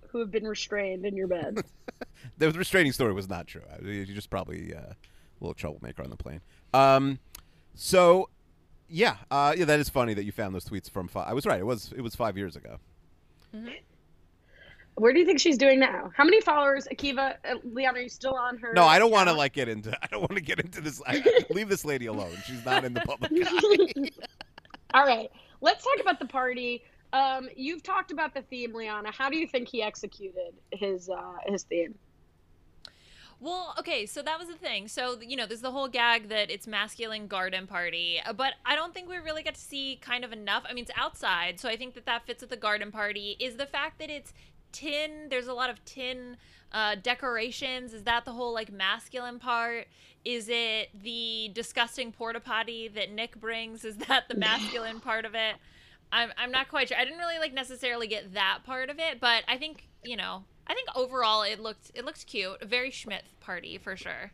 who 0.09 0.21
have 0.21 0.31
been 0.31 0.47
restrained 0.47 1.05
in 1.05 1.16
your 1.16 1.27
bed. 1.29 1.59
The 2.39 2.51
restraining 2.51 2.93
story 2.93 3.12
was 3.12 3.29
not 3.29 3.47
true. 3.47 3.62
You're 3.83 4.05
just 4.07 4.29
probably 4.31 4.75
uh, 4.75 4.81
a 4.81 4.97
little 5.41 5.55
troublemaker 5.55 6.03
on 6.03 6.11
the 6.11 6.16
plane. 6.16 6.41
Um, 6.75 7.19
so 7.75 8.29
yeah, 8.89 9.16
uh, 9.30 9.55
yeah, 9.57 9.64
that 9.66 9.80
is 9.80 9.89
funny 9.89 10.14
that 10.14 10.24
you 10.24 10.32
found 10.32 10.55
those 10.55 10.64
tweets 10.64 10.91
from. 10.91 11.09
Five. 11.09 11.28
I 11.28 11.32
was 11.34 11.47
right. 11.47 11.61
It 11.61 11.66
was 11.66 11.93
it 11.97 12.01
was 12.01 12.14
five 12.14 12.36
years 12.36 12.57
ago. 12.57 12.78
Where 14.97 15.12
do 15.12 15.20
you 15.20 15.26
think 15.26 15.39
she's 15.39 15.57
doing 15.59 15.78
now? 15.78 16.11
How 16.16 16.24
many 16.24 16.41
followers, 16.41 16.89
Akiva? 16.93 17.36
Uh, 17.49 17.55
Leon, 17.62 17.97
are 17.97 18.01
you 18.01 18.09
still 18.09 18.34
on 18.34 18.59
her? 18.59 18.72
No, 18.74 18.84
I 18.84 18.99
don't 18.99 19.12
want 19.12 19.28
to 19.28 19.32
like 19.34 19.53
get 19.53 19.68
into. 19.68 19.97
I 20.03 20.07
don't 20.09 20.20
want 20.22 20.34
to 20.34 20.41
get 20.41 20.59
into 20.59 20.80
this. 20.80 21.01
I, 21.07 21.22
I- 21.24 21.53
leave 21.53 21.68
this 21.68 21.84
lady 21.84 22.07
alone. 22.07 22.36
She's 22.45 22.64
not 22.64 22.84
in 22.84 22.95
the 22.95 23.01
public 23.03 23.30
eye. 23.47 24.11
All 24.95 25.05
right, 25.07 25.30
let's 25.61 25.84
talk 25.84 26.01
about 26.01 26.18
the 26.18 26.26
party. 26.26 26.82
Um, 27.12 27.49
you've 27.57 27.82
talked 27.82 28.11
about 28.11 28.34
the 28.34 28.43
theme, 28.43 28.74
Liana. 28.74 29.11
How 29.12 29.30
do 29.30 29.39
you 29.39 29.47
think 29.47 29.68
he 29.68 29.82
executed 29.82 30.53
his 30.72 31.09
uh, 31.09 31.34
his 31.47 31.62
theme? 31.62 31.95
Well, 33.41 33.74
okay, 33.78 34.05
so 34.07 34.20
that 34.22 34.39
was 34.39 34.49
the 34.49 34.55
thing. 34.55 34.89
So, 34.89 35.20
you 35.20 35.36
know, 35.36 35.47
there's 35.47 35.61
the 35.61 35.70
whole 35.70 35.86
gag 35.86 36.28
that 36.28 36.51
it's 36.51 36.66
masculine 36.66 37.28
garden 37.28 37.68
party, 37.68 38.20
uh, 38.24 38.32
but 38.32 38.55
I 38.66 38.74
don't 38.74 38.93
think 38.93 39.09
we 39.09 39.18
really 39.18 39.45
get 39.45 39.55
to 39.55 39.61
see 39.61 39.97
kind 40.03 40.24
of 40.24 40.32
enough. 40.32 40.64
I 40.68 40.72
mean, 40.72 40.82
it's 40.82 40.93
outside, 40.97 41.61
so 41.61 41.68
I 41.68 41.76
think 41.76 41.95
that 41.95 42.05
that 42.07 42.26
fits 42.26 42.41
with 42.41 42.51
the 42.51 42.57
garden 42.57 42.91
party. 42.91 43.36
Is 43.39 43.57
the 43.57 43.66
fact 43.66 44.01
that 44.01 44.11
it's 44.11 44.32
tin, 44.72 45.28
there's 45.30 45.47
a 45.47 45.55
lot 45.55 45.70
of 45.70 45.84
tin 45.84 46.36
uh, 46.72 46.97
decorations. 47.01 47.95
Is 47.95 48.03
that 48.05 48.24
the 48.24 48.32
whole 48.32 48.53
like 48.53 48.72
masculine 48.72 49.39
part? 49.39 49.86
Is 50.24 50.49
it 50.49 50.89
the 51.01 51.51
disgusting 51.55 52.11
porta 52.11 52.41
potty 52.41 52.89
that 52.89 53.12
Nick 53.12 53.41
brings? 53.41 53.84
Is 53.84 53.97
that 54.09 54.28
the 54.28 54.34
masculine 54.36 55.01
part 55.01 55.24
of 55.24 55.34
it? 55.34 55.57
I'm, 56.11 56.32
I'm 56.36 56.51
not 56.51 56.68
quite 56.68 56.89
sure. 56.89 56.99
I 56.99 57.05
didn't 57.05 57.18
really 57.18 57.39
like 57.39 57.53
necessarily 57.53 58.07
get 58.09 58.34
that 58.34 58.61
part 58.64 58.91
of 58.91 58.99
it, 58.99 59.20
but 59.20 59.45
I 59.47 59.59
think, 59.59 59.89
you 60.03 60.16
know, 60.16 60.45
I 60.69 60.75
think 60.75 60.89
overall 60.95 61.43
it 61.43 61.61
looked 61.61 61.91
it 61.95 62.05
looked 62.05 62.27
cute. 62.27 62.59
A 62.61 62.66
very 62.66 62.91
Schmidt 62.91 63.25
party 63.41 63.79
for 63.79 63.97
sure. 63.97 64.33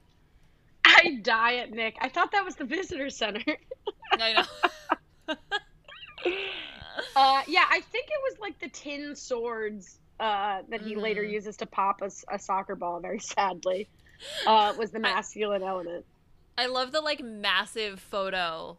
I 0.85 1.19
die 1.23 1.57
at 1.57 1.71
Nick. 1.71 1.97
I 2.01 2.09
thought 2.09 2.33
that 2.33 2.45
was 2.45 2.57
the 2.57 2.65
visitor 2.65 3.09
center. 3.11 3.43
I 4.21 4.33
know. 4.33 4.45
uh, 7.17 7.43
yeah, 7.47 7.65
I 7.71 7.81
think 7.81 8.07
it 8.09 8.21
was 8.23 8.35
like 8.41 8.59
the 8.61 8.69
tin 8.69 9.17
swords 9.17 9.99
uh, 10.21 10.63
that 10.71 10.81
he 10.81 10.95
Mhm. 10.95 11.03
later 11.03 11.23
uses 11.23 11.57
to 11.59 11.67
pop 11.67 12.01
a 12.03 12.39
soccer 12.39 12.77
ball. 12.77 13.01
Very 13.01 13.19
sadly, 13.21 13.89
uh, 14.47 14.75
was 14.77 14.91
the 14.91 15.01
masculine 15.01 15.63
element. 15.63 16.05
I 16.57 16.67
love 16.67 16.93
the 16.93 17.01
like 17.01 17.21
massive 17.21 18.01
photo 18.01 18.79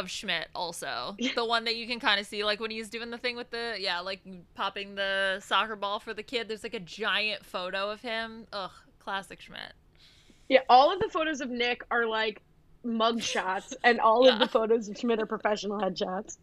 of 0.00 0.10
Schmidt 0.10 0.48
also. 0.54 1.16
the 1.34 1.44
one 1.44 1.64
that 1.64 1.76
you 1.76 1.86
can 1.86 2.00
kind 2.00 2.20
of 2.20 2.26
see 2.26 2.44
like 2.44 2.60
when 2.60 2.70
he's 2.70 2.88
doing 2.88 3.10
the 3.10 3.18
thing 3.18 3.36
with 3.36 3.50
the 3.50 3.76
yeah, 3.78 4.00
like 4.00 4.20
popping 4.54 4.94
the 4.94 5.40
soccer 5.40 5.76
ball 5.76 5.98
for 6.00 6.14
the 6.14 6.22
kid. 6.22 6.48
There's 6.48 6.62
like 6.62 6.74
a 6.74 6.80
giant 6.80 7.44
photo 7.44 7.90
of 7.90 8.00
him. 8.00 8.46
Ugh, 8.52 8.70
classic 8.98 9.40
Schmidt. 9.40 9.72
Yeah, 10.48 10.60
all 10.68 10.92
of 10.92 11.00
the 11.00 11.08
photos 11.08 11.40
of 11.40 11.50
Nick 11.50 11.82
are 11.90 12.06
like 12.06 12.42
mug 12.84 13.20
shots, 13.20 13.74
and 13.82 13.98
all 14.00 14.28
of 14.28 14.38
the 14.38 14.46
photos 14.46 14.88
of 14.88 14.96
Schmidt 14.96 15.20
are 15.20 15.26
professional 15.26 15.80
headshots. 15.80 16.36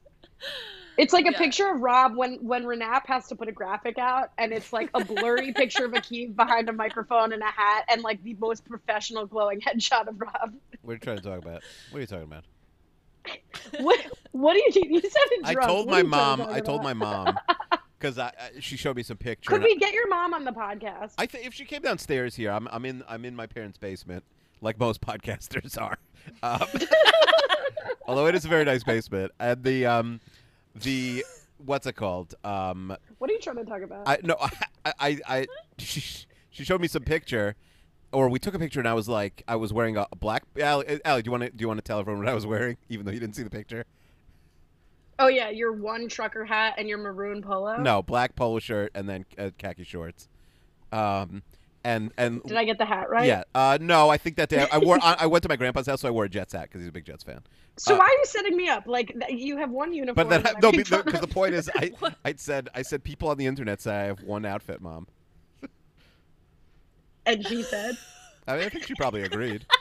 It's 0.95 1.11
like 1.11 1.25
a 1.25 1.31
Yeah. 1.31 1.37
picture 1.39 1.69
of 1.71 1.81
Rob 1.81 2.15
when 2.15 2.35
when 2.45 2.65
Renap 2.65 3.07
has 3.07 3.27
to 3.29 3.35
put 3.35 3.47
a 3.47 3.51
graphic 3.51 3.97
out, 3.97 4.29
and 4.37 4.51
it's 4.53 4.71
like 4.71 4.89
a 4.93 5.03
blurry 5.03 5.51
picture 5.55 5.85
of 5.85 5.91
Akiv 5.93 6.35
behind 6.35 6.69
a 6.69 6.73
microphone 6.73 7.33
and 7.33 7.41
a 7.41 7.45
hat, 7.45 7.85
and 7.89 8.01
like 8.03 8.21
the 8.23 8.35
most 8.35 8.63
professional 8.65 9.25
glowing 9.25 9.59
headshot 9.61 10.07
of 10.07 10.19
Rob. 10.19 10.53
What 10.81 10.91
are 10.91 10.93
you 10.95 10.99
trying 10.99 11.17
to 11.17 11.23
talk 11.23 11.39
about? 11.39 11.63
What 11.89 11.97
are 11.97 12.01
you 12.01 12.07
talking 12.07 12.25
about? 12.25 12.43
What 13.79 13.99
what 14.31 14.53
do 14.53 14.59
you 14.59 14.71
do? 14.71 14.81
You 14.87 15.01
sounded 15.01 15.39
I 15.45 15.53
told 15.65 15.87
What 15.87 15.91
my 15.91 15.99
are 15.99 16.03
you 16.03 16.09
trying 16.09 16.37
mom. 16.39 16.41
I 16.41 16.59
told 16.59 16.81
about? 16.81 16.83
my 16.83 16.93
mom 16.93 17.37
because 17.99 18.17
I, 18.19 18.27
I 18.27 18.59
she 18.59 18.75
showed 18.77 18.95
me 18.97 19.03
some 19.03 19.17
picture. 19.17 19.49
Could 19.49 19.63
we 19.63 19.77
get 19.77 19.93
your 19.93 20.07
mom 20.09 20.33
on 20.33 20.43
the 20.43 20.51
podcast? 20.51 21.13
I 21.17 21.25
think 21.25 21.45
if 21.45 21.53
she 21.53 21.65
came 21.65 21.81
downstairs 21.81 22.35
here, 22.35 22.51
I'm 22.51 22.67
I'm 22.71 22.85
in 22.85 23.03
I'm 23.07 23.25
in 23.25 23.35
my 23.35 23.47
parents' 23.47 23.77
basement, 23.77 24.23
like 24.61 24.79
most 24.79 25.01
podcasters 25.07 25.79
are. 25.81 25.97
Um, 26.41 26.67
although 28.07 28.27
it 28.27 28.35
is 28.35 28.45
a 28.45 28.47
very 28.47 28.65
nice 28.65 28.83
basement, 28.83 29.31
and 29.39 29.63
the 29.63 29.85
um 29.85 30.19
the 30.75 31.25
what's 31.57 31.87
it 31.87 31.93
called? 31.95 32.35
Um, 32.43 32.95
what 33.17 33.29
are 33.29 33.33
you 33.33 33.39
trying 33.39 33.57
to 33.57 33.65
talk 33.65 33.81
about? 33.81 34.07
I 34.07 34.19
no, 34.23 34.35
I 34.39 34.93
I, 34.99 35.19
I 35.27 35.47
she, 35.77 36.25
she 36.49 36.63
showed 36.63 36.81
me 36.81 36.87
some 36.87 37.03
picture, 37.03 37.55
or 38.13 38.29
we 38.29 38.39
took 38.39 38.53
a 38.53 38.59
picture, 38.59 38.79
and 38.79 38.87
I 38.87 38.93
was 38.93 39.09
like, 39.09 39.43
I 39.47 39.55
was 39.55 39.73
wearing 39.73 39.97
a 39.97 40.07
black. 40.19 40.43
Allie, 40.59 41.01
Allie 41.03 41.21
do 41.21 41.27
you 41.27 41.31
want 41.31 41.43
to 41.43 41.49
do 41.49 41.61
you 41.61 41.67
want 41.67 41.79
to 41.79 41.83
tell 41.83 41.99
everyone 41.99 42.23
what 42.23 42.29
I 42.29 42.35
was 42.35 42.45
wearing, 42.45 42.77
even 42.89 43.05
though 43.05 43.11
you 43.11 43.19
didn't 43.19 43.35
see 43.35 43.43
the 43.43 43.49
picture? 43.49 43.85
oh 45.19 45.27
yeah, 45.27 45.49
your 45.49 45.71
one 45.71 46.07
trucker 46.07 46.45
hat 46.45 46.75
and 46.77 46.87
your 46.87 46.97
maroon 46.97 47.41
polo. 47.41 47.77
No, 47.77 48.01
black 48.01 48.35
polo 48.35 48.59
shirt 48.59 48.91
and 48.95 49.07
then 49.07 49.25
uh, 49.37 49.51
khaki 49.57 49.83
shorts. 49.83 50.27
Um, 50.91 51.43
and 51.83 52.11
and 52.17 52.41
Did 52.43 52.57
I 52.57 52.63
get 52.63 52.77
the 52.77 52.85
hat 52.85 53.09
right? 53.09 53.25
Yeah. 53.25 53.43
Uh, 53.53 53.77
no, 53.81 54.09
I 54.09 54.17
think 54.17 54.37
that 54.37 54.49
day 54.49 54.65
I 54.71 54.77
wore. 54.77 54.99
I, 55.01 55.17
I 55.19 55.25
went 55.25 55.43
to 55.43 55.49
my 55.49 55.55
grandpa's 55.55 55.87
house, 55.87 56.01
so 56.01 56.07
I 56.07 56.11
wore 56.11 56.25
a 56.25 56.29
Jets 56.29 56.53
hat 56.53 56.63
because 56.63 56.81
he's 56.81 56.87
a 56.87 56.93
big 56.93 57.05
Jets 57.05 57.23
fan. 57.23 57.41
So 57.77 57.95
Uh, 57.95 57.97
why 57.97 58.05
are 58.05 58.19
you 58.19 58.25
setting 58.25 58.55
me 58.55 58.69
up? 58.69 58.87
Like 58.87 59.13
you 59.29 59.57
have 59.57 59.69
one 59.69 59.93
uniform. 59.93 60.27
But 60.27 60.43
then 60.43 60.55
I 60.55 60.59
no, 60.61 60.71
because 60.71 61.03
fun 61.03 61.21
the 61.21 61.27
point 61.27 61.53
is, 61.53 61.69
I 61.75 61.91
I 62.23 62.35
said 62.37 62.69
I 62.73 62.83
said 62.83 63.03
people 63.03 63.29
on 63.29 63.37
the 63.37 63.45
internet 63.45 63.81
say 63.81 63.93
I 63.93 64.03
have 64.05 64.23
one 64.23 64.45
outfit, 64.45 64.81
mom. 64.81 65.07
And 67.25 67.45
she 67.45 67.63
said, 67.63 67.97
I 68.47 68.57
mean, 68.57 68.65
I 68.65 68.69
think 68.69 68.85
she 68.85 68.95
probably 68.95 69.23
agreed. 69.23 69.65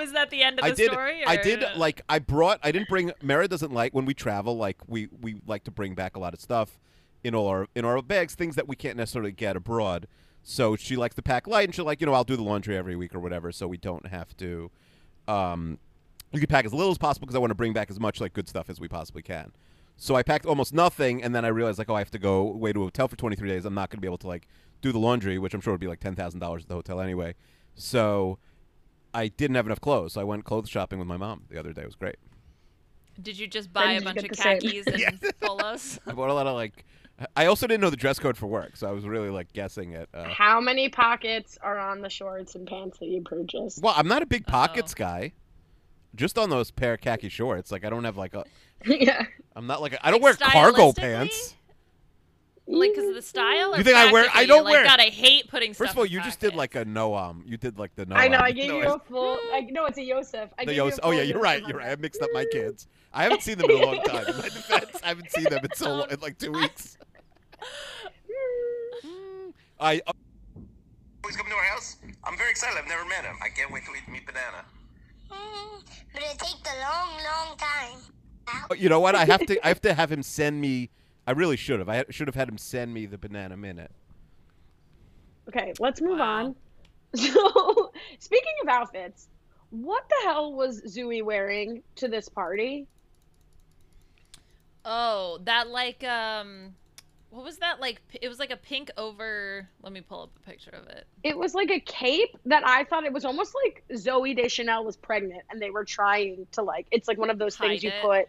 was 0.00 0.12
that 0.12 0.30
the 0.30 0.42
end 0.42 0.58
of 0.58 0.64
I 0.64 0.70
the 0.70 0.76
did. 0.76 0.92
story? 0.92 1.24
I 1.24 1.36
or- 1.36 1.42
did 1.42 1.64
like 1.76 2.02
I 2.08 2.18
brought. 2.18 2.58
I 2.62 2.72
didn't 2.72 2.88
bring. 2.88 3.12
Mara 3.22 3.48
doesn't 3.48 3.72
like 3.72 3.94
when 3.94 4.04
we 4.04 4.14
travel. 4.14 4.56
Like 4.56 4.78
we 4.86 5.08
we 5.20 5.40
like 5.46 5.64
to 5.64 5.70
bring 5.70 5.94
back 5.94 6.16
a 6.16 6.18
lot 6.18 6.34
of 6.34 6.40
stuff 6.40 6.78
in 7.22 7.34
all 7.34 7.46
our 7.48 7.66
in 7.74 7.84
our 7.84 8.00
bags, 8.02 8.34
things 8.34 8.56
that 8.56 8.66
we 8.66 8.76
can't 8.76 8.96
necessarily 8.96 9.32
get 9.32 9.56
abroad. 9.56 10.06
So 10.42 10.74
she 10.74 10.96
likes 10.96 11.14
to 11.16 11.22
pack 11.22 11.46
light, 11.46 11.64
and 11.64 11.74
she'll 11.74 11.84
like 11.84 12.00
you 12.00 12.06
know 12.06 12.14
I'll 12.14 12.24
do 12.24 12.36
the 12.36 12.42
laundry 12.42 12.76
every 12.76 12.96
week 12.96 13.14
or 13.14 13.20
whatever, 13.20 13.52
so 13.52 13.68
we 13.68 13.76
don't 13.76 14.06
have 14.06 14.36
to. 14.38 14.70
Um, 15.28 15.78
you 16.32 16.40
can 16.40 16.48
pack 16.48 16.64
as 16.64 16.72
little 16.72 16.92
as 16.92 16.98
possible 16.98 17.26
because 17.26 17.36
I 17.36 17.40
want 17.40 17.50
to 17.50 17.56
bring 17.56 17.72
back 17.72 17.90
as 17.90 18.00
much 18.00 18.20
like 18.20 18.32
good 18.32 18.48
stuff 18.48 18.70
as 18.70 18.80
we 18.80 18.88
possibly 18.88 19.22
can. 19.22 19.52
So 19.96 20.16
I 20.16 20.22
packed 20.22 20.46
almost 20.46 20.72
nothing, 20.72 21.22
and 21.22 21.34
then 21.34 21.44
I 21.44 21.48
realized 21.48 21.78
like, 21.78 21.90
oh, 21.90 21.94
I 21.94 21.98
have 21.98 22.10
to 22.12 22.18
go 22.18 22.48
away 22.48 22.72
to 22.72 22.80
a 22.80 22.84
hotel 22.84 23.06
for 23.06 23.16
23 23.16 23.48
days. 23.48 23.66
I'm 23.66 23.74
not 23.74 23.90
going 23.90 23.98
to 23.98 24.00
be 24.00 24.08
able 24.08 24.16
to 24.18 24.28
like 24.28 24.48
do 24.80 24.92
the 24.92 24.98
laundry, 24.98 25.38
which 25.38 25.54
I'm 25.54 25.60
sure 25.60 25.72
would 25.72 25.80
be 25.80 25.86
like 25.86 26.00
ten 26.00 26.14
thousand 26.14 26.40
dollars 26.40 26.62
at 26.62 26.68
the 26.68 26.74
hotel 26.74 27.00
anyway. 27.00 27.34
So 27.74 28.38
I 29.14 29.28
didn't 29.28 29.56
have 29.56 29.66
enough 29.66 29.80
clothes. 29.80 30.14
So 30.14 30.20
I 30.20 30.24
went 30.24 30.44
clothes 30.44 30.68
shopping 30.68 30.98
with 30.98 31.08
my 31.08 31.16
mom 31.16 31.42
the 31.50 31.58
other 31.58 31.72
day. 31.72 31.82
It 31.82 31.86
was 31.86 31.96
great. 31.96 32.16
Did 33.20 33.38
you 33.38 33.46
just 33.46 33.72
buy 33.72 33.92
a 33.92 34.00
bunch 34.00 34.18
of 34.22 34.28
the 34.28 34.34
same. 34.34 34.60
khakis 34.60 34.86
and 34.86 34.98
Yeah. 34.98 35.10
polos? 35.40 35.98
I 36.06 36.12
bought 36.12 36.30
a 36.30 36.34
lot 36.34 36.46
of 36.46 36.54
like. 36.54 36.84
I 37.36 37.46
also 37.46 37.66
didn't 37.66 37.82
know 37.82 37.90
the 37.90 37.98
dress 37.98 38.18
code 38.18 38.38
for 38.38 38.46
work, 38.46 38.76
so 38.78 38.88
I 38.88 38.92
was 38.92 39.04
really 39.04 39.28
like 39.28 39.52
guessing 39.52 39.94
at. 39.94 40.08
Uh, 40.14 40.24
"How 40.28 40.58
many 40.58 40.88
pockets 40.88 41.58
are 41.62 41.78
on 41.78 42.00
the 42.00 42.08
shorts 42.08 42.54
and 42.54 42.66
pants 42.66 42.98
that 42.98 43.06
you 43.08 43.20
purchased?" 43.22 43.82
well, 43.82 43.92
I'm 43.96 44.08
not 44.08 44.22
a 44.22 44.26
big 44.26 44.46
pockets 44.46 44.92
Uh-oh. 44.92 45.04
guy. 45.04 45.32
Just 46.14 46.38
on 46.38 46.48
those 46.50 46.70
pair 46.70 46.94
of 46.94 47.00
khaki 47.02 47.28
shorts, 47.28 47.70
like 47.70 47.84
I 47.84 47.90
don't 47.90 48.04
have 48.04 48.16
like 48.16 48.32
a. 48.34 48.44
yeah. 48.86 49.24
I'm 49.54 49.66
not 49.66 49.82
like 49.82 49.92
a, 49.92 50.04
I 50.06 50.10
don't 50.10 50.22
Like, 50.22 50.40
wear 50.40 50.50
cargo 50.50 50.92
pants. 50.94 51.54
Like, 52.72 52.90
because 52.92 53.08
of 53.08 53.14
the 53.14 53.22
style? 53.22 53.74
Or 53.74 53.78
You 53.78 53.84
think 53.84 53.96
I 53.96 54.12
wear- 54.12 54.28
I 54.32 54.46
don't 54.46 54.64
like, 54.64 54.72
wear- 54.72 54.84
God, 54.84 55.00
I 55.00 55.08
hate 55.08 55.48
putting 55.48 55.74
stuff 55.74 55.86
First 55.86 55.92
of 55.94 55.98
all, 55.98 56.04
in 56.04 56.12
you 56.12 56.22
just 56.22 56.40
did 56.40 56.54
like 56.54 56.74
a 56.76 56.84
no 56.84 57.14
um. 57.14 57.42
You 57.46 57.56
did 57.56 57.78
like 57.78 57.94
the 57.96 58.06
no. 58.06 58.14
I 58.16 58.28
know. 58.28 58.38
um, 58.38 58.44
I 58.44 58.52
gave 58.52 58.68
no, 58.68 58.80
you 58.80 58.88
a 58.88 58.98
full. 59.08 59.38
I, 59.52 59.60
no, 59.70 59.86
it's 59.86 59.98
a 59.98 60.04
Yosef. 60.04 60.50
I 60.58 60.64
the 60.64 60.74
gave 60.74 60.98
Oh 61.02 61.10
yeah, 61.10 61.22
you're 61.22 61.40
right. 61.40 61.66
You're 61.66 61.78
right. 61.78 61.90
I 61.90 61.96
mixed 61.96 62.22
up 62.22 62.30
my 62.32 62.44
kids. 62.52 62.86
I 63.12 63.24
haven't 63.24 63.42
seen 63.42 63.58
them 63.58 63.70
in 63.70 63.82
a 63.82 63.84
long 63.84 64.00
time. 64.02 64.26
In 64.28 64.36
my 64.36 64.42
defense, 64.48 65.00
I 65.02 65.08
haven't 65.08 65.30
seen 65.32 65.44
them 65.44 65.64
in 65.64 65.74
so 65.74 65.96
long, 65.96 66.10
in 66.10 66.20
like 66.20 66.38
two 66.38 66.52
weeks. 66.52 66.96
I 69.80 70.00
uh, 70.06 70.12
He's 71.26 71.36
coming 71.36 71.52
to 71.52 71.56
our 71.58 71.64
house. 71.64 71.96
I'm 72.24 72.36
very 72.36 72.50
excited. 72.50 72.76
I've 72.78 72.88
never 72.88 73.04
met 73.06 73.24
him. 73.24 73.36
I 73.42 73.48
can't 73.48 73.70
wait 73.72 73.84
to 73.84 73.90
eat 73.92 74.08
meat 74.10 74.26
banana. 74.26 74.64
Mm, 75.30 75.82
but 76.12 76.22
it 76.22 76.38
takes 76.38 76.52
a 76.52 76.80
long, 76.80 77.08
long 77.24 77.56
time. 77.56 77.98
You 78.78 78.88
know 78.88 79.00
what? 79.00 79.14
I 79.14 79.24
have 79.26 79.44
to. 79.46 79.64
I 79.64 79.68
have 79.68 79.80
to 79.82 79.94
have 79.94 80.10
him 80.10 80.22
send 80.22 80.60
me. 80.60 80.90
I 81.26 81.32
really 81.32 81.56
should 81.56 81.78
have. 81.78 81.88
I 81.88 82.04
should 82.10 82.28
have 82.28 82.34
had 82.34 82.48
him 82.48 82.58
send 82.58 82.92
me 82.94 83.06
the 83.06 83.18
banana 83.18 83.56
minute. 83.56 83.90
Okay, 85.48 85.72
let's 85.78 86.00
move 86.00 86.18
Wow. 86.18 86.44
on. 86.46 86.56
So, 87.16 87.90
speaking 88.20 88.52
of 88.62 88.68
outfits, 88.68 89.28
what 89.70 90.08
the 90.08 90.14
hell 90.22 90.52
was 90.52 90.80
Zooey 90.82 91.24
wearing 91.24 91.82
to 91.96 92.06
this 92.06 92.28
party? 92.28 92.86
Oh, 94.84 95.40
that 95.44 95.68
like 95.68 96.04
um, 96.04 96.74
what 97.30 97.44
was 97.44 97.58
that 97.58 97.80
like? 97.80 98.00
It 98.22 98.28
was 98.28 98.38
like 98.38 98.50
a 98.52 98.56
pink 98.56 98.90
over. 98.96 99.68
Let 99.82 99.92
me 99.92 100.00
pull 100.00 100.22
up 100.22 100.30
a 100.36 100.48
picture 100.48 100.70
of 100.70 100.86
it. 100.88 101.04
It 101.24 101.36
was 101.36 101.54
like 101.54 101.70
a 101.70 101.80
cape 101.80 102.36
that 102.46 102.62
I 102.66 102.84
thought 102.84 103.04
it 103.04 103.12
was 103.12 103.24
almost 103.24 103.54
like 103.64 103.84
Zooey 103.92 104.36
Deschanel 104.36 104.84
was 104.84 104.96
pregnant 104.96 105.42
and 105.50 105.60
they 105.60 105.70
were 105.70 105.84
trying 105.84 106.46
to 106.52 106.62
like. 106.62 106.86
It's 106.92 107.08
like 107.08 107.18
one 107.18 107.28
of 107.30 107.38
those 107.38 107.56
things 107.56 107.82
Hide 107.82 107.82
you 107.82 107.90
it. 107.90 108.02
put, 108.02 108.28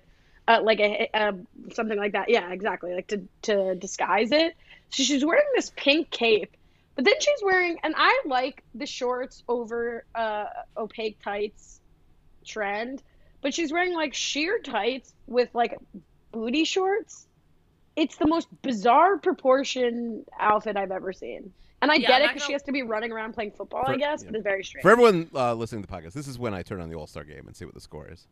uh, 0.56 0.62
like 0.64 0.80
a, 0.80 1.10
uh 1.14 1.32
something 1.74 1.98
like 1.98 2.14
that. 2.14 2.30
Yeah, 2.30 2.52
exactly. 2.52 2.94
Like 2.94 3.08
to 3.08 3.22
to 3.44 3.76
disguise 3.76 4.32
it. 4.32 4.56
So 4.90 5.04
she's 5.04 5.24
wearing 5.26 5.46
this 5.56 5.72
pink 5.76 6.10
cape, 6.10 6.56
but 6.96 7.06
then 7.06 7.14
she's 7.20 7.40
wearing, 7.44 7.78
and 7.84 7.94
I 7.98 8.22
like 8.26 8.64
the 8.76 8.86
shorts 8.86 9.44
over 9.48 10.06
uh 10.16 10.46
opaque 10.78 11.20
tights 11.24 11.80
trend, 12.46 13.02
but 13.42 13.54
she's 13.54 13.72
wearing 13.72 13.94
like 13.94 14.14
sheer 14.14 14.60
tights 14.60 15.14
with 15.28 15.50
like 15.54 15.78
booty 16.32 16.64
shorts. 16.66 17.28
It's 17.96 18.16
the 18.18 18.28
most 18.28 18.48
bizarre 18.62 19.18
proportion 19.18 20.26
outfit 20.40 20.78
I've 20.78 20.92
ever 20.92 21.12
seen. 21.14 21.54
And 21.82 21.92
I 21.92 21.96
Yeah, 21.96 22.08
get 22.08 22.22
it 22.22 22.28
because 22.30 22.44
she 22.44 22.48
gonna- 22.50 22.56
has 22.56 22.64
to 22.64 22.72
be 22.72 22.84
running 22.84 23.12
around 23.12 23.34
playing 23.34 23.52
football, 23.52 23.84
For- 23.86 23.94
I 23.94 23.98
guess, 23.98 24.22
yeah. 24.24 24.28
but 24.30 24.36
it's 24.38 24.44
very 24.44 24.64
strange. 24.64 24.84
For 24.84 24.92
everyone 24.92 25.30
uh, 25.34 25.54
listening 25.56 25.82
to 25.84 25.88
the 25.90 25.94
podcast, 25.94 26.14
this 26.14 26.28
is 26.28 26.38
when 26.40 26.54
I 26.54 26.62
turn 26.62 26.80
on 26.80 26.90
the 26.90 26.96
All 26.96 27.08
Star 27.08 27.24
game 27.24 27.44
and 27.48 27.56
see 27.56 27.66
what 27.66 27.74
the 27.74 27.82
score 27.82 28.08
is. 28.08 28.28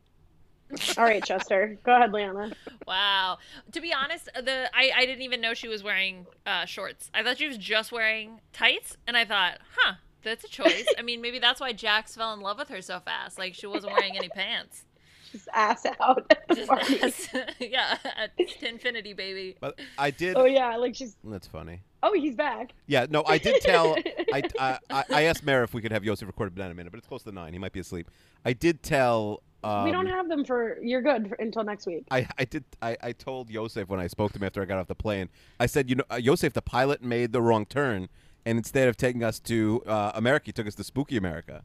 All 0.98 1.04
right, 1.04 1.24
Chester. 1.24 1.78
Go 1.84 1.96
ahead, 1.96 2.12
Liana. 2.14 2.52
Wow. 2.88 3.38
To 3.72 3.82
be 3.82 3.91
honest, 3.94 4.26
the 4.36 4.70
I, 4.76 4.91
I 4.96 5.06
didn't 5.06 5.24
even 5.24 5.41
know 5.41 5.54
she 5.54 5.68
was 5.68 5.84
wearing 5.84 6.28
uh, 6.46 6.66
shorts. 6.66 7.10
I 7.14 7.24
thought 7.24 7.38
she 7.38 7.48
was 7.48 7.58
just 7.58 7.91
wearing 7.91 8.40
tights, 8.54 8.96
and 9.08 9.18
I 9.18 9.26
thought, 9.26 9.60
huh, 9.78 9.94
that's 10.24 10.44
a 10.44 10.48
choice. 10.48 10.86
I 10.98 11.02
mean, 11.02 11.22
maybe 11.22 11.40
that's 11.40 11.60
why 11.60 11.74
Jax 11.74 12.16
fell 12.16 12.34
in 12.34 12.41
love 12.41 12.60
with 12.60 12.70
her 12.70 12.82
so 12.82 13.00
fast. 13.00 13.40
Like 13.40 13.54
she 13.56 13.66
wasn't 13.68 13.94
wearing 13.94 14.16
any 14.18 14.30
pants. 14.30 14.86
Just 15.32 15.48
ass 15.54 15.86
out 16.02 16.32
Just 16.56 16.68
party. 16.70 17.00
as- 17.02 17.30
yeah, 17.60 17.98
at 18.18 18.32
infinity, 18.64 19.14
baby. 19.14 19.56
But 19.60 19.80
I 19.98 20.10
did. 20.12 20.36
Oh 20.38 20.46
yeah, 20.46 20.76
like 20.78 20.96
she's. 20.96 21.16
That's 21.24 21.48
funny. 21.48 21.82
Oh, 22.02 22.14
he's 22.14 22.36
back. 22.36 22.74
Yeah, 22.88 23.06
no, 23.10 23.24
I 23.28 23.38
did 23.38 23.62
tell. 23.62 23.96
I, 24.34 24.44
I 24.60 24.80
I 24.90 25.04
I 25.12 25.22
asked 25.24 25.44
Mara 25.46 25.64
if 25.64 25.74
we 25.74 25.82
could 25.82 25.91
have 25.91 26.04
Yosef 26.04 26.28
record 26.28 26.48
a 26.48 26.52
banana 26.52 26.74
minute, 26.74 26.91
but 26.91 26.98
it's 26.98 27.08
close 27.08 27.24
to 27.24 27.32
nine. 27.32 27.54
He 27.54 27.60
might 27.60 27.74
be 27.74 27.80
asleep. 27.80 28.10
I 28.46 28.54
did 28.54 28.82
tell. 28.84 29.41
Um, 29.64 29.84
we 29.84 29.91
don't 29.91 30.06
have 30.06 30.30
them 30.30 30.45
for. 30.45 30.77
You're 30.81 31.02
good 31.02 31.30
for, 31.30 31.36
until 31.36 31.64
next 31.64 31.86
week. 31.86 32.06
I, 32.11 32.27
I 32.38 32.45
did 32.45 32.64
I, 32.81 32.95
I 33.02 33.11
told 33.11 33.49
Yosef 33.49 33.90
when 33.90 33.99
I 33.99 34.07
spoke 34.07 34.31
to 34.34 34.40
him 34.40 34.44
after 34.45 34.61
I 34.61 34.65
got 34.65 34.77
off 34.80 34.88
the 34.88 34.95
plane. 34.95 35.30
I 35.60 35.65
said, 35.65 35.90
you 35.90 35.95
know, 35.98 36.03
uh, 36.11 36.15
Yosef, 36.15 36.53
the 36.53 36.61
pilot 36.61 37.03
made 37.03 37.34
the 37.34 37.41
wrong 37.41 37.65
turn, 37.65 38.07
and 38.45 38.57
instead 38.57 38.88
of 38.88 38.95
taking 38.95 39.23
us 39.23 39.40
to 39.41 39.84
uh, 39.86 40.11
America, 40.15 40.45
he 40.48 40.52
took 40.53 40.68
us 40.68 40.76
to 40.76 40.84
Spooky 40.84 41.18
America. 41.18 41.64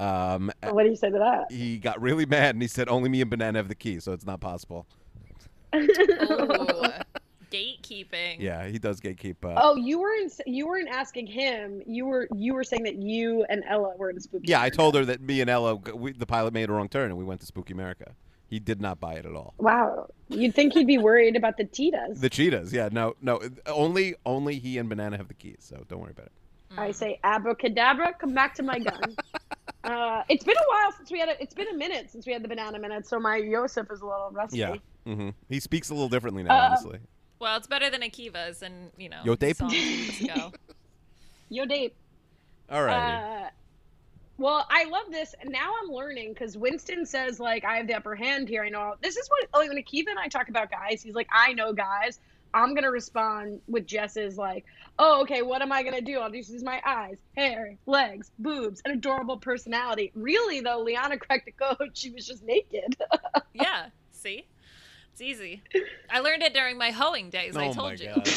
Um, 0.00 0.52
What 0.62 0.84
do 0.84 0.90
you 0.90 0.96
say 0.96 1.10
to 1.10 1.18
that? 1.18 1.50
he 1.50 1.78
got 1.78 2.00
really 2.00 2.24
mad 2.24 2.54
and 2.54 2.62
he 2.62 2.68
said, 2.68 2.88
only 2.88 3.08
me 3.08 3.20
and 3.20 3.28
Banana 3.28 3.58
have 3.58 3.66
the 3.68 3.74
key, 3.74 3.98
so 3.98 4.12
it's 4.12 4.24
not 4.24 4.40
possible. 4.40 4.86
Ooh, 5.74 5.88
gatekeeping. 7.50 8.36
Yeah, 8.40 8.66
he 8.68 8.78
does 8.78 9.00
gatekeep. 9.00 9.36
Uh, 9.44 9.54
Oh, 9.62 9.76
you 9.76 10.00
weren't. 10.00 10.32
You 10.46 10.66
weren't 10.66 10.88
asking 10.88 11.26
him. 11.26 11.82
You 11.86 12.06
were. 12.06 12.28
You 12.34 12.54
were 12.54 12.64
saying 12.64 12.84
that 12.84 12.96
you 12.96 13.44
and 13.48 13.62
Ella 13.68 13.94
were 13.96 14.10
in 14.10 14.20
spooky. 14.20 14.48
yeah, 14.48 14.60
I 14.62 14.70
told 14.70 14.94
her 14.94 15.04
that 15.06 15.20
me 15.20 15.40
and 15.40 15.50
Ella, 15.50 15.74
we, 15.76 16.12
the 16.12 16.26
pilot 16.26 16.52
made 16.54 16.68
a 16.68 16.72
wrong 16.72 16.88
turn, 16.88 17.06
and 17.10 17.16
we 17.18 17.24
went 17.24 17.40
to 17.40 17.46
Spooky 17.46 17.72
America. 17.72 18.12
He 18.48 18.58
did 18.58 18.80
not 18.80 18.98
buy 18.98 19.14
it 19.14 19.26
at 19.26 19.34
all. 19.34 19.52
Wow. 19.58 20.08
You'd 20.28 20.54
think 20.54 20.72
he'd 20.72 20.86
be 20.86 20.96
worried 20.96 21.36
about 21.36 21.58
the 21.58 21.64
Titas. 21.66 22.20
The 22.20 22.30
cheetahs, 22.30 22.72
yeah, 22.72 22.88
no, 22.90 23.14
no, 23.20 23.40
only 23.66 24.14
only 24.24 24.58
he 24.58 24.78
and 24.78 24.88
Banana 24.88 25.18
have 25.18 25.28
the 25.28 25.34
keys, 25.34 25.58
so 25.60 25.84
don't 25.88 26.00
worry 26.00 26.12
about 26.12 26.26
it. 26.26 26.32
I 26.76 26.90
say 26.92 27.18
abracadabra, 27.24 28.14
come 28.14 28.34
back 28.34 28.54
to 28.56 28.62
my 28.62 28.78
gun. 28.78 29.16
uh, 29.84 30.22
it's 30.28 30.44
been 30.44 30.56
a 30.56 30.68
while 30.70 30.92
since 30.92 31.10
we 31.10 31.18
had. 31.18 31.28
A, 31.30 31.42
it's 31.42 31.54
been 31.54 31.68
a 31.68 31.74
minute 31.76 32.10
since 32.10 32.26
we 32.26 32.32
had 32.32 32.42
the 32.42 32.48
banana 32.48 32.78
minute, 32.78 33.06
so 33.06 33.18
my 33.18 33.36
Yosef 33.36 33.86
is 33.90 34.00
a 34.00 34.06
little 34.06 34.30
rusty. 34.32 34.58
Yeah, 34.58 34.76
hmm 35.04 35.30
he 35.50 35.60
speaks 35.60 35.90
a 35.90 35.94
little 35.94 36.08
differently 36.10 36.42
now, 36.42 36.54
Uh, 36.58 36.68
honestly. 36.68 36.98
Well, 37.40 37.56
it's 37.56 37.66
better 37.66 37.90
than 37.90 38.02
Akiva's, 38.02 38.62
and 38.62 38.90
you 38.96 39.08
know, 39.08 39.20
Yo, 39.24 39.36
Dave? 39.36 39.56
songs 39.56 39.74
years 39.74 40.20
ago. 40.20 40.52
Yo, 41.48 41.64
Dave. 41.64 41.92
All 42.70 42.82
right. 42.82 43.44
Uh, 43.44 43.50
well, 44.38 44.66
I 44.70 44.84
love 44.84 45.10
this. 45.10 45.34
and 45.40 45.50
Now 45.50 45.72
I'm 45.82 45.90
learning 45.90 46.32
because 46.32 46.56
Winston 46.56 47.06
says 47.06 47.40
like 47.40 47.64
I 47.64 47.76
have 47.76 47.86
the 47.86 47.94
upper 47.94 48.14
hand 48.14 48.48
here. 48.48 48.62
I 48.62 48.68
know 48.68 48.94
this 49.02 49.16
is 49.16 49.28
what 49.28 49.48
like, 49.60 49.68
when 49.68 49.82
Akiva 49.82 50.10
and 50.10 50.18
I 50.18 50.28
talk 50.28 50.48
about 50.48 50.70
guys. 50.70 51.02
He's 51.02 51.14
like, 51.14 51.28
I 51.32 51.52
know 51.52 51.72
guys. 51.72 52.20
I'm 52.54 52.74
gonna 52.74 52.90
respond 52.90 53.60
with 53.68 53.86
Jess's 53.86 54.38
like, 54.38 54.64
oh, 54.98 55.20
okay, 55.22 55.42
what 55.42 55.60
am 55.60 55.70
I 55.70 55.82
gonna 55.82 56.00
do? 56.00 56.18
I'll 56.18 56.30
just 56.30 56.50
use 56.50 56.62
my 56.62 56.80
eyes, 56.84 57.18
hair, 57.36 57.76
legs, 57.86 58.30
boobs, 58.38 58.80
an 58.84 58.92
adorable 58.92 59.36
personality. 59.36 60.12
Really 60.14 60.60
though, 60.60 60.80
Liana 60.80 61.18
cracked 61.18 61.46
the 61.46 61.52
code. 61.52 61.90
She 61.94 62.10
was 62.10 62.26
just 62.26 62.42
naked. 62.44 62.96
yeah. 63.52 63.86
See, 64.12 64.46
it's 65.20 65.22
easy. 65.22 65.62
I 66.10 66.20
learned 66.20 66.42
it 66.42 66.54
during 66.54 66.78
my 66.78 66.92
hoeing 66.92 67.28
days. 67.30 67.56
I 67.56 67.68
oh 67.68 67.72
told 67.72 68.00
my 68.00 68.04
you. 68.04 68.14
god. 68.14 68.28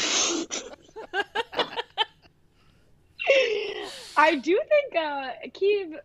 I 4.16 4.34
do 4.36 4.60
think 4.68 4.96
uh 4.96 5.30
Keev 5.48 5.96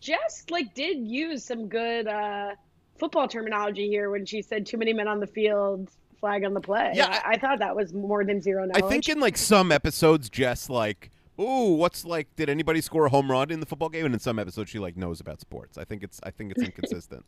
just 0.00 0.50
like 0.50 0.74
did 0.74 0.98
use 0.98 1.44
some 1.44 1.68
good 1.68 2.08
uh 2.08 2.52
football 2.98 3.28
terminology 3.28 3.86
here 3.86 4.10
when 4.10 4.24
she 4.24 4.40
said 4.40 4.64
too 4.64 4.78
many 4.78 4.94
men 4.94 5.08
on 5.08 5.20
the 5.20 5.26
field, 5.26 5.90
flag 6.18 6.42
on 6.44 6.54
the 6.54 6.60
play. 6.60 6.92
Yeah, 6.94 7.20
I, 7.24 7.32
I 7.32 7.38
thought 7.38 7.58
that 7.58 7.76
was 7.76 7.92
more 7.92 8.24
than 8.24 8.40
zero 8.40 8.66
I 8.74 8.80
think 8.80 9.08
in 9.08 9.20
like 9.20 9.36
some 9.36 9.70
episodes, 9.70 10.30
Jess 10.30 10.70
like, 10.70 11.10
ooh, 11.38 11.74
what's 11.74 12.06
like? 12.06 12.34
Did 12.34 12.48
anybody 12.48 12.80
score 12.80 13.06
a 13.06 13.10
home 13.10 13.30
run 13.30 13.50
in 13.50 13.60
the 13.60 13.66
football 13.66 13.90
game? 13.90 14.06
And 14.06 14.14
in 14.14 14.20
some 14.20 14.38
episodes, 14.38 14.70
she 14.70 14.78
like 14.78 14.96
knows 14.96 15.20
about 15.20 15.40
sports. 15.40 15.76
I 15.76 15.84
think 15.84 16.02
it's 16.02 16.18
I 16.22 16.30
think 16.30 16.52
it's 16.52 16.62
inconsistent. 16.64 17.26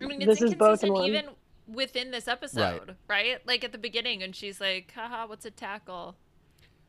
I 0.00 0.06
mean, 0.06 0.22
it's 0.22 0.40
This 0.40 0.42
is 0.42 0.54
both 0.54 0.82
in 0.84 0.88
inconsistent 0.90 0.92
one. 0.92 1.08
even 1.08 1.24
within 1.74 2.10
this 2.10 2.28
episode, 2.28 2.96
right. 3.08 3.38
Like 3.46 3.64
at 3.64 3.72
the 3.72 3.78
beginning, 3.78 4.22
and 4.22 4.34
she's 4.34 4.60
like, 4.60 4.92
"Haha, 4.94 5.26
what's 5.26 5.44
a 5.44 5.50
tackle?" 5.50 6.16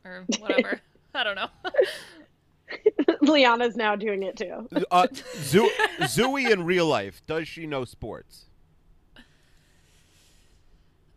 or 0.06 0.26
whatever. 0.40 0.80
I 1.16 1.24
don't 1.24 1.36
know. 1.36 1.50
Liana's 3.22 3.76
now 3.76 3.96
doing 3.96 4.22
it 4.24 4.38
too. 4.38 4.68
uh, 4.92 5.08
Zo- 5.38 5.68
Zooey 6.02 6.52
in 6.52 6.64
real 6.66 6.86
life, 6.86 7.22
does 7.26 7.48
she 7.48 7.66
know 7.66 7.84
sports? 7.84 8.46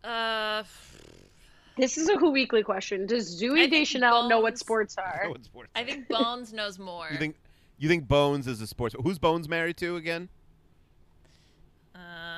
Uh, 0.03 0.63
This 1.77 1.97
is 1.97 2.09
a 2.09 2.17
Who 2.17 2.31
Weekly 2.31 2.63
question. 2.63 3.05
Does 3.05 3.41
I 3.41 3.45
Zooey 3.45 3.55
think 3.69 3.71
Deschanel 3.71 4.27
know 4.29 4.39
what 4.39 4.57
sports 4.57 4.97
are? 4.97 5.25
What 5.29 5.45
sports 5.45 5.69
I 5.75 5.81
are. 5.81 5.85
think 5.85 6.07
Bones 6.07 6.51
knows 6.53 6.77
more. 6.79 7.07
you 7.11 7.17
think 7.17 7.35
you 7.77 7.87
think 7.87 8.07
Bones 8.07 8.47
is 8.47 8.59
a 8.61 8.67
sports. 8.67 8.95
Who's 9.01 9.17
Bones 9.19 9.47
married 9.47 9.77
to 9.77 9.95
again? 9.95 10.29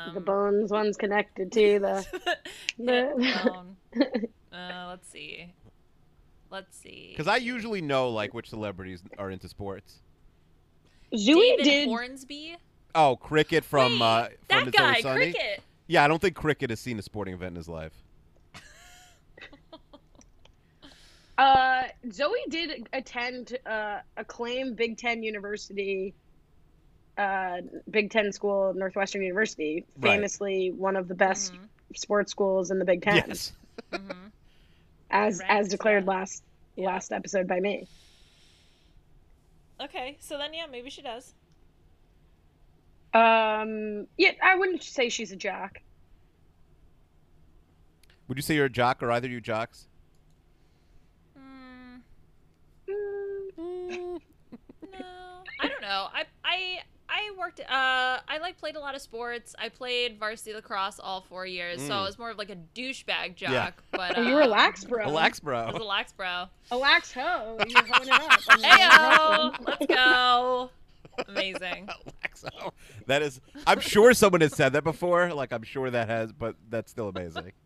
Um, 0.08 0.14
the 0.14 0.22
bones 0.22 0.72
one's 0.72 0.98
connected 0.98 1.52
to 1.54 1.80
the. 1.80 2.06
the- 2.78 3.42
bone. 3.46 4.28
Uh, 4.52 4.88
let's 4.90 5.10
see. 5.10 5.54
Let's 6.52 6.78
see. 6.78 7.10
Because 7.12 7.28
I 7.28 7.38
usually 7.38 7.82
know 7.82 8.10
like 8.10 8.34
which 8.34 8.50
celebrities 8.50 9.04
are 9.18 9.30
into 9.30 9.48
sports. 9.50 10.02
Zooey 11.14 11.64
did. 11.64 11.88
Hornsby. 11.88 12.58
Oh, 12.94 13.16
Cricket 13.18 13.64
from 13.66 13.94
Wait, 13.94 14.02
uh, 14.02 14.24
from 14.26 14.36
that 14.48 14.68
It's 14.68 14.78
guy, 14.78 15.02
Sunny. 15.02 15.32
Cricket. 15.34 15.62
Yeah, 15.88 16.04
I 16.04 16.08
don't 16.08 16.22
think 16.22 16.36
Cricket 16.36 16.70
has 16.70 16.80
seen 16.80 16.98
a 16.98 17.02
sporting 17.02 17.34
event 17.34 17.52
in 17.52 17.56
his 17.58 17.70
life. 17.70 17.94
Uh, 21.38 21.84
Zooey 22.08 22.50
did 22.50 22.88
attend 22.94 23.58
uh, 23.66 24.00
acclaimed 24.16 24.78
Big 24.78 24.98
Ten 24.98 25.22
University, 25.22 26.14
uh, 27.18 27.62
Big 27.90 28.12
Ten 28.12 28.32
school, 28.32 28.74
Northwestern 28.74 29.22
University, 29.22 29.86
Right. 29.98 30.12
famously 30.14 30.72
one 30.72 30.96
of 30.96 31.08
the 31.08 31.16
best 31.16 31.54
Mhm. 31.54 31.68
sports 31.96 32.32
schools 32.32 32.72
in 32.72 32.80
the 32.80 32.86
Big 32.86 33.02
Ten, 33.02 33.16
Yes. 33.28 33.54
Mhm. 33.92 34.32
as 35.10 35.38
Correct, 35.40 35.52
as 35.54 35.68
declared 35.70 36.04
yeah. 36.06 36.10
last 36.12 36.44
last 36.78 37.12
episode 37.14 37.48
by 37.48 37.60
me. 37.60 37.88
Okay, 39.80 40.18
so 40.20 40.38
then 40.38 40.54
yeah, 40.54 40.66
maybe 40.68 40.90
she 40.90 41.02
does. 41.02 41.34
Um, 43.14 44.08
yeah, 44.18 44.32
I 44.44 44.56
wouldn't 44.56 44.84
say 44.84 45.08
she's 45.10 45.32
a 45.32 45.38
jock. 45.38 45.80
Would 48.28 48.38
you 48.38 48.42
say 48.42 48.56
you're 48.56 48.66
a 48.66 48.70
jock 48.70 49.02
or 49.04 49.12
either 49.12 49.28
you 49.30 49.40
jocks? 49.40 49.88
Mm, 51.38 52.02
Mm, 52.90 54.20
no, 54.92 55.44
I 55.62 55.68
don't 55.68 55.82
know. 55.82 56.08
I 56.14 56.20
I 56.22 56.22
I 56.22 56.26
worked. 57.38 57.60
Uh, 57.60 57.64
I 57.70 58.38
like 58.42 58.58
played 58.58 58.76
a 58.76 58.80
lot 58.80 58.96
of 58.96 59.02
sports. 59.02 59.56
I 59.60 59.70
played 59.70 60.20
varsity 60.20 60.54
lacrosse 60.54 61.00
all 61.00 61.22
four 61.22 61.46
years, 61.46 61.82
so 61.82 61.90
Mm. 61.90 61.92
I 61.92 62.02
was 62.04 62.18
more 62.18 62.30
of 62.32 62.38
like 62.38 62.50
a 62.50 62.58
douchebag 62.76 63.36
jock. 63.36 63.52
Yeah. 63.52 63.72
But 63.92 64.18
oh, 64.18 64.24
uh, 64.24 64.30
you 64.30 64.38
relax, 64.38 64.84
bro. 64.84 65.06
Relax, 65.06 65.42
I 65.46 65.66
was 65.66 65.76
a 65.76 65.78
bro. 65.78 65.86
lax 65.86 66.14
bro. 66.14 66.46
Relax, 66.72 67.14
ho. 67.14 67.58
You're 67.68 67.86
holding 67.86 68.14
it 68.14 68.22
up. 68.22 68.40
I'm 68.50 68.60
Hey 68.62 69.64
let's 69.66 69.86
go. 69.86 70.70
Amazing. 71.28 71.88
Relaxo. 72.08 72.72
That 73.08 73.22
is. 73.22 73.40
I'm 73.66 73.80
sure 73.80 74.14
someone 74.14 74.42
has 74.42 74.54
said 74.54 74.74
that 74.74 74.84
before. 74.84 75.34
Like 75.34 75.54
I'm 75.54 75.64
sure 75.64 75.90
that 75.90 76.08
has, 76.10 76.32
but 76.34 76.56
that's 76.70 76.92
still 76.92 77.08
amazing. 77.10 77.52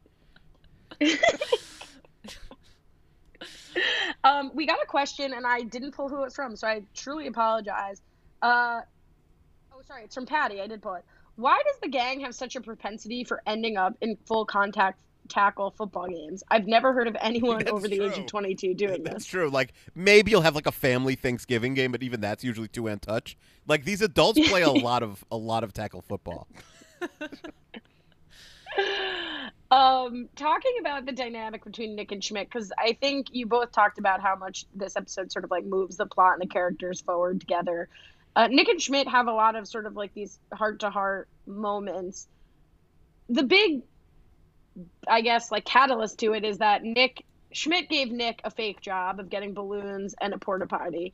Um, 4.23 4.51
we 4.53 4.65
got 4.65 4.79
a 4.83 4.85
question, 4.85 5.33
and 5.33 5.45
I 5.47 5.61
didn't 5.61 5.91
pull 5.91 6.09
who 6.09 6.23
it's 6.23 6.35
from, 6.35 6.55
so 6.55 6.67
I 6.67 6.83
truly 6.93 7.27
apologize. 7.27 8.01
Uh, 8.41 8.81
oh, 9.79 9.83
sorry, 9.87 10.03
it's 10.03 10.15
from 10.15 10.25
Patty. 10.25 10.61
I 10.61 10.67
did 10.67 10.81
pull 10.81 10.95
it. 10.95 11.05
Why 11.35 11.61
does 11.65 11.79
the 11.81 11.87
gang 11.87 12.19
have 12.21 12.35
such 12.35 12.55
a 12.55 12.61
propensity 12.61 13.23
for 13.23 13.41
ending 13.45 13.77
up 13.77 13.95
in 14.01 14.17
full 14.25 14.45
contact 14.45 14.99
tackle 15.29 15.71
football 15.71 16.07
games? 16.07 16.43
I've 16.49 16.67
never 16.67 16.91
heard 16.91 17.07
of 17.07 17.15
anyone 17.21 17.59
That's 17.63 17.71
over 17.71 17.87
the 17.87 18.01
age 18.01 18.17
of 18.17 18.25
22 18.25 18.73
doing 18.73 18.89
That's 18.89 19.03
this. 19.03 19.13
That's 19.13 19.25
true. 19.25 19.49
Like 19.49 19.73
maybe 19.95 20.31
you'll 20.31 20.41
have 20.41 20.55
like 20.55 20.67
a 20.67 20.71
family 20.71 21.15
Thanksgiving 21.15 21.73
game, 21.75 21.91
but 21.91 22.03
even 22.03 22.19
that's 22.19 22.43
usually 22.43 22.67
two 22.67 22.87
hand 22.87 23.01
touch. 23.01 23.37
Like 23.67 23.85
these 23.85 24.01
adults 24.01 24.39
play 24.49 24.63
a 24.63 24.71
lot 24.71 25.03
of 25.03 25.23
a 25.31 25.37
lot 25.37 25.63
of 25.63 25.73
tackle 25.73 26.01
football. 26.01 26.47
Um, 29.71 30.29
talking 30.35 30.77
about 30.79 31.05
the 31.05 31.11
dynamic 31.11 31.63
between 31.63 31.95
Nick 31.95 32.11
and 32.11 32.23
Schmidt, 32.23 32.49
because 32.49 32.71
I 32.79 32.93
think 32.93 33.27
you 33.31 33.45
both 33.45 33.71
talked 33.71 33.99
about 33.99 34.19
how 34.19 34.35
much 34.35 34.65
this 34.73 34.95
episode 34.95 35.31
sort 35.31 35.45
of 35.45 35.51
like 35.51 35.63
moves 35.63 35.97
the 35.97 36.07
plot 36.07 36.33
and 36.33 36.41
the 36.41 36.51
characters 36.51 37.01
forward 37.01 37.39
together. 37.39 37.87
Uh, 38.39 38.47
Nick 38.47 38.69
and 38.69 38.81
Schmidt 38.81 39.05
have 39.09 39.27
a 39.27 39.33
lot 39.33 39.57
of 39.57 39.67
sort 39.67 39.85
of 39.85 39.97
like 39.97 40.13
these 40.13 40.39
heart 40.53 40.79
to 40.79 40.89
heart 40.89 41.27
moments. 41.45 42.25
The 43.27 43.43
big, 43.43 43.81
I 45.05 45.19
guess, 45.19 45.51
like 45.51 45.65
catalyst 45.65 46.19
to 46.19 46.31
it 46.31 46.45
is 46.45 46.59
that 46.59 46.81
Nick 46.81 47.25
Schmidt 47.51 47.89
gave 47.89 48.11
Nick 48.11 48.39
a 48.45 48.49
fake 48.49 48.79
job 48.79 49.19
of 49.19 49.29
getting 49.29 49.53
balloons 49.53 50.15
and 50.21 50.33
a 50.33 50.37
porta 50.37 50.67
potty. 50.67 51.13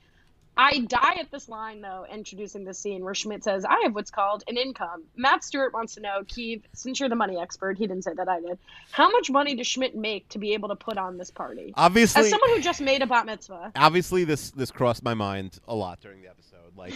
I 0.56 0.82
die 0.82 1.16
at 1.20 1.32
this 1.32 1.50
line 1.50 1.82
though, 1.82 2.06
introducing 2.14 2.64
this 2.64 2.78
scene 2.78 3.04
where 3.04 3.16
Schmidt 3.16 3.44
says, 3.44 3.66
"I 3.66 3.82
have 3.86 3.96
what's 3.96 4.12
called 4.12 4.44
an 4.48 4.58
income." 4.58 5.06
Matt 5.16 5.44
Stewart 5.44 5.74
wants 5.74 5.96
to 5.96 6.02
know, 6.02 6.22
Keeve, 6.26 6.62
since 6.74 7.00
you're 7.00 7.10
the 7.10 7.16
money 7.16 7.40
expert, 7.40 7.80
he 7.80 7.88
didn't 7.88 8.04
say 8.04 8.14
that 8.14 8.30
I 8.30 8.40
did. 8.40 8.60
How 8.92 9.10
much 9.10 9.32
money 9.32 9.56
does 9.56 9.66
Schmidt 9.66 9.96
make 9.96 10.30
to 10.30 10.38
be 10.38 10.54
able 10.54 10.70
to 10.70 10.76
put 10.76 11.00
on 11.00 11.18
this 11.18 11.32
party? 11.32 11.74
Obviously, 11.76 12.22
As 12.22 12.30
someone 12.30 12.52
who 12.52 12.62
just 12.62 12.82
made 12.82 13.02
a 13.02 13.08
bat 13.08 13.26
mitzvah, 13.26 13.72
obviously 13.76 14.26
this 14.26 14.52
this 14.52 14.70
crossed 14.70 15.02
my 15.02 15.16
mind 15.16 15.58
a 15.68 15.74
lot 15.74 16.02
during 16.02 16.22
the 16.22 16.30
episode. 16.30 16.52
Like 16.78 16.94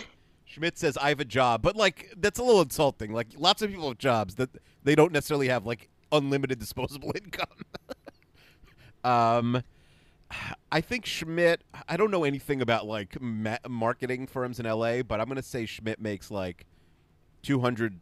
Schmidt 0.50 0.80
says 0.80 0.98
I 0.98 1.10
have 1.10 1.20
a 1.20 1.26
job, 1.26 1.62
but 1.62 1.76
like 1.76 2.12
that's 2.18 2.40
a 2.40 2.44
little 2.44 2.62
insulting. 2.62 3.14
Like 3.14 3.28
lots 3.38 3.62
of 3.62 3.70
people 3.70 3.88
have 3.88 4.00
jobs 4.00 4.36
that 4.36 4.50
they 4.84 4.96
don't 4.96 5.12
necessarily 5.12 5.48
have 5.48 5.66
like 5.66 5.90
unlimited 6.12 6.58
disposable 6.60 7.14
income. 7.16 7.46
um, 9.04 9.64
I 10.72 10.82
think 10.82 11.06
Schmidt. 11.06 11.62
I 11.88 11.98
don't 11.98 12.10
know 12.10 12.24
anything 12.24 12.64
about 12.64 12.88
like 12.88 13.22
ma- 13.22 13.58
marketing 13.68 14.26
firms 14.26 14.60
in 14.60 14.66
LA, 14.66 15.04
but 15.04 15.22
I'm 15.22 15.28
gonna 15.28 15.44
say 15.44 15.68
Schmidt 15.68 16.02
makes 16.02 16.32
like 16.32 16.66
two 17.44 17.60
hundred 17.60 18.00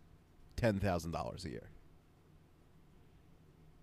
ten 0.56 0.80
thousand 0.80 1.11
dollars 1.11 1.44
a 1.44 1.49
year. 1.49 1.69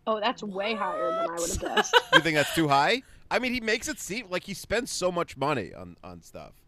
Oh, 0.07 0.21
that's 0.21 0.43
way 0.43 0.75
higher 0.75 1.11
than 1.11 1.31
I 1.31 1.33
would 1.35 1.51
have 1.51 1.61
guessed. 1.77 1.97
You 2.15 2.21
think 2.21 2.37
that's 2.37 2.55
too 2.55 2.69
high? 2.69 3.03
I 3.31 3.39
mean, 3.39 3.53
he 3.53 3.61
makes 3.61 3.89
it 3.89 4.01
seem 4.01 4.27
like 4.31 4.45
he 4.45 4.55
spends 4.55 4.91
so 4.91 5.13
much 5.13 5.37
money 5.37 5.75
on 5.75 5.99
on 6.03 6.23
stuff. 6.23 6.64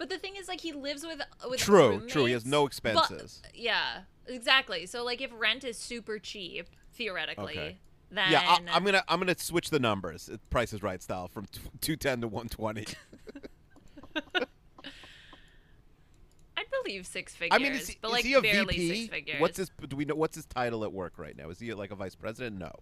But 0.00 0.08
the 0.08 0.16
thing 0.16 0.36
is, 0.36 0.48
like, 0.48 0.62
he 0.62 0.72
lives 0.72 1.04
with 1.04 1.20
with 1.46 1.60
True, 1.60 2.00
true. 2.08 2.24
He 2.24 2.32
has 2.32 2.46
no 2.46 2.62
but- 2.62 2.68
expenses. 2.68 3.42
yeah, 3.54 3.98
exactly. 4.26 4.86
So, 4.86 5.04
like, 5.04 5.20
if 5.20 5.30
rent 5.36 5.62
is 5.62 5.76
super 5.76 6.18
cheap, 6.18 6.68
theoretically, 6.94 7.52
Okay. 7.52 7.78
then 8.10 8.32
Yeah, 8.32 8.40
I, 8.40 8.58
I'm 8.72 8.82
gonna 8.82 9.04
I'm 9.08 9.20
gonna 9.20 9.36
switch 9.38 9.68
the 9.68 9.78
numbers. 9.78 10.30
Price 10.48 10.72
is 10.72 10.82
Right 10.82 11.02
style 11.02 11.28
from 11.28 11.46
two 11.82 11.96
ten 11.96 12.22
to 12.22 12.28
one 12.28 12.48
twenty. 12.48 12.86
I'd 16.56 16.66
believe 16.82 17.06
six 17.06 17.34
figures. 17.34 17.54
I 17.58 17.62
mean, 17.62 17.72
is, 17.72 17.88
he- 17.88 17.98
but 18.00 18.08
is 18.08 18.12
like 18.12 18.24
he 18.24 18.32
a 18.34 18.40
barely 18.40 18.74
VP? 18.76 18.94
six 19.02 19.10
figures. 19.14 19.40
What's 19.40 19.58
his? 19.58 19.70
Do 19.86 19.96
we 19.96 20.06
know 20.06 20.14
what's 20.14 20.34
his 20.36 20.46
title 20.46 20.82
at 20.84 20.92
work 20.94 21.18
right 21.18 21.36
now? 21.36 21.50
Is 21.50 21.58
he 21.58 21.72
like 21.74 21.90
a 21.90 21.94
vice 21.94 22.14
president? 22.14 22.58
No, 22.58 22.72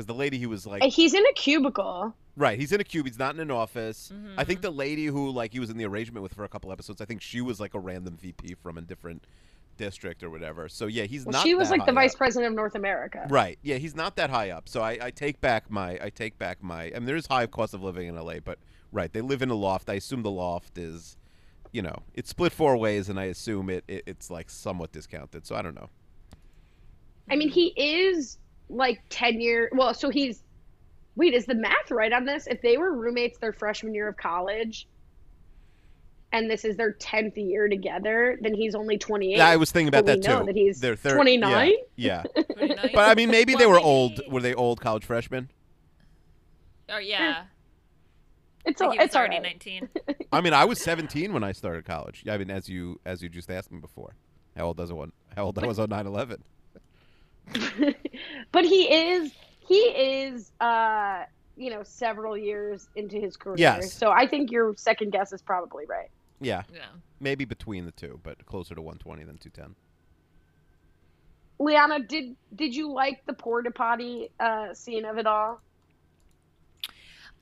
because 0.00 0.06
the 0.06 0.18
lady 0.18 0.38
he 0.38 0.46
was 0.46 0.66
like, 0.66 0.82
He's 0.84 1.12
in 1.14 1.22
a 1.26 1.32
cubicle. 1.34 2.14
right, 2.36 2.58
he's 2.58 2.72
in 2.72 2.80
a 2.80 2.84
cube. 2.84 3.06
He's 3.06 3.18
not 3.18 3.34
in 3.34 3.40
an 3.40 3.50
office. 3.50 4.10
I 4.10 4.14
Mm-hmm. 4.14 4.42
think 4.44 4.60
the 4.62 4.70
lady 4.70 5.06
who 5.06 5.30
like 5.30 5.52
he 5.52 5.60
was 5.60 5.68
in 5.70 5.76
the 5.76 5.84
arrangement 5.84 6.22
with 6.22 6.32
for 6.34 6.44
a 6.44 6.48
couple 6.48 6.72
episodes. 6.72 7.00
I 7.00 7.04
think 7.04 7.20
she 7.22 7.40
was 7.40 7.60
like 7.60 7.74
a 7.74 7.78
random 7.78 8.16
VP 8.16 8.54
from 8.62 8.78
a 8.78 8.80
different 8.80 9.26
district 9.76 10.22
or 10.22 10.30
whatever. 10.30 10.68
So 10.68 10.86
yeah, 10.86 11.04
he's 11.04 11.24
Well, 11.26 11.32
not. 11.32 11.42
she 11.42 11.54
was 11.54 11.68
that 11.68 11.78
like 11.78 11.86
the 11.86 11.92
vice 11.92 12.12
up. 12.14 12.18
president 12.18 12.52
of 12.52 12.56
North 12.56 12.74
America. 12.74 13.26
Right. 13.28 13.58
Yeah, 13.62 13.76
he's 13.76 13.94
not 13.94 14.16
that 14.16 14.30
high 14.30 14.50
up. 14.50 14.68
So 14.68 14.80
I, 14.82 14.98
I 15.02 15.10
take 15.10 15.40
back 15.40 15.70
my 15.70 15.98
I 16.02 16.08
take 16.10 16.38
back 16.38 16.62
my 16.62 16.84
I 16.84 16.92
mean 16.94 17.04
there 17.04 17.16
is 17.16 17.26
high 17.26 17.46
cost 17.46 17.74
of 17.74 17.82
living 17.82 18.08
in 18.08 18.14
LA, 18.16 18.40
but 18.44 18.58
right, 18.92 19.12
they 19.12 19.20
live 19.20 19.42
in 19.42 19.50
a 19.50 19.54
loft. 19.54 19.88
I 19.90 19.94
assume 19.94 20.22
the 20.22 20.30
loft 20.30 20.78
is 20.78 21.16
you 21.72 21.82
know, 21.82 22.02
it's 22.14 22.30
split 22.30 22.52
four 22.52 22.76
ways 22.76 23.08
and 23.08 23.20
I 23.20 23.24
assume 23.24 23.68
it, 23.70 23.84
it 23.86 24.02
it's 24.06 24.30
like 24.30 24.48
somewhat 24.50 24.92
discounted. 24.92 25.46
So 25.46 25.54
I 25.56 25.62
don't 25.62 25.74
know. 25.74 25.88
I 27.30 27.36
mean, 27.36 27.48
he 27.48 27.68
is 27.76 28.38
like 28.70 29.02
10 29.10 29.40
year. 29.40 29.70
Well, 29.72 29.92
so 29.94 30.10
he's. 30.10 30.42
Wait, 31.16 31.34
is 31.34 31.44
the 31.44 31.54
math 31.54 31.90
right 31.90 32.12
on 32.12 32.24
this? 32.24 32.46
If 32.46 32.62
they 32.62 32.78
were 32.78 32.92
roommates 32.96 33.38
their 33.38 33.52
freshman 33.52 33.92
year 33.94 34.08
of 34.08 34.16
college 34.16 34.86
and 36.32 36.48
this 36.48 36.64
is 36.64 36.76
their 36.76 36.92
10th 36.94 37.36
year 37.36 37.68
together, 37.68 38.38
then 38.40 38.54
he's 38.54 38.74
only 38.76 38.96
28. 38.96 39.36
Yeah, 39.36 39.48
I 39.48 39.56
was 39.56 39.72
thinking 39.72 39.88
about 39.88 40.06
But 40.06 40.22
that 40.22 40.28
we 40.28 40.34
know 40.34 40.40
too. 40.40 40.46
that 40.46 40.56
he's 40.56 40.80
They're 40.80 40.94
thir- 40.96 41.16
29? 41.16 41.72
Yeah. 41.96 42.22
yeah. 42.36 42.42
29? 42.56 42.90
but 42.94 43.08
I 43.10 43.14
mean 43.16 43.30
maybe 43.30 43.54
they 43.56 43.66
were 43.66 43.80
old 43.80 44.20
were 44.30 44.40
they 44.40 44.54
old 44.54 44.80
college 44.80 45.04
freshmen? 45.04 45.50
Oh, 46.88 46.98
yeah, 46.98 47.44
It's, 48.64 48.80
like 48.80 48.98
all, 48.98 49.04
it's 49.04 49.14
already 49.16 49.34
right. 49.36 49.42
nineteen. 49.42 49.88
I 50.32 50.40
mean 50.40 50.52
I 50.54 50.64
was 50.64 50.80
17 50.80 51.32
when 51.32 51.42
I 51.44 51.52
started 51.52 51.84
college. 51.84 52.22
Yeah, 52.24 52.34
I 52.34 52.38
mean 52.38 52.50
as 52.50 52.68
you 52.68 53.00
as 53.04 53.20
you 53.22 53.28
just 53.28 53.50
asked 53.50 53.72
me 53.72 53.80
before. 53.80 54.14
How 54.56 54.66
old 54.66 54.76
does 54.76 54.90
it 54.90 54.94
one? 54.94 55.12
How 55.36 55.44
old 55.46 55.58
I 55.58 55.66
was 55.66 55.78
on 55.80 55.88
9/11? 55.88 56.38
But 58.52 58.64
he 58.64 58.82
is 58.92 59.32
he 59.60 59.76
is 59.76 60.52
uh 60.60 61.24
you 61.56 61.70
know 61.70 61.82
several 61.82 62.36
years 62.36 62.88
into 62.96 63.18
his 63.20 63.36
career 63.36 63.56
Yes. 63.58 63.92
so 63.92 64.10
i 64.10 64.26
think 64.26 64.50
your 64.50 64.74
second 64.76 65.12
guess 65.12 65.32
is 65.32 65.42
probably 65.42 65.84
right 65.86 66.10
Yeah. 66.40 66.62
Yeah. 66.72 66.86
Maybe 67.22 67.44
between 67.44 67.84
the 67.84 67.92
two, 67.92 68.18
but 68.22 68.46
closer 68.46 68.74
to 68.74 68.80
120 68.80 69.24
than 69.24 69.36
210. 69.36 69.74
liana 71.58 72.00
did 72.00 72.34
did 72.54 72.74
you 72.74 72.90
like 72.92 73.24
the 73.26 73.34
porta 73.34 73.70
potty 73.70 74.30
uh 74.40 74.72
scene 74.72 75.04
of 75.04 75.18
it 75.18 75.26
all 75.26 75.60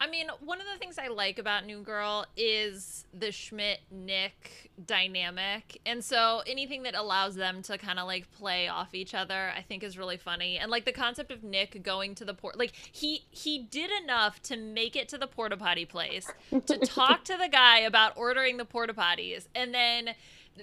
I 0.01 0.09
mean, 0.09 0.29
one 0.45 0.61
of 0.61 0.67
the 0.73 0.79
things 0.79 0.97
I 0.97 1.09
like 1.09 1.41
about 1.41 1.67
New 1.67 1.81
Girl 1.81 2.25
is 2.37 3.05
the 3.13 3.33
Schmidt 3.33 3.81
Nick 3.91 4.71
dynamic. 4.87 5.81
And 5.85 6.05
so 6.05 6.43
anything 6.47 6.85
that 6.85 6.95
allows 6.95 7.35
them 7.35 7.63
to 7.63 7.77
kind 7.79 7.99
of 7.99 8.07
like 8.07 8.31
play 8.31 8.69
off 8.69 8.95
each 8.95 9.13
other, 9.13 9.51
I 9.57 9.63
think 9.63 9.83
is 9.83 9.99
really 9.99 10.17
funny. 10.17 10.57
And 10.57 10.71
like 10.71 10.85
the 10.85 10.93
concept 10.93 11.33
of 11.33 11.43
Nick 11.43 11.83
going 11.83 12.15
to 12.17 12.25
the 12.25 12.33
port 12.33 12.57
like 12.57 12.75
he 12.93 13.25
he 13.31 13.59
did 13.59 13.91
enough 14.03 14.41
to 14.43 14.57
make 14.57 14.95
it 14.95 15.09
to 15.09 15.19
the 15.19 15.27
porta 15.27 15.57
potty 15.57 15.85
place, 15.85 16.29
to 16.67 16.79
talk 16.85 17.25
to 17.25 17.37
the 17.37 17.49
guy 17.49 17.81
about 17.81 18.17
ordering 18.17 18.57
the 18.57 18.65
porta 18.65 18.95
potties, 18.95 19.49
and 19.53 19.75
then 19.75 20.15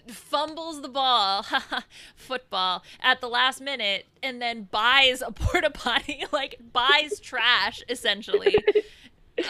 fumbles 0.07 0.81
the 0.81 0.89
ball 0.89 1.45
football 2.15 2.83
at 3.01 3.21
the 3.21 3.27
last 3.27 3.61
minute 3.61 4.05
and 4.21 4.41
then 4.41 4.63
buys 4.63 5.21
a 5.21 5.31
porta 5.31 5.69
potty 5.69 6.25
like 6.31 6.59
buys 6.73 7.19
trash 7.19 7.83
essentially 7.89 8.55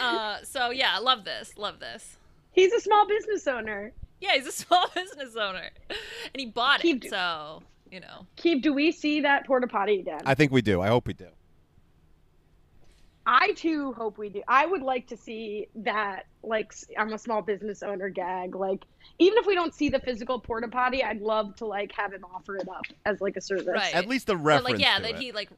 uh, 0.00 0.38
so 0.42 0.70
yeah, 0.70 0.92
I 0.94 0.98
love 1.00 1.24
this. 1.24 1.56
Love 1.56 1.78
this. 1.80 2.16
he's 2.52 2.72
a 2.72 2.80
small 2.80 3.06
business 3.06 3.46
owner 3.46 3.92
Yeah, 4.20 4.32
he's 4.34 4.46
a 4.46 4.52
small 4.64 4.88
business 4.94 5.36
owner, 5.36 5.70
and 5.90 5.98
he 6.36 6.46
bought 6.46 6.80
Keep- 6.80 7.04
it. 7.04 7.10
So 7.10 7.62
you 7.90 8.00
know, 8.00 8.26
keep 8.34 8.62
do 8.62 8.72
we 8.74 8.90
see 8.90 9.20
that 9.20 9.46
porta 9.46 9.68
potty 9.68 10.00
again 10.00 10.20
I 10.26 10.34
think 10.34 10.50
we 10.52 10.60
do. 10.62 10.80
I 10.80 10.88
hope 10.88 11.06
we 11.06 11.12
do. 11.14 11.28
I 13.28 13.52
too 13.54 13.92
hope 13.92 14.18
we 14.18 14.28
do. 14.28 14.42
I 14.46 14.66
would 14.66 14.82
like 14.82 15.08
to 15.08 15.16
see 15.16 15.66
that, 15.76 16.26
like, 16.44 16.72
I'm 16.96 17.12
a 17.12 17.18
small 17.18 17.42
business 17.42 17.82
owner 17.82 18.08
gag. 18.08 18.54
Like, 18.54 18.84
even 19.18 19.36
if 19.38 19.46
we 19.46 19.56
don't 19.56 19.74
see 19.74 19.88
the 19.88 19.98
physical 19.98 20.38
porta 20.38 20.68
potty, 20.68 21.02
I'd 21.02 21.20
love 21.20 21.56
to 21.56 21.66
like 21.66 21.90
have 21.92 22.12
him 22.12 22.24
offer 22.32 22.56
it 22.56 22.68
up 22.68 22.84
as 23.04 23.20
like 23.20 23.36
a 23.36 23.40
service. 23.40 23.66
Right. 23.66 23.92
At 23.94 24.06
least 24.06 24.28
the 24.28 24.34
Or, 24.34 24.38
reference 24.38 24.74
like 24.74 24.80
yeah, 24.80 24.96
to 24.98 25.02
that 25.02 25.10
it. 25.16 25.18
he 25.20 25.32
like 25.32 25.50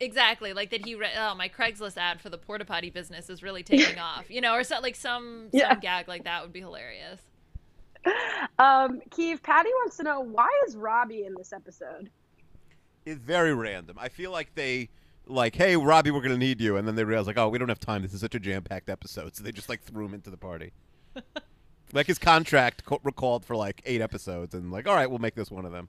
exactly 0.00 0.52
like 0.52 0.70
that 0.70 0.84
he 0.84 0.94
re- 0.94 1.12
oh 1.18 1.34
my 1.34 1.48
Craigslist 1.48 1.96
ad 1.96 2.20
for 2.20 2.28
the 2.28 2.38
porta 2.38 2.64
potty 2.64 2.90
business 2.90 3.30
is 3.30 3.42
really 3.42 3.62
taking 3.62 3.98
off. 4.00 4.30
You 4.30 4.40
know, 4.40 4.54
or 4.54 4.64
so, 4.64 4.80
like 4.80 4.96
some 4.96 5.48
some 5.56 5.80
gag 5.80 6.08
like 6.08 6.24
that 6.24 6.42
would 6.42 6.52
be 6.52 6.60
hilarious. 6.60 7.20
Um, 8.58 9.00
Keeve, 9.10 9.42
Patty 9.42 9.70
wants 9.80 9.96
to 9.98 10.02
know 10.02 10.20
why 10.20 10.48
is 10.66 10.76
Robbie 10.76 11.24
in 11.24 11.34
this 11.36 11.52
episode? 11.52 12.10
It's 13.06 13.20
very 13.20 13.54
random. 13.54 13.96
I 13.98 14.08
feel 14.08 14.32
like 14.32 14.54
they 14.54 14.88
like, 15.26 15.54
hey, 15.54 15.76
Robbie, 15.76 16.10
we're 16.10 16.20
gonna 16.20 16.36
need 16.38 16.60
you, 16.60 16.76
and 16.76 16.86
then 16.86 16.94
they 16.94 17.04
realize 17.04 17.26
like, 17.26 17.38
oh, 17.38 17.48
we 17.48 17.58
don't 17.58 17.68
have 17.68 17.80
time. 17.80 18.02
This 18.02 18.12
is 18.12 18.20
such 18.20 18.34
a 18.34 18.40
jam-packed 18.40 18.88
episode, 18.88 19.36
so 19.36 19.44
they 19.44 19.52
just 19.52 19.68
like 19.68 19.82
threw 19.82 20.06
him 20.06 20.14
into 20.14 20.30
the 20.30 20.36
party. 20.36 20.72
like 21.92 22.06
his 22.06 22.18
contract 22.18 22.84
co- 22.84 23.00
recalled 23.04 23.44
for 23.44 23.54
like 23.56 23.82
eight 23.84 24.00
episodes, 24.00 24.54
and 24.54 24.72
like, 24.72 24.88
all 24.88 24.94
right, 24.94 25.08
we'll 25.08 25.18
make 25.18 25.34
this 25.34 25.50
one 25.50 25.64
of 25.64 25.72
them. 25.72 25.88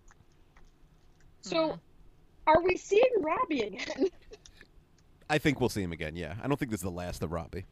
So, 1.41 1.79
are 2.47 2.61
we 2.61 2.75
seeing 2.77 3.03
Robbie 3.21 3.61
again? 3.61 4.07
I 5.29 5.37
think 5.37 5.59
we'll 5.59 5.69
see 5.69 5.81
him 5.81 5.91
again. 5.91 6.15
Yeah, 6.15 6.35
I 6.43 6.47
don't 6.47 6.57
think 6.57 6.71
this 6.71 6.79
is 6.79 6.83
the 6.83 6.91
last 6.91 7.23
of 7.23 7.31
Robbie. 7.31 7.65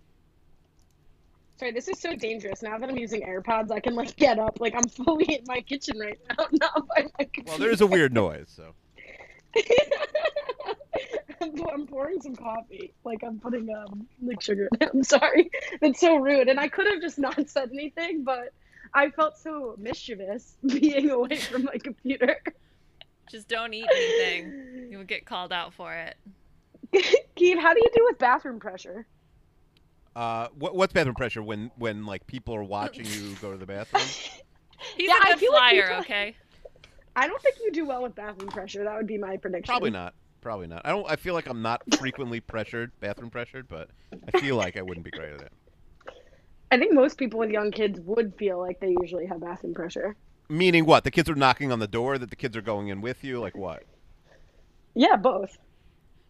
Sorry, 1.58 1.72
this 1.72 1.88
is 1.88 2.00
so 2.00 2.16
dangerous. 2.16 2.64
Now 2.64 2.80
that 2.80 2.90
I'm 2.90 2.98
using 2.98 3.22
AirPods, 3.22 3.72
I 3.72 3.80
can 3.80 3.94
like 3.94 4.16
get 4.16 4.40
up. 4.40 4.60
Like 4.60 4.74
I'm 4.76 4.88
fully 4.88 5.26
in 5.26 5.44
my 5.46 5.62
kitchen 5.62 6.00
right 6.00 6.18
now, 6.30 6.48
not 6.54 6.88
by 6.88 7.06
my 7.20 7.26
computer. 7.26 7.50
Well, 7.50 7.58
there 7.60 7.70
is 7.70 7.82
a 7.82 7.88
weird 7.88 8.14
noise, 8.14 8.52
so 8.56 8.74
I'm, 11.42 11.86
pouring 11.88 12.22
some 12.22 12.36
coffee. 12.36 12.94
Like 13.04 13.24
I'm 13.24 13.40
putting 13.40 13.70
um 13.76 14.08
like 14.24 14.42
sugar. 14.42 14.70
in 14.74 14.88
it. 14.88 14.90
I'm 14.94 15.04
sorry. 15.04 15.52
That's 15.82 16.00
so 16.00 16.16
rude. 16.16 16.48
And 16.48 16.60
I 16.60 16.68
could 16.68 16.88
have 16.88 17.02
just 17.02 17.20
not 17.20 17.48
said 17.50 17.70
anything, 17.72 18.24
but 18.24 18.54
I 18.94 19.10
felt 19.10 19.38
so 19.38 19.76
mischievous 19.78 20.58
being 20.66 21.10
away 21.12 21.38
from 21.38 21.66
my 21.66 21.78
computer. 21.78 22.38
Just 23.30 23.48
don't 23.48 23.74
eat 23.74 23.86
anything. 23.90 24.88
You'll 24.92 25.04
get 25.04 25.26
called 25.26 25.54
out 25.54 25.74
for 25.74 25.94
it. 25.94 26.16
Keeve, 27.36 27.60
how 27.60 27.74
do 27.74 27.80
you 27.82 27.90
do 27.96 28.06
with 28.10 28.18
bathroom 28.18 28.60
pressure? 28.60 29.06
uh, 30.16 30.48
what, 30.60 30.76
what's 30.76 30.92
bathroom 30.92 31.16
pressure 31.16 31.42
when 31.42 31.72
when 31.78 32.06
like 32.06 32.28
people 32.28 32.54
are 32.54 32.64
watching 32.64 33.06
you 33.06 33.34
go 33.42 33.52
to 33.52 33.58
the 33.58 33.66
bathroom? 33.66 34.04
He's 34.98 35.08
Yeah, 35.08 35.18
a 35.24 35.26
I 35.28 35.30
good 35.32 35.40
feel 35.40 35.54
like 35.54 35.76
people- 35.76 35.96
okay? 36.00 36.36
I 37.16 37.28
don't 37.28 37.42
think 37.42 37.56
you 37.64 37.72
do 37.72 37.86
well 37.86 38.02
with 38.04 38.16
bathroom 38.16 38.50
pressure. 38.50 38.84
That 38.84 38.96
would 38.98 39.08
be 39.08 39.18
my 39.18 39.38
prediction. 39.38 39.72
Probably 39.72 39.90
not. 39.92 40.14
Probably 40.42 40.68
not. 40.68 40.82
I 40.86 40.90
don't. 40.90 41.10
I 41.10 41.16
feel 41.18 41.34
like 41.34 41.48
I'm 41.48 41.62
not 41.62 41.82
frequently 41.98 42.40
pressured, 42.40 42.92
bathroom 43.00 43.30
pressured, 43.30 43.68
but 43.68 43.90
I 44.34 44.40
feel 44.40 44.56
like 44.56 44.76
I 44.76 44.82
wouldn't 44.82 45.06
be 45.06 45.12
great 45.12 45.34
at 45.34 45.42
it. 45.42 45.54
I 46.72 46.78
think 46.78 46.94
most 46.94 47.18
people 47.18 47.38
with 47.40 47.50
young 47.52 47.70
kids 47.72 48.00
would 48.02 48.34
feel 48.38 48.60
like 48.60 48.80
they 48.80 48.96
usually 49.02 49.26
have 49.28 49.40
bathroom 49.42 49.74
pressure. 49.74 50.16
Meaning 50.52 50.86
what? 50.86 51.06
The 51.06 51.12
kids 51.12 51.30
are 51.30 51.36
knocking 51.36 51.72
on 51.72 51.80
the 51.80 51.88
door. 51.88 52.18
That 52.18 52.30
the 52.30 52.36
kids 52.36 52.58
are 52.58 52.62
going 52.62 52.90
in 52.90 53.00
with 53.00 53.24
you. 53.24 53.40
Like 53.40 53.56
what? 53.56 53.84
Yeah, 54.94 55.16
both. 55.16 55.58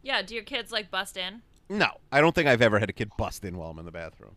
Yeah, 0.03 0.21
do 0.21 0.35
your 0.35 0.43
kids 0.43 0.71
like 0.71 0.91
bust 0.91 1.17
in? 1.17 1.41
No, 1.69 1.87
I 2.11 2.21
don't 2.21 2.35
think 2.35 2.47
I've 2.47 2.61
ever 2.61 2.77
had 2.77 2.89
a 2.89 2.93
kid 2.93 3.09
bust 3.17 3.43
in 3.43 3.57
while 3.57 3.71
I'm 3.71 3.79
in 3.79 3.85
the 3.85 3.91
bathroom. 3.91 4.35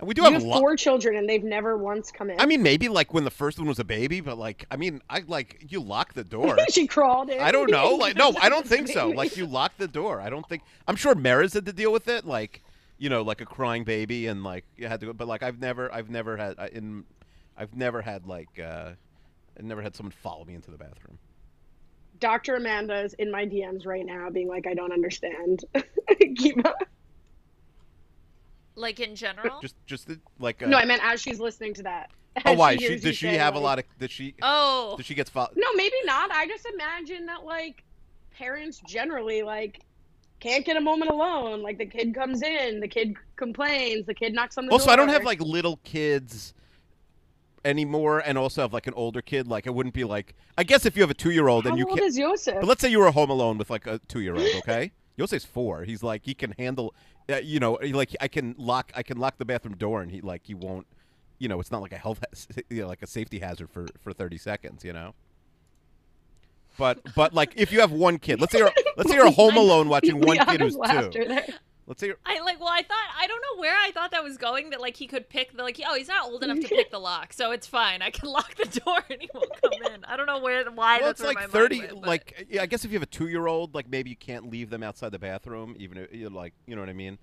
And 0.00 0.08
we 0.08 0.14
do 0.14 0.22
You 0.22 0.24
have 0.24 0.34
have 0.34 0.42
a 0.42 0.46
lot. 0.46 0.58
four 0.60 0.76
children 0.76 1.16
and 1.16 1.28
they've 1.28 1.44
never 1.44 1.76
once 1.76 2.10
come 2.10 2.28
in. 2.30 2.40
I 2.40 2.46
mean, 2.46 2.62
maybe 2.62 2.88
like 2.88 3.14
when 3.14 3.22
the 3.22 3.30
first 3.30 3.58
one 3.58 3.68
was 3.68 3.78
a 3.78 3.84
baby, 3.84 4.20
but 4.20 4.36
like, 4.36 4.66
I 4.70 4.76
mean, 4.76 5.00
I 5.08 5.22
like 5.28 5.64
you 5.68 5.80
lock 5.80 6.14
the 6.14 6.24
door. 6.24 6.56
she 6.70 6.88
crawled 6.88 7.30
in. 7.30 7.40
I 7.40 7.52
don't 7.52 7.70
know. 7.70 7.94
Like, 7.98 8.16
no, 8.16 8.34
I 8.40 8.48
don't 8.48 8.66
think 8.66 8.88
so. 8.88 9.10
Like, 9.10 9.36
you 9.36 9.46
lock 9.46 9.76
the 9.78 9.86
door. 9.88 10.20
I 10.20 10.28
don't 10.28 10.48
think. 10.48 10.62
I'm 10.88 10.96
sure 10.96 11.14
Maris 11.14 11.52
had 11.54 11.66
to 11.66 11.72
deal 11.72 11.92
with 11.92 12.08
it. 12.08 12.26
Like, 12.26 12.62
you 12.98 13.08
know, 13.08 13.22
like 13.22 13.40
a 13.40 13.46
crying 13.46 13.84
baby, 13.84 14.26
and 14.26 14.42
like 14.42 14.64
you 14.76 14.88
had 14.88 14.98
to. 15.00 15.06
go 15.06 15.12
But 15.12 15.28
like, 15.28 15.44
I've 15.44 15.60
never, 15.60 15.92
I've 15.94 16.10
never 16.10 16.36
had 16.36 16.56
in 16.72 17.04
I've 17.56 17.74
never 17.76 18.02
had 18.02 18.26
like 18.26 18.58
uh, 18.58 18.92
I've 19.58 19.64
never 19.64 19.82
had 19.82 19.94
someone 19.94 20.12
follow 20.12 20.44
me 20.44 20.54
into 20.54 20.70
the 20.70 20.78
bathroom. 20.78 21.18
Dr. 22.20 22.56
Amanda 22.56 23.02
is 23.02 23.14
in 23.14 23.30
my 23.30 23.44
DMs 23.44 23.86
right 23.86 24.06
now, 24.06 24.30
being 24.30 24.48
like, 24.48 24.66
I 24.66 24.74
don't 24.74 24.92
understand. 24.92 25.64
Kiva. 26.38 26.74
Like 28.76 29.00
in 29.00 29.14
general? 29.14 29.60
Just 29.60 29.76
just 29.86 30.08
the, 30.08 30.18
like 30.38 30.62
uh, 30.62 30.66
No, 30.66 30.76
I 30.76 30.84
meant 30.84 31.02
as 31.04 31.20
she's 31.20 31.38
listening 31.38 31.74
to 31.74 31.82
that. 31.84 32.10
oh 32.44 32.52
As 32.52 32.58
why 32.58 32.76
she, 32.76 32.86
hears 32.86 33.02
does 33.02 33.16
she 33.16 33.26
say, 33.26 33.36
have 33.36 33.54
a 33.54 33.58
lot 33.58 33.78
of 33.78 33.84
does 34.00 34.10
she 34.10 34.34
oh. 34.42 34.94
does 34.96 35.06
she 35.06 35.14
gets 35.14 35.30
fo- 35.30 35.50
No, 35.54 35.66
maybe 35.74 35.94
not. 36.04 36.30
I 36.32 36.48
just 36.48 36.66
imagine 36.66 37.26
that 37.26 37.44
like 37.44 37.84
parents 38.36 38.80
generally 38.84 39.42
like 39.42 39.80
can't 40.40 40.64
get 40.64 40.76
a 40.76 40.80
moment 40.80 41.10
alone. 41.10 41.62
Like 41.62 41.78
the 41.78 41.86
kid 41.86 42.14
comes 42.14 42.42
in, 42.42 42.80
the 42.80 42.88
kid 42.88 43.14
complains, 43.36 44.06
the 44.06 44.14
kid 44.14 44.34
knocks 44.34 44.58
on 44.58 44.66
the 44.66 44.70
door. 44.70 44.74
Also, 44.74 44.86
door. 44.86 44.94
I 44.94 44.96
don't 44.96 45.08
have 45.08 45.24
like 45.24 45.40
little 45.40 45.78
kids 45.84 46.52
anymore, 47.64 48.20
and 48.20 48.36
also 48.36 48.62
have 48.62 48.72
like 48.72 48.86
an 48.86 48.94
older 48.94 49.22
kid. 49.22 49.48
Like, 49.48 49.66
it 49.66 49.74
wouldn't 49.74 49.94
be 49.94 50.04
like. 50.04 50.34
I 50.56 50.64
guess 50.64 50.86
if 50.86 50.96
you 50.96 51.02
have 51.02 51.10
a 51.10 51.14
two-year-old 51.14 51.66
and 51.66 51.78
you 51.78 51.86
old 51.88 51.98
can't. 51.98 52.08
is 52.08 52.18
Yosef? 52.18 52.54
But 52.54 52.66
let's 52.66 52.80
say 52.80 52.88
you 52.88 52.98
were 52.98 53.10
home 53.10 53.30
alone 53.30 53.58
with 53.58 53.70
like 53.70 53.86
a 53.86 53.98
two-year-old. 54.08 54.44
Okay, 54.56 54.92
Yosef's 55.16 55.44
four. 55.44 55.84
He's 55.84 56.02
like 56.02 56.22
he 56.24 56.34
can 56.34 56.54
handle. 56.58 56.94
Uh, 57.28 57.36
you 57.36 57.58
know, 57.60 57.78
like 57.82 58.14
I 58.20 58.28
can 58.28 58.54
lock. 58.58 58.92
I 58.94 59.02
can 59.02 59.18
lock 59.18 59.38
the 59.38 59.44
bathroom 59.44 59.76
door, 59.76 60.02
and 60.02 60.10
he 60.10 60.20
like 60.20 60.42
he 60.44 60.54
won't. 60.54 60.86
You 61.38 61.48
know, 61.48 61.60
it's 61.60 61.70
not 61.72 61.82
like 61.82 61.92
a 61.92 61.98
health, 61.98 62.22
you 62.70 62.82
know, 62.82 62.88
like 62.88 63.02
a 63.02 63.06
safety 63.06 63.38
hazard 63.38 63.70
for 63.70 63.86
for 64.00 64.12
thirty 64.12 64.38
seconds. 64.38 64.84
You 64.84 64.92
know. 64.92 65.14
But 66.76 67.00
but 67.14 67.34
like 67.34 67.52
if 67.56 67.72
you 67.72 67.80
have 67.80 67.92
one 67.92 68.18
kid, 68.18 68.40
let's 68.40 68.52
say 68.52 68.58
you're 68.58 68.72
let's 68.96 69.10
say 69.10 69.16
you're 69.16 69.30
home 69.42 69.56
alone 69.56 69.88
watching 69.88 70.20
one 70.20 70.38
kid 70.38 70.60
who's 70.60 70.74
two. 70.74 71.24
there. 71.24 71.44
Let's 71.86 72.02
you're, 72.02 72.16
I 72.24 72.40
like 72.40 72.58
well 72.58 72.70
I 72.70 72.82
thought 72.82 73.08
I 73.18 73.26
don't 73.26 73.40
know 73.40 73.60
where 73.60 73.76
I 73.76 73.90
thought 73.92 74.10
that 74.12 74.24
was 74.24 74.38
going 74.38 74.70
that 74.70 74.80
like 74.80 74.96
he 74.96 75.06
could 75.06 75.28
pick 75.28 75.56
the 75.56 75.62
like 75.62 75.80
oh 75.86 75.94
he's 75.94 76.08
not 76.08 76.24
old 76.24 76.42
enough 76.42 76.60
to 76.60 76.68
pick 76.68 76.90
the 76.90 76.98
lock 76.98 77.32
so 77.32 77.50
it's 77.50 77.66
fine 77.66 78.00
I 78.00 78.10
can 78.10 78.28
lock 78.30 78.54
the 78.56 78.80
door 78.80 79.00
and 79.10 79.20
he 79.20 79.28
won't 79.34 79.60
come 79.60 79.92
in 79.92 80.04
I 80.04 80.16
don't 80.16 80.26
know 80.26 80.38
where 80.38 80.64
why 80.70 80.98
well, 80.98 81.08
that's 81.08 81.20
it's 81.20 81.26
like 81.26 81.36
my 81.36 81.40
mind 81.42 81.52
thirty. 81.52 81.80
went, 81.80 82.06
like, 82.06 82.46
yeah, 82.50 82.62
I 82.62 82.66
guess 82.66 82.84
if 82.84 82.90
you 82.90 82.96
have 82.96 83.02
a 83.02 83.06
two-year-old, 83.06 83.74
like 83.74 83.88
maybe 83.88 84.10
you 84.10 84.16
can't 84.16 84.50
leave 84.50 84.70
them 84.70 84.82
outside 84.82 85.10
the 85.12 85.18
bathroom, 85.18 85.76
even 85.78 85.98
if 85.98 86.12
you're 86.12 86.30
like, 86.30 86.54
you 86.66 86.74
know 86.74 86.82
what 86.82 86.88
I 86.88 86.94
mean? 86.94 87.18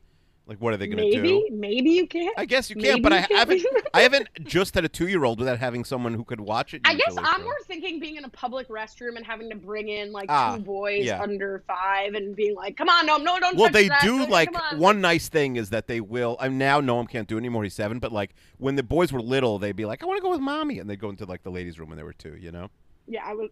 Like, 0.47 0.59
what 0.59 0.73
are 0.73 0.77
they 0.77 0.87
gonna 0.87 1.03
do? 1.03 1.21
maybe 1.21 1.49
maybe 1.51 1.89
you 1.91 2.07
can. 2.07 2.29
I 2.35 2.45
guess 2.45 2.69
you 2.69 2.75
Maybe 2.75 2.89
can, 2.89 3.01
but 3.03 3.11
you 3.11 3.17
I 3.19 3.21
can't 3.21 3.39
haven't. 3.39 3.65
I 3.93 4.01
haven't 4.01 4.27
just 4.43 4.73
had 4.75 4.83
a 4.83 4.89
two-year-old 4.89 5.39
without 5.39 5.59
having 5.59 5.85
someone 5.85 6.13
who 6.13 6.25
could 6.25 6.41
watch 6.41 6.73
it. 6.73 6.81
I 6.83 6.95
guess 6.95 7.15
I'm 7.17 7.39
so. 7.39 7.43
more 7.43 7.55
thinking 7.67 7.99
being 7.99 8.17
in 8.17 8.25
a 8.25 8.29
public 8.29 8.67
restroom 8.67 9.15
and 9.15 9.25
having 9.25 9.49
to 9.51 9.55
bring 9.55 9.87
in 9.89 10.11
like 10.11 10.25
Ah, 10.29 10.57
two 10.57 10.63
boys 10.63 11.05
yeah. 11.05 11.21
under 11.21 11.63
five 11.67 12.15
and 12.15 12.35
being 12.35 12.55
like, 12.55 12.75
"Come 12.75 12.89
on, 12.89 13.05
no, 13.05 13.17
no, 13.17 13.39
don't." 13.39 13.55
Well, 13.55 13.69
they 13.69 13.87
that. 13.87 14.01
do 14.01 14.17
Come 14.21 14.29
like 14.29 14.49
on." 14.73 14.79
one 14.79 14.99
nice 14.99 15.29
thing 15.29 15.55
is 15.55 15.69
that 15.69 15.87
they 15.87 16.01
will. 16.01 16.35
I'm 16.39 16.57
now 16.57 16.81
Noam 16.81 17.07
can't 17.07 17.27
do 17.27 17.37
it 17.37 17.39
anymore. 17.39 17.63
He's 17.63 17.75
seven, 17.75 17.99
but 17.99 18.11
like 18.11 18.33
when 18.57 18.75
the 18.75 18.83
boys 18.83 19.13
were 19.13 19.21
little, 19.21 19.59
they'd 19.59 19.75
be 19.75 19.85
like, 19.85 20.03
"I 20.03 20.07
want 20.07 20.17
to 20.17 20.21
go 20.21 20.31
with 20.31 20.41
mommy," 20.41 20.79
and 20.79 20.89
they'd 20.89 20.99
go 20.99 21.09
into 21.09 21.25
like 21.25 21.43
the 21.43 21.51
ladies' 21.51 21.79
room 21.79 21.89
when 21.89 21.97
they 21.97 22.03
were 22.03 22.13
two. 22.13 22.35
You 22.35 22.51
know? 22.51 22.69
Yeah, 23.07 23.23
I 23.25 23.35
was. 23.35 23.51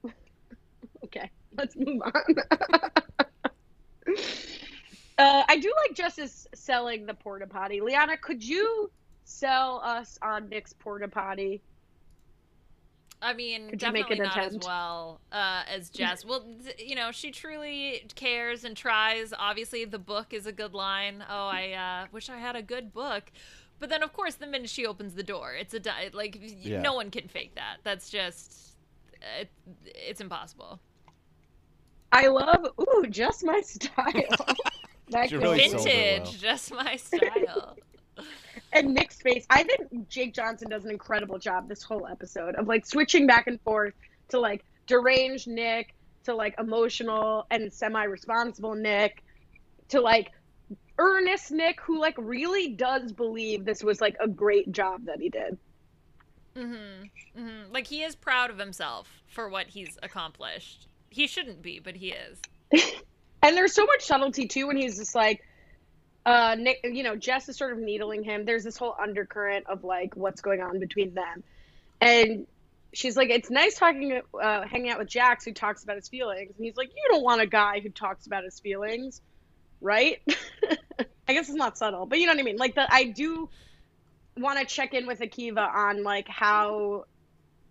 okay, 1.05 1.29
let's 1.55 1.75
move 1.77 2.01
on. 2.03 2.13
uh, 5.19 5.43
I 5.47 5.57
do 5.57 5.71
like 5.85 5.95
Justice 5.95 6.47
selling 6.55 7.05
the 7.05 7.13
porta 7.13 7.45
potty. 7.47 7.81
Liana, 7.81 8.17
could 8.17 8.43
you 8.43 8.89
sell 9.25 9.81
us 9.83 10.17
on 10.21 10.49
Nick's 10.49 10.73
porta 10.73 11.07
potty? 11.07 11.61
I 13.21 13.33
mean, 13.33 13.69
Could 13.69 13.81
you 13.81 13.91
make 13.91 14.03
definitely 14.07 14.25
an 14.25 14.31
not 14.35 14.37
as 14.55 14.57
well 14.65 15.19
uh, 15.33 15.63
as 15.69 15.89
Jess. 15.89 16.23
Well, 16.23 16.45
th- 16.63 16.77
you 16.79 16.95
know, 16.95 17.11
she 17.11 17.31
truly 17.31 18.07
cares 18.15 18.63
and 18.63 18.77
tries. 18.77 19.33
Obviously, 19.37 19.83
the 19.83 19.99
book 19.99 20.33
is 20.33 20.45
a 20.45 20.53
good 20.53 20.73
line. 20.73 21.21
Oh, 21.29 21.47
I 21.47 22.03
uh, 22.03 22.07
wish 22.13 22.29
I 22.29 22.37
had 22.37 22.55
a 22.55 22.61
good 22.61 22.93
book. 22.93 23.23
But 23.77 23.89
then, 23.89 24.03
of 24.03 24.13
course, 24.13 24.35
the 24.35 24.47
minute 24.47 24.69
she 24.69 24.85
opens 24.85 25.15
the 25.15 25.23
door, 25.23 25.53
it's 25.53 25.73
a 25.73 25.79
di- 25.81 26.11
like 26.13 26.37
Yeah. 26.41 26.81
no 26.81 26.93
one 26.93 27.11
can 27.11 27.27
fake 27.27 27.55
that. 27.55 27.77
That's 27.83 28.09
just 28.09 28.77
it, 29.39 29.49
it's 29.83 30.21
impossible. 30.21 30.79
I 32.13 32.27
love. 32.27 32.67
Ooh, 32.79 33.05
just 33.09 33.43
my 33.43 33.59
style. 33.65 34.55
That 35.11 35.29
She 35.29 35.37
really 35.37 35.57
with- 35.57 35.71
sold 35.71 35.87
it 35.87 35.93
Vintage, 35.93 36.43
well. 36.43 36.53
just 36.53 36.73
my 36.73 36.95
style. 36.95 37.77
and 38.73 38.93
Nick's 38.93 39.21
face. 39.21 39.45
I 39.49 39.63
think 39.63 40.09
Jake 40.09 40.33
Johnson 40.33 40.69
does 40.69 40.85
an 40.85 40.91
incredible 40.91 41.39
job 41.39 41.67
this 41.69 41.83
whole 41.83 42.07
episode 42.07 42.55
of 42.55 42.67
like 42.67 42.85
switching 42.85 43.25
back 43.27 43.47
and 43.47 43.59
forth 43.61 43.93
to 44.29 44.39
like 44.39 44.63
deranged 44.87 45.47
Nick 45.47 45.95
to 46.25 46.35
like 46.35 46.55
emotional 46.59 47.45
and 47.49 47.71
semi-responsible 47.71 48.75
Nick 48.75 49.23
to 49.89 50.01
like 50.01 50.31
earnest 50.97 51.51
Nick 51.51 51.79
who 51.81 51.99
like 51.99 52.15
really 52.17 52.69
does 52.69 53.11
believe 53.13 53.63
this 53.65 53.83
was 53.83 54.01
like 54.01 54.15
a 54.19 54.27
great 54.27 54.71
job 54.71 55.05
that 55.05 55.19
he 55.21 55.29
did. 55.29 55.57
hmm 56.55 57.03
hmm 57.35 57.71
Like 57.71 57.87
he 57.87 58.03
is 58.03 58.15
proud 58.15 58.49
of 58.49 58.57
himself 58.59 59.23
for 59.27 59.49
what 59.49 59.67
he's 59.67 59.97
accomplished. 60.03 60.87
He 61.09 61.25
shouldn't 61.25 61.61
be, 61.61 61.79
but 61.79 61.95
he 61.95 62.13
is. 62.13 62.39
And 63.41 63.55
there's 63.55 63.73
so 63.73 63.85
much 63.85 64.05
subtlety 64.05 64.47
too 64.47 64.67
when 64.67 64.77
he's 64.77 64.97
just 64.97 65.15
like 65.15 65.43
uh 66.25 66.55
Nick 66.57 66.79
you 66.83 67.03
know, 67.03 67.15
Jess 67.15 67.49
is 67.49 67.57
sort 67.57 67.73
of 67.73 67.79
needling 67.79 68.23
him. 68.23 68.45
There's 68.45 68.63
this 68.63 68.77
whole 68.77 68.95
undercurrent 69.01 69.67
of 69.67 69.83
like 69.83 70.15
what's 70.15 70.41
going 70.41 70.61
on 70.61 70.79
between 70.79 71.13
them. 71.13 71.43
And 72.01 72.47
she's 72.93 73.15
like, 73.15 73.29
It's 73.29 73.49
nice 73.49 73.77
talking 73.77 74.21
uh 74.41 74.63
hanging 74.67 74.89
out 74.89 74.99
with 74.99 75.07
Jax 75.07 75.45
who 75.45 75.53
talks 75.53 75.83
about 75.83 75.95
his 75.95 76.09
feelings. 76.09 76.51
And 76.57 76.65
he's 76.65 76.77
like, 76.77 76.89
You 76.89 77.09
don't 77.09 77.23
want 77.23 77.41
a 77.41 77.47
guy 77.47 77.79
who 77.79 77.89
talks 77.89 78.27
about 78.27 78.43
his 78.43 78.59
feelings, 78.59 79.21
right? 79.81 80.21
I 81.27 81.33
guess 81.33 81.47
it's 81.47 81.57
not 81.57 81.77
subtle, 81.77 82.05
but 82.05 82.19
you 82.19 82.25
know 82.25 82.33
what 82.33 82.39
I 82.39 82.43
mean? 82.43 82.57
Like 82.57 82.75
the 82.75 82.91
I 82.91 83.05
do 83.05 83.49
want 84.35 84.59
to 84.59 84.65
check 84.65 84.93
in 84.93 85.05
with 85.05 85.19
Akiva 85.19 85.73
on 85.73 86.03
like 86.03 86.27
how 86.27 87.05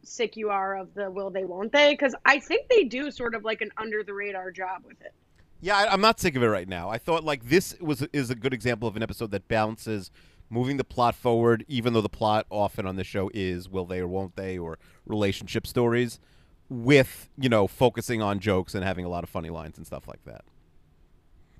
sick 0.04 0.36
you 0.36 0.50
are 0.50 0.76
of 0.76 0.94
the 0.94 1.10
will 1.10 1.30
they 1.30 1.44
won't 1.44 1.72
they 1.72 1.92
because 1.92 2.14
I 2.24 2.38
think 2.38 2.68
they 2.68 2.84
do 2.84 3.10
sort 3.10 3.34
of 3.34 3.44
like 3.44 3.60
an 3.60 3.70
under 3.76 4.02
the 4.02 4.14
radar 4.14 4.50
job 4.50 4.82
with 4.86 5.00
it. 5.00 5.12
Yeah, 5.60 5.76
I, 5.76 5.92
I'm 5.92 6.00
not 6.00 6.20
sick 6.20 6.36
of 6.36 6.42
it 6.42 6.46
right 6.46 6.68
now. 6.68 6.88
I 6.88 6.98
thought 6.98 7.24
like 7.24 7.48
this 7.48 7.76
was 7.80 8.02
is 8.12 8.30
a 8.30 8.34
good 8.34 8.54
example 8.54 8.88
of 8.88 8.96
an 8.96 9.02
episode 9.02 9.30
that 9.32 9.48
balances 9.48 10.10
moving 10.50 10.76
the 10.76 10.84
plot 10.84 11.14
forward, 11.14 11.64
even 11.68 11.92
though 11.92 12.00
the 12.00 12.08
plot 12.08 12.46
often 12.50 12.86
on 12.86 12.96
the 12.96 13.04
show 13.04 13.30
is 13.34 13.68
will 13.68 13.84
they 13.84 13.98
or 13.98 14.06
won't 14.08 14.36
they 14.36 14.56
or 14.56 14.78
relationship 15.06 15.66
stories, 15.66 16.20
with 16.68 17.28
you 17.36 17.48
know 17.48 17.66
focusing 17.66 18.22
on 18.22 18.38
jokes 18.38 18.74
and 18.74 18.84
having 18.84 19.04
a 19.04 19.08
lot 19.08 19.24
of 19.24 19.30
funny 19.30 19.50
lines 19.50 19.76
and 19.76 19.86
stuff 19.86 20.06
like 20.06 20.24
that. 20.24 20.44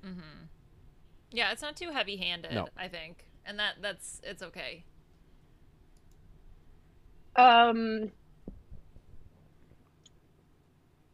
Mm-hmm. 0.05 0.45
Yeah, 1.31 1.51
it's 1.51 1.61
not 1.61 1.75
too 1.75 1.91
heavy-handed, 1.91 2.53
No. 2.53 2.67
I 2.77 2.87
think. 2.87 3.25
And 3.45 3.59
that 3.59 3.75
that's 3.81 4.21
it's 4.23 4.41
okay. 4.43 4.85
Um, 7.35 8.11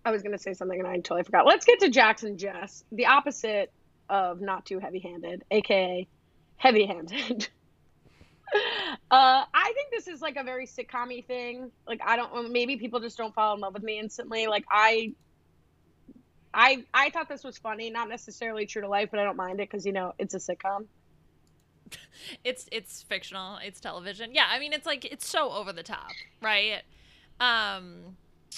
I 0.06 0.12
was 0.12 0.22
gonna 0.22 0.38
say 0.38 0.54
something 0.54 0.80
and 0.80 0.88
I 0.88 0.98
totally 0.98 1.24
forgot. 1.24 1.48
Let's 1.48 1.66
get 1.66 1.80
to 1.80 1.90
Jax 1.90 2.24
and 2.24 2.38
Jess, 2.38 2.84
the 2.92 3.08
opposite 3.08 3.72
of 4.08 4.40
not 4.40 4.66
too 4.66 4.78
heavy-handed, 4.78 5.44
aka 5.50 6.08
heavy-handed. 6.58 7.50
uh, 9.12 9.44
I 9.54 9.74
think 9.74 9.90
this 9.92 10.08
is 10.08 10.22
like 10.22 10.38
a 10.38 10.44
very 10.44 10.68
sitcom 10.68 11.26
thing. 11.26 11.72
Like 11.88 12.02
I 12.06 12.16
don't, 12.16 12.52
maybe 12.52 12.78
people 12.78 13.00
just 13.00 13.18
don't 13.18 13.34
fall 13.34 13.56
in 13.56 13.62
love 13.62 13.74
with 13.74 13.82
me 13.84 13.98
instantly. 14.00 14.46
Like 14.46 14.66
I, 14.70 15.14
I, 16.54 16.86
I 16.94 17.10
thought 17.10 17.28
this 17.28 17.44
was 17.44 17.58
funny, 17.58 17.90
not 17.90 18.08
necessarily 18.08 18.68
true 18.68 18.84
to 18.84 18.88
life, 18.88 19.10
but 19.10 19.20
I 19.20 19.24
don't 19.24 19.38
mind 19.38 19.60
it 19.60 19.70
because 19.70 19.88
you 19.88 19.92
know 19.92 20.14
it's 20.20 20.34
a 20.34 20.40
sitcom. 20.40 20.86
It's 22.44 22.68
it's 22.72 23.04
fictional, 23.04 23.60
it's 23.64 23.80
television. 23.80 24.34
Yeah, 24.34 24.46
I 24.50 24.58
mean 24.58 24.74
it's 24.74 24.88
like 24.88 25.06
it's 25.06 25.28
so 25.28 25.52
over 25.52 25.72
the 25.72 25.84
top, 25.84 26.12
right? 26.42 26.82
Um 27.40 28.16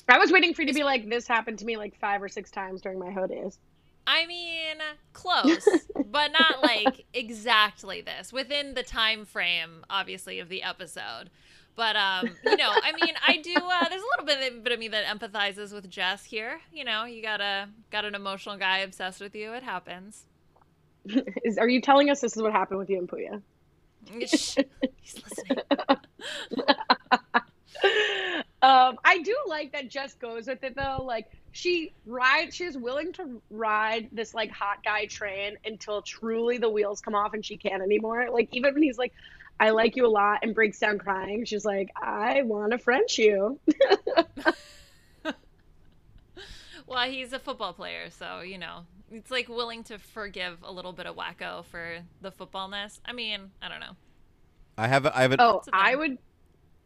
I 0.07 0.17
was 0.17 0.31
waiting 0.31 0.53
for 0.53 0.61
you 0.61 0.67
to 0.67 0.73
be 0.73 0.83
like, 0.83 1.09
this 1.09 1.27
happened 1.27 1.59
to 1.59 1.65
me 1.65 1.77
like 1.77 1.97
five 1.99 2.21
or 2.21 2.27
six 2.27 2.51
times 2.51 2.81
during 2.81 2.99
my 2.99 3.11
hoe 3.11 3.27
days. 3.27 3.59
I 4.05 4.25
mean, 4.25 4.77
close, 5.11 5.67
but 6.11 6.31
not 6.31 6.63
like 6.63 7.05
exactly 7.13 8.01
this 8.01 8.31
within 8.31 8.73
the 8.73 8.83
time 8.83 9.25
frame, 9.25 9.83
obviously, 9.89 10.39
of 10.39 10.47
the 10.47 10.63
episode. 10.63 11.29
But 11.75 11.95
um, 11.95 12.29
you 12.45 12.57
know, 12.57 12.71
I 12.71 12.93
mean, 12.93 13.15
I 13.25 13.37
do. 13.37 13.53
Uh, 13.53 13.85
there's 13.89 14.01
a 14.01 14.23
little 14.23 14.25
bit, 14.25 14.63
bit 14.63 14.73
of 14.73 14.79
me 14.79 14.87
that 14.87 15.05
empathizes 15.05 15.73
with 15.73 15.89
Jess 15.89 16.23
here. 16.23 16.61
You 16.73 16.85
know, 16.85 17.03
you 17.03 17.21
got 17.21 17.41
a 17.41 17.67
got 17.91 18.05
an 18.05 18.15
emotional 18.15 18.57
guy 18.57 18.79
obsessed 18.79 19.19
with 19.19 19.35
you. 19.35 19.53
It 19.53 19.63
happens. 19.63 20.25
Is 21.43 21.57
are 21.57 21.69
you 21.69 21.81
telling 21.81 22.09
us 22.09 22.21
this 22.21 22.35
is 22.35 22.41
what 22.41 22.51
happened 22.51 22.79
with 22.79 22.89
you 22.89 22.97
and 22.97 23.07
Puya? 23.07 23.41
Shh, 24.25 24.57
He's 25.01 25.23
listening. 25.23 25.63
Um, 28.67 28.97
I 29.05 29.19
do 29.19 29.35
like 29.47 29.71
that 29.71 29.89
Jess 29.89 30.13
goes 30.15 30.47
with 30.47 30.61
it 30.63 30.75
though. 30.75 31.03
Like 31.05 31.27
she 31.51 31.93
rides, 32.05 32.53
she's 32.53 32.77
willing 32.77 33.13
to 33.13 33.41
ride 33.49 34.09
this 34.11 34.33
like 34.33 34.51
hot 34.51 34.83
guy 34.83 35.05
train 35.05 35.55
until 35.65 36.01
truly 36.01 36.57
the 36.57 36.69
wheels 36.69 36.99
come 36.99 37.15
off 37.15 37.33
and 37.33 37.45
she 37.45 37.55
can't 37.55 37.81
anymore. 37.81 38.27
Like 38.29 38.49
even 38.51 38.73
when 38.73 38.83
he's 38.83 38.97
like, 38.97 39.13
"I 39.57 39.69
like 39.69 39.95
you 39.95 40.05
a 40.05 40.09
lot," 40.09 40.39
and 40.43 40.53
breaks 40.53 40.79
down 40.79 40.97
crying, 40.99 41.45
she's 41.45 41.63
like, 41.63 41.91
"I 41.95 42.41
want 42.43 42.73
to 42.73 42.77
French 42.77 43.17
you." 43.17 43.59
Well, 46.87 47.09
he's 47.09 47.33
a 47.33 47.39
football 47.39 47.73
player, 47.73 48.09
so 48.09 48.39
you 48.39 48.57
know, 48.57 48.85
it's 49.11 49.29
like 49.29 49.49
willing 49.49 49.83
to 49.85 49.99
forgive 49.99 50.59
a 50.63 50.71
little 50.71 50.93
bit 50.93 51.05
of 51.05 51.15
wacko 51.17 51.65
for 51.65 51.99
the 52.21 52.31
footballness. 52.31 53.01
I 53.05 53.11
mean, 53.11 53.51
I 53.61 53.67
don't 53.67 53.81
know. 53.81 53.97
I 54.77 54.87
have 54.87 55.05
a, 55.05 55.17
I 55.17 55.21
have 55.23 55.33
a, 55.33 55.41
Oh, 55.41 55.57
It's. 55.57 55.69
I 55.73 55.95
would. 55.95 56.17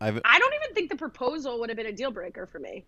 I've 0.02 0.20
I 0.26 0.40
don't 0.40 0.54
even 0.56 0.74
think 0.76 0.90
the 0.90 0.98
proposal 0.98 1.60
would 1.60 1.70
have 1.70 1.78
been 1.78 1.86
a 1.86 1.92
deal 1.94 2.12
breaker 2.12 2.46
for 2.46 2.60
me. 2.60 2.84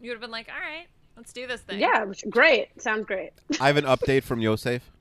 You 0.00 0.10
would 0.10 0.14
have 0.14 0.20
been 0.22 0.30
like, 0.30 0.48
all 0.48 0.60
right, 0.60 0.86
let's 1.16 1.32
do 1.32 1.46
this 1.46 1.60
thing. 1.62 1.80
Yeah, 1.80 2.04
which- 2.04 2.24
great. 2.30 2.80
Sounds 2.80 3.04
great. 3.06 3.32
I 3.60 3.66
have 3.66 3.76
an 3.76 3.84
update 3.84 4.22
from 4.22 4.40
Yosef. 4.40 4.90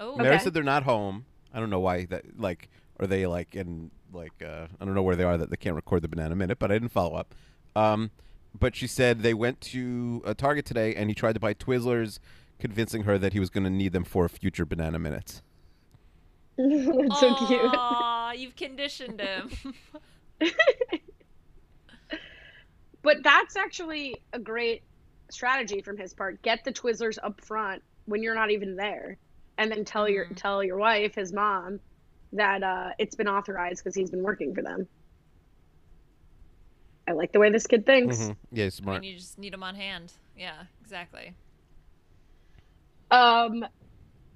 Oh, 0.00 0.14
Mary 0.16 0.36
Okay. 0.36 0.44
said 0.44 0.54
they're 0.54 0.62
not 0.62 0.84
home. 0.84 1.26
I 1.52 1.58
don't 1.58 1.70
know 1.70 1.80
why 1.80 2.04
that 2.06 2.38
like 2.40 2.68
are 3.00 3.08
they 3.08 3.26
like 3.26 3.56
in 3.56 3.90
like 4.12 4.32
uh 4.44 4.68
I 4.80 4.84
don't 4.84 4.94
know 4.94 5.02
where 5.02 5.16
they 5.16 5.24
are 5.24 5.36
that 5.36 5.50
they 5.50 5.56
can't 5.56 5.74
record 5.74 6.02
the 6.02 6.08
banana 6.08 6.36
minute, 6.36 6.60
but 6.60 6.70
I 6.70 6.74
didn't 6.76 6.90
follow 6.90 7.16
up. 7.16 7.34
Um 7.74 8.12
but 8.56 8.76
she 8.76 8.86
said 8.86 9.22
they 9.22 9.34
went 9.34 9.60
to 9.62 10.22
a 10.24 10.34
Target 10.36 10.66
today 10.66 10.94
and 10.94 11.10
he 11.10 11.14
tried 11.16 11.32
to 11.32 11.40
buy 11.40 11.52
Twizzlers, 11.52 12.20
convincing 12.60 13.02
her 13.02 13.18
that 13.18 13.32
he 13.32 13.40
was 13.40 13.50
going 13.50 13.64
to 13.64 13.70
need 13.70 13.92
them 13.92 14.04
for 14.04 14.28
future 14.28 14.64
banana 14.64 14.98
minutes. 15.00 15.42
That's 16.56 17.18
so 17.20 17.34
cute. 17.46 17.60
Aw, 17.74 18.32
you've 18.32 18.54
conditioned 18.56 19.20
him. 19.20 19.50
But 23.02 23.22
that's 23.22 23.56
actually 23.56 24.16
a 24.32 24.38
great 24.38 24.82
strategy 25.30 25.80
from 25.82 25.96
his 25.96 26.12
part. 26.12 26.42
Get 26.42 26.64
the 26.64 26.72
Twizzlers 26.72 27.16
up 27.22 27.40
front 27.42 27.82
when 28.06 28.22
you're 28.22 28.34
not 28.34 28.50
even 28.50 28.76
there, 28.76 29.16
and 29.56 29.70
then 29.70 29.84
tell 29.84 30.08
your 30.08 30.26
Mhm. 30.26 30.36
tell 30.36 30.62
your 30.64 30.76
wife, 30.76 31.14
his 31.14 31.32
mom, 31.32 31.80
that 32.32 32.62
uh, 32.62 32.90
it's 32.98 33.14
been 33.14 33.28
authorized 33.28 33.82
because 33.82 33.94
he's 33.94 34.10
been 34.10 34.22
working 34.22 34.54
for 34.54 34.62
them. 34.62 34.88
I 37.06 37.12
like 37.12 37.32
the 37.32 37.38
way 37.38 37.50
this 37.50 37.66
kid 37.66 37.86
thinks. 37.86 38.18
Mhm. 38.18 38.36
Yeah, 38.52 38.68
smart. 38.68 38.96
and 38.96 39.06
you 39.06 39.16
just 39.16 39.38
need 39.38 39.52
them 39.52 39.62
on 39.62 39.74
hand. 39.74 40.12
Yeah, 40.36 40.64
exactly. 40.82 41.34
Um, 43.10 43.64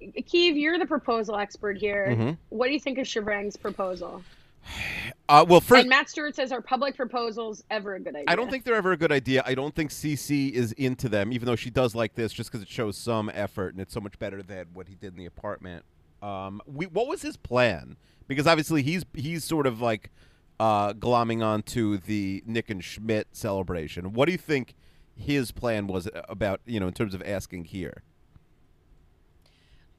Keeve, 0.01 0.59
you're 0.59 0.79
the 0.79 0.87
proposal 0.87 1.35
expert 1.35 1.77
here. 1.77 2.07
Mhm. 2.09 2.37
What 2.49 2.67
do 2.67 2.73
you 2.73 2.79
think 2.79 2.97
of 2.97 3.05
Shivrang's 3.05 3.57
proposal? 3.57 4.23
Uh, 5.29 5.45
well, 5.47 5.61
first, 5.61 5.81
and 5.81 5.89
Matt 5.89 6.09
Stewart 6.09 6.35
says, 6.35 6.51
"Are 6.51 6.61
public 6.61 6.95
proposals 6.95 7.63
ever 7.71 7.95
a 7.95 7.99
good 7.99 8.15
idea?" 8.15 8.25
I 8.27 8.35
don't 8.35 8.51
think 8.51 8.65
they're 8.65 8.75
ever 8.75 8.91
a 8.91 8.97
good 8.97 9.11
idea. 9.11 9.41
I 9.45 9.55
don't 9.55 9.73
think 9.73 9.89
Cece 9.91 10.51
is 10.51 10.73
into 10.73 11.07
them, 11.07 11.31
even 11.31 11.45
though 11.45 11.55
she 11.55 11.69
does 11.69 11.95
like 11.95 12.15
this, 12.15 12.33
just 12.33 12.51
because 12.51 12.61
it 12.61 12.69
shows 12.69 12.97
some 12.97 13.31
effort 13.33 13.73
and 13.73 13.81
it's 13.81 13.93
so 13.93 14.01
much 14.01 14.19
better 14.19 14.43
than 14.43 14.67
what 14.73 14.89
he 14.89 14.95
did 14.95 15.13
in 15.13 15.19
the 15.19 15.25
apartment. 15.25 15.85
Um, 16.21 16.61
we, 16.65 16.87
what 16.87 17.07
was 17.07 17.21
his 17.21 17.37
plan? 17.37 17.95
Because 18.27 18.47
obviously 18.47 18.83
he's 18.83 19.05
he's 19.13 19.45
sort 19.45 19.65
of 19.65 19.79
like 19.79 20.11
uh, 20.59 20.93
glomming 20.93 21.43
onto 21.43 21.97
the 21.97 22.43
Nick 22.45 22.69
and 22.69 22.83
Schmidt 22.83 23.27
celebration. 23.31 24.11
What 24.11 24.25
do 24.25 24.33
you 24.33 24.37
think 24.37 24.75
his 25.15 25.51
plan 25.51 25.87
was 25.87 26.09
about? 26.27 26.59
You 26.65 26.81
know, 26.81 26.87
in 26.87 26.93
terms 26.93 27.13
of 27.13 27.21
asking 27.21 27.65
here. 27.65 28.03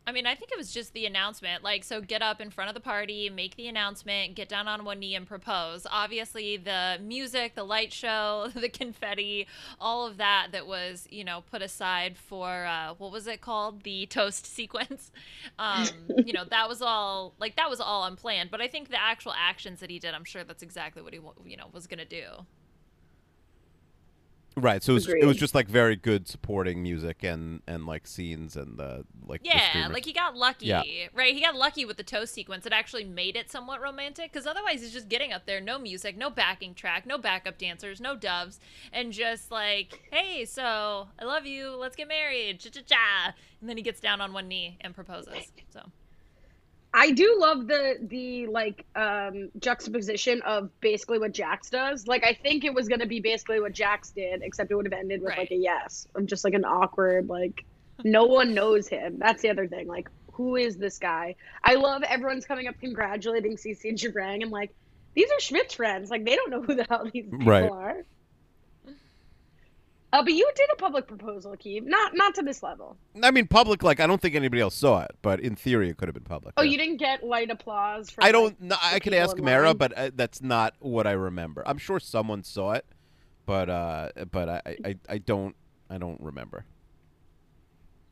I 0.07 0.13
mean, 0.13 0.27
I 0.27 0.35
think 0.35 0.53
it 0.53 0.59
was 0.59 0.71
just 0.71 0.93
the 0.93 1.07
announcement. 1.07 1.65
Like, 1.65 1.83
so 1.83 2.03
get 2.03 2.21
up 2.21 2.41
in 2.41 2.51
front 2.51 2.69
of 2.69 2.75
the 2.75 2.81
party, 2.81 3.31
make 3.31 3.57
the 3.57 3.69
announcement, 3.69 4.35
get 4.35 4.51
down 4.51 4.69
on 4.69 4.85
one 4.85 4.99
knee 4.99 5.15
and 5.15 5.27
propose. 5.27 5.87
Obviously, 5.91 6.59
the 6.59 6.99
music, 7.01 7.55
the 7.55 7.65
light 7.65 7.91
show, 7.91 8.51
the 8.55 8.69
confetti, 8.69 9.47
all 9.81 10.07
of 10.07 10.19
that 10.19 10.49
that 10.53 10.67
was, 10.67 11.09
you 11.11 11.25
know, 11.25 11.43
put 11.51 11.63
aside 11.63 12.19
for, 12.19 12.67
uh, 12.67 12.95
what 12.99 13.13
was 13.13 13.27
it 13.27 13.41
called? 13.41 13.83
The 13.83 14.05
toast 14.07 14.45
sequence. 14.55 15.11
Um, 15.59 15.89
you 16.27 16.35
know, 16.35 16.45
that 16.45 16.69
was 16.69 16.83
all, 16.83 17.35
like, 17.39 17.57
that 17.57 17.71
was 17.71 17.81
all 17.81 18.05
unplanned. 18.05 18.51
But 18.51 18.61
I 18.61 18.69
think 18.69 18.91
the 18.91 19.01
actual 19.01 19.33
actions 19.37 19.81
that 19.81 19.89
he 19.89 19.99
did, 19.99 20.13
I'm 20.13 20.25
sure 20.25 20.45
that's 20.45 20.63
exactly 20.63 21.03
what 21.03 21.15
he, 21.15 21.21
you 21.47 21.57
know, 21.57 21.69
was 21.73 21.87
going 21.87 21.99
to 21.99 22.05
do. 22.05 22.45
Right. 24.57 24.83
So 24.85 24.93
it 24.93 24.95
was, 24.95 25.09
it 25.09 25.25
was 25.25 25.37
just 25.37 25.55
like 25.55 25.67
very 25.69 25.97
good 25.97 26.29
supporting 26.29 26.81
music 26.83 27.25
and 27.25 27.61
and 27.67 27.87
like 27.87 28.07
scenes 28.07 28.55
and 28.57 28.79
the 28.79 29.05
like 29.27 29.41
Yeah, 29.45 29.69
streamers. 29.71 29.93
like 29.93 30.05
he 30.05 30.13
got 30.13 30.37
lucky, 30.37 30.67
Yeah. 30.67 30.83
right? 31.13 31.35
He 31.35 31.41
got 31.41 31.57
lucky 31.57 31.85
with 31.85 31.97
the 31.97 32.05
toast 32.05 32.33
sequence. 32.33 32.65
It 32.65 32.73
actually 32.73 33.03
made 33.05 33.35
it 33.35 33.51
somewhat 33.51 33.81
romantic 33.81 34.33
because 34.33 34.47
otherwise 34.47 34.81
he's 34.81 34.93
just 34.93 35.09
getting 35.09 35.33
up 35.33 35.47
there, 35.47 35.61
no 35.61 35.79
music, 35.79 36.17
no 36.17 36.31
backing 36.31 36.73
track, 36.75 37.05
no 37.05 37.19
backup 37.19 37.59
dancers, 37.59 38.01
no 38.01 38.15
doves, 38.15 38.61
and 38.93 39.13
just 39.13 39.51
like, 39.51 40.01
hey, 40.13 40.45
so 40.45 41.09
I 41.19 41.25
love 41.25 41.47
you, 41.47 41.71
let's 41.77 41.97
get 41.97 42.07
married, 42.07 42.61
cha 42.61 42.71
cha 42.71 42.81
cha, 42.87 43.35
and 43.61 43.69
then 43.69 43.77
he 43.77 43.83
gets 43.83 43.99
down 44.01 44.21
on 44.21 44.33
one 44.33 44.47
knee 44.47 44.77
and 44.83 44.95
proposes. 44.95 45.51
So 45.73 45.81
I 46.97 47.11
do 47.11 47.37
love 47.41 47.67
the 47.67 47.97
the 48.01 48.47
like 48.47 48.87
um 48.95 49.51
juxtaposition 49.59 50.41
of 50.43 50.71
basically 50.81 51.19
what 51.19 51.33
Jax 51.33 51.69
does. 51.69 52.07
Like 52.07 52.25
I 52.25 52.35
think 52.35 52.65
it 52.65 52.73
was 52.73 52.89
gonna 52.89 53.07
be 53.07 53.21
basically 53.21 53.61
what 53.61 53.73
Jax 53.73 54.13
did, 54.13 54.43
except 54.43 54.71
it 54.71 54.77
would 54.77 54.87
have 54.87 54.93
ended 54.93 55.21
with 55.21 55.31
Right. 55.31 55.39
like 55.41 55.51
a 55.51 55.57
yes. 55.57 56.07
Of 56.15 56.27
just 56.27 56.45
like 56.45 56.55
an 56.55 56.65
awkward, 56.65 57.29
like 57.29 57.65
no 58.05 58.25
one 58.27 58.55
knows 58.55 58.87
him. 58.89 59.19
That's 59.19 59.43
the 59.43 59.51
other 59.51 59.67
thing. 59.67 59.89
Like, 59.89 60.09
who 60.33 60.57
is 60.57 60.77
this 60.77 60.99
guy? 60.99 61.35
I 61.65 61.75
love 61.75 62.03
everyone's 62.05 62.47
coming 62.47 62.69
up 62.69 62.77
congratulating 62.81 63.57
Cece 63.57 63.85
and 63.85 63.99
Shivrang 63.99 64.43
and 64.43 64.51
like 64.53 64.71
these 65.17 65.31
are 65.31 65.41
Schmidt's 65.41 65.75
friends. 65.75 66.11
Like 66.11 66.25
they 66.25 66.37
don't 66.37 66.51
know 66.51 66.63
who 66.63 66.77
the 66.77 66.87
hell 66.89 67.09
these 67.13 67.25
people 67.25 67.39
Right. 67.45 67.71
are. 67.71 67.97
Uh, 70.15 70.23
but 70.23 70.33
you 70.33 70.49
did 70.55 70.69
a 70.73 70.77
public 70.77 71.09
proposal, 71.09 71.57
Keeve. 71.57 71.85
Not 71.85 72.13
not 72.15 72.37
to 72.37 72.43
this 72.43 72.63
level. 72.63 72.97
I 73.21 73.33
mean, 73.33 73.49
public. 73.49 73.83
Like 73.83 73.99
I 73.99 74.07
don't 74.07 74.23
think 74.23 74.37
anybody 74.37 74.63
else 74.63 74.77
saw 74.77 75.03
it, 75.03 75.11
but 75.23 75.41
in 75.41 75.57
theory, 75.57 75.91
it 75.91 75.97
could 75.97 76.07
have 76.07 76.15
been 76.15 76.23
public. 76.23 76.55
Oh, 76.57 76.63
yeah. 76.63 76.71
you 76.71 76.79
didn't 76.79 76.99
get 76.99 77.25
light 77.25 77.51
applause 77.51 78.11
from 78.11 78.23
I 78.23 78.31
don't. 78.31 78.61
like, 78.61 78.61
No, 78.61 78.77
I 78.81 79.01
could 79.01 79.13
ask 79.13 79.37
Mara, 79.39 79.75
but 79.75 79.93
uh, 79.99 80.11
that's 80.15 80.41
not 80.41 80.75
what 80.79 81.09
I 81.09 81.13
remember. 81.13 81.65
I'm 81.67 81.79
sure 81.79 81.99
someone 81.99 82.45
saw 82.45 82.75
it, 82.75 82.87
but 83.45 83.69
uh, 83.69 84.11
but 84.31 84.49
I, 84.49 84.77
I, 84.85 84.97
I 85.09 85.19
don't 85.19 85.57
I 85.91 85.99
don't 85.99 86.21
remember. 86.21 86.65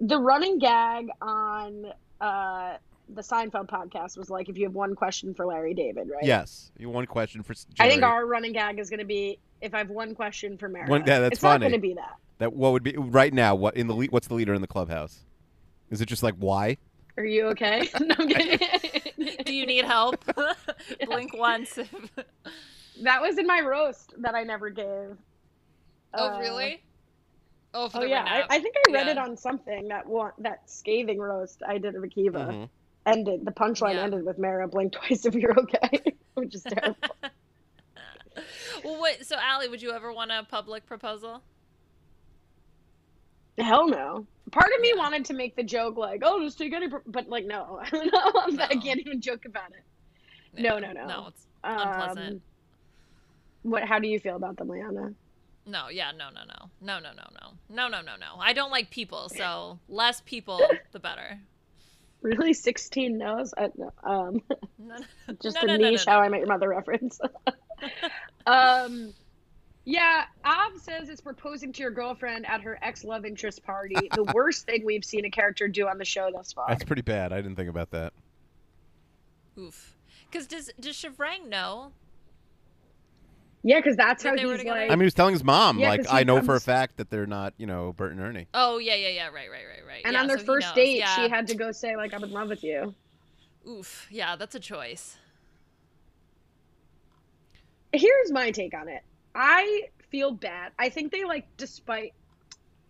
the 0.01 0.19
running 0.19 0.59
gag 0.59 1.07
on 1.21 1.87
uh, 2.21 2.79
the 3.09 3.23
Seinfeld 3.23 3.69
podcast 3.69 4.17
was 4.17 4.31
like, 4.31 4.49
if 4.49 4.57
you 4.57 4.65
have 4.65 4.75
one 4.75 4.95
question 4.95 5.35
for 5.35 5.45
Larry 5.47 5.75
David, 5.75 6.09
right? 6.09 6.23
Yes, 6.25 6.71
you 6.79 6.89
one 6.89 7.07
question 7.07 7.43
for. 7.43 7.55
I 7.81 7.89
think 7.89 8.03
our 8.03 8.27
running 8.27 8.53
gag 8.53 8.79
is 8.79 8.89
going 8.91 9.01
to 9.01 9.05
be 9.07 9.39
if 9.61 9.75
I 9.75 9.79
have 9.79 9.91
one 9.91 10.15
question 10.15 10.57
for 10.57 10.69
Mara. 10.69 10.89
One- 10.89 11.05
yeah, 11.07 11.19
that's 11.21 11.33
it's 11.35 11.41
funny. 11.41 11.65
not 11.67 11.71
going 11.71 11.73
to 11.73 11.79
be 11.89 11.95
that. 11.95 12.17
that 12.39 12.53
what 12.53 12.73
would 12.73 12.83
be 12.83 12.95
right 12.97 13.33
now. 13.35 13.55
What 13.55 13.77
in 13.77 13.87
the 13.87 13.95
lead? 13.95 14.11
What's 14.13 14.29
the 14.29 14.35
leader 14.35 14.55
in 14.55 14.61
the 14.61 14.67
clubhouse? 14.67 15.21
Is 15.91 16.01
it 16.01 16.07
just 16.07 16.23
like 16.23 16.35
why? 16.37 16.79
Are 17.19 17.25
you 17.25 17.47
okay? 17.49 17.91
no, 18.01 18.15
I'm 18.19 18.29
kidding. 18.29 19.37
do 19.45 19.53
you 19.55 19.67
need 19.67 19.85
help? 19.85 20.25
Blink 21.05 21.37
once. 21.37 21.79
that 23.03 23.21
was 23.21 23.37
in 23.39 23.47
my 23.47 23.61
roast 23.61 24.15
that 24.19 24.35
I 24.35 24.45
never 24.45 24.71
gave. 24.71 25.17
oh 26.15 26.29
Uh, 26.37 26.39
really? 26.41 26.83
Oh, 27.75 27.91
Oh 27.95 28.03
yeah, 28.03 28.25
I, 28.27 28.57
I 28.57 28.59
think 28.61 28.75
I 28.89 28.93
read 28.93 29.07
Yeah. 29.07 29.13
it 29.13 29.19
on 29.19 29.37
something 29.37 29.89
that 29.89 30.07
one 30.07 30.33
that 30.39 30.69
scathing 30.71 31.19
roast 31.19 31.63
I 31.67 31.79
did 31.79 31.95
of 31.95 32.03
Akiva 32.03 32.47
Mhm. 32.49 32.69
Ended. 33.07 33.45
The 33.45 33.51
punchline 33.53 33.95
Yeah. 33.95 34.03
ended 34.05 34.25
with 34.25 34.39
Mara 34.39 34.69
blink 34.69 34.93
twice 34.99 35.25
if 35.27 35.35
you're 35.35 35.59
okay, 35.59 36.01
which 36.35 36.55
is 36.55 36.63
terrible. 36.63 36.97
well, 38.85 38.99
what? 38.99 39.25
So, 39.27 39.37
Allie, 39.37 39.69
would 39.69 39.83
you 39.83 39.93
ever 39.93 40.13
want 40.13 40.31
a 40.31 40.45
public 40.49 40.87
proposal? 40.87 41.43
Hell 43.59 43.89
no. 43.89 44.27
Part 44.51 44.71
of 44.75 44.81
me 44.81 44.93
Yeah. 44.95 45.03
wanted 45.03 45.25
to 45.27 45.35
make 45.35 45.57
the 45.57 45.63
joke 45.63 45.97
like, 45.97 46.23
"Oh, 46.25 46.43
just 46.43 46.59
take 46.59 46.73
any," 46.73 46.89
pro-" 46.89 47.01
but 47.07 47.29
like, 47.29 47.47
no, 47.47 47.81
no, 47.93 48.11
I 48.59 48.77
can't 48.83 49.01
even 49.01 49.21
joke 49.21 49.45
about 49.45 49.71
it. 49.73 49.85
No, 50.61 50.79
no, 50.79 50.93
no. 50.93 51.07
No, 51.07 51.27
it's 51.29 51.47
unpleasant. 51.65 52.35
Um, 52.35 52.43
what? 53.63 53.85
How 53.85 53.99
do 53.99 54.09
you 54.09 54.19
feel 54.19 54.37
about 54.37 54.57
them, 54.57 54.69
Liana? 54.69 55.15
No, 55.65 55.89
yeah, 55.89 56.11
no, 56.11 56.29
no, 56.31 56.41
no, 56.45 56.71
no, 56.81 56.99
no, 56.99 57.13
no, 57.13 57.23
no, 57.41 57.53
no, 57.69 57.89
no, 57.89 58.01
no, 58.03 58.17
no. 58.17 58.41
I 58.41 58.53
don't 58.53 58.71
like 58.73 58.91
people, 58.91 59.29
so 59.29 59.79
less 59.89 60.21
people, 60.23 60.61
the 60.91 60.99
better. 60.99 61.39
Really, 62.23 62.53
sixteen 62.53 63.19
no's? 63.19 63.53
I, 63.57 63.71
no, 63.77 63.93
um, 64.05 64.43
No, 64.79 64.97
no, 64.97 65.35
just 65.43 65.57
no, 65.57 65.63
a 65.63 65.67
no, 65.67 65.77
no, 65.77 65.91
niche 65.91 66.07
no, 66.07 66.13
How 66.13 66.19
no. 66.21 66.25
I 66.25 66.29
Met 66.29 66.39
Your 66.39 66.49
Mother 66.49 66.69
reference. 66.69 67.21
um, 68.47 69.13
yeah, 69.85 70.25
av 70.45 70.79
says 70.81 71.09
it's 71.09 71.21
proposing 71.21 71.73
to 71.73 71.83
your 71.83 71.91
girlfriend 71.91 72.47
at 72.47 72.61
her 72.61 72.79
ex 72.83 73.03
love 73.03 73.25
interest 73.25 73.65
party. 73.65 74.09
the 74.15 74.25
worst 74.35 74.67
thing 74.67 74.85
we've 74.85 75.05
seen 75.05 75.25
a 75.25 75.31
character 75.31 75.67
do 75.67 75.89
on 75.89 75.99
the 75.99 76.05
show 76.05 76.31
thus 76.33 76.53
far. 76.53 76.67
That's 76.69 76.85
pretty 76.85 77.03
bad. 77.03 77.33
I 77.33 77.37
didn't 77.37 77.57
think 77.57 77.69
about 77.69 77.91
that. 77.91 78.13
Oof. 79.59 79.97
Because 80.31 80.47
does 80.47 80.71
does 80.79 80.97
Shivrang 80.97 81.49
know? 81.49 81.93
Yeah, 83.65 83.79
because 83.79 83.97
that's 83.97 84.25
That 84.25 84.41
how 84.41 84.49
he's 84.49 84.65
like. 84.65 84.69
I 84.69 84.89
mean, 84.91 85.01
he 85.01 85.05
was 85.05 85.15
telling 85.15 85.35
his 85.35 85.45
mom, 85.45 85.79
Yeah, 85.79 85.91
like, 85.91 86.03
'cause 86.03 86.11
he 86.11 86.19
I 86.19 86.25
know 86.25 86.43
for 86.43 86.57
a 86.57 86.61
fact 86.61 86.97
that 86.97 87.11
they're 87.11 87.27
not, 87.27 87.55
you 87.59 87.67
know, 87.67 87.93
Bert 87.93 88.11
and 88.13 88.21
Ernie. 88.21 88.49
Oh 88.53 88.79
yeah, 88.79 88.97
yeah, 88.97 89.09
yeah. 89.09 89.27
Right, 89.27 89.51
right, 89.51 89.65
right, 89.69 89.87
right. 89.87 90.03
and 90.05 90.15
yeah, 90.15 90.21
on 90.21 90.27
their 90.27 90.39
so 90.39 90.45
first 90.45 90.75
date, 90.75 90.99
yeah. 90.99 91.15
she 91.15 91.29
had 91.29 91.47
to 91.49 91.55
go 91.55 91.71
say 91.71 91.97
like, 91.97 92.13
"I'm 92.13 92.25
in 92.25 92.33
love 92.33 92.49
with 92.49 92.65
you." 92.65 92.95
Oof. 93.69 94.09
Yeah, 94.11 94.35
that's 94.37 94.55
a 94.55 94.61
choice. 94.61 95.17
here's 97.93 98.33
my 98.33 98.51
take 98.51 98.75
on 98.75 98.89
it. 98.89 99.03
I 99.35 99.83
feel 100.11 100.33
bad. 100.33 100.73
I 100.79 100.89
think 100.89 101.13
they 101.13 101.25
like 101.25 101.47
despite 101.57 102.15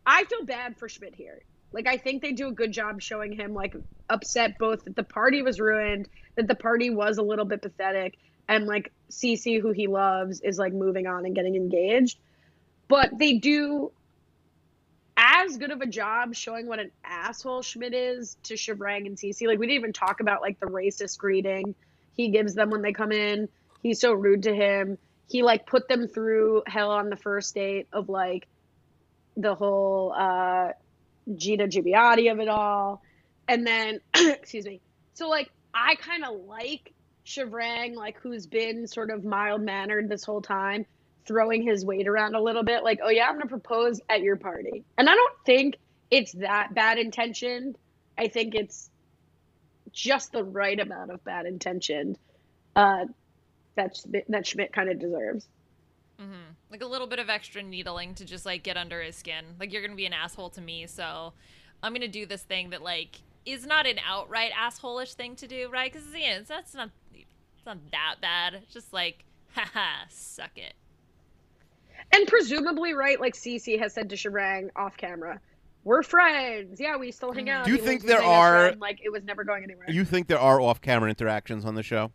I 0.06 0.24
feel 0.24 0.44
bad 0.44 0.76
for 0.76 0.88
Schmidt 0.88 1.14
here. 1.14 1.42
Like 1.72 1.86
I 1.86 1.96
think 1.96 2.22
they 2.22 2.32
do 2.32 2.48
a 2.48 2.52
good 2.52 2.72
job 2.72 3.00
showing 3.00 3.32
him 3.32 3.54
like 3.54 3.74
upset 4.08 4.58
both 4.58 4.84
that 4.84 4.96
the 4.96 5.02
party 5.02 5.42
was 5.42 5.60
ruined, 5.60 6.08
that 6.36 6.46
the 6.46 6.54
party 6.54 6.90
was 6.90 7.18
a 7.18 7.22
little 7.22 7.44
bit 7.44 7.62
pathetic, 7.62 8.16
and 8.48 8.66
like 8.66 8.92
Cece, 9.10 9.60
who 9.60 9.72
he 9.72 9.86
loves, 9.86 10.40
is 10.40 10.58
like 10.58 10.72
moving 10.72 11.06
on 11.06 11.24
and 11.26 11.34
getting 11.34 11.54
engaged. 11.54 12.18
But 12.88 13.18
they 13.18 13.34
do 13.34 13.92
as 15.16 15.56
good 15.56 15.70
of 15.70 15.80
a 15.80 15.86
job 15.86 16.34
showing 16.34 16.66
what 16.66 16.78
an 16.78 16.90
asshole 17.04 17.62
Schmidt 17.62 17.94
is 17.94 18.36
to 18.44 18.54
Shivrang 18.54 19.06
and 19.06 19.16
Cece. 19.16 19.46
Like 19.46 19.58
we 19.58 19.66
didn't 19.66 19.78
even 19.78 19.92
talk 19.92 20.20
about 20.20 20.42
like 20.42 20.58
the 20.60 20.66
racist 20.66 21.18
greeting 21.18 21.74
he 22.14 22.28
gives 22.28 22.54
them 22.54 22.70
when 22.70 22.82
they 22.82 22.92
come 22.92 23.12
in. 23.12 23.48
He's 23.82 24.00
so 24.00 24.12
rude 24.12 24.44
to 24.44 24.54
him. 24.54 24.98
He 25.28 25.42
like 25.42 25.66
put 25.66 25.88
them 25.88 26.08
through 26.08 26.62
hell 26.66 26.90
on 26.90 27.08
the 27.08 27.16
first 27.16 27.54
date 27.54 27.88
of 27.92 28.08
like 28.08 28.46
the 29.36 29.54
whole 29.54 30.12
uh 30.16 30.68
Gina 31.34 31.66
Gibbiotti 31.68 32.30
of 32.30 32.38
it 32.40 32.48
all. 32.48 33.02
And 33.48 33.66
then 33.66 34.00
excuse 34.14 34.66
me. 34.66 34.80
So 35.14 35.28
like 35.28 35.50
I 35.74 35.94
kind 35.96 36.24
of 36.24 36.34
like 36.46 36.92
Shivrang, 37.24 37.94
like 37.94 38.18
who's 38.18 38.46
been 38.46 38.86
sort 38.86 39.10
of 39.10 39.24
mild 39.24 39.62
mannered 39.62 40.08
this 40.08 40.24
whole 40.24 40.42
time, 40.42 40.86
throwing 41.26 41.62
his 41.62 41.84
weight 41.84 42.08
around 42.08 42.34
a 42.34 42.40
little 42.40 42.64
bit, 42.64 42.82
like, 42.82 43.00
oh 43.02 43.10
yeah, 43.10 43.28
I'm 43.28 43.34
gonna 43.34 43.46
propose 43.46 44.00
at 44.08 44.22
your 44.22 44.36
party. 44.36 44.84
And 44.98 45.08
I 45.08 45.14
don't 45.14 45.34
think 45.46 45.76
it's 46.10 46.32
that 46.32 46.74
bad 46.74 46.98
intentioned. 46.98 47.76
I 48.18 48.28
think 48.28 48.54
it's 48.54 48.90
just 49.92 50.32
the 50.32 50.44
right 50.44 50.78
amount 50.78 51.10
of 51.10 51.22
bad 51.24 51.46
intentioned 51.46 52.18
uh, 52.74 53.04
that 53.76 53.98
that 54.28 54.46
Schmidt 54.46 54.72
kind 54.72 54.88
of 54.88 54.98
deserves. 54.98 55.48
Mm-hmm. 56.20 56.52
Like 56.70 56.82
a 56.82 56.86
little 56.86 57.06
bit 57.06 57.18
of 57.18 57.28
extra 57.28 57.62
needling 57.62 58.14
to 58.16 58.24
just 58.24 58.46
like 58.46 58.62
get 58.62 58.76
under 58.76 59.00
his 59.00 59.16
skin. 59.16 59.44
Like 59.58 59.72
you're 59.72 59.82
gonna 59.82 59.94
be 59.94 60.06
an 60.06 60.12
asshole 60.12 60.50
to 60.50 60.60
me, 60.60 60.86
so 60.86 61.32
I'm 61.82 61.92
gonna 61.92 62.08
do 62.08 62.26
this 62.26 62.42
thing 62.42 62.70
that 62.70 62.82
like 62.82 63.22
is 63.44 63.66
not 63.66 63.86
an 63.86 63.98
outright 64.06 64.52
assholish 64.52 65.14
thing 65.14 65.36
to 65.36 65.46
do, 65.46 65.68
right? 65.70 65.92
Because 65.92 66.06
yeah, 66.16 66.40
that's 66.46 66.74
not 66.74 66.90
it's 67.62 67.66
not 67.66 67.78
that 67.92 68.16
bad. 68.20 68.54
It's 68.54 68.72
just 68.72 68.92
like, 68.92 69.24
haha, 69.54 70.04
suck 70.10 70.56
it. 70.56 70.74
And 72.10 72.26
presumably, 72.26 72.92
right? 72.94 73.20
Like 73.20 73.34
Cece 73.34 73.78
has 73.78 73.92
said 73.94 74.10
to 74.10 74.16
Shivrang 74.16 74.70
off 74.74 74.96
camera, 74.96 75.40
we're 75.84 76.02
friends. 76.02 76.80
Yeah, 76.80 76.96
we 76.96 77.10
still 77.12 77.32
hang 77.32 77.48
out. 77.48 77.64
Do 77.64 77.70
you 77.70 77.76
He 77.78 77.82
think 77.82 78.02
there 78.04 78.22
are- 78.22 78.66
friend. 78.68 78.80
like 78.80 79.00
it 79.04 79.10
was 79.10 79.22
never 79.24 79.44
going 79.44 79.62
anywhere? 79.64 79.86
You 79.88 80.04
think 80.04 80.26
there 80.26 80.38
are 80.38 80.60
off-camera 80.60 81.08
interactions 81.08 81.64
on 81.64 81.74
the 81.74 81.82
show? 81.82 82.10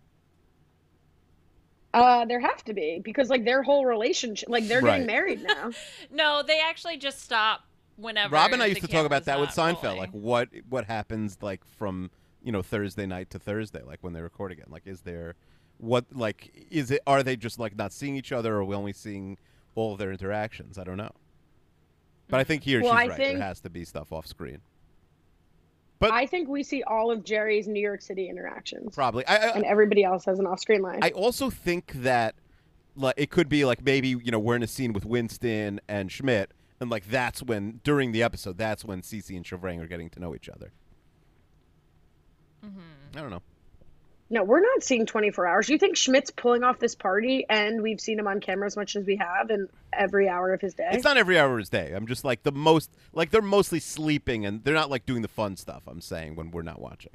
Uh, 1.93 2.25
there 2.25 2.39
have 2.39 2.63
to 2.65 2.73
be 2.73 2.99
because 3.03 3.29
like 3.29 3.43
their 3.45 3.63
whole 3.63 3.85
relationship, 3.85 4.49
like 4.49 4.67
they're 4.67 4.81
Right. 4.81 4.91
getting 4.99 5.07
married 5.07 5.41
now. 5.43 5.71
No, 6.11 6.43
they 6.45 6.59
actually 6.59 6.97
just 6.97 7.21
stop 7.21 7.61
whenever. 7.95 8.35
Rob 8.35 8.51
and 8.53 8.61
I 8.61 8.67
used 8.67 8.81
to 8.81 8.87
talk 8.87 9.05
about 9.05 9.25
that 9.25 9.39
with 9.39 9.49
Seinfeld, 9.49 9.83
rolling. 9.83 9.99
like 9.99 10.11
what 10.11 10.49
what 10.69 10.85
happens 10.85 11.37
like 11.41 11.61
from 11.77 12.11
you 12.47 12.53
know 12.53 12.61
Thursday 12.61 13.05
night 13.05 13.29
to 13.31 13.39
Thursday, 13.39 13.81
like 13.83 13.99
when 14.01 14.13
they 14.13 14.21
record 14.21 14.53
again. 14.53 14.67
Like, 14.69 14.87
is 14.87 15.01
there 15.01 15.35
what 15.79 16.05
like 16.13 16.49
is 16.71 16.89
it? 16.91 17.01
Are 17.05 17.21
they 17.21 17.35
just 17.35 17.59
like 17.59 17.75
not 17.75 17.91
seeing 17.91 18.15
each 18.15 18.31
other, 18.31 18.55
or 18.55 18.59
are 18.59 18.63
we 18.65 18.73
only 18.73 18.93
seeing 18.93 19.37
all 19.75 19.91
of 19.91 19.99
their 19.99 20.13
interactions? 20.13 20.77
I 20.77 20.85
don't 20.85 20.95
know. 20.95 21.11
But 22.29 22.39
I 22.39 22.45
think 22.45 22.63
here 22.63 22.81
Well, 22.81 22.93
she's 22.93 22.97
I 22.99 23.07
right. 23.07 23.17
think- 23.17 23.37
There 23.39 23.45
has 23.47 23.59
to 23.61 23.69
be 23.69 23.83
stuff 23.83 24.13
off 24.13 24.25
screen. 24.25 24.61
But 25.99 26.11
I 26.11 26.25
think 26.25 26.47
we 26.47 26.63
see 26.63 26.83
all 26.83 27.11
of 27.11 27.25
Jerry's 27.25 27.67
New 27.67 27.81
York 27.81 28.01
City 28.01 28.29
interactions, 28.29 28.95
probably, 28.95 29.25
I, 29.25 29.35
I, 29.35 29.55
and 29.55 29.65
everybody 29.65 30.03
else 30.05 30.23
has 30.25 30.37
an 30.39 30.45
off-screen 30.45 30.81
line. 30.83 30.99
I 31.01 31.09
also 31.09 31.49
think 31.49 31.91
that 31.95 32.35
like 32.95 33.15
it 33.17 33.29
could 33.29 33.49
be 33.49 33.65
like 33.65 33.83
maybe 33.83 34.09
you 34.09 34.31
know 34.31 34.39
we're 34.39 34.55
in 34.55 34.63
a 34.63 34.67
scene 34.67 34.93
with 34.93 35.05
Winston 35.05 35.81
and 35.89 36.09
Schmidt, 36.11 36.51
and 36.79 36.89
like 36.89 37.09
that's 37.09 37.43
when 37.43 37.81
during 37.83 38.13
the 38.13 38.23
episode 38.23 38.57
that's 38.57 38.85
when 38.85 39.01
Cece 39.01 39.35
and 39.35 39.43
Shivrang 39.43 39.81
are 39.81 39.87
getting 39.87 40.09
to 40.11 40.19
know 40.21 40.33
each 40.33 40.47
other. 40.47 40.71
Mm-hmm. 42.65 43.17
I 43.17 43.21
don't 43.21 43.29
know. 43.29 43.41
no, 44.29 44.43
we're 44.43 44.59
not 44.61 44.83
seeing 44.83 45.05
24 45.05 45.47
hours. 45.47 45.69
You 45.69 45.77
think 45.77 45.95
Schmidt's 45.95 46.31
pulling 46.31 46.63
off 46.63 46.79
this 46.79 46.95
party, 46.95 47.45
and 47.49 47.81
we've 47.81 47.99
seen 48.01 48.19
him 48.19 48.27
on 48.27 48.39
camera 48.39 48.65
as 48.65 48.75
much 48.75 48.95
as 48.95 49.05
we 49.05 49.15
have 49.17 49.49
in 49.49 49.69
every 49.93 50.27
hour 50.27 50.53
of 50.53 50.61
his 50.61 50.73
day? 50.73 50.89
It's 50.91 51.03
not 51.03 51.17
every 51.17 51.39
hour 51.39 51.53
of 51.53 51.59
his 51.59 51.69
day. 51.69 51.93
I'm 51.95 52.07
just 52.07 52.23
like 52.23 52.43
the 52.43 52.51
most 52.51 52.91
like 53.13 53.31
they're 53.31 53.41
mostly 53.41 53.79
sleeping 53.79 54.45
and 54.45 54.63
they're 54.63 54.73
not 54.73 54.89
like 54.89 55.05
doing 55.05 55.21
the 55.21 55.27
fun 55.27 55.55
stuff. 55.55 55.83
I'm 55.87 56.01
saying 56.01 56.35
when 56.35 56.51
we're 56.51 56.61
not 56.63 56.81
watching. 56.81 57.13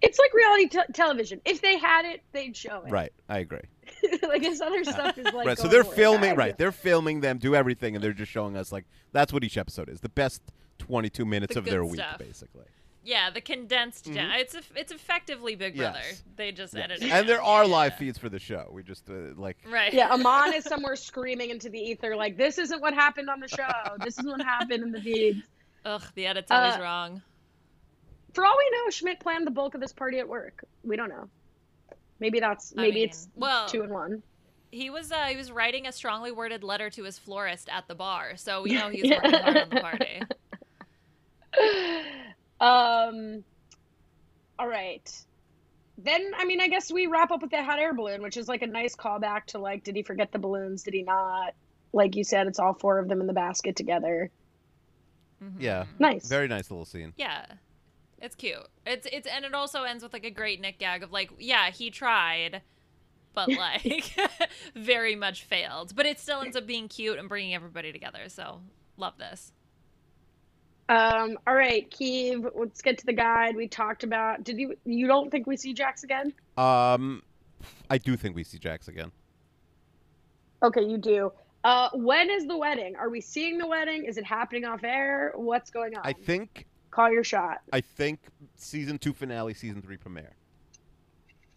It's 0.00 0.18
like 0.18 0.32
reality 0.32 0.68
te- 0.68 0.92
television. 0.94 1.40
If 1.44 1.60
they 1.60 1.76
had 1.76 2.06
it, 2.06 2.22
they'd 2.32 2.56
show 2.56 2.82
it. 2.86 2.90
Right, 2.90 3.12
I 3.28 3.38
agree. 3.40 3.60
like 4.22 4.42
this 4.42 4.60
other 4.62 4.84
stuff 4.84 5.18
is 5.18 5.26
like 5.34 5.46
right, 5.46 5.58
so 5.58 5.68
they're 5.68 5.84
filming. 5.84 6.34
Right, 6.34 6.56
they're 6.56 6.72
filming 6.72 7.20
them 7.20 7.38
do 7.38 7.54
everything, 7.54 7.94
and 7.94 8.02
they're 8.02 8.14
just 8.14 8.32
showing 8.32 8.56
us 8.56 8.72
like 8.72 8.86
that's 9.12 9.32
what 9.32 9.44
each 9.44 9.58
episode 9.58 9.88
is. 9.90 10.00
The 10.00 10.08
best 10.08 10.40
22 10.78 11.26
minutes 11.26 11.54
The 11.54 11.60
of 11.60 11.64
their 11.66 11.82
good 11.82 11.92
week, 11.92 12.00
basically. 12.18 12.64
Yeah, 13.04 13.30
the 13.30 13.40
condensed. 13.40 14.04
gen- 14.04 14.30
It's 14.30 14.54
eff- 14.54 14.72
it's 14.76 14.92
effectively 14.92 15.56
Big 15.56 15.74
Yes. 15.74 15.92
Brother. 15.92 16.06
They 16.36 16.52
just 16.52 16.72
Yes. 16.74 16.84
edited. 16.84 17.10
And 17.10 17.28
there 17.28 17.42
are 17.42 17.64
Yeah, 17.64 17.70
live 17.70 17.92
yeah. 17.92 17.98
feeds 17.98 18.18
for 18.18 18.28
the 18.28 18.38
show. 18.38 18.68
We 18.72 18.82
just 18.84 19.10
uh, 19.10 19.34
like 19.36 19.56
Right. 19.66 19.92
Yeah, 19.92 20.10
Amon 20.12 20.54
is 20.54 20.64
somewhere 20.72 20.94
screaming 20.96 21.50
into 21.50 21.68
the 21.68 21.78
ether 21.80 22.14
like, 22.14 22.36
"This 22.36 22.58
isn't 22.58 22.80
what 22.80 22.94
happened 22.94 23.28
on 23.28 23.40
the 23.40 23.48
show. 23.48 23.68
This 24.04 24.18
is 24.18 24.24
what 24.24 24.40
happened 24.40 24.82
in 24.84 24.92
the 24.92 25.00
feeds." 25.00 25.42
Ugh, 25.84 26.02
the 26.14 26.26
edit's 26.26 26.50
always 26.50 26.76
Uh, 26.76 26.80
wrong. 26.82 27.22
For 28.34 28.46
all 28.46 28.56
we 28.56 28.70
know, 28.78 28.90
Schmidt 28.90 29.18
planned 29.20 29.46
the 29.46 29.50
bulk 29.50 29.74
of 29.74 29.80
this 29.80 29.92
party 29.92 30.18
at 30.20 30.28
work. 30.28 30.64
We 30.84 30.96
don't 30.96 31.08
know. 31.08 31.28
Maybe 32.20 32.38
that's 32.38 32.72
I 32.78 32.82
maybe 32.82 32.94
mean, 33.00 33.08
it's 33.08 33.28
well- 33.34 33.66
two 33.68 33.82
and 33.82 33.92
one. 33.92 34.22
He 34.70 34.88
was 34.90 35.10
uh, 35.12 35.24
he 35.24 35.36
was 35.36 35.50
writing 35.50 35.86
a 35.88 35.92
strongly 35.92 36.30
worded 36.30 36.62
letter 36.62 36.88
to 36.90 37.02
his 37.02 37.18
florist 37.18 37.68
at 37.68 37.88
the 37.88 37.94
bar, 37.96 38.36
so 38.36 38.62
we 38.62 38.72
know 38.74 38.88
he's 38.90 39.10
working 39.10 39.32
hard 39.32 39.56
on 39.56 39.68
the 39.70 39.80
party. 39.80 40.22
Um. 42.62 43.44
All 44.58 44.68
right. 44.68 45.10
Then 45.98 46.32
I 46.36 46.44
mean, 46.44 46.60
I 46.60 46.68
guess 46.68 46.90
we 46.92 47.06
wrap 47.06 47.30
up 47.30 47.42
with 47.42 47.50
the 47.50 47.62
hot 47.62 47.78
air 47.78 47.92
balloon, 47.94 48.22
which 48.22 48.36
is 48.36 48.48
like 48.48 48.62
a 48.62 48.66
nice 48.66 48.96
callback 48.96 49.46
to 49.46 49.58
like, 49.58 49.84
did 49.84 49.96
he 49.96 50.02
forget 50.02 50.32
the 50.32 50.38
balloons? 50.38 50.82
Did 50.82 50.94
he 50.94 51.02
not? 51.02 51.54
Like 51.92 52.16
you 52.16 52.24
said, 52.24 52.46
it's 52.46 52.58
all 52.58 52.74
four 52.74 52.98
of 52.98 53.08
them 53.08 53.20
in 53.20 53.26
the 53.26 53.32
basket 53.34 53.76
together. 53.76 54.30
Mhm. 55.42 55.54
yeah, 55.58 55.84
Nice. 55.98 56.28
very 56.28 56.46
nice 56.48 56.70
little 56.70 56.84
scene. 56.86 57.12
Yeah. 57.16 57.44
It's 58.20 58.36
cute. 58.36 58.56
It's 58.86 59.06
it's 59.12 59.26
and 59.26 59.44
it 59.44 59.52
also 59.54 59.82
ends 59.82 60.02
with 60.04 60.12
like 60.12 60.24
a 60.24 60.30
great 60.30 60.60
Nick 60.60 60.78
gag 60.78 61.02
of 61.02 61.10
like, 61.10 61.30
yeah, 61.38 61.70
he 61.70 61.90
tried, 61.90 62.62
but 63.34 63.48
like 63.58 64.14
very 64.76 65.16
much 65.16 65.42
failed. 65.42 65.94
But 65.96 66.06
it 66.06 66.20
still 66.20 66.40
ends 66.40 66.56
up 66.56 66.66
being 66.66 66.86
cute 66.88 67.18
and 67.18 67.28
bringing 67.28 67.54
everybody 67.54 67.90
together. 67.92 68.28
So 68.28 68.60
love 68.96 69.18
this. 69.18 69.52
Um. 70.92 71.38
All 71.46 71.54
right, 71.54 71.90
Keeve. 71.90 72.50
Let's 72.54 72.82
get 72.82 72.98
to 72.98 73.06
the 73.06 73.12
guide. 73.12 73.56
We 73.56 73.68
talked 73.68 74.04
about. 74.04 74.44
Did 74.44 74.58
you? 74.58 74.76
You 74.84 75.06
don't 75.06 75.30
think 75.30 75.46
we 75.46 75.56
see 75.56 75.72
Jax 75.72 76.04
again? 76.04 76.32
Um, 76.56 77.22
I 77.88 77.98
do 77.98 78.16
think 78.16 78.36
we 78.36 78.44
see 78.44 78.58
Jax 78.58 78.88
again. 78.88 79.10
Okay, 80.62 80.82
you 80.82 80.98
do. 80.98 81.32
Uh, 81.64 81.88
when 81.94 82.28
is 82.30 82.46
the 82.46 82.56
wedding? 82.56 82.96
Are 82.96 83.08
we 83.08 83.20
seeing 83.20 83.56
the 83.56 83.66
wedding? 83.66 84.04
Is 84.04 84.18
it 84.18 84.24
happening 84.24 84.64
off 84.64 84.84
air? 84.84 85.32
What's 85.36 85.70
going 85.70 85.96
on? 85.96 86.02
I 86.04 86.12
think 86.12 86.66
Call 86.92 87.10
your 87.10 87.24
shot. 87.24 87.62
I 87.72 87.80
think 87.80 88.20
season 88.54 88.98
two 88.98 89.14
finale, 89.14 89.54
season 89.54 89.80
three 89.80 89.96
premiere. 89.96 90.36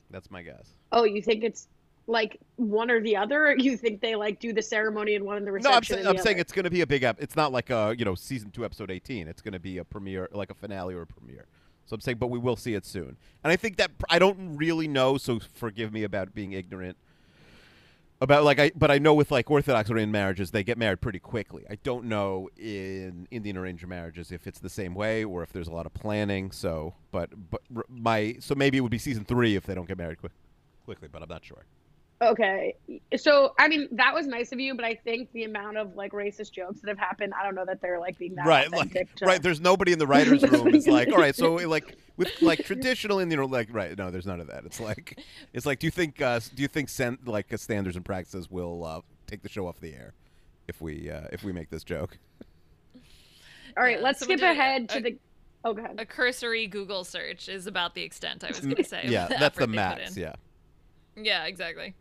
That's 0.10 0.32
my 0.32 0.42
guess. 0.42 0.70
Oh, 0.94 1.04
you 1.04 1.22
think 1.22 1.44
it's 1.44 1.68
like 2.08 2.40
one 2.56 2.92
or 2.92 3.02
the 3.02 3.16
other? 3.16 3.48
Or 3.48 3.56
you 3.58 3.78
think 3.78 4.02
they 4.02 4.16
like 4.16 4.40
do 4.40 4.54
the 4.54 4.62
ceremony 4.62 5.16
and 5.16 5.26
one 5.26 5.38
in 5.38 5.44
the 5.46 5.52
No, 5.52 5.56
reception? 5.56 5.76
I'm, 5.76 5.84
saying 5.84 6.00
and 6.08 6.18
I'm 6.18 6.24
saying 6.24 6.40
it's 6.40 6.52
going 6.52 6.66
to 6.66 6.70
be 6.70 6.82
a 6.82 6.88
big. 6.88 7.04
Ep- 7.04 7.22
it's 7.22 7.36
not 7.36 7.52
like 7.52 7.70
a 7.70 7.96
you 7.98 8.06
know 8.06 8.16
season 8.16 8.52
two 8.52 8.66
episode 8.66 8.92
18. 8.92 9.28
It's 9.28 9.42
going 9.42 9.54
to 9.54 9.60
be 9.60 9.78
a 9.78 9.84
premiere, 9.84 10.30
like 10.32 10.52
a 10.52 10.56
finale 10.56 10.94
or 10.94 11.02
a 11.02 11.08
premiere. 11.08 11.48
So 11.86 11.94
I'm 11.94 12.02
saying, 12.02 12.18
but 12.18 12.28
we 12.28 12.40
will 12.40 12.56
see 12.56 12.74
it 12.74 12.86
soon. 12.86 13.18
And 13.44 13.54
I 13.54 13.56
think 13.56 13.78
that 13.78 13.92
I 14.10 14.18
don't 14.18 14.58
really 14.58 14.88
know, 14.88 15.18
so 15.18 15.40
forgive 15.54 15.94
me 15.94 16.04
about 16.04 16.34
being 16.34 16.54
ignorant 16.54 16.98
about 18.22 18.44
like 18.44 18.60
I. 18.60 18.72
But 18.76 18.90
I 18.92 18.98
know 18.98 19.14
with 19.14 19.30
like 19.32 19.52
Orthodox 19.52 19.90
Arranged 19.90 20.12
marriages, 20.12 20.52
they 20.52 20.64
get 20.64 20.78
married 20.78 21.02
pretty 21.02 21.20
quickly. 21.20 21.64
I 21.70 21.76
don't 21.76 22.06
know 22.06 22.50
in 22.58 23.28
Indian 23.30 23.58
arranged 23.58 23.86
marriages 23.88 24.32
if 24.32 24.48
it's 24.48 24.60
the 24.60 24.70
same 24.70 24.96
way 24.96 25.24
or 25.24 25.44
if 25.44 25.52
there's 25.52 25.68
a 25.68 25.74
lot 25.74 25.86
of 25.86 25.94
planning. 25.94 26.52
So, 26.52 26.96
but 27.12 27.30
but 27.52 27.62
my 27.90 28.38
so 28.40 28.56
maybe 28.56 28.78
it 28.78 28.82
would 28.82 28.92
be 28.92 28.98
season 28.98 29.26
three 29.26 29.56
if 29.56 29.66
they 29.66 29.76
don't 29.76 29.88
get 29.88 29.98
married 29.98 30.20
quick, 30.20 30.32
quickly. 30.86 31.08
But 31.12 31.22
I'm 31.22 31.30
not 31.30 31.46
sure. 31.46 31.66
Okay. 32.22 32.76
So, 33.18 33.54
I 33.60 33.68
mean, 33.68 33.90
that 33.92 34.14
was 34.14 34.26
nice 34.26 34.54
of 34.54 34.60
you, 34.60 34.74
but 34.74 34.86
I 34.86 34.96
think 34.96 35.32
the 35.34 35.44
amount 35.44 35.76
of 35.78 35.96
like 35.98 36.14
racist 36.14 36.52
jokes 36.54 36.80
that 36.80 36.88
have 36.88 36.98
happened, 36.98 37.34
I 37.40 37.44
don't 37.44 37.56
know 37.56 37.66
that 37.66 37.82
they're 37.82 38.00
like 38.00 38.18
being 38.18 38.36
that 38.36 38.46
right 38.46 38.72
like 38.72 38.94
to- 39.16 39.26
right 39.26 39.42
there's 39.44 39.60
nobody 39.60 39.92
in 39.92 40.00
the 40.00 40.08
writers 40.08 40.42
room 40.50 40.74
it's 40.74 40.88
like 40.88 41.10
all 41.10 41.18
right 41.18 41.36
so 41.36 41.56
like 41.56 41.98
with 42.16 42.32
like 42.42 42.64
traditional 42.64 43.20
indian 43.20 43.44
like 43.52 43.68
right 43.72 43.98
no 43.98 44.10
there's 44.12 44.26
none 44.26 44.40
of 44.40 44.48
that 44.48 44.64
it's 44.66 44.80
like 44.80 45.20
it's 45.54 45.66
like 45.66 45.80
do 45.80 45.88
you 45.88 45.92
think 45.92 46.22
uh 46.22 46.40
do 46.56 46.62
you 46.62 46.70
think 46.70 46.88
sen- 46.88 47.18
like 47.26 47.52
uh, 47.54 47.58
standards 47.58 47.98
and 47.98 48.06
practices 48.06 48.50
will 48.50 48.86
uh 48.86 49.02
take 49.28 49.42
the 49.44 49.50
show 49.50 49.68
off 49.68 49.80
the 49.82 49.94
air 49.94 50.14
if 50.70 50.82
we 50.82 51.10
uh 51.12 51.22
if 51.34 51.44
we 51.44 51.52
make 51.52 51.70
this 51.70 51.84
joke 51.84 52.18
All 53.78 53.84
right, 53.84 53.98
Yeah, 53.98 54.04
let's 54.04 54.20
skip 54.22 54.40
did 54.40 54.48
a- 54.48 54.52
ahead 54.52 54.90
to 54.90 54.98
a- 55.00 55.02
the. 55.02 55.18
Oh, 55.66 55.74
go 55.74 55.84
ahead. 55.84 56.00
A 56.00 56.06
cursory 56.06 56.68
Google 56.68 57.04
search 57.04 57.50
is 57.50 57.66
about 57.68 57.94
the 57.96 58.04
extent 58.04 58.44
I 58.44 58.48
was 58.50 58.60
going 58.62 58.76
to 58.76 58.84
say. 58.84 59.02
yeah 59.10 59.28
that's 59.40 59.58
the 59.58 59.64
effort 59.64 59.70
max 59.70 60.16
yeah 60.16 60.34
Yeah, 61.18 61.46
exactly. 61.46 61.94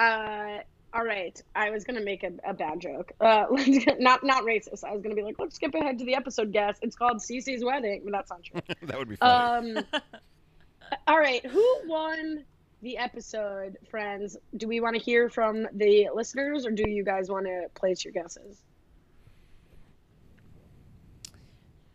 Uh, 0.00 0.60
all 0.94 1.04
right. 1.04 1.40
I 1.54 1.70
was 1.70 1.84
gonna 1.84 2.00
make 2.00 2.24
a, 2.24 2.32
a 2.44 2.54
bad 2.54 2.80
joke. 2.80 3.12
Uh, 3.20 3.44
not 3.98 4.24
not 4.24 4.44
racist. 4.44 4.82
I 4.82 4.92
was 4.92 5.02
gonna 5.02 5.14
be 5.14 5.22
like, 5.22 5.36
let's 5.38 5.56
skip 5.56 5.74
ahead 5.74 5.98
to 5.98 6.04
the 6.04 6.14
episode 6.14 6.52
guest. 6.52 6.80
It's 6.82 6.96
called 6.96 7.18
Cece's 7.18 7.62
wedding, 7.62 8.00
but 8.04 8.12
that's 8.12 8.30
not 8.30 8.42
true. 8.42 8.60
that 8.82 8.98
would 8.98 9.08
be 9.08 9.16
funny 9.16 9.78
Um, 9.78 9.84
all 11.06 11.18
right. 11.18 11.44
Who 11.44 11.64
won 11.86 12.44
the 12.80 12.96
episode, 12.96 13.76
friends? 13.90 14.38
Do 14.56 14.66
we 14.66 14.80
want 14.80 14.96
to 14.96 15.02
hear 15.02 15.28
from 15.28 15.68
the 15.74 16.08
listeners, 16.14 16.64
or 16.64 16.70
do 16.70 16.88
you 16.88 17.04
guys 17.04 17.28
want 17.28 17.44
to 17.44 17.66
place 17.74 18.02
your 18.02 18.12
guesses? 18.12 18.62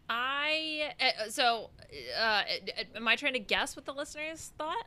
I 0.08 0.92
uh, 1.02 1.30
so 1.30 1.72
uh, 2.22 2.44
am 2.96 3.08
I 3.08 3.16
trying 3.16 3.34
to 3.34 3.40
guess 3.40 3.76
what 3.76 3.86
the 3.86 3.94
listeners 3.94 4.54
thought? 4.60 4.86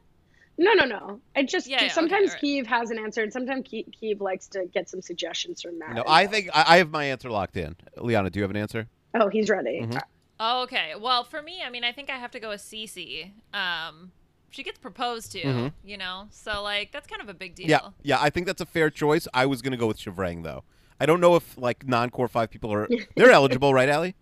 No, 0.59 0.73
no, 0.75 0.85
no. 0.85 1.21
I 1.37 1.45
just 1.45 1.69
Yeah, 1.69 1.77
yeah, 1.77 1.85
okay, 1.85 1.95
sometimes 1.95 2.31
alright. 2.31 2.43
Keeve 2.43 2.67
has 2.67 2.91
an 2.91 2.99
answer, 2.99 3.23
and 3.23 3.33
sometimes 3.33 3.67
Ke- 3.69 3.87
Keeve 4.03 4.21
likes 4.21 4.49
to 4.49 4.67
get 4.67 4.91
some 4.91 5.01
suggestions 5.01 5.63
from 5.63 5.79
Matt. 5.79 5.95
No, 5.95 6.05
I 6.07 6.27
think 6.27 6.51
I, 6.53 6.75
I 6.75 6.77
have 6.79 6.91
my 6.91 7.05
answer 7.05 7.31
locked 7.31 7.57
in. 7.57 7.77
Liana, 7.97 8.29
do 8.31 8.39
you 8.41 8.43
have 8.43 8.51
an 8.51 8.57
answer? 8.57 8.89
Oh, 9.15 9.29
he's 9.29 9.49
ready. 9.49 9.81
Mhm. 9.83 10.01
Oh, 10.41 10.63
okay. 10.63 10.95
Well, 11.01 11.25
for 11.25 11.41
me, 11.43 11.63
I 11.65 11.71
mean, 11.71 11.85
I 11.85 11.93
think 11.93 12.11
I 12.11 12.17
have 12.17 12.31
to 12.33 12.41
go 12.41 12.51
with 12.51 12.61
Cece. 12.61 13.31
Um, 13.55 14.13
she 14.51 14.63
gets 14.63 14.79
proposed 14.79 15.33
to, 15.33 15.43
Mhm. 15.43 15.73
you 15.85 15.97
know, 15.97 16.27
so 16.31 16.63
like 16.63 16.91
that's 16.93 17.07
kind 17.07 17.23
of 17.23 17.29
a 17.29 17.35
big 17.35 17.55
deal. 17.55 17.69
Yeah, 17.69 17.91
yeah. 18.03 18.19
I 18.21 18.31
think 18.31 18.47
that's 18.47 18.61
a 18.61 18.67
fair 18.67 18.91
choice. 18.91 19.29
I 19.33 19.47
was 19.47 19.63
gonna 19.63 19.77
go 19.77 19.87
with 19.87 19.99
Shivrang 19.99 20.43
though. 20.43 20.65
I 21.01 21.07
don't 21.07 21.21
know 21.21 21.37
if 21.37 21.57
like 21.57 21.87
non-core 21.87 22.29
five 22.29 22.51
people 22.51 22.73
are 22.73 22.89
they're 23.17 23.31
eligible, 23.31 23.73
right, 23.73 23.89
Allie? 23.89 24.17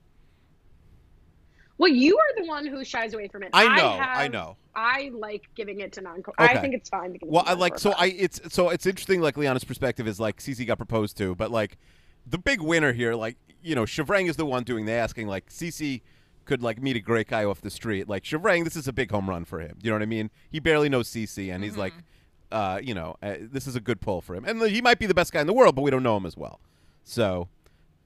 Well, 1.78 1.90
you 1.90 2.16
are 2.18 2.42
the 2.42 2.48
one 2.48 2.66
who 2.66 2.84
shies 2.84 3.12
away 3.12 3.28
from 3.28 3.42
it. 3.42 3.50
I 3.52 3.64
know, 3.76 3.88
I, 3.88 4.22
have- 4.22 4.32
know. 4.32 4.56
I 4.74 5.10
like 5.12 5.48
giving 5.54 5.80
it 5.80 5.92
to 5.94 6.00
non-core. 6.00 6.34
Okay. 6.40 6.54
I 6.54 6.60
think 6.60 6.74
it's 6.74 6.88
fine 6.88 7.12
to 7.12 7.18
give 7.18 7.28
it 7.28 7.32
Well, 7.32 7.44
to 7.44 7.50
I 7.50 7.52
like 7.54 7.78
so. 7.78 7.92
I 7.92 8.06
it's 8.06 8.40
so 8.54 8.70
it's 8.70 8.86
interesting. 8.86 9.20
Like 9.20 9.36
Liana's 9.36 9.64
perspective 9.64 10.06
is 10.08 10.18
like 10.20 10.38
Cece 10.38 10.66
got 10.66 10.76
proposed 10.78 11.16
to, 11.18 11.34
but 11.34 11.50
like 11.50 11.78
the 12.26 12.38
big 12.38 12.60
winner 12.60 12.92
here, 12.92 13.14
like 13.14 13.36
you 13.62 13.74
know, 13.74 13.82
Shivrang 13.84 14.28
is 14.28 14.36
the 14.36 14.46
one 14.46 14.64
doing 14.64 14.84
the 14.86 14.92
asking. 14.92 15.28
Like 15.28 15.48
Cece 15.50 16.02
could 16.44 16.62
like 16.62 16.80
meet 16.80 16.96
a 16.96 17.00
great 17.00 17.28
guy 17.28 17.44
off 17.44 17.60
the 17.60 17.70
street. 17.70 18.08
Like 18.08 18.22
Shivrang, 18.22 18.64
this 18.64 18.76
is 18.76 18.86
a 18.88 18.92
big 18.92 19.10
home 19.10 19.28
run 19.28 19.44
for 19.44 19.60
him. 19.60 19.76
You 19.82 19.90
know 19.90 19.96
what 19.96 20.02
I 20.02 20.06
mean? 20.06 20.30
He 20.50 20.60
barely 20.60 20.88
knows 20.88 21.08
Cece, 21.10 21.52
and 21.52 21.62
he's 21.64 21.76
like, 21.76 21.92
uh, 22.52 22.80
you 22.82 22.94
know, 22.94 23.16
uh, 23.22 23.34
this 23.40 23.66
is 23.66 23.76
a 23.76 23.80
good 23.80 24.00
pull 24.00 24.20
for 24.20 24.34
him. 24.34 24.44
And 24.44 24.62
he 24.62 24.80
might 24.80 24.98
be 24.98 25.06
the 25.06 25.14
best 25.14 25.32
guy 25.32 25.40
in 25.40 25.46
the 25.46 25.52
world, 25.52 25.74
but 25.74 25.82
we 25.82 25.90
don't 25.90 26.02
know 26.02 26.16
him 26.16 26.24
as 26.26 26.36
well. 26.36 26.60
So, 27.02 27.48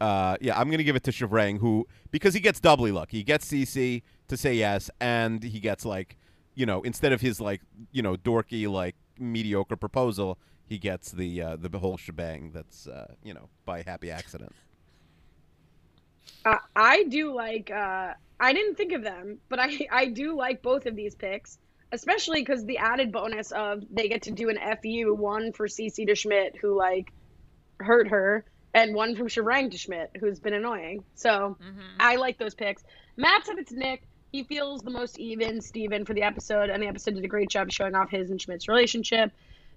uh, 0.01 0.37
yeah, 0.41 0.59
I'm 0.59 0.71
gonna 0.71 0.83
give 0.83 0.97
it 0.97 1.05
to 1.05 1.11
Shivrang, 1.11 1.59
who 1.59 1.87
because 2.11 2.35
he 2.35 2.41
gets 2.41 2.61
doubly 2.61 2.93
lucky. 2.93 3.19
He 3.19 3.23
gets 3.23 3.51
Cece 3.51 4.03
to 4.29 4.37
say 4.37 4.55
yes, 4.55 4.91
and 5.01 5.43
he 5.43 5.61
gets 5.61 5.85
like, 5.85 6.17
you 6.55 6.67
know, 6.67 6.83
instead 6.83 7.13
of 7.13 7.21
his 7.21 7.41
like, 7.41 7.61
you 7.93 8.03
know, 8.03 8.17
dorky 8.17 8.69
like 8.69 8.97
mediocre 9.19 9.77
proposal, 9.77 10.39
he 10.67 10.79
gets 10.79 11.13
the 11.13 11.43
uh, 11.43 11.57
the 11.57 11.79
whole 11.79 11.97
shebang. 11.97 12.53
That's 12.53 12.87
uh, 12.87 13.15
you 13.23 13.35
know 13.35 13.49
by 13.67 13.83
happy 13.83 14.11
accident. 14.11 14.53
Uh, 16.45 16.59
I 16.75 17.05
do 17.05 17.35
like. 17.35 17.71
Uh, 17.71 18.15
I 18.39 18.53
didn't 18.55 18.77
think 18.77 18.93
of 18.93 19.03
them, 19.03 19.39
but 19.49 19.59
I 19.59 19.87
I 19.91 20.07
do 20.07 20.37
like 20.37 20.63
both 20.63 20.87
of 20.87 20.97
these 20.97 21.15
picks, 21.15 21.59
especially 21.93 22.41
because 22.41 22.65
the 22.65 22.79
added 22.79 23.13
bonus 23.13 23.53
of 23.53 23.83
they 23.91 24.09
get 24.09 24.23
to 24.23 24.31
do 24.31 24.49
an 24.49 24.59
fu 24.83 25.15
one 25.15 25.53
for 25.53 25.67
Cece 25.67 26.07
to 26.07 26.15
Schmidt 26.15 26.57
who 26.57 26.77
like 26.77 27.13
hurt 27.81 28.09
her, 28.09 28.47
and 28.75 28.95
one 28.95 29.17
from 29.17 29.29
Shivrang 29.29 29.71
to 29.71 29.79
Schmidt 29.79 30.11
who's 30.21 30.41
been 30.41 30.55
annoying. 30.55 31.05
So 31.15 31.57
hmm 31.61 31.81
I 31.99 32.17
like 32.17 32.39
those 32.39 32.55
picks. 32.55 32.83
Matt 33.17 33.45
said 33.47 33.59
it's 33.59 33.73
Nick. 33.73 34.03
He 34.33 34.45
feels 34.45 34.81
the 34.83 34.91
most 34.91 35.19
even 35.19 35.61
Steven 35.61 36.05
for 36.05 36.15
the 36.15 36.23
episode, 36.23 36.71
and 36.71 36.83
the 36.83 36.87
episode 36.87 37.15
did 37.15 37.25
a 37.25 37.29
great 37.29 37.51
job 37.51 37.71
showing 37.71 37.95
off 37.95 38.11
his 38.11 38.31
and 38.31 38.41
Schmidt's 38.41 38.69
relationship. 38.69 39.33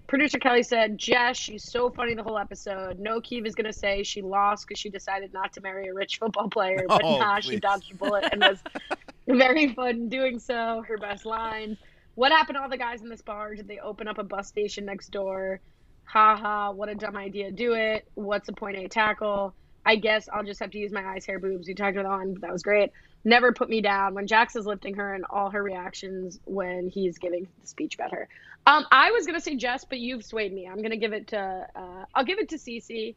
Producer 0.08 0.38
Kelly 0.38 0.64
said, 0.64 0.98
Jess, 0.98 1.38
she's 1.38 1.64
so 1.64 1.90
funny 1.90 2.14
the 2.14 2.24
whole 2.24 2.38
episode. 2.38 3.00
No 3.00 3.20
Keeve 3.20 3.48
is 3.48 3.56
going 3.56 3.66
to 3.66 3.74
say 3.74 4.04
she 4.04 4.22
lost 4.22 4.68
because 4.68 4.80
she 4.80 4.90
decided 4.90 5.34
not 5.34 5.54
to 5.54 5.62
marry 5.62 5.88
a 5.88 5.94
rich 5.94 6.18
football 6.20 6.50
player, 6.50 6.86
but 6.88 7.04
Oh, 7.04 7.18
nah, 7.20 7.40
she 7.40 7.58
dodged 7.58 7.92
a 7.92 7.96
bullet 7.96 8.26
and 8.32 8.42
was 8.42 8.60
very 9.28 9.74
fun 9.74 10.10
doing 10.10 10.40
so. 10.40 10.84
Her 10.88 10.98
best 10.98 11.26
lines. 11.26 11.78
What 12.16 12.32
happened 12.32 12.58
to 12.58 12.62
all 12.62 12.70
the 12.70 12.78
guys 12.78 13.02
in 13.02 13.10
this 13.10 13.22
bar? 13.22 13.56
Did 13.56 13.68
they 13.68 13.80
open 13.80 14.08
up 14.08 14.18
a 14.20 14.24
bus 14.24 14.48
station 14.48 14.86
next 14.86 15.10
door? 15.10 15.62
Ha 16.06 16.36
ha, 16.36 16.72
what 16.72 16.90
a 16.90 16.96
dumb 16.96 17.16
idea. 17.16 17.52
Do 17.52 17.74
it. 17.74 18.08
What's 18.16 18.50
a 18.50 18.54
point 18.54 18.78
A 18.78 18.88
tackle? 18.88 19.54
I 19.86 19.96
guess 19.98 20.30
I'll 20.32 20.44
just 20.44 20.60
have 20.60 20.72
to 20.72 20.78
use 20.78 20.92
my 20.92 21.04
eyes, 21.04 21.26
hair, 21.26 21.40
boobs. 21.40 21.68
We 21.68 21.74
talked 21.74 21.98
about 21.98 22.10
that 22.10 22.18
one, 22.18 22.34
but 22.34 22.42
that 22.42 22.54
was 22.54 22.64
great. 22.64 22.92
Never 23.26 23.52
put 23.52 23.70
me 23.70 23.82
down 23.82 24.14
when 24.14 24.28
Jax 24.28 24.56
is 24.56 24.66
lifting 24.66 24.96
her 24.96 25.14
and 25.14 25.26
all 25.30 25.50
her 25.50 25.62
reactions 25.62 26.40
when 26.46 26.90
he's 26.90 27.18
giving 27.18 27.48
the 27.62 27.68
speech 27.68 27.96
about 27.96 28.12
her. 28.12 28.28
Um, 28.66 28.86
I 28.92 29.12
was 29.12 29.26
gonna 29.26 29.42
say 29.42 29.56
Jess, 29.56 29.86
but 29.86 30.00
you've 30.00 30.24
swayed 30.24 30.54
me. 30.54 30.68
I'm 30.68 30.82
gonna 30.82 30.98
give 30.98 31.14
it 31.14 31.28
to. 31.28 31.68
Uh, 31.76 32.06
I'll 32.16 32.24
give 32.26 32.40
it 32.40 32.50
to 32.50 32.58
Cece, 32.58 33.16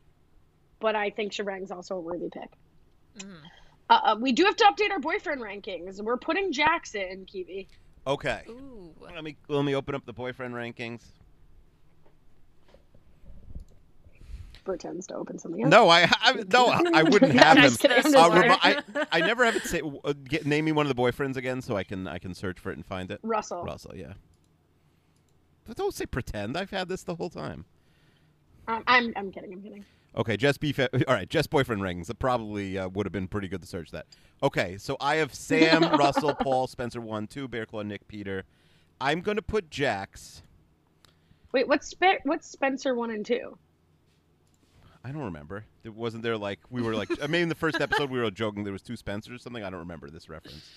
but 0.80 0.96
I 0.96 1.10
think 1.10 1.32
Shivrang's 1.32 1.70
also 1.70 1.96
a 1.96 2.00
worthy 2.00 2.30
pick. 2.30 2.50
Uh, 3.88 4.00
uh, 4.04 4.16
we 4.20 4.32
do 4.32 4.44
have 4.44 4.56
to 4.56 4.64
update 4.64 4.90
our 4.90 4.98
boyfriend 4.98 5.40
rankings. 5.40 6.02
We're 6.02 6.16
putting 6.16 6.52
Jax 6.52 6.94
in, 6.94 7.24
Kiwi. 7.26 7.68
Okay. 8.06 8.42
Ooh. 8.48 8.92
Let 9.00 9.22
me 9.22 9.36
let 9.48 9.64
me 9.64 9.74
open 9.74 9.94
up 9.94 10.04
the 10.04 10.12
boyfriend 10.12 10.54
rankings. 10.54 11.00
Pretends 14.66 15.06
to 15.06 15.14
open 15.14 15.38
something 15.38 15.62
else. 15.62 15.70
No, 15.70 15.88
I, 15.88 16.10
I 16.20 16.42
no, 16.52 16.66
I 16.66 17.02
wouldn't 17.04 17.32
have 17.34 17.78
them. 17.78 18.14
Uh, 18.16 18.30
remi- 18.30 18.56
I, 18.60 18.82
I 19.12 19.20
never 19.20 19.44
have 19.44 19.54
it 19.54 19.62
say 19.62 19.80
uh, 20.04 20.12
get, 20.24 20.44
name 20.44 20.64
me 20.64 20.72
one 20.72 20.84
of 20.86 20.94
the 20.94 21.00
boyfriends 21.00 21.36
again, 21.36 21.62
so 21.62 21.76
I 21.76 21.84
can 21.84 22.08
I 22.08 22.18
can 22.18 22.34
search 22.34 22.58
for 22.58 22.70
it 22.70 22.76
and 22.76 22.84
find 22.84 23.08
it. 23.12 23.20
Russell. 23.22 23.62
Russell, 23.62 23.92
yeah. 23.94 24.14
But 25.66 25.76
don't 25.76 25.94
say 25.94 26.04
pretend. 26.04 26.56
I've 26.56 26.70
had 26.70 26.88
this 26.88 27.04
the 27.04 27.14
whole 27.14 27.30
time. 27.30 27.64
Um, 28.66 28.82
I'm, 28.88 29.12
I'm 29.14 29.30
kidding. 29.30 29.52
I'm 29.52 29.62
kidding. 29.62 29.84
Okay, 30.16 30.36
Jess 30.36 30.58
beef. 30.58 30.80
All 30.80 30.88
right, 31.06 31.28
Jess 31.28 31.46
boyfriend 31.46 31.80
rings. 31.80 32.08
That 32.08 32.18
probably 32.18 32.76
uh, 32.76 32.88
would 32.88 33.06
have 33.06 33.12
been 33.12 33.28
pretty 33.28 33.46
good 33.46 33.62
to 33.62 33.68
search 33.68 33.92
that. 33.92 34.06
Okay, 34.42 34.78
so 34.78 34.96
I 35.00 35.16
have 35.16 35.32
Sam, 35.32 35.82
Russell, 35.96 36.34
Paul, 36.34 36.66
Spencer, 36.66 37.00
one, 37.00 37.28
two, 37.28 37.46
Bear 37.46 37.66
Claw, 37.66 37.82
Nick, 37.82 38.08
Peter. 38.08 38.42
I'm 39.00 39.20
gonna 39.20 39.42
put 39.42 39.70
Jax. 39.70 40.42
Wait, 41.52 41.68
what's 41.68 41.86
Spe- 41.86 42.24
what's 42.24 42.48
Spencer 42.48 42.96
one 42.96 43.10
and 43.12 43.24
two? 43.24 43.56
I 45.06 45.12
don't 45.12 45.22
remember. 45.22 45.64
It 45.84 45.94
wasn't 45.94 46.24
there 46.24 46.36
like 46.36 46.58
we 46.68 46.82
were 46.82 46.96
like 46.96 47.08
I 47.22 47.28
mean 47.28 47.42
in 47.42 47.48
the 47.48 47.54
first 47.54 47.80
episode 47.80 48.10
we 48.10 48.18
were 48.18 48.28
joking 48.28 48.64
there 48.64 48.72
was 48.72 48.82
two 48.82 48.96
Spencers 48.96 49.36
or 49.36 49.38
something. 49.38 49.62
I 49.62 49.70
don't 49.70 49.78
remember 49.78 50.10
this 50.10 50.28
reference. 50.28 50.68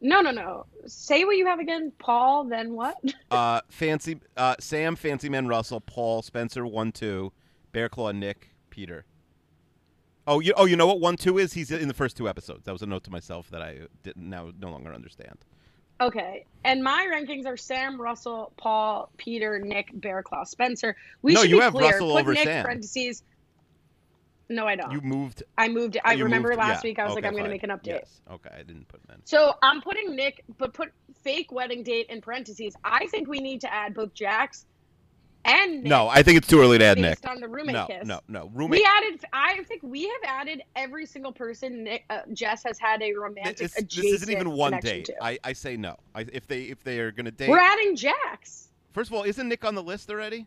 No, 0.00 0.22
no, 0.22 0.30
no. 0.30 0.64
Say 0.86 1.24
what 1.26 1.36
you 1.36 1.44
have 1.44 1.58
again. 1.58 1.92
Paul. 1.98 2.44
Then 2.44 2.72
what? 2.72 2.96
Uh, 3.30 3.60
fancy 3.68 4.18
uh, 4.38 4.54
Sam, 4.58 4.96
Fancy 4.96 5.28
Man, 5.28 5.46
Russell, 5.46 5.80
Paul, 5.80 6.22
Spencer, 6.22 6.66
one, 6.66 6.92
two, 6.92 7.30
Bear 7.72 7.90
Claw, 7.90 8.12
Nick, 8.12 8.54
Peter. 8.70 9.04
Oh, 10.26 10.40
you 10.40 10.54
oh 10.56 10.64
you 10.64 10.76
know 10.76 10.86
what 10.86 11.00
one 11.00 11.16
two 11.16 11.36
is? 11.36 11.52
He's 11.52 11.70
in 11.70 11.88
the 11.88 11.94
first 11.94 12.16
two 12.16 12.30
episodes. 12.30 12.64
That 12.64 12.72
was 12.72 12.80
a 12.80 12.86
note 12.86 13.04
to 13.04 13.10
myself 13.10 13.50
that 13.50 13.60
I 13.60 13.80
didn't 14.02 14.30
now 14.30 14.52
no 14.58 14.70
longer 14.70 14.94
understand. 14.94 15.44
Okay. 16.00 16.44
And 16.64 16.82
my 16.82 17.08
rankings 17.12 17.46
are 17.46 17.56
Sam, 17.56 18.00
Russell, 18.00 18.52
Paul, 18.56 19.10
Peter, 19.16 19.58
Nick, 19.58 19.92
Bearclaw, 19.92 20.46
Spencer. 20.46 20.96
We 21.22 21.32
No, 21.34 21.42
should 21.42 21.50
you 21.50 21.56
be 21.56 21.62
have 21.62 21.72
clear. 21.72 21.90
Russell 21.92 22.12
Put 22.12 22.20
over 22.20 22.32
Nick 22.34 22.44
Sam. 22.44 22.64
parentheses. 22.64 23.22
No, 24.50 24.66
I 24.66 24.76
don't. 24.76 24.90
You 24.92 25.00
moved. 25.02 25.42
I 25.58 25.68
moved. 25.68 25.98
I 26.04 26.14
remember 26.14 26.48
moved- 26.48 26.60
last 26.60 26.82
yeah, 26.84 26.90
week 26.90 26.98
I 26.98 27.04
was 27.04 27.14
like, 27.14 27.24
I'm 27.24 27.32
going 27.32 27.44
to 27.44 27.50
make 27.50 27.64
an 27.64 27.70
update. 27.70 27.86
Yes. 27.86 28.20
Okay, 28.30 28.50
I 28.54 28.62
didn't 28.62 28.88
put 28.88 29.00
in. 29.10 29.16
So 29.24 29.54
I'm 29.62 29.82
putting 29.82 30.16
Nick, 30.16 30.42
but 30.56 30.72
put 30.72 30.90
fake 31.22 31.52
wedding 31.52 31.82
date 31.82 32.06
in 32.08 32.20
parentheses. 32.22 32.74
I 32.82 33.06
think 33.08 33.28
we 33.28 33.40
need 33.40 33.60
to 33.62 33.72
add 33.72 33.92
both 33.94 34.14
Jax 34.14 34.64
and 35.48 35.74
Nick 35.82 35.84
No, 35.84 36.08
I 36.08 36.22
think 36.22 36.38
it's 36.38 36.46
too 36.46 36.60
early 36.60 36.78
to 36.78 36.84
add 36.84 36.98
Nick. 36.98 37.18
on 37.28 37.40
the 37.40 37.48
roommate 37.48 37.74
No, 37.74 37.86
kiss. 37.86 38.06
no, 38.06 38.20
no. 38.28 38.50
Roommate. 38.54 38.80
We 38.80 38.84
added. 38.96 39.24
I 39.32 39.62
think 39.64 39.82
we 39.82 40.02
have 40.04 40.22
added 40.24 40.62
every 40.76 41.06
single 41.06 41.32
person. 41.32 41.84
Nick, 41.84 42.04
uh, 42.10 42.20
Jess 42.32 42.62
has 42.64 42.78
had 42.78 43.02
a 43.02 43.12
romantic 43.14 43.56
This, 43.58 43.74
this 43.74 43.98
isn't 44.04 44.30
even 44.30 44.50
one 44.52 44.78
date. 44.80 45.06
to. 45.06 45.14
I, 45.24 45.38
I 45.44 45.52
say 45.52 45.76
no. 45.76 45.96
I, 46.14 46.26
if 46.32 46.46
they 46.46 46.62
if 46.64 46.82
they 46.84 47.00
are 47.00 47.10
gonna 47.10 47.30
date, 47.30 47.48
We're 47.48 47.58
adding 47.58 47.96
Jax. 47.96 48.68
first 48.92 49.10
of 49.10 49.14
all, 49.16 49.24
isn't 49.24 49.48
Nick 49.48 49.64
on 49.64 49.74
the 49.74 49.82
list 49.82 50.10
already? 50.10 50.46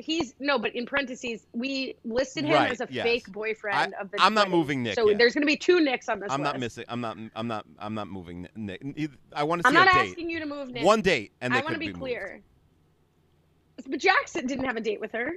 He's 0.00 0.34
no, 0.38 0.60
but 0.60 0.76
in 0.76 0.86
parentheses, 0.86 1.44
we 1.52 1.96
listed 2.04 2.44
him 2.44 2.52
Right, 2.52 2.70
as 2.70 2.80
a 2.80 2.86
yes. 2.88 3.02
fake 3.02 3.32
boyfriend 3.32 3.96
I- 3.96 4.00
of 4.00 4.10
the. 4.12 4.18
I'm 4.22 4.32
not 4.32 4.48
moving 4.48 4.84
Nick 4.84 4.94
So 4.94 5.08
yet. 5.08 5.18
there's 5.18 5.34
going 5.34 5.42
to 5.42 5.46
be 5.46 5.56
two 5.56 5.80
Nicks 5.80 6.08
on 6.08 6.20
this 6.20 6.30
I'm 6.30 6.40
list. 6.40 6.52
not 6.52 6.60
missing. 6.60 6.84
I'm 6.88 7.00
not. 7.00 7.18
I'm 7.34 7.48
not. 7.48 7.66
I'm 7.80 7.94
not 7.94 8.06
moving 8.06 8.46
Nick. 8.54 8.80
I 9.32 9.42
want 9.42 9.62
to 9.62 9.66
I'm 9.66 9.72
see 9.74 9.78
not 9.78 9.88
a 9.88 9.98
date. 9.98 10.10
asking 10.10 10.30
you 10.30 10.38
to 10.38 10.46
move 10.46 10.68
Nick. 10.70 10.84
One 10.84 11.00
date, 11.02 11.32
and 11.40 11.52
I 11.52 11.62
want 11.62 11.72
to 11.74 11.80
be 11.80 11.88
moved. 11.92 11.98
But 13.86 14.00
Jackson 14.00 14.46
didn't 14.46 14.64
have 14.64 14.76
a 14.76 14.80
date 14.80 15.00
with 15.00 15.12
her. 15.12 15.34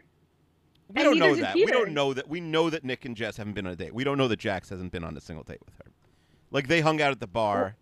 We 0.93 1.03
don't 1.03 1.19
know 1.19 1.35
that. 1.35 1.55
We 1.55 1.65
don't 1.65 1.93
know 1.93 2.13
that. 2.13 2.27
We 2.27 2.41
know 2.41 2.69
that 2.69 2.83
Nick 2.83 3.05
and 3.05 3.15
Jess 3.15 3.37
haven't 3.37 3.53
been 3.53 3.65
on 3.65 3.73
a 3.73 3.75
date. 3.75 3.93
We 3.93 4.03
don't 4.03 4.17
know 4.17 4.27
that 4.27 4.39
Jax 4.39 4.69
hasn't 4.69 4.91
been 4.91 5.03
on 5.03 5.15
a 5.15 5.21
single 5.21 5.43
date 5.43 5.59
with 5.65 5.73
her. 5.77 5.91
Like 6.51 6.67
they 6.67 6.81
hung 6.81 7.01
out 7.01 7.11
at 7.11 7.19
the 7.19 7.27
bar. 7.27 7.75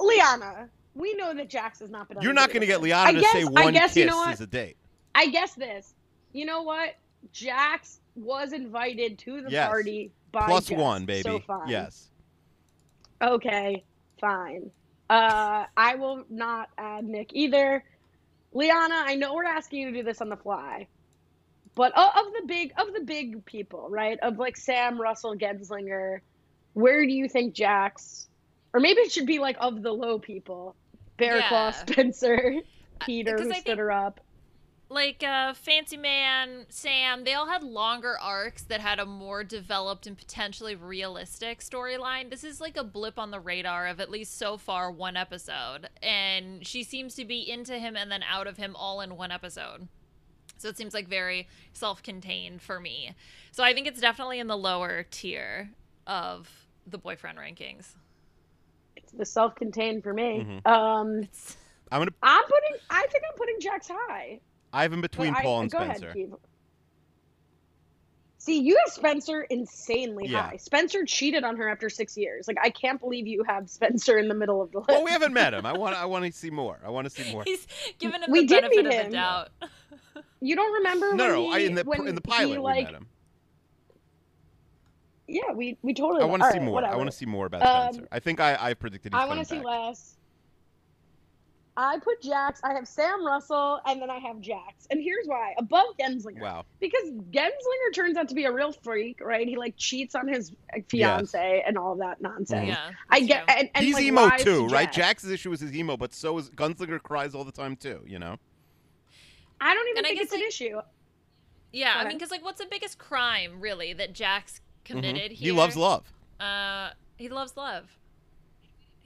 Liana, 0.00 0.68
we 0.94 1.14
know 1.14 1.34
that 1.34 1.50
Jax 1.50 1.80
has 1.80 1.90
not 1.90 2.08
been. 2.08 2.18
on 2.18 2.22
You're 2.24 2.32
not 2.32 2.48
going 2.48 2.60
to 2.60 2.66
get. 2.66 2.80
Liana 2.80 3.10
I 3.10 3.12
to 3.12 3.20
guess, 3.20 3.32
say 3.32 3.42
I 3.42 3.44
one 3.44 3.72
guess, 3.74 3.90
kiss 3.94 3.96
you 3.96 4.06
know 4.06 4.16
what? 4.18 4.32
is 4.34 4.40
a 4.40 4.46
date. 4.46 4.76
I 5.14 5.26
guess 5.28 5.54
this. 5.54 5.94
You 6.32 6.46
know 6.46 6.62
what? 6.62 6.94
Jax 7.32 8.00
was 8.14 8.52
invited 8.52 9.18
to 9.20 9.42
the 9.42 9.50
Yes. 9.50 9.68
party 9.68 10.12
by 10.32 10.46
Plus 10.46 10.66
Jess, 10.66 10.78
one, 10.78 11.04
baby. 11.04 11.22
So 11.22 11.40
fine. 11.40 11.68
Yes. 11.68 12.08
Okay, 13.22 13.84
fine. 14.20 14.70
Uh, 15.08 15.64
I 15.76 15.94
will 15.94 16.24
not 16.30 16.68
add 16.78 17.04
Nick 17.04 17.30
either. 17.32 17.84
Liana, 18.56 19.02
I 19.06 19.16
know 19.16 19.34
we're 19.34 19.44
asking 19.44 19.80
you 19.80 19.90
to 19.90 19.98
do 19.98 20.02
this 20.02 20.22
on 20.22 20.30
the 20.30 20.36
fly, 20.36 20.86
but 21.74 21.92
of, 21.96 22.32
the 22.40 22.46
big 22.46 22.72
of 22.78 22.94
the 22.94 23.00
big 23.00 23.44
people, 23.44 23.86
right? 23.90 24.18
Of 24.20 24.38
like 24.38 24.56
Sam, 24.56 24.98
Russell, 24.98 25.36
Genzlinger, 25.36 26.20
where 26.72 27.04
do 27.04 27.12
you 27.12 27.28
think 27.28 27.52
Jax, 27.54 28.28
or 28.72 28.80
maybe 28.80 29.00
it 29.00 29.12
should 29.12 29.26
be 29.26 29.38
like 29.40 29.56
of 29.60 29.82
the 29.82 29.92
low 29.92 30.18
people, 30.18 30.74
Bearclaw, 31.18 31.50
Yeah. 31.50 31.70
Spencer, 31.72 32.54
Peter, 33.00 33.36
uh, 33.36 33.42
who 33.42 33.50
I 33.50 33.54
stood 33.56 33.64
think- 33.64 33.78
her 33.78 33.92
up. 33.92 34.20
Like 34.88 35.22
uh, 35.22 35.52
Fancy 35.54 35.96
Man, 35.96 36.66
Sam, 36.68 37.24
they 37.24 37.34
all 37.34 37.46
had 37.48 37.62
longer 37.62 38.16
arcs 38.20 38.62
that 38.64 38.80
had 38.80 38.98
a 38.98 39.06
more 39.06 39.42
developed 39.42 40.06
and 40.06 40.16
potentially 40.16 40.76
realistic 40.76 41.60
storyline. 41.60 42.30
This 42.30 42.44
is 42.44 42.60
like 42.60 42.76
a 42.76 42.84
blip 42.84 43.18
on 43.18 43.30
the 43.30 43.40
radar 43.40 43.88
of 43.88 44.00
at 44.00 44.10
least 44.10 44.38
so 44.38 44.56
far 44.56 44.90
one 44.90 45.16
episode, 45.16 45.88
and 46.02 46.64
she 46.66 46.84
seems 46.84 47.14
to 47.16 47.24
be 47.24 47.50
into 47.50 47.78
him 47.78 47.96
and 47.96 48.10
then 48.10 48.22
out 48.22 48.46
of 48.46 48.56
him 48.56 48.76
all 48.76 49.00
in 49.00 49.16
one 49.16 49.32
episode. 49.32 49.88
So 50.58 50.68
it 50.68 50.76
seems 50.76 50.94
like 50.94 51.08
very 51.08 51.48
self-contained 51.72 52.62
for 52.62 52.80
me. 52.80 53.14
So 53.50 53.62
I 53.64 53.74
think 53.74 53.86
it's 53.86 54.00
definitely 54.00 54.38
in 54.38 54.46
the 54.46 54.56
lower 54.56 55.04
tier 55.10 55.70
of 56.06 56.48
the 56.86 56.96
boyfriend 56.96 57.38
rankings. 57.38 57.88
It's 58.96 59.12
the 59.12 59.26
self-contained 59.26 60.02
for 60.02 60.14
me. 60.14 60.46
Mhm. 60.64 60.66
Um, 60.66 61.28
I'm 61.92 62.00
gonna. 62.00 62.10
I'm 62.22 62.44
putting. 62.44 62.76
I 62.88 63.06
think 63.10 63.24
I'm 63.30 63.36
putting 63.36 63.60
Jax 63.60 63.88
high. 63.88 64.40
I 64.72 64.82
have 64.82 64.92
him 64.92 65.00
between 65.00 65.32
But 65.32 65.40
I- 65.40 65.42
Paul 65.42 65.60
and 65.62 65.70
go 65.70 65.78
Spencer. 65.78 66.06
Ahead, 66.10 66.16
Keeve. 66.16 66.38
See, 68.38 68.60
you 68.60 68.78
have 68.84 68.92
Spencer 68.94 69.42
insanely 69.42 70.28
Yeah. 70.28 70.50
high. 70.50 70.56
Spencer 70.56 71.04
cheated 71.04 71.42
on 71.42 71.56
her 71.56 71.68
after 71.68 71.90
six 71.90 72.16
years. 72.16 72.46
Like, 72.46 72.58
I 72.62 72.70
can't 72.70 73.00
believe 73.00 73.26
you 73.26 73.42
have 73.42 73.68
Spencer 73.68 74.18
in 74.18 74.28
the 74.28 74.34
middle 74.34 74.62
of 74.62 74.70
the 74.70 74.78
list. 74.78 74.88
well, 74.90 75.04
we 75.04 75.10
haven't 75.10 75.32
met 75.32 75.52
him. 75.52 75.66
I 75.66 75.72
want. 75.76 75.96
I 75.96 76.04
want 76.04 76.24
to 76.26 76.32
see 76.32 76.50
more. 76.50 76.78
I 76.84 76.90
want 76.90 77.06
to 77.06 77.10
see 77.10 77.32
more. 77.32 77.42
he's 77.44 77.66
given 77.98 78.22
him 78.22 78.30
We 78.30 78.42
the 78.42 78.46
did 78.46 78.60
benefit 78.62 78.76
meet 78.84 78.86
of 78.86 78.92
him. 78.92 79.10
the 79.10 79.16
doubt. 79.16 79.48
You 80.40 80.54
don't 80.54 80.72
remember 80.74 81.14
No, 81.14 81.24
when 81.24 81.32
no. 81.34 81.50
he, 81.50 81.54
I, 81.54 81.58
in 81.66 81.74
the 81.74 81.82
when 81.84 82.06
in 82.06 82.14
the 82.14 82.22
he, 82.24 82.30
pilot, 82.30 82.62
we 82.62 82.82
met 82.84 82.94
him. 82.94 83.08
Yeah, 85.28 85.52
we 85.52 85.76
we 85.82 85.92
totally. 85.92 86.22
I 86.22 86.26
want 86.26 86.42
to 86.42 86.50
see 86.52 86.58
right, 86.58 86.64
more. 86.64 86.84
I 86.84 86.94
want 86.94 87.10
to 87.10 87.16
see 87.16 87.26
more 87.26 87.46
about 87.46 87.62
Um, 87.62 87.92
Spencer. 87.94 88.08
I 88.12 88.20
think 88.20 88.38
I 88.38 88.56
I 88.60 88.74
predicted 88.74 89.12
he's 89.12 89.20
I 89.20 89.26
want 89.26 89.40
to 89.40 89.44
see 89.44 89.60
less. 89.60 90.15
I 91.78 91.98
put 91.98 92.22
Jax. 92.22 92.60
I 92.64 92.72
have 92.72 92.88
Sam 92.88 93.24
Russell, 93.24 93.80
and 93.84 94.00
then 94.00 94.08
I 94.10 94.18
have 94.18 94.40
Jax. 94.40 94.86
And 94.90 95.00
here's 95.02 95.26
why: 95.26 95.54
above 95.58 95.86
Genzlinger, 96.00 96.40
Wow. 96.40 96.64
because 96.80 97.10
Genzlinger 97.30 97.92
turns 97.94 98.16
out 98.16 98.28
to 98.30 98.34
be 98.34 98.44
a 98.44 98.52
real 98.52 98.72
freak, 98.72 99.20
right? 99.20 99.46
He 99.46 99.56
like 99.56 99.74
cheats 99.76 100.14
on 100.14 100.26
his 100.26 100.52
fiance 100.88 101.62
and 101.66 101.76
all 101.76 101.92
of 101.92 101.98
that 101.98 102.20
nonsense. 102.22 102.68
Yeah, 102.68 102.90
I 103.10 103.20
get, 103.20 103.44
and, 103.48 103.68
and 103.74 103.84
he's 103.84 103.94
like, 103.94 104.04
emo 104.04 104.22
lies 104.22 104.38
to 104.40 104.44
too, 104.44 104.66
right? 104.68 104.90
Jax. 104.90 105.22
Jax's 105.22 105.30
issue 105.30 105.52
is 105.52 105.60
his 105.60 105.74
emo, 105.76 105.96
but 105.96 106.14
so 106.14 106.38
is 106.38 106.48
Gunslinger 106.50 107.02
cries 107.02 107.34
all 107.34 107.44
the 107.44 107.52
time 107.52 107.76
too. 107.76 108.00
You 108.06 108.18
know. 108.18 108.36
I 109.60 109.74
don't 109.74 109.86
even 109.88 109.98
And 109.98 110.06
I 110.06 110.08
think 110.10 110.20
guess, 110.20 110.26
it's 110.32 110.34
an 110.34 110.46
issue. 110.48 110.80
Yeah, 111.72 111.94
I 111.96 112.04
mean, 112.04 112.14
because 112.16 112.30
like, 112.30 112.44
what's 112.44 112.60
the 112.60 112.66
biggest 112.70 112.98
crime 112.98 113.60
really 113.60 113.92
that 113.92 114.12
Jax 114.14 114.60
committed 114.84 115.30
Mhm. 115.32 115.34
here? 115.34 115.46
He 115.46 115.52
loves 115.52 115.76
love. 115.76 116.10
Uh, 116.40 116.90
he 117.16 117.28
loves 117.28 117.56
love. 117.56 117.98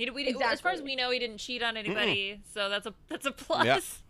He 0.00 0.08
we, 0.10 0.34
as 0.42 0.60
far 0.62 0.72
as 0.72 0.80
we 0.80 0.96
know, 0.96 1.10
he 1.10 1.18
didn't 1.18 1.36
cheat 1.38 1.62
on 1.62 1.76
anybody, 1.76 2.40
so 2.54 2.70
that's 2.70 2.86
a 2.86 2.94
that's 3.08 3.26
a 3.26 3.32
plus. 3.32 4.02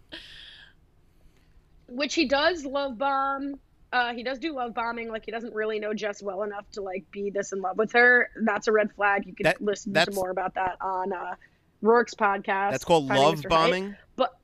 Which 1.89 2.15
he 2.15 2.27
does 2.27 2.65
love 2.65 2.97
bomb. 2.97 3.59
Uh, 3.93 4.15
he 4.15 4.23
does 4.23 4.39
do 4.39 4.55
love 4.55 4.73
bombing. 4.73 5.09
Like 5.09 5.25
he 5.25 5.33
doesn't 5.33 5.53
really 5.53 5.81
know 5.81 5.93
Jess 5.93 6.23
well 6.23 6.45
enough 6.45 6.65
to 6.73 6.81
like 6.81 7.11
be 7.11 7.31
this 7.31 7.51
in 7.53 7.61
love 7.61 7.77
with 7.77 7.93
her. 7.93 8.31
That's 8.45 8.69
a 8.69 8.73
red 8.73 8.93
flag. 8.95 9.27
You 9.27 9.35
can 9.35 9.45
That- 9.45 9.61
listen 9.61 9.93
to 9.93 10.12
more 10.12 10.31
about 10.31 10.55
that 10.55 10.77
on 10.81 11.12
uh, 11.12 11.35
Rourke's 11.83 12.15
podcast. 12.15 12.71
That's 12.71 12.85
called 12.85 13.09
Finding 13.09 13.25
love 13.25 13.35
Mr. 13.41 13.51
Right. 13.51 13.51
bombing. 13.51 13.97
But 14.15 14.39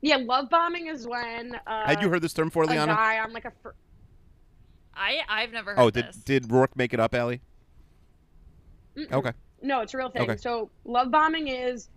yeah, 0.00 0.16
love 0.16 0.50
bombing 0.50 0.88
is 0.88 1.06
when 1.06 1.54
uh, 1.64 1.86
Had 1.86 2.02
you 2.02 2.08
heard 2.08 2.22
this 2.22 2.32
term 2.32 2.48
before, 2.48 2.64
a 2.64 2.66
Liana? 2.66 2.92
guy 2.92 3.20
on 3.20 3.32
like 3.32 3.44
a 3.44 3.52
fir- 3.62 3.76
I 4.96 5.18
I've 5.28 5.52
never 5.52 5.70
heard 5.76 5.80
Oh, 5.80 5.90
did 5.90 6.06
this. 6.08 6.16
did 6.16 6.50
Rourke 6.50 6.76
make 6.76 6.92
it 6.92 6.98
up, 6.98 7.14
Allie? 7.14 7.40
Mm-mm. 8.96 9.12
Okay. 9.12 9.32
No, 9.64 9.80
it's 9.80 9.94
a 9.94 9.96
real 9.96 10.10
thing. 10.10 10.22
Okay. 10.22 10.36
So 10.36 10.70
love 10.84 11.10
bombing 11.10 11.48
is 11.48 11.88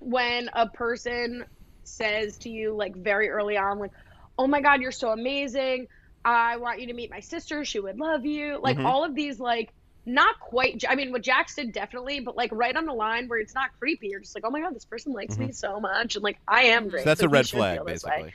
when 0.00 0.48
a 0.54 0.68
person 0.68 1.44
says 1.84 2.38
to 2.38 2.48
you 2.48 2.76
like 2.76 2.94
very 2.96 3.28
early 3.28 3.56
on, 3.56 3.78
like, 3.78 3.90
"Oh 4.38 4.46
my 4.46 4.60
God, 4.60 4.80
you're 4.80 4.92
so 4.92 5.10
amazing. 5.10 5.86
I 6.24 6.56
want 6.58 6.80
you 6.80 6.86
to 6.88 6.92
meet 6.94 7.10
my 7.10 7.20
sister. 7.20 7.64
She 7.64 7.80
would 7.80 7.98
love 7.98 8.24
you." 8.24 8.58
Like 8.60 8.78
Mhm. 8.78 8.84
all 8.86 9.04
of 9.04 9.14
these 9.14 9.38
like 9.40 9.72
not 10.08 10.38
quite. 10.40 10.84
I 10.88 10.94
mean, 10.94 11.10
what 11.10 11.22
Jax 11.22 11.56
did 11.56 11.72
definitely, 11.72 12.20
but 12.20 12.36
like 12.36 12.50
right 12.52 12.76
on 12.76 12.86
the 12.86 12.92
line 12.92 13.28
where 13.28 13.40
it's 13.40 13.54
not 13.54 13.70
creepy. 13.80 14.08
You're 14.08 14.20
just 14.20 14.36
like, 14.36 14.44
"Oh 14.46 14.50
my 14.50 14.60
God, 14.60 14.74
this 14.74 14.84
person 14.84 15.12
likes 15.12 15.36
me 15.38 15.50
so 15.52 15.80
much," 15.80 16.14
and 16.14 16.22
like 16.22 16.38
I 16.46 16.62
am 16.64 16.88
great. 16.88 17.02
So 17.02 17.10
that's 17.10 17.20
so 17.20 17.26
a 17.26 17.30
red 17.30 17.48
flag, 17.48 17.84
basically. 17.84 18.22
way. 18.24 18.32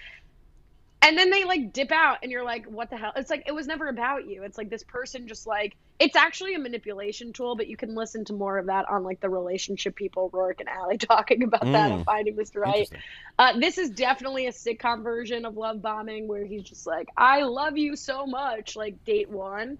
And 1.03 1.17
then 1.17 1.31
they 1.31 1.45
like 1.45 1.73
dip 1.73 1.91
out, 1.91 2.19
and 2.21 2.31
you're 2.31 2.43
like, 2.43 2.65
what 2.67 2.91
the 2.91 2.95
hell? 2.97 3.11
It's 3.15 3.31
like, 3.31 3.43
it 3.47 3.53
was 3.53 3.65
never 3.65 3.87
about 3.87 4.27
you. 4.27 4.43
It's 4.43 4.55
like 4.57 4.69
this 4.69 4.83
person 4.83 5.27
just 5.27 5.47
like, 5.47 5.75
it's 5.99 6.15
actually 6.15 6.53
a 6.53 6.59
manipulation 6.59 7.33
tool, 7.33 7.55
but 7.55 7.67
you 7.67 7.75
can 7.75 7.95
listen 7.95 8.23
to 8.25 8.33
more 8.33 8.59
of 8.59 8.67
that 8.67 8.87
on 8.87 9.03
like 9.03 9.19
the 9.19 9.29
relationship 9.29 9.95
people, 9.95 10.29
Rourke 10.31 10.59
and 10.59 10.69
Allie, 10.69 10.97
talking 10.99 11.41
about 11.43 11.61
that 11.61 11.89
Mm. 11.89 11.95
and 11.95 12.05
finding 12.05 12.35
Mr. 12.35 12.61
Right. 12.61 12.87
Uh, 13.39 13.57
this 13.59 13.79
is 13.79 13.89
definitely 13.89 14.45
a 14.45 14.51
sitcom 14.51 15.01
version 15.03 15.45
of 15.45 15.57
love 15.57 15.81
bombing 15.81 16.27
where 16.27 16.45
he's 16.45 16.63
just 16.63 16.85
like, 16.85 17.07
I 17.17 17.43
love 17.43 17.77
you 17.77 17.95
so 17.95 18.27
much, 18.27 18.75
like 18.75 19.03
date 19.03 19.29
one. 19.29 19.79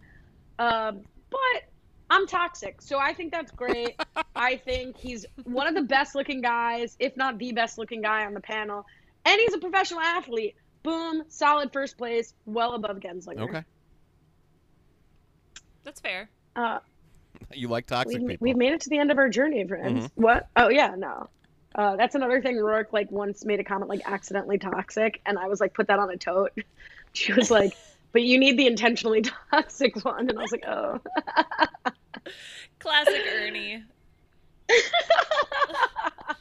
Um, 0.58 1.02
but 1.30 1.64
I'm 2.10 2.26
toxic, 2.28 2.82
so 2.82 2.98
I 2.98 3.14
think 3.14 3.32
that's 3.32 3.52
great. 3.52 3.96
I 4.36 4.58
think 4.58 4.98
he's 4.98 5.26
one 5.44 5.68
of 5.68 5.76
the 5.76 5.84
best 5.84 6.16
looking 6.16 6.42
guys, 6.42 6.96
if 7.00 7.16
not 7.16 7.38
the 7.38 7.52
best 7.52 7.78
looking 7.78 8.02
guy 8.02 8.26
on 8.26 8.34
the 8.34 8.42
panel. 8.42 8.86
And 9.24 9.40
he's 9.40 9.54
a 9.54 9.60
professional 9.60 10.02
athlete. 10.02 10.56
Boom, 10.84 11.24
solid 11.28 11.72
first 11.72 11.98
place, 11.98 12.34
well 12.46 12.74
above 12.74 12.98
Genzlinger. 13.00 13.42
Okay. 13.42 13.64
That's 15.84 16.00
fair. 16.00 16.30
Uh, 16.56 16.80
You 17.54 17.68
like 17.68 17.88
toxic 17.88 18.20
we've, 18.20 18.28
people. 18.30 18.46
we've 18.46 18.58
made 18.58 18.74
it 18.74 18.82
to 18.82 18.90
the 18.90 18.98
end 18.98 19.12
of 19.12 19.18
our 19.18 19.30
journey, 19.30 19.66
friends. 19.66 20.06
Mm-hmm. 20.06 20.22
What? 20.22 20.48
Oh 20.56 20.70
yeah, 20.70 20.96
no. 20.98 21.30
Uh, 21.74 21.96
that's 21.96 22.16
another 22.16 22.42
thing. 22.42 22.58
Rourke 22.58 22.94
like 22.94 23.10
once 23.12 23.46
made 23.46 23.60
a 23.60 23.64
comment 23.64 23.90
like 23.90 24.02
accidentally 24.06 24.58
toxic, 24.58 25.22
and 25.26 25.38
I 25.40 25.48
was 25.48 25.60
like, 25.60 25.74
put 25.74 25.88
that 25.88 26.00
on 26.00 26.10
a 26.10 26.18
tote. 26.18 26.54
She 27.14 27.34
was 27.34 27.52
like, 27.52 27.74
but 28.14 28.22
you 28.22 28.40
need 28.40 28.58
the 28.58 28.68
intentionally 28.68 29.22
toxic 29.52 30.06
one, 30.06 30.30
and 30.30 30.40
I 30.40 30.42
was 30.42 30.52
like, 30.54 30.64
oh. 30.66 31.02
Classic 32.80 33.22
Ernie. 33.36 33.84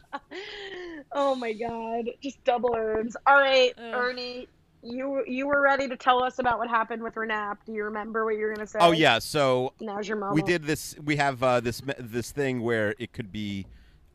oh 1.13 1.35
my 1.35 1.53
god, 1.53 2.11
just 2.23 2.43
double 2.45 2.75
herbs. 2.77 3.17
All 3.27 3.37
right, 3.37 3.73
Ugh. 3.79 3.95
Ernie, 3.95 4.49
you 4.83 5.25
you 5.27 5.47
were 5.47 5.61
ready 5.61 5.89
to 5.89 5.97
tell 5.97 6.23
us 6.23 6.39
about 6.39 6.59
what 6.59 6.69
happened 6.69 7.03
with 7.03 7.15
Renap. 7.15 7.59
Do 7.67 7.73
you 7.73 7.85
remember 7.85 8.25
what 8.25 8.37
you 8.37 8.47
were 8.47 8.55
gonna 8.55 8.67
say? 8.67 8.79
oh 8.81 8.93
yeah, 8.93 9.19
so 9.19 9.73
Now's 9.81 10.09
your 10.09 10.17
moment. 10.17 10.37
we 10.37 10.43
did 10.43 10.65
this. 10.65 10.97
We 11.05 11.17
have 11.17 11.43
uh, 11.43 11.61
this 11.61 11.83
this 11.99 12.33
thing 12.33 12.63
where 12.63 12.95
it 12.99 13.13
could 13.13 13.33
be 13.33 13.67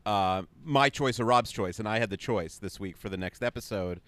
uh, 0.04 0.42
my 0.64 0.88
choice 0.88 1.20
or 1.20 1.24
Rob's 1.24 1.52
choice, 1.52 1.78
and 1.78 1.88
I 1.88 1.98
had 1.98 2.10
the 2.10 2.16
choice 2.16 2.58
this 2.58 2.80
week 2.80 2.96
for 2.96 3.08
the 3.08 3.16
next 3.16 3.42
episode. 3.42 4.00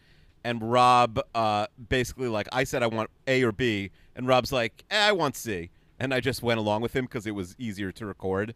And 0.45 0.71
Rob 0.71 1.21
uh, 1.35 1.67
basically 1.89 2.29
like 2.29 2.49
I 2.53 2.65
said 2.65 2.83
I 2.83 2.87
want 2.87 3.11
A 3.27 3.43
or 3.43 3.53
B, 3.53 3.91
and 4.17 4.27
Rob's 4.27 4.53
like 4.53 4.85
eh, 4.91 5.09
I 5.09 5.13
want 5.13 5.37
C, 5.37 5.71
and 5.99 6.15
I 6.15 6.21
just 6.21 6.43
went 6.43 6.59
along 6.59 6.81
with 6.83 6.95
him 6.95 7.05
because 7.05 7.27
it 7.27 7.33
was 7.33 7.55
easier 7.59 7.93
to 7.93 8.07
record, 8.07 8.55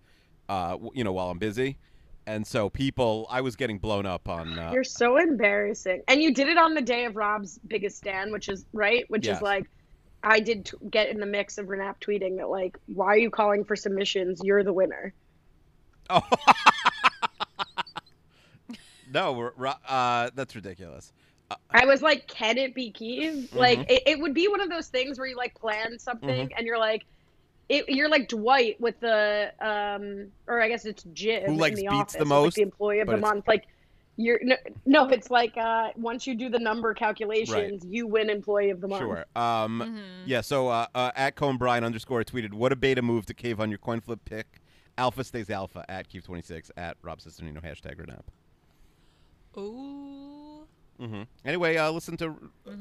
uh, 0.52 0.76
you 0.94 1.02
know, 1.04 1.12
while 1.12 1.30
I'm 1.30 1.38
busy. 1.38 1.78
And 2.26 2.46
so 2.46 2.68
people, 2.70 3.26
I 3.30 3.40
was 3.40 3.56
getting 3.56 3.78
blown 3.78 4.06
up 4.06 4.28
on. 4.28 4.58
Uh, 4.58 4.70
You're 4.72 4.84
so 4.84 5.16
embarrassing. 5.16 6.02
And 6.08 6.22
you 6.22 6.32
did 6.32 6.48
it 6.48 6.56
on 6.58 6.74
the 6.74 6.80
day 6.82 7.04
of 7.06 7.16
Rob's 7.16 7.58
biggest 7.66 7.96
stand, 7.96 8.30
which 8.32 8.48
is 8.48 8.64
right, 8.72 9.04
which 9.10 9.26
Yes. 9.26 9.38
is 9.38 9.42
like 9.42 9.68
I 10.22 10.38
did 10.38 10.66
t- 10.66 10.76
get 10.88 11.08
in 11.08 11.18
the 11.18 11.26
mix 11.26 11.58
of 11.58 11.66
Renap 11.66 11.96
tweeting 12.00 12.36
that 12.36 12.48
like, 12.48 12.78
why 12.86 13.06
are 13.08 13.16
you 13.16 13.30
calling 13.30 13.64
for 13.64 13.74
submissions? 13.74 14.40
You're 14.44 14.62
the 14.62 14.72
winner. 14.72 15.12
Oh. 16.10 16.22
no, 19.12 19.32
we're, 19.32 19.52
uh, 19.88 20.30
that's 20.34 20.54
ridiculous. 20.54 21.12
I 21.70 21.84
was 21.86 22.00
like, 22.02 22.28
can 22.28 22.56
it 22.56 22.74
be 22.74 22.92
Keeve? 22.92 23.48
Mm-hmm. 23.48 23.58
Like, 23.58 23.90
it, 23.90 24.02
it 24.06 24.18
would 24.20 24.32
be 24.32 24.48
one 24.48 24.60
of 24.60 24.70
those 24.70 24.88
things 24.88 25.18
where 25.18 25.26
you 25.26 25.36
like 25.36 25.54
plan 25.54 25.98
something 25.98 26.28
Mm-hmm. 26.28 26.54
and 26.56 26.66
you're 26.66 26.78
like, 26.78 27.04
it, 27.72 27.88
you're 27.88 28.08
like 28.10 28.28
Dwight 28.28 28.78
with 28.80 29.00
the, 29.00 29.50
um, 29.60 30.28
or 30.46 30.60
I 30.60 30.68
guess 30.68 30.84
it's 30.84 31.04
Jim 31.14 31.44
Who, 31.44 31.56
like, 31.56 31.72
in 31.72 31.76
the 31.76 31.82
beats 31.84 32.14
office, 32.14 32.16
the 32.16 32.24
most, 32.26 32.44
like, 32.44 32.54
the 32.56 32.62
employee 32.62 33.00
of 33.00 33.08
the 33.08 33.16
month. 33.16 33.48
Like, 33.48 33.66
you're 34.18 34.38
no, 34.42 34.56
no, 34.84 35.08
it's 35.08 35.30
like 35.30 35.56
uh, 35.56 35.88
once 35.96 36.26
you 36.26 36.34
do 36.34 36.50
the 36.50 36.58
number 36.58 36.92
calculations, 36.92 37.82
you 37.86 38.06
win 38.06 38.28
employee 38.28 38.68
of 38.68 38.82
the 38.82 38.88
month. 38.88 39.00
Sure. 39.02 39.24
Um, 39.34 39.98
Yeah, 40.26 40.42
so 40.42 40.68
uh, 40.68 40.86
uh, 40.94 41.12
at 41.16 41.34
Cohen 41.34 41.56
Brian 41.56 41.82
underscore 41.82 42.22
tweeted, 42.24 42.52
what 42.52 42.72
a 42.72 42.76
beta 42.76 43.00
move 43.00 43.24
to 43.26 43.34
cave 43.34 43.58
on 43.58 43.70
your 43.70 43.78
coin 43.78 44.00
flip 44.02 44.20
pick. 44.26 44.60
Alpha 44.98 45.24
stays 45.24 45.48
alpha 45.48 45.86
at 45.88 46.10
Cube26 46.10 46.70
at 46.76 46.98
Rob 47.00 47.20
Cesternino, 47.20 47.64
hashtag 47.64 47.96
Renap. 47.96 48.24
Ooh. 49.58 50.66
hmm 51.00 51.22
Anyway, 51.44 51.76
uh, 51.76 51.90
listen 51.90 52.16
to 52.18 52.36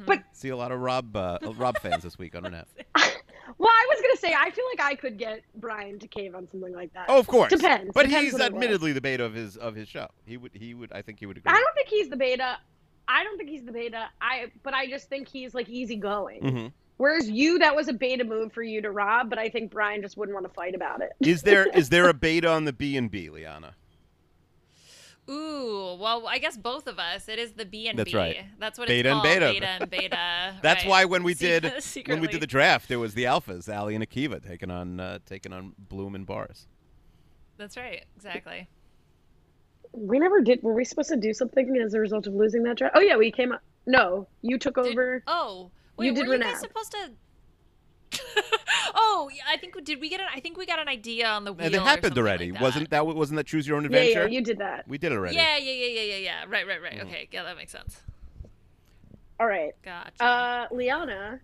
But- 0.06 0.24
see 0.34 0.50
a 0.50 0.58
lot 0.58 0.74
of 0.74 0.82
Rob 0.82 1.16
uh, 1.16 1.38
Rob 1.56 1.80
fans 1.80 2.04
this 2.04 2.18
week 2.18 2.36
on 2.36 2.44
Renap. 2.44 2.66
Well, 3.58 3.70
I 3.72 3.86
was 3.90 4.02
gonna 4.02 4.18
say 4.18 4.34
I 4.38 4.52
feel 4.52 4.66
like 4.76 4.82
I 4.86 4.96
could 4.96 5.18
get 5.18 5.42
Brian 5.56 6.00
to 6.00 6.08
cave 6.08 6.36
on 6.36 6.48
something 6.48 6.74
like 6.74 6.94
that. 6.94 7.06
Oh, 7.10 7.20
of 7.20 7.28
course. 7.28 7.50
Depends. 7.52 7.92
But 7.94 8.06
Depends 8.06 8.26
he's 8.26 8.34
what 8.34 8.42
it 8.42 8.54
was. 8.54 8.64
admittedly 8.64 8.94
the 8.94 9.02
beta 9.02 9.24
of 9.24 9.34
his 9.34 9.58
of 9.58 9.76
his 9.76 9.88
show. 9.88 10.08
He 10.26 10.38
would 10.38 10.52
he 10.54 10.74
would 10.74 10.92
I 10.94 11.02
think 11.02 11.20
he 11.20 11.26
would 11.26 11.38
agree. 11.38 11.52
I 11.52 11.60
don't 11.60 11.74
think 11.76 11.88
he's 11.90 12.10
the 12.10 12.18
beta. 12.18 12.58
I 13.08 13.24
don't 13.24 13.38
think 13.38 13.50
he's 13.50 13.64
the 13.64 13.72
beta. 13.72 14.10
I 14.22 14.52
but 14.64 14.74
I 14.74 14.88
just 14.88 15.10
think 15.10 15.28
he's 15.28 15.54
like 15.54 15.68
easygoing. 15.70 16.42
Mhm. 16.42 16.72
Whereas 16.98 17.28
you, 17.28 17.58
that 17.58 17.76
was 17.76 17.88
a 17.88 17.94
beta 17.94 18.24
move 18.24 18.54
for 18.54 18.62
you 18.62 18.80
to 18.84 18.92
rob, 18.92 19.28
but 19.32 19.40
I 19.40 19.50
think 19.50 19.72
Brian 19.72 20.04
just 20.04 20.18
wouldn't 20.18 20.36
want 20.36 20.46
to 20.48 20.54
fight 20.54 20.76
about 20.76 21.02
it. 21.02 21.12
Is 21.20 21.42
there 21.42 21.66
is 21.76 21.90
there 21.90 22.08
a 22.10 22.14
beta 22.14 22.48
on 22.48 22.66
the 22.66 22.74
B 22.74 22.96
and 22.96 23.10
B, 23.10 23.30
Liana? 23.32 23.74
Ooh, 25.32 25.96
well, 26.00 26.28
I 26.28 26.40
guess 26.40 26.58
both 26.58 26.88
of 26.88 27.00
us. 27.00 27.30
It 27.30 27.40
is 27.40 27.54
the 27.54 27.66
B 27.66 27.88
and 27.88 27.98
That's 27.98 28.12
B. 28.12 28.18
right. 28.18 28.38
That's 28.60 28.78
what 28.78 28.88
Beta 28.88 29.10
it's 29.10 29.14
and 29.14 29.22
called. 29.24 29.34
beta. 29.40 29.54
Beta 29.54 29.68
and 29.82 29.90
beta. 29.90 30.56
That's 30.62 30.84
right. 30.84 30.90
why 30.90 31.06
when 31.06 31.24
we 31.24 31.34
did 31.48 31.72
when 32.08 32.20
we 32.20 32.28
did 32.28 32.42
the 32.42 32.48
draft, 32.48 32.92
it 32.92 32.98
was 32.98 33.14
the 33.14 33.24
alphas, 33.24 33.74
Ali 33.74 33.96
and 33.96 34.08
Akiva, 34.08 34.46
taking 34.46 34.70
on 34.70 35.00
uh, 35.00 35.20
taking 35.26 35.54
on 35.54 35.74
Bloom 35.78 36.16
and 36.16 36.26
Bars. 36.26 36.68
That's 37.58 37.78
right. 37.78 38.04
Exactly. 38.18 38.68
We 39.94 40.20
never 40.20 40.42
did. 40.42 40.64
Were 40.64 40.74
we 40.74 40.86
supposed 40.86 41.10
to 41.10 41.18
do 41.18 41.34
something 41.34 41.78
as 41.78 41.94
a 41.94 42.00
result 42.00 42.26
of 42.28 42.34
losing 42.34 42.64
that 42.64 42.78
draft? 42.78 42.96
Oh 42.98 43.02
yeah, 43.02 43.18
we 43.18 43.32
came 43.32 43.52
up. 43.52 43.62
No, 43.86 44.28
you 44.42 44.58
took 44.58 44.76
Did- 44.76 44.88
over. 44.92 45.24
oh, 45.28 45.72
wait, 45.98 46.08
You 46.08 46.14
did 46.14 46.28
were 46.28 46.36
you 46.36 46.42
guys 46.42 46.60
supposed 46.60 46.92
to? 46.92 47.12
oh, 48.96 49.30
yeah, 49.34 49.44
I 49.48 49.58
think 49.58 49.84
did 49.84 50.00
we 50.02 50.10
get 50.10 50.20
an? 50.20 50.28
I 50.34 50.40
think 50.40 50.58
we 50.58 50.66
got 50.66 50.80
an 50.80 50.88
idea 50.88 51.28
on 51.28 51.44
the 51.44 51.54
wheel. 51.54 51.66
And 51.66 51.76
it 51.76 51.82
happened 51.82 52.04
something 52.06 52.24
already, 52.24 52.52
like 52.52 52.60
that. 52.60 52.64
wasn't 52.64 52.90
that? 52.90 53.06
Wasn't 53.06 53.38
that 53.38 53.46
choose 53.48 53.68
your 53.68 53.78
own 53.78 53.86
adventure? 53.86 54.22
yeah, 54.24 54.28
you 54.28 54.42
did 54.42 54.60
that. 54.60 54.88
we 54.88 54.98
did 54.98 55.12
it 55.12 55.16
already. 55.16 55.36
Yeah, 55.36 55.58
yeah, 55.58 55.72
yeah, 55.72 55.86
yeah, 55.88 56.02
yeah, 56.02 56.16
yeah. 56.18 56.44
Right, 56.48 56.68
right, 56.68 56.80
Mm. 56.82 56.84
right. 56.84 57.02
Okay, 57.02 57.28
yeah, 57.32 57.44
that 57.44 57.58
makes 57.58 57.72
sense. 57.72 58.02
All 59.40 59.48
right. 59.48 59.74
Gotcha. 59.84 60.24
Uh, 60.24 60.68
Liana, 60.72 61.40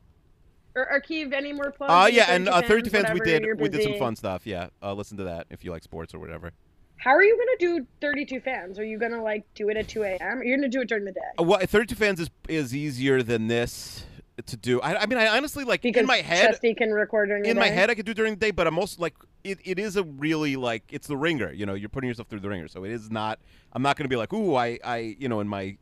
or 0.76 1.02
Akiva, 1.02 1.34
any 1.34 1.52
more 1.52 1.72
plugs? 1.72 1.92
Uh, 1.92 2.08
yeah, 2.12 2.26
and 2.30 2.46
32 2.46 2.52
uh, 2.56 2.62
32 2.62 2.90
fans, 2.92 3.14
we 3.14 3.20
did 3.20 3.60
we 3.60 3.70
did 3.70 3.84
some 3.84 3.98
fun 3.98 4.16
stuff. 4.16 4.46
Yeah, 4.46 4.68
uh, 4.84 4.94
listen 4.94 5.18
to 5.18 5.24
that 5.24 5.48
if 5.50 5.64
you 5.66 5.72
like 5.72 5.84
sports 5.84 6.14
or 6.14 6.20
whatever. 6.20 6.52
How 6.98 7.12
are 7.12 7.24
you 7.24 7.38
gonna 7.38 7.80
do 7.80 7.88
32 8.02 8.40
fans? 8.42 8.80
Are 8.80 8.84
you 8.84 9.00
gonna 9.00 9.22
like 9.22 9.46
do 9.56 9.70
it 9.70 9.78
at 9.78 9.88
2 9.88 10.04
a.m.? 10.04 10.40
Or 10.40 10.44
you're 10.44 10.58
gonna 10.58 10.68
do 10.68 10.82
it 10.82 10.90
during 10.90 11.06
the 11.06 11.12
day? 11.12 11.20
Uh, 11.40 11.44
well, 11.44 11.60
32 11.60 11.96
fans 11.96 12.20
is 12.20 12.30
is 12.48 12.76
easier 12.76 13.24
than 13.24 13.48
this 13.48 14.06
to 14.46 14.58
do. 14.58 14.80
I, 14.82 15.04
I 15.04 15.06
mean, 15.06 15.18
I 15.18 15.36
honestly 15.36 15.64
like 15.64 15.82
Because 15.82 16.02
in 16.02 16.06
my 16.06 16.18
head. 16.18 16.48
Chesty 16.48 16.74
can 16.74 16.92
record 16.92 17.30
during 17.30 17.44
the 17.44 17.50
in 17.50 17.58
my 17.58 17.68
head, 17.68 17.90
I 17.90 17.96
could 17.96 18.06
do 18.06 18.14
during 18.14 18.34
the 18.34 18.40
day, 18.40 18.52
but 18.52 18.68
I'm 18.68 18.78
also 18.78 19.02
like, 19.02 19.16
it, 19.44 19.60
it 19.64 19.80
is 19.80 19.96
a 19.96 20.04
really 20.04 20.56
like, 20.56 20.84
it's 20.90 21.08
the 21.08 21.18
ringer. 21.18 21.52
You 21.52 21.66
know, 21.66 21.74
you're 21.74 21.90
putting 21.90 22.08
yourself 22.08 22.28
through 22.28 22.42
the 22.42 22.50
ringer, 22.50 22.68
so 22.68 22.84
it 22.84 22.92
is 22.92 23.10
not. 23.10 23.40
I'm 23.74 23.82
not 23.82 23.98
going 23.98 24.06
to 24.06 24.10
be 24.10 24.16
like, 24.16 24.34
ooh, 24.34 24.56
I, 24.56 24.80
I, 24.84 25.16
you 25.20 25.28
know, 25.28 25.40
in 25.40 25.48
my 25.48 25.78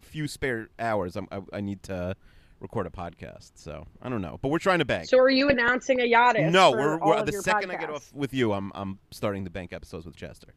few 0.00 0.28
spare 0.28 0.68
hours, 0.78 1.16
I'm, 1.16 1.28
I, 1.30 1.40
I 1.52 1.60
need 1.60 1.82
to 1.84 2.16
record 2.60 2.86
a 2.86 2.90
podcast. 2.90 3.52
So 3.54 3.86
I 4.02 4.08
don't 4.08 4.22
know, 4.22 4.38
but 4.42 4.48
we're 4.48 4.58
trying 4.58 4.80
to 4.80 4.84
bank. 4.84 5.08
So 5.08 5.18
are 5.18 5.30
you 5.30 5.48
announcing 5.48 6.00
a 6.00 6.04
Yachtis? 6.04 6.50
no, 6.50 6.72
we're, 6.72 6.98
we're 6.98 7.22
the 7.22 7.32
second 7.32 7.70
I 7.70 7.76
get 7.76 7.90
off 7.90 8.12
with 8.12 8.34
you, 8.34 8.52
I'm, 8.52 8.72
I'm 8.74 8.98
starting 9.10 9.44
the 9.44 9.50
bank 9.50 9.72
episodes 9.72 10.06
with 10.06 10.16
Chester. 10.16 10.54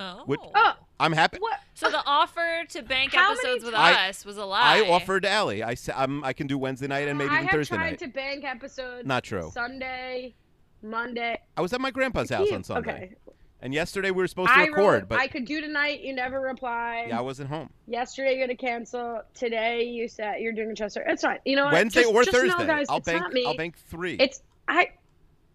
Oh. 0.00 0.22
which- 0.26 0.40
Oh, 0.54 0.72
I'm 0.98 1.12
happy. 1.12 1.38
what? 1.38 1.60
So 1.74 1.90
the 1.90 2.02
offer 2.06 2.64
to 2.70 2.82
bank 2.82 3.12
How 3.12 3.32
episodes 3.32 3.64
with 3.64 3.74
I- 3.74 4.08
us 4.08 4.24
was 4.24 4.36
a 4.38 4.44
lie. 4.44 4.78
I 4.84 4.88
offered 4.90 5.24
Allie. 5.26 5.62
I 5.62 5.74
said 5.74 5.94
I'm, 5.96 6.24
I 6.24 6.32
can 6.32 6.46
do 6.46 6.56
Wednesday 6.58 6.86
night 6.86 7.06
and 7.08 7.18
maybe 7.18 7.30
I 7.30 7.34
even 7.34 7.46
have 7.48 7.52
Thursday 7.58 7.76
tried 7.76 7.90
night. 7.90 7.98
to 8.00 8.08
bank 8.08 8.44
episodes. 8.44 9.06
Not 9.06 9.22
true. 9.24 9.50
Sunday, 9.52 10.34
Monday. 10.82 11.38
I 11.56 11.60
was 11.60 11.72
at 11.72 11.80
my 11.80 11.90
grandpa's 11.90 12.30
house 12.30 12.50
on 12.52 12.64
Sunday, 12.64 12.90
Okay. 12.92 13.14
and 13.60 13.74
yesterday 13.74 14.10
we 14.10 14.22
were 14.22 14.28
supposed 14.28 14.50
to 14.50 14.58
I 14.58 14.64
record, 14.66 14.78
wrote, 15.02 15.08
but 15.08 15.18
I 15.18 15.26
could 15.26 15.44
do 15.44 15.60
tonight. 15.60 16.00
You 16.00 16.14
never 16.14 16.40
replied. 16.40 17.06
yeah, 17.08 17.18
I 17.18 17.22
wasn't 17.22 17.48
home. 17.50 17.70
Yesterday 17.86 18.36
you're 18.36 18.46
gonna 18.46 18.56
cancel. 18.56 19.22
Today 19.34 19.84
you 19.84 20.08
said 20.08 20.40
you're 20.40 20.52
doing 20.52 20.74
Chester. 20.74 21.04
It's 21.06 21.22
fine. 21.22 21.38
You 21.44 21.56
know 21.56 21.64
what? 21.66 21.74
Wednesday 21.74 22.02
Just- 22.02 22.14
or 22.14 22.22
just 22.24 22.34
know, 22.36 22.40
Thursday. 22.42 22.66
guys, 22.66 22.86
I'll 22.88 22.98
it's 22.98 23.06
bank. 23.06 23.20
not 23.20 23.32
me. 23.32 23.44
I'll 23.46 23.56
bank 23.56 23.76
three. 23.88 24.14
It's 24.18 24.40
I. 24.68 24.88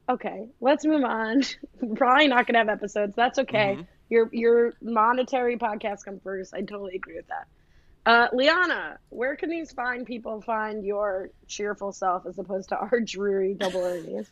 Okay, 0.10 0.50
let's 0.60 0.84
move 0.86 1.04
on. 1.04 1.42
Probably 1.96 2.28
not 2.28 2.46
gonna 2.48 2.58
have 2.60 2.70
episodes. 2.70 3.16
That's 3.16 3.40
okay. 3.40 3.78
Mhm. 3.80 3.88
Your 4.12 4.30
your 4.34 4.74
monetary 4.84 5.58
podcast 5.58 6.06
come 6.06 6.20
first. 6.24 6.54
I 6.54 6.60
totally 6.62 6.98
agree 6.98 7.16
with 7.16 7.28
that. 7.30 7.48
Uh, 8.06 8.28
Liana, 8.34 9.00
where 9.10 9.38
can 9.38 9.50
these 9.50 9.72
fine 9.72 10.06
people 10.06 10.42
find 10.42 10.86
your 10.86 11.30
cheerful 11.48 11.94
self 11.94 12.26
as 12.28 12.38
opposed 12.38 12.70
to 12.70 12.78
our 12.78 13.00
dreary 13.06 13.56
double 13.56 13.82
Ernies? 13.84 14.28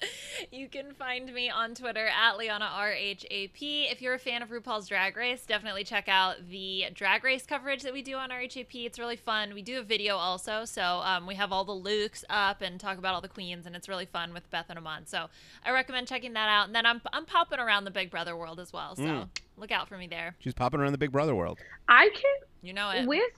You 0.52 0.68
can 0.68 0.92
find 0.94 1.32
me 1.34 1.50
on 1.50 1.74
Twitter 1.74 2.06
at 2.06 2.36
Liana 2.38 2.66
RHAP. 2.72 3.90
If 3.90 4.00
you're 4.00 4.14
a 4.14 4.18
fan 4.18 4.40
of 4.42 4.50
RuPaul's 4.50 4.86
Drag 4.88 5.16
Race, 5.16 5.44
definitely 5.44 5.82
check 5.84 6.08
out 6.08 6.36
the 6.48 6.84
drag 6.94 7.24
race 7.24 7.44
coverage 7.44 7.82
that 7.82 7.92
we 7.92 8.02
do 8.02 8.14
on 8.14 8.30
RHAP. 8.30 8.86
It's 8.86 8.98
really 8.98 9.16
fun. 9.16 9.52
We 9.52 9.62
do 9.62 9.80
a 9.80 9.82
video 9.82 10.16
also, 10.16 10.64
so 10.64 10.82
um, 10.82 11.26
we 11.26 11.34
have 11.34 11.50
all 11.52 11.64
the 11.64 11.72
looks 11.72 12.24
up 12.30 12.62
and 12.62 12.78
talk 12.78 12.98
about 12.98 13.14
all 13.14 13.20
the 13.20 13.28
queens, 13.28 13.66
and 13.66 13.74
it's 13.74 13.88
really 13.88 14.06
fun 14.06 14.32
with 14.32 14.48
Beth 14.50 14.66
and 14.68 14.78
Amon. 14.78 15.06
So 15.06 15.26
I 15.64 15.72
recommend 15.72 16.06
checking 16.06 16.34
that 16.34 16.48
out. 16.48 16.66
And 16.66 16.74
then 16.74 16.86
I'm 16.86 17.00
I'm 17.12 17.24
popping 17.26 17.58
around 17.58 17.84
the 17.84 17.90
Big 17.90 18.10
Brother 18.10 18.36
world 18.36 18.60
as 18.60 18.72
well, 18.72 18.94
so 18.94 19.02
Mm. 19.02 19.28
look 19.56 19.72
out 19.72 19.88
for 19.88 19.98
me 19.98 20.06
there. 20.06 20.36
She's 20.38 20.54
popping 20.54 20.78
around 20.80 20.92
the 20.92 20.98
Big 20.98 21.10
Brother 21.12 21.34
world. 21.34 21.58
I 21.88 22.08
can 22.14 22.48
You 22.62 22.72
know 22.74 22.90
it. 22.90 23.06
with 23.06 23.32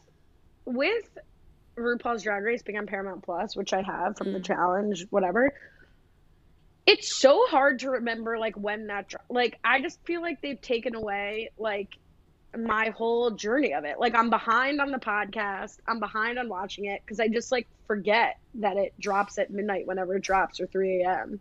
with 0.67 1.19
RuPaul's 1.77 2.23
Drag 2.23 2.43
Race 2.43 2.63
being 2.63 2.79
on 2.79 2.87
Paramount 2.87 3.23
Plus, 3.23 3.57
which 3.57 3.73
I 3.73 3.81
have 3.83 4.17
from 4.19 4.33
the 4.33 4.39
Mm. 4.41 4.45
challenge, 4.45 5.07
whatever. 5.11 5.51
It's 6.87 7.17
so 7.21 7.47
hard 7.47 7.81
to 7.81 7.91
remember 7.91 8.39
like 8.39 8.57
when 8.57 8.89
that 8.89 9.13
like 9.29 9.59
I 9.63 9.81
just 9.81 10.05
feel 10.05 10.23
like 10.23 10.41
they've 10.41 10.61
taken 10.61 10.95
away 10.95 11.51
like 11.59 11.89
my 12.57 12.91
whole 12.91 13.31
journey 13.31 13.75
of 13.75 13.85
it. 13.85 13.99
Like 13.99 14.15
I'm 14.15 14.31
behind 14.31 14.81
on 14.81 14.91
the 14.91 14.99
podcast. 14.99 15.79
I'm 15.87 16.01
behind 16.01 16.39
on 16.39 16.49
watching 16.49 16.87
it 16.87 17.01
because 17.05 17.21
I 17.21 17.29
just 17.29 17.53
like 17.53 17.69
forget 17.87 18.39
that 18.55 18.77
it 18.77 18.95
drops 18.99 19.39
at 19.39 19.51
midnight 19.51 19.87
whenever 19.87 20.17
it 20.17 20.23
drops 20.23 20.61
or 20.61 20.67
3 20.67 21.03
a.m. 21.03 21.41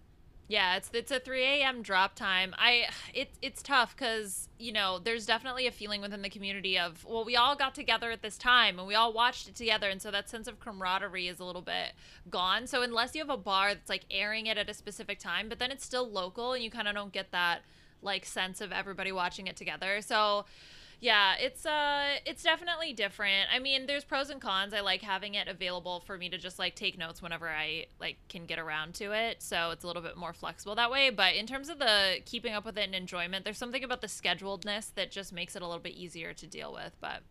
Yeah, 0.49 0.77
it's 0.77 0.89
it's 0.95 1.11
a 1.11 1.19
3 1.19 1.43
a.m. 1.43 1.83
drop 1.83 2.15
time. 2.15 2.55
I 2.57 2.87
it's 3.13 3.37
it's 3.39 3.61
tough 3.61 3.95
because 3.95 4.49
you 4.57 4.71
know 4.71 4.97
there's 4.97 5.27
definitely 5.27 5.67
a 5.67 5.71
feeling 5.71 6.01
within 6.01 6.23
the 6.23 6.29
community 6.29 6.77
of 6.77 7.05
well 7.05 7.23
we 7.23 7.35
all 7.35 7.55
got 7.55 7.75
together 7.75 8.09
at 8.09 8.23
this 8.23 8.35
time 8.35 8.79
and 8.79 8.87
we 8.87 8.95
all 8.95 9.13
watched 9.13 9.47
it 9.47 9.53
together 9.53 9.89
and 9.89 10.01
so 10.01 10.09
that 10.09 10.27
sense 10.27 10.47
of 10.47 10.59
camaraderie 10.59 11.27
is 11.27 11.39
a 11.39 11.45
little 11.45 11.61
bit 11.61 11.93
gone. 12.31 12.65
So 12.65 12.81
unless 12.81 13.13
you 13.13 13.21
have 13.21 13.29
a 13.29 13.37
bar 13.37 13.75
that's 13.75 13.89
like 13.89 14.05
airing 14.09 14.47
it 14.47 14.57
at 14.57 14.67
a 14.67 14.73
specific 14.73 15.19
time, 15.19 15.49
but 15.49 15.59
then 15.59 15.69
it's 15.69 15.85
still 15.85 16.09
local 16.09 16.53
and 16.53 16.63
you 16.63 16.71
kind 16.71 16.87
of 16.87 16.95
don't 16.95 17.13
get 17.13 17.31
that 17.31 17.61
like 18.01 18.25
sense 18.25 18.59
of 18.59 18.71
everybody 18.71 19.11
watching 19.11 19.45
it 19.45 19.55
together. 19.55 20.01
So 20.01 20.45
yeah, 20.99 21.35
it's 21.39 21.65
uh 21.65 22.17
it's 22.25 22.43
definitely 22.43 22.93
different. 22.93 23.47
I 23.53 23.59
mean, 23.59 23.85
there's 23.85 24.03
pros 24.03 24.29
and 24.29 24.41
cons. 24.41 24.73
I 24.73 24.81
like 24.81 25.01
having 25.01 25.35
it 25.35 25.47
available 25.47 26.01
for 26.01 26.17
me 26.17 26.29
to 26.29 26.37
just 26.37 26.59
like 26.59 26.75
take 26.75 26.97
notes 26.97 27.21
whenever 27.21 27.47
I 27.49 27.85
like 27.99 28.17
can 28.27 28.45
get 28.45 28.59
around 28.59 28.95
to 28.95 29.11
it. 29.13 29.41
So 29.41 29.71
it's 29.71 29.83
a 29.83 29.87
little 29.87 30.01
bit 30.01 30.17
more 30.17 30.33
flexible 30.33 30.75
that 30.75 30.91
way, 30.91 31.09
but 31.09 31.35
in 31.35 31.47
terms 31.47 31.69
of 31.69 31.79
the 31.79 32.17
keeping 32.25 32.53
up 32.53 32.65
with 32.65 32.77
it 32.77 32.85
and 32.85 32.95
enjoyment, 32.95 33.45
there's 33.45 33.57
something 33.57 33.83
about 33.83 34.01
the 34.01 34.07
scheduledness 34.07 34.93
that 34.95 35.11
just 35.11 35.31
makes 35.31 35.55
it 35.55 35.61
a 35.61 35.65
little 35.65 35.81
bit 35.81 35.93
easier 35.93 36.33
to 36.33 36.47
deal 36.47 36.73
with, 36.73 36.95
but 36.99 37.21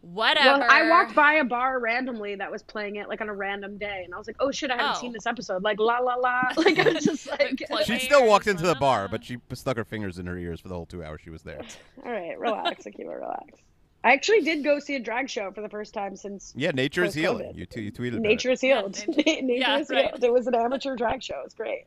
whatever. 0.00 0.58
Well, 0.60 0.66
I 0.70 0.88
walked 0.88 1.14
by 1.14 1.34
a 1.34 1.44
bar 1.44 1.78
randomly 1.80 2.34
that 2.36 2.50
was 2.50 2.62
playing 2.62 2.96
it 2.96 3.08
like 3.08 3.20
on 3.20 3.28
a 3.28 3.34
random 3.34 3.78
day, 3.78 4.02
and 4.04 4.14
I 4.14 4.18
was 4.18 4.26
like, 4.26 4.36
"Oh 4.40 4.50
shit, 4.50 4.70
I 4.70 4.76
haven't 4.76 4.96
Oh. 4.96 5.00
seen 5.00 5.12
this 5.12 5.26
episode." 5.26 5.62
Like 5.62 5.78
la 5.78 5.98
la 5.98 6.14
la. 6.14 6.42
Like 6.56 6.78
I 6.78 6.90
was 6.90 7.04
just 7.04 7.26
like, 7.28 7.62
She 7.84 7.98
still 7.98 8.26
walked 8.26 8.46
into 8.46 8.62
the 8.66 8.74
bar, 8.74 9.08
but 9.08 9.24
she 9.24 9.38
stuck 9.54 9.76
her 9.76 9.84
fingers 9.84 10.18
in 10.18 10.26
her 10.26 10.36
ears 10.38 10.60
for 10.60 10.68
the 10.68 10.74
whole 10.74 10.86
two 10.86 11.02
hours 11.04 11.20
she 11.22 11.30
was 11.30 11.42
there. 11.42 11.60
All 12.04 12.10
right, 12.12 12.38
relax, 12.38 12.84
Akiva, 12.84 13.14
relax. 13.20 13.58
I 14.02 14.12
actually 14.12 14.40
did 14.40 14.64
go 14.64 14.78
see 14.78 14.96
a 14.96 14.98
drag 15.00 15.28
show 15.28 15.52
for 15.52 15.60
the 15.60 15.68
first 15.68 15.92
time 15.92 16.16
since 16.16 16.54
Yeah, 16.56 16.70
nature 16.70 17.04
is 17.04 17.14
Post-COVID. 17.14 17.20
healing. 17.20 17.54
You, 17.54 17.66
t- 17.66 17.82
you 17.82 17.92
tweeted 17.92 18.20
Nature 18.20 18.48
it. 18.48 18.54
is 18.54 18.60
Healed. 18.62 18.96
Yeah, 19.08 19.14
nature 19.14 19.42
nature- 19.42 19.60
yeah, 19.60 19.78
is 19.78 19.90
right. 19.90 20.04
Healed. 20.06 20.24
It 20.24 20.32
was 20.32 20.46
an 20.46 20.54
amateur 20.54 20.96
drag 20.96 21.22
show. 21.22 21.38
It 21.40 21.44
was 21.44 21.52
great. 21.54 21.84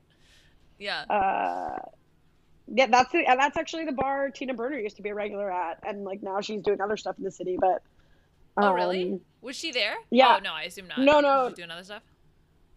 Yeah. 0.78 1.02
Uh, 1.10 1.80
yeah, 2.68 2.86
that's 2.86 3.12
the, 3.12 3.26
and 3.26 3.40
that's 3.40 3.58
actually 3.58 3.86
the 3.86 3.92
bar 3.94 4.30
Tina 4.30 4.54
Burner 4.54 4.78
used 4.78 4.96
to 4.98 5.02
be 5.02 5.10
a 5.10 5.16
regular 5.16 5.52
at, 5.52 5.80
and 5.88 6.04
like 6.04 6.22
now 6.22 6.40
she's 6.42 6.62
doing 6.62 6.82
other 6.82 6.98
stuff 6.98 7.18
in 7.18 7.24
the 7.24 7.32
city. 7.32 7.58
But 7.60 7.82
oh, 8.58 8.68
um, 8.68 8.76
really? 8.76 9.20
Was 9.42 9.56
she 9.56 9.72
there? 9.72 9.96
yeah. 10.10 10.36
Oh, 10.38 10.44
no, 10.44 10.54
I 10.54 10.64
assume 10.64 10.88
not. 10.88 11.00
No, 11.00 11.20
no. 11.20 11.46
Was 11.46 11.52
she 11.52 11.56
doing 11.58 11.72
other 11.72 11.84
stuff? 11.84 12.04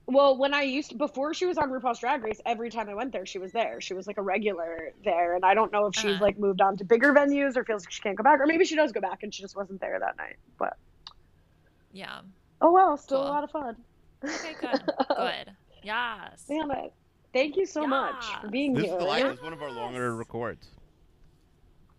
Well, 0.08 0.36
when 0.36 0.54
I 0.54 0.62
used 0.62 0.96
before 0.98 1.34
she 1.34 1.46
was 1.46 1.58
on 1.58 1.68
RuPaul's 1.70 1.98
Drag 1.98 2.22
Race, 2.22 2.40
every 2.46 2.70
time 2.70 2.88
I 2.88 2.94
went 2.94 3.12
there, 3.12 3.26
she 3.26 3.38
was 3.40 3.50
there. 3.50 3.80
She 3.80 3.92
was 3.92 4.06
like 4.06 4.18
a 4.18 4.22
regular 4.22 4.92
there, 5.04 5.34
and 5.34 5.44
I 5.44 5.54
don't 5.54 5.72
know 5.72 5.86
if 5.86 5.96
she's 5.96 6.04
Uh-huh. 6.12 6.22
like 6.24 6.38
moved 6.38 6.60
on 6.60 6.76
to 6.76 6.84
bigger 6.84 7.12
venues 7.12 7.56
or 7.56 7.64
feels 7.64 7.84
like 7.84 7.90
she 7.90 8.00
can't 8.02 8.16
go 8.16 8.22
back, 8.22 8.38
or 8.38 8.46
maybe 8.46 8.64
she 8.64 8.76
does 8.76 8.92
go 8.92 9.00
back 9.00 9.24
and 9.24 9.34
she 9.34 9.42
just 9.42 9.56
wasn't 9.56 9.80
there 9.80 9.98
that 9.98 10.16
night. 10.16 10.36
But 10.58 10.76
Yeah. 11.92 12.20
oh 12.60 12.70
well, 12.72 12.96
still 12.96 13.18
Cool. 13.18 13.26
a 13.26 13.30
lot 13.30 13.42
of 13.44 13.50
fun. 13.50 13.76
Okay, 14.24 14.54
good. 14.60 14.80
good. 15.08 15.52
Yes. 15.82 16.44
Damn 16.48 16.70
it! 16.70 16.92
Thank 17.32 17.56
you 17.56 17.66
so 17.66 17.84
much 17.86 18.24
for 18.40 18.48
being 18.48 18.74
This 18.74 18.84
here. 18.84 18.94
is, 18.94 18.98
the, 19.00 19.04
like, 19.04 19.22
Yeah. 19.24 19.28
this 19.30 19.38
is 19.38 19.42
one 19.44 19.52
of 19.52 19.60
our 19.62 19.70
longer 19.72 20.14
records. 20.14 20.68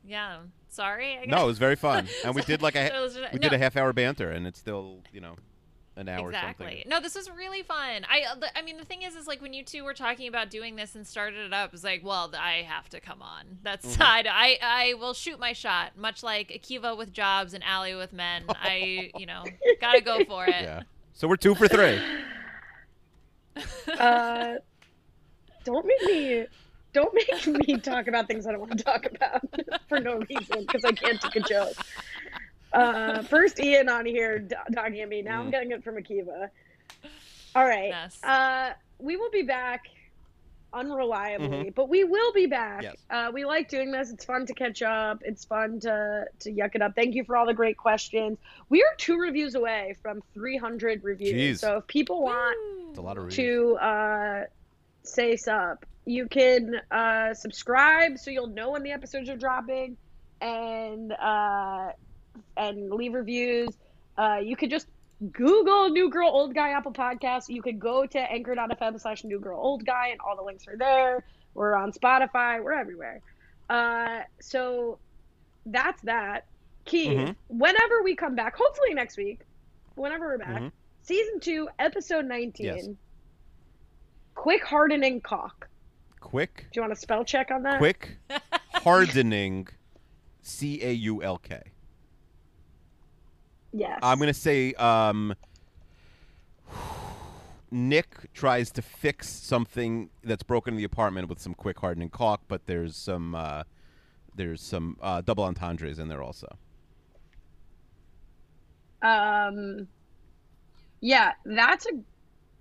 Yeah. 0.05 0.37
Sorry. 0.69 1.18
I 1.18 1.26
No, 1.26 1.44
it 1.44 1.48
was 1.48 1.57
very 1.57 1.76
fun, 1.76 2.07
and 2.26 2.35
we 2.35 2.41
did 2.41 2.61
like 2.61 2.76
a 2.76 2.95
It 2.95 2.99
was 3.02 3.15
just- 3.15 3.34
we 3.34 3.39
no. 3.39 3.49
did 3.49 3.53
a 3.53 3.57
half 3.57 3.76
hour 3.77 3.94
banter, 3.94 4.31
and 4.31 4.45
it's 4.48 4.60
still 4.60 4.99
you 5.14 5.22
know 5.22 5.35
an 5.95 6.07
hour 6.07 6.27
or 6.27 6.30
exactly. 6.30 6.65
something. 6.68 6.84
No, 6.89 6.99
this 6.99 7.15
was 7.15 7.27
really 7.31 7.64
fun. 7.64 8.06
I, 8.07 8.22
uh, 8.31 8.45
I 8.56 8.61
mean, 8.61 8.77
the 8.77 8.85
thing 8.85 9.02
is, 9.02 9.15
is 9.15 9.26
like 9.26 9.41
when 9.41 9.53
you 9.53 9.64
two 9.64 9.84
were 9.84 9.95
talking 9.95 10.27
about 10.27 10.52
doing 10.52 10.76
this 10.76 10.94
and 10.94 11.07
started 11.07 11.39
it 11.44 11.53
up, 11.53 11.69
it 11.69 11.72
was 11.72 11.84
like, 11.84 12.03
well, 12.06 12.31
I 12.38 12.61
have 12.69 12.88
to 12.89 12.99
come 12.99 13.23
on. 13.23 13.57
That's 13.64 13.84
Mm-hmm. 13.84 13.95
side. 13.99 14.27
I, 14.30 14.60
I 14.61 14.94
will 14.99 15.15
shoot 15.15 15.39
my 15.39 15.53
shot, 15.53 15.98
much 15.98 16.22
like 16.22 16.49
Akiva 16.49 16.95
with 16.95 17.11
jobs 17.11 17.56
and 17.56 17.64
Ali 17.68 17.95
with 17.95 18.14
men. 18.14 18.44
I, 18.49 19.10
you 19.18 19.26
know, 19.26 19.44
gotta 19.81 20.02
go 20.02 20.23
for 20.26 20.45
it. 20.45 20.53
Yeah. 20.61 20.84
So 21.14 21.27
we're 21.27 21.35
two 21.35 21.56
for 21.56 21.68
three. 21.68 21.99
Uh, 23.98 24.56
don't 25.64 25.85
make 25.85 26.03
me. 26.03 26.45
Don't 26.93 27.14
make 27.14 27.68
me 27.68 27.77
talk 27.77 28.07
about 28.07 28.27
things 28.27 28.47
I 28.47 28.51
don't 28.51 28.61
want 28.61 28.77
to 28.77 28.84
talk 28.84 29.05
about 29.05 29.41
for 29.89 29.99
no 29.99 30.18
reason 30.30 30.61
because 30.61 30.84
I 30.85 30.91
can't 30.91 31.19
take 31.22 31.35
a 31.35 31.41
joke. 31.41 31.73
Uh, 32.73 33.22
first 33.23 33.59
Ian 33.59 33.88
on 33.89 34.05
here 34.05 34.39
dogging 34.72 35.01
at 35.01 35.09
me. 35.09 35.22
Now 35.22 35.41
I'm 35.41 35.47
Mm. 35.47 35.51
getting 35.51 35.72
it 35.72 35.84
from 35.84 35.95
Akiva. 35.95 36.49
All 37.55 37.65
right. 37.65 37.89
Yes. 37.89 38.23
Uh, 38.23 38.73
we 38.99 39.15
will 39.15 39.30
be 39.31 39.43
back 39.43 39.85
unreliably, 40.73 41.73
but 41.73 41.88
we 41.89 42.03
will 42.03 42.31
be 42.34 42.45
back. 42.45 42.84
Yes. 42.84 42.95
Uh, 43.09 43.31
we 43.34 43.45
like 43.45 43.69
doing 43.69 43.91
this. 43.91 44.11
It's 44.11 44.26
fun 44.26 44.45
to 44.45 44.53
catch 44.53 44.81
up. 44.81 45.22
It's 45.23 45.45
fun 45.45 45.80
to 45.81 46.26
to 46.39 46.51
yuck 46.51 46.76
it 46.76 46.81
up. 46.81 46.93
Thank 46.95 47.15
you 47.15 47.23
for 47.23 47.38
all 47.38 47.45
the 47.45 47.53
great 47.53 47.77
questions. 47.77 48.38
We 48.69 48.81
are 48.84 48.95
two 48.97 49.18
reviews 49.18 49.55
away 49.55 49.95
from 50.01 50.22
300 50.34 51.03
reviews. 51.03 51.57
Jeez. 51.57 51.59
So 51.61 51.77
if 51.77 51.88
people 51.88 52.22
want 52.23 52.97
a 52.97 53.01
lot 53.01 53.18
of 53.18 53.26
reviews. 53.26 53.35
to 53.38 53.76
uh, 53.77 54.45
say 55.07 55.35
sup, 55.35 55.85
you 56.05 56.27
can 56.27 56.75
uh, 56.91 57.34
subscribe 57.34 58.17
so 58.17 58.31
you'll 58.31 58.47
know 58.47 58.71
when 58.71 58.84
the 58.84 58.91
episodes 58.91 59.29
are 59.29 59.38
dropping, 59.38 59.97
and 60.41 61.11
uh, 61.11 61.89
and 62.55 62.91
leave 62.91 63.13
reviews. 63.13 63.69
Uh, 64.17 64.38
you 64.43 64.55
could 64.55 64.69
just 64.69 64.88
Google 65.31 65.89
New 65.89 66.09
Girl 66.09 66.29
Old 66.29 66.53
Guy 66.53 66.69
Apple 66.69 66.93
Podcast. 66.93 67.49
You 67.49 67.61
could 67.61 67.79
go 67.79 68.05
to 68.05 68.19
anchor.fm 68.19 68.99
slash 69.01 69.23
New 69.23 69.39
Girl 69.39 69.59
Old 69.59 69.85
Guy, 69.85 70.09
and 70.09 70.19
all 70.21 70.35
the 70.35 70.43
links 70.43 70.67
are 70.67 70.77
there. 70.77 71.23
We're 71.53 71.75
on 71.75 71.91
Spotify. 71.91 72.63
We're 72.63 72.73
everywhere. 72.73 73.21
Uh, 73.69 74.21
so 74.39 74.99
that's 75.65 76.01
that. 76.03 76.45
Key. 76.85 77.07
Mhm. 77.09 77.35
Whenever 77.49 78.01
we 78.03 78.15
come 78.15 78.35
back, 78.35 78.55
hopefully 78.55 78.93
next 78.93 79.17
week, 79.17 79.41
whenever 79.95 80.25
we're 80.27 80.38
back, 80.38 80.61
Mhm. 80.61 80.71
season 81.01 81.39
two, 81.41 81.67
episode 81.79 82.25
19. 82.25 82.65
Yes. 82.65 82.88
Quick 84.38 84.64
hardening 84.64 85.19
cock. 85.19 85.68
Quick, 86.19 86.68
Do 86.72 86.77
you 86.77 86.81
want 86.81 86.93
a 86.93 86.95
spell 86.95 87.26
check 87.26 87.49
on 87.49 87.64
that? 87.64 87.80
quick, 87.80 88.18
hardening, 88.73 89.68
C 90.43 90.80
A 90.84 90.91
U 90.91 91.23
L 91.23 91.39
K. 91.39 91.59
Yes. 93.73 93.99
I'm 94.03 94.19
gonna 94.19 94.35
say 94.35 94.73
um, 94.73 95.34
Nick 97.72 98.31
tries 98.34 98.69
to 98.72 98.84
fix 98.84 99.27
something 99.27 100.11
that's 100.23 100.43
broken 100.43 100.76
in 100.76 100.77
the 100.77 100.84
apartment 100.84 101.30
with 101.30 101.39
some 101.39 101.55
quick 101.55 101.80
hardening 101.80 102.09
caulk, 102.09 102.41
but 102.47 102.68
there's 102.68 102.95
some 102.95 103.34
uh, 103.34 103.64
there's 104.35 104.61
some 104.61 104.97
uh, 105.01 105.22
double 105.22 105.45
entendres 105.45 105.97
in 105.97 106.09
there 106.09 106.22
also. 106.22 106.47
Um, 109.01 109.88
yeah, 111.01 111.34
that's 111.43 111.88
a 111.88 111.93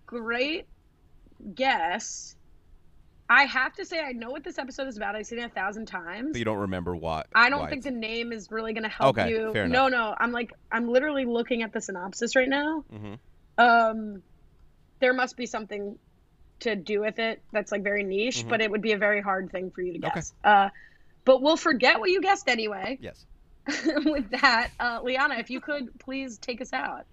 great 0.07 0.67
guess. 1.55 2.35
I 3.29 3.45
have 3.47 3.75
to 3.75 3.85
say, 3.85 4.01
I 4.01 4.13
know 4.13 4.31
what 4.31 4.45
this 4.45 4.57
episode 4.57 4.87
is 4.87 4.97
about. 4.97 5.17
I've 5.17 5.27
seen 5.27 5.41
it 5.41 5.47
a 5.47 5.49
thousand 5.49 5.87
times. 5.87 6.29
But 6.33 6.39
you 6.39 6.45
don't 6.45 6.59
remember 6.59 6.95
what? 6.95 7.27
I 7.35 7.51
don't 7.51 7.61
why 7.63 7.71
think 7.71 7.83
the 7.83 7.91
name 7.91 8.33
is 8.33 8.53
really 8.53 8.73
going 8.73 8.85
to 8.85 8.89
help 8.89 9.19
Okay, 9.19 9.31
you. 9.31 9.53
fair 9.53 9.67
no, 9.67 9.87
enough. 9.89 10.11
no, 10.11 10.15
I'm 10.21 10.31
like, 10.31 10.53
I'm 10.71 10.89
literally 10.89 11.25
looking 11.25 11.63
at 11.63 11.73
the 11.73 11.81
synopsis 11.81 12.37
right 12.37 12.49
now. 12.49 12.85
Mhm. 12.93 13.19
Um, 13.59 14.23
there 15.01 15.13
must 15.13 15.37
be 15.37 15.47
something 15.47 15.99
to 16.61 16.77
do 16.77 17.01
with 17.01 17.19
it 17.19 17.43
that's 17.53 17.73
like 17.73 17.83
very 17.83 18.05
niche, 18.05 18.45
Mhm. 18.45 18.49
but 18.49 18.61
it 18.61 18.71
would 18.71 18.81
be 18.83 18.93
a 18.93 18.99
very 18.99 19.21
hard 19.21 19.51
thing 19.51 19.73
for 19.73 19.83
you 19.83 19.95
to 20.01 20.07
Okay. 20.07 20.15
guess. 20.15 20.33
Uh, 20.45 20.69
but 21.25 21.43
we'll 21.43 21.57
forget 21.57 21.99
what 21.99 22.11
you 22.11 22.21
guessed 22.23 22.49
anyway. 22.49 22.97
Yes. 23.01 23.27
With 24.05 24.31
that, 24.31 24.71
uh, 24.79 25.01
Liana, 25.03 25.35
if 25.39 25.51
you 25.51 25.61
could 25.61 25.99
please 25.99 26.39
take 26.39 26.61
us 26.61 26.73
out. 26.73 27.05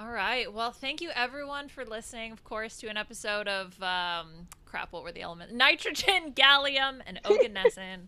All 0.00 0.10
right. 0.10 0.52
Well, 0.52 0.70
thank 0.70 1.00
you 1.00 1.10
everyone 1.14 1.68
for 1.68 1.84
listening, 1.84 2.30
of 2.30 2.44
course, 2.44 2.76
to 2.78 2.86
an 2.86 2.96
episode 2.96 3.48
of 3.48 3.82
um, 3.82 4.46
crap. 4.64 4.92
What 4.92 5.02
were 5.02 5.10
the 5.10 5.22
elements? 5.22 5.52
Nitrogen, 5.52 6.32
gallium, 6.36 7.00
and 7.04 7.20
oganesson. 7.24 8.06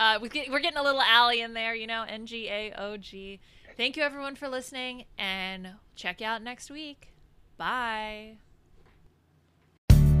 uh, 0.00 0.18
we 0.20 0.28
get, 0.28 0.50
we're 0.50 0.58
getting 0.58 0.78
a 0.78 0.82
little 0.82 1.00
alley 1.00 1.40
in 1.40 1.54
there, 1.54 1.76
you 1.76 1.86
know. 1.86 2.04
N 2.08 2.26
G 2.26 2.48
A 2.48 2.72
O 2.76 2.96
G. 2.96 3.38
Thank 3.76 3.96
you 3.96 4.02
everyone 4.02 4.34
for 4.34 4.48
listening, 4.48 5.04
and 5.16 5.68
check 5.94 6.20
you 6.20 6.26
out 6.26 6.42
next 6.42 6.70
week. 6.70 7.12
Bye. 7.56 8.38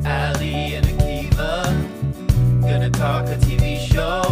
Ali 0.06 0.74
and 0.74 0.86
Akiva 0.86 2.02
gonna 2.62 2.90
talk 2.90 3.26
a 3.26 3.34
TV 3.36 3.76
show 3.78 4.22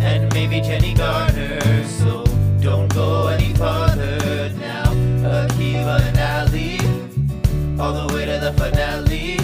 and 0.00 0.32
maybe 0.34 0.60
Jenny 0.60 0.94
Garner. 0.94 1.84
So 1.84 2.24
don't 2.60 2.92
go 2.94 3.28
any 3.28 3.54
farther 3.54 4.50
now. 4.58 4.79
Akiva 5.22 6.00
and 6.00 6.18
Ali, 6.18 6.78
all 7.78 7.92
the 7.92 8.14
way 8.14 8.24
to 8.24 8.38
the 8.40 8.52
finale. 8.54 9.38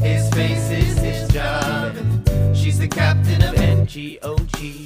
His 0.00 0.28
face 0.34 0.70
is 0.70 0.98
his 0.98 1.28
job. 1.28 1.94
She's 2.54 2.78
the 2.78 2.88
captain 2.88 3.42
of 3.42 3.54
NGOG. 3.54 4.84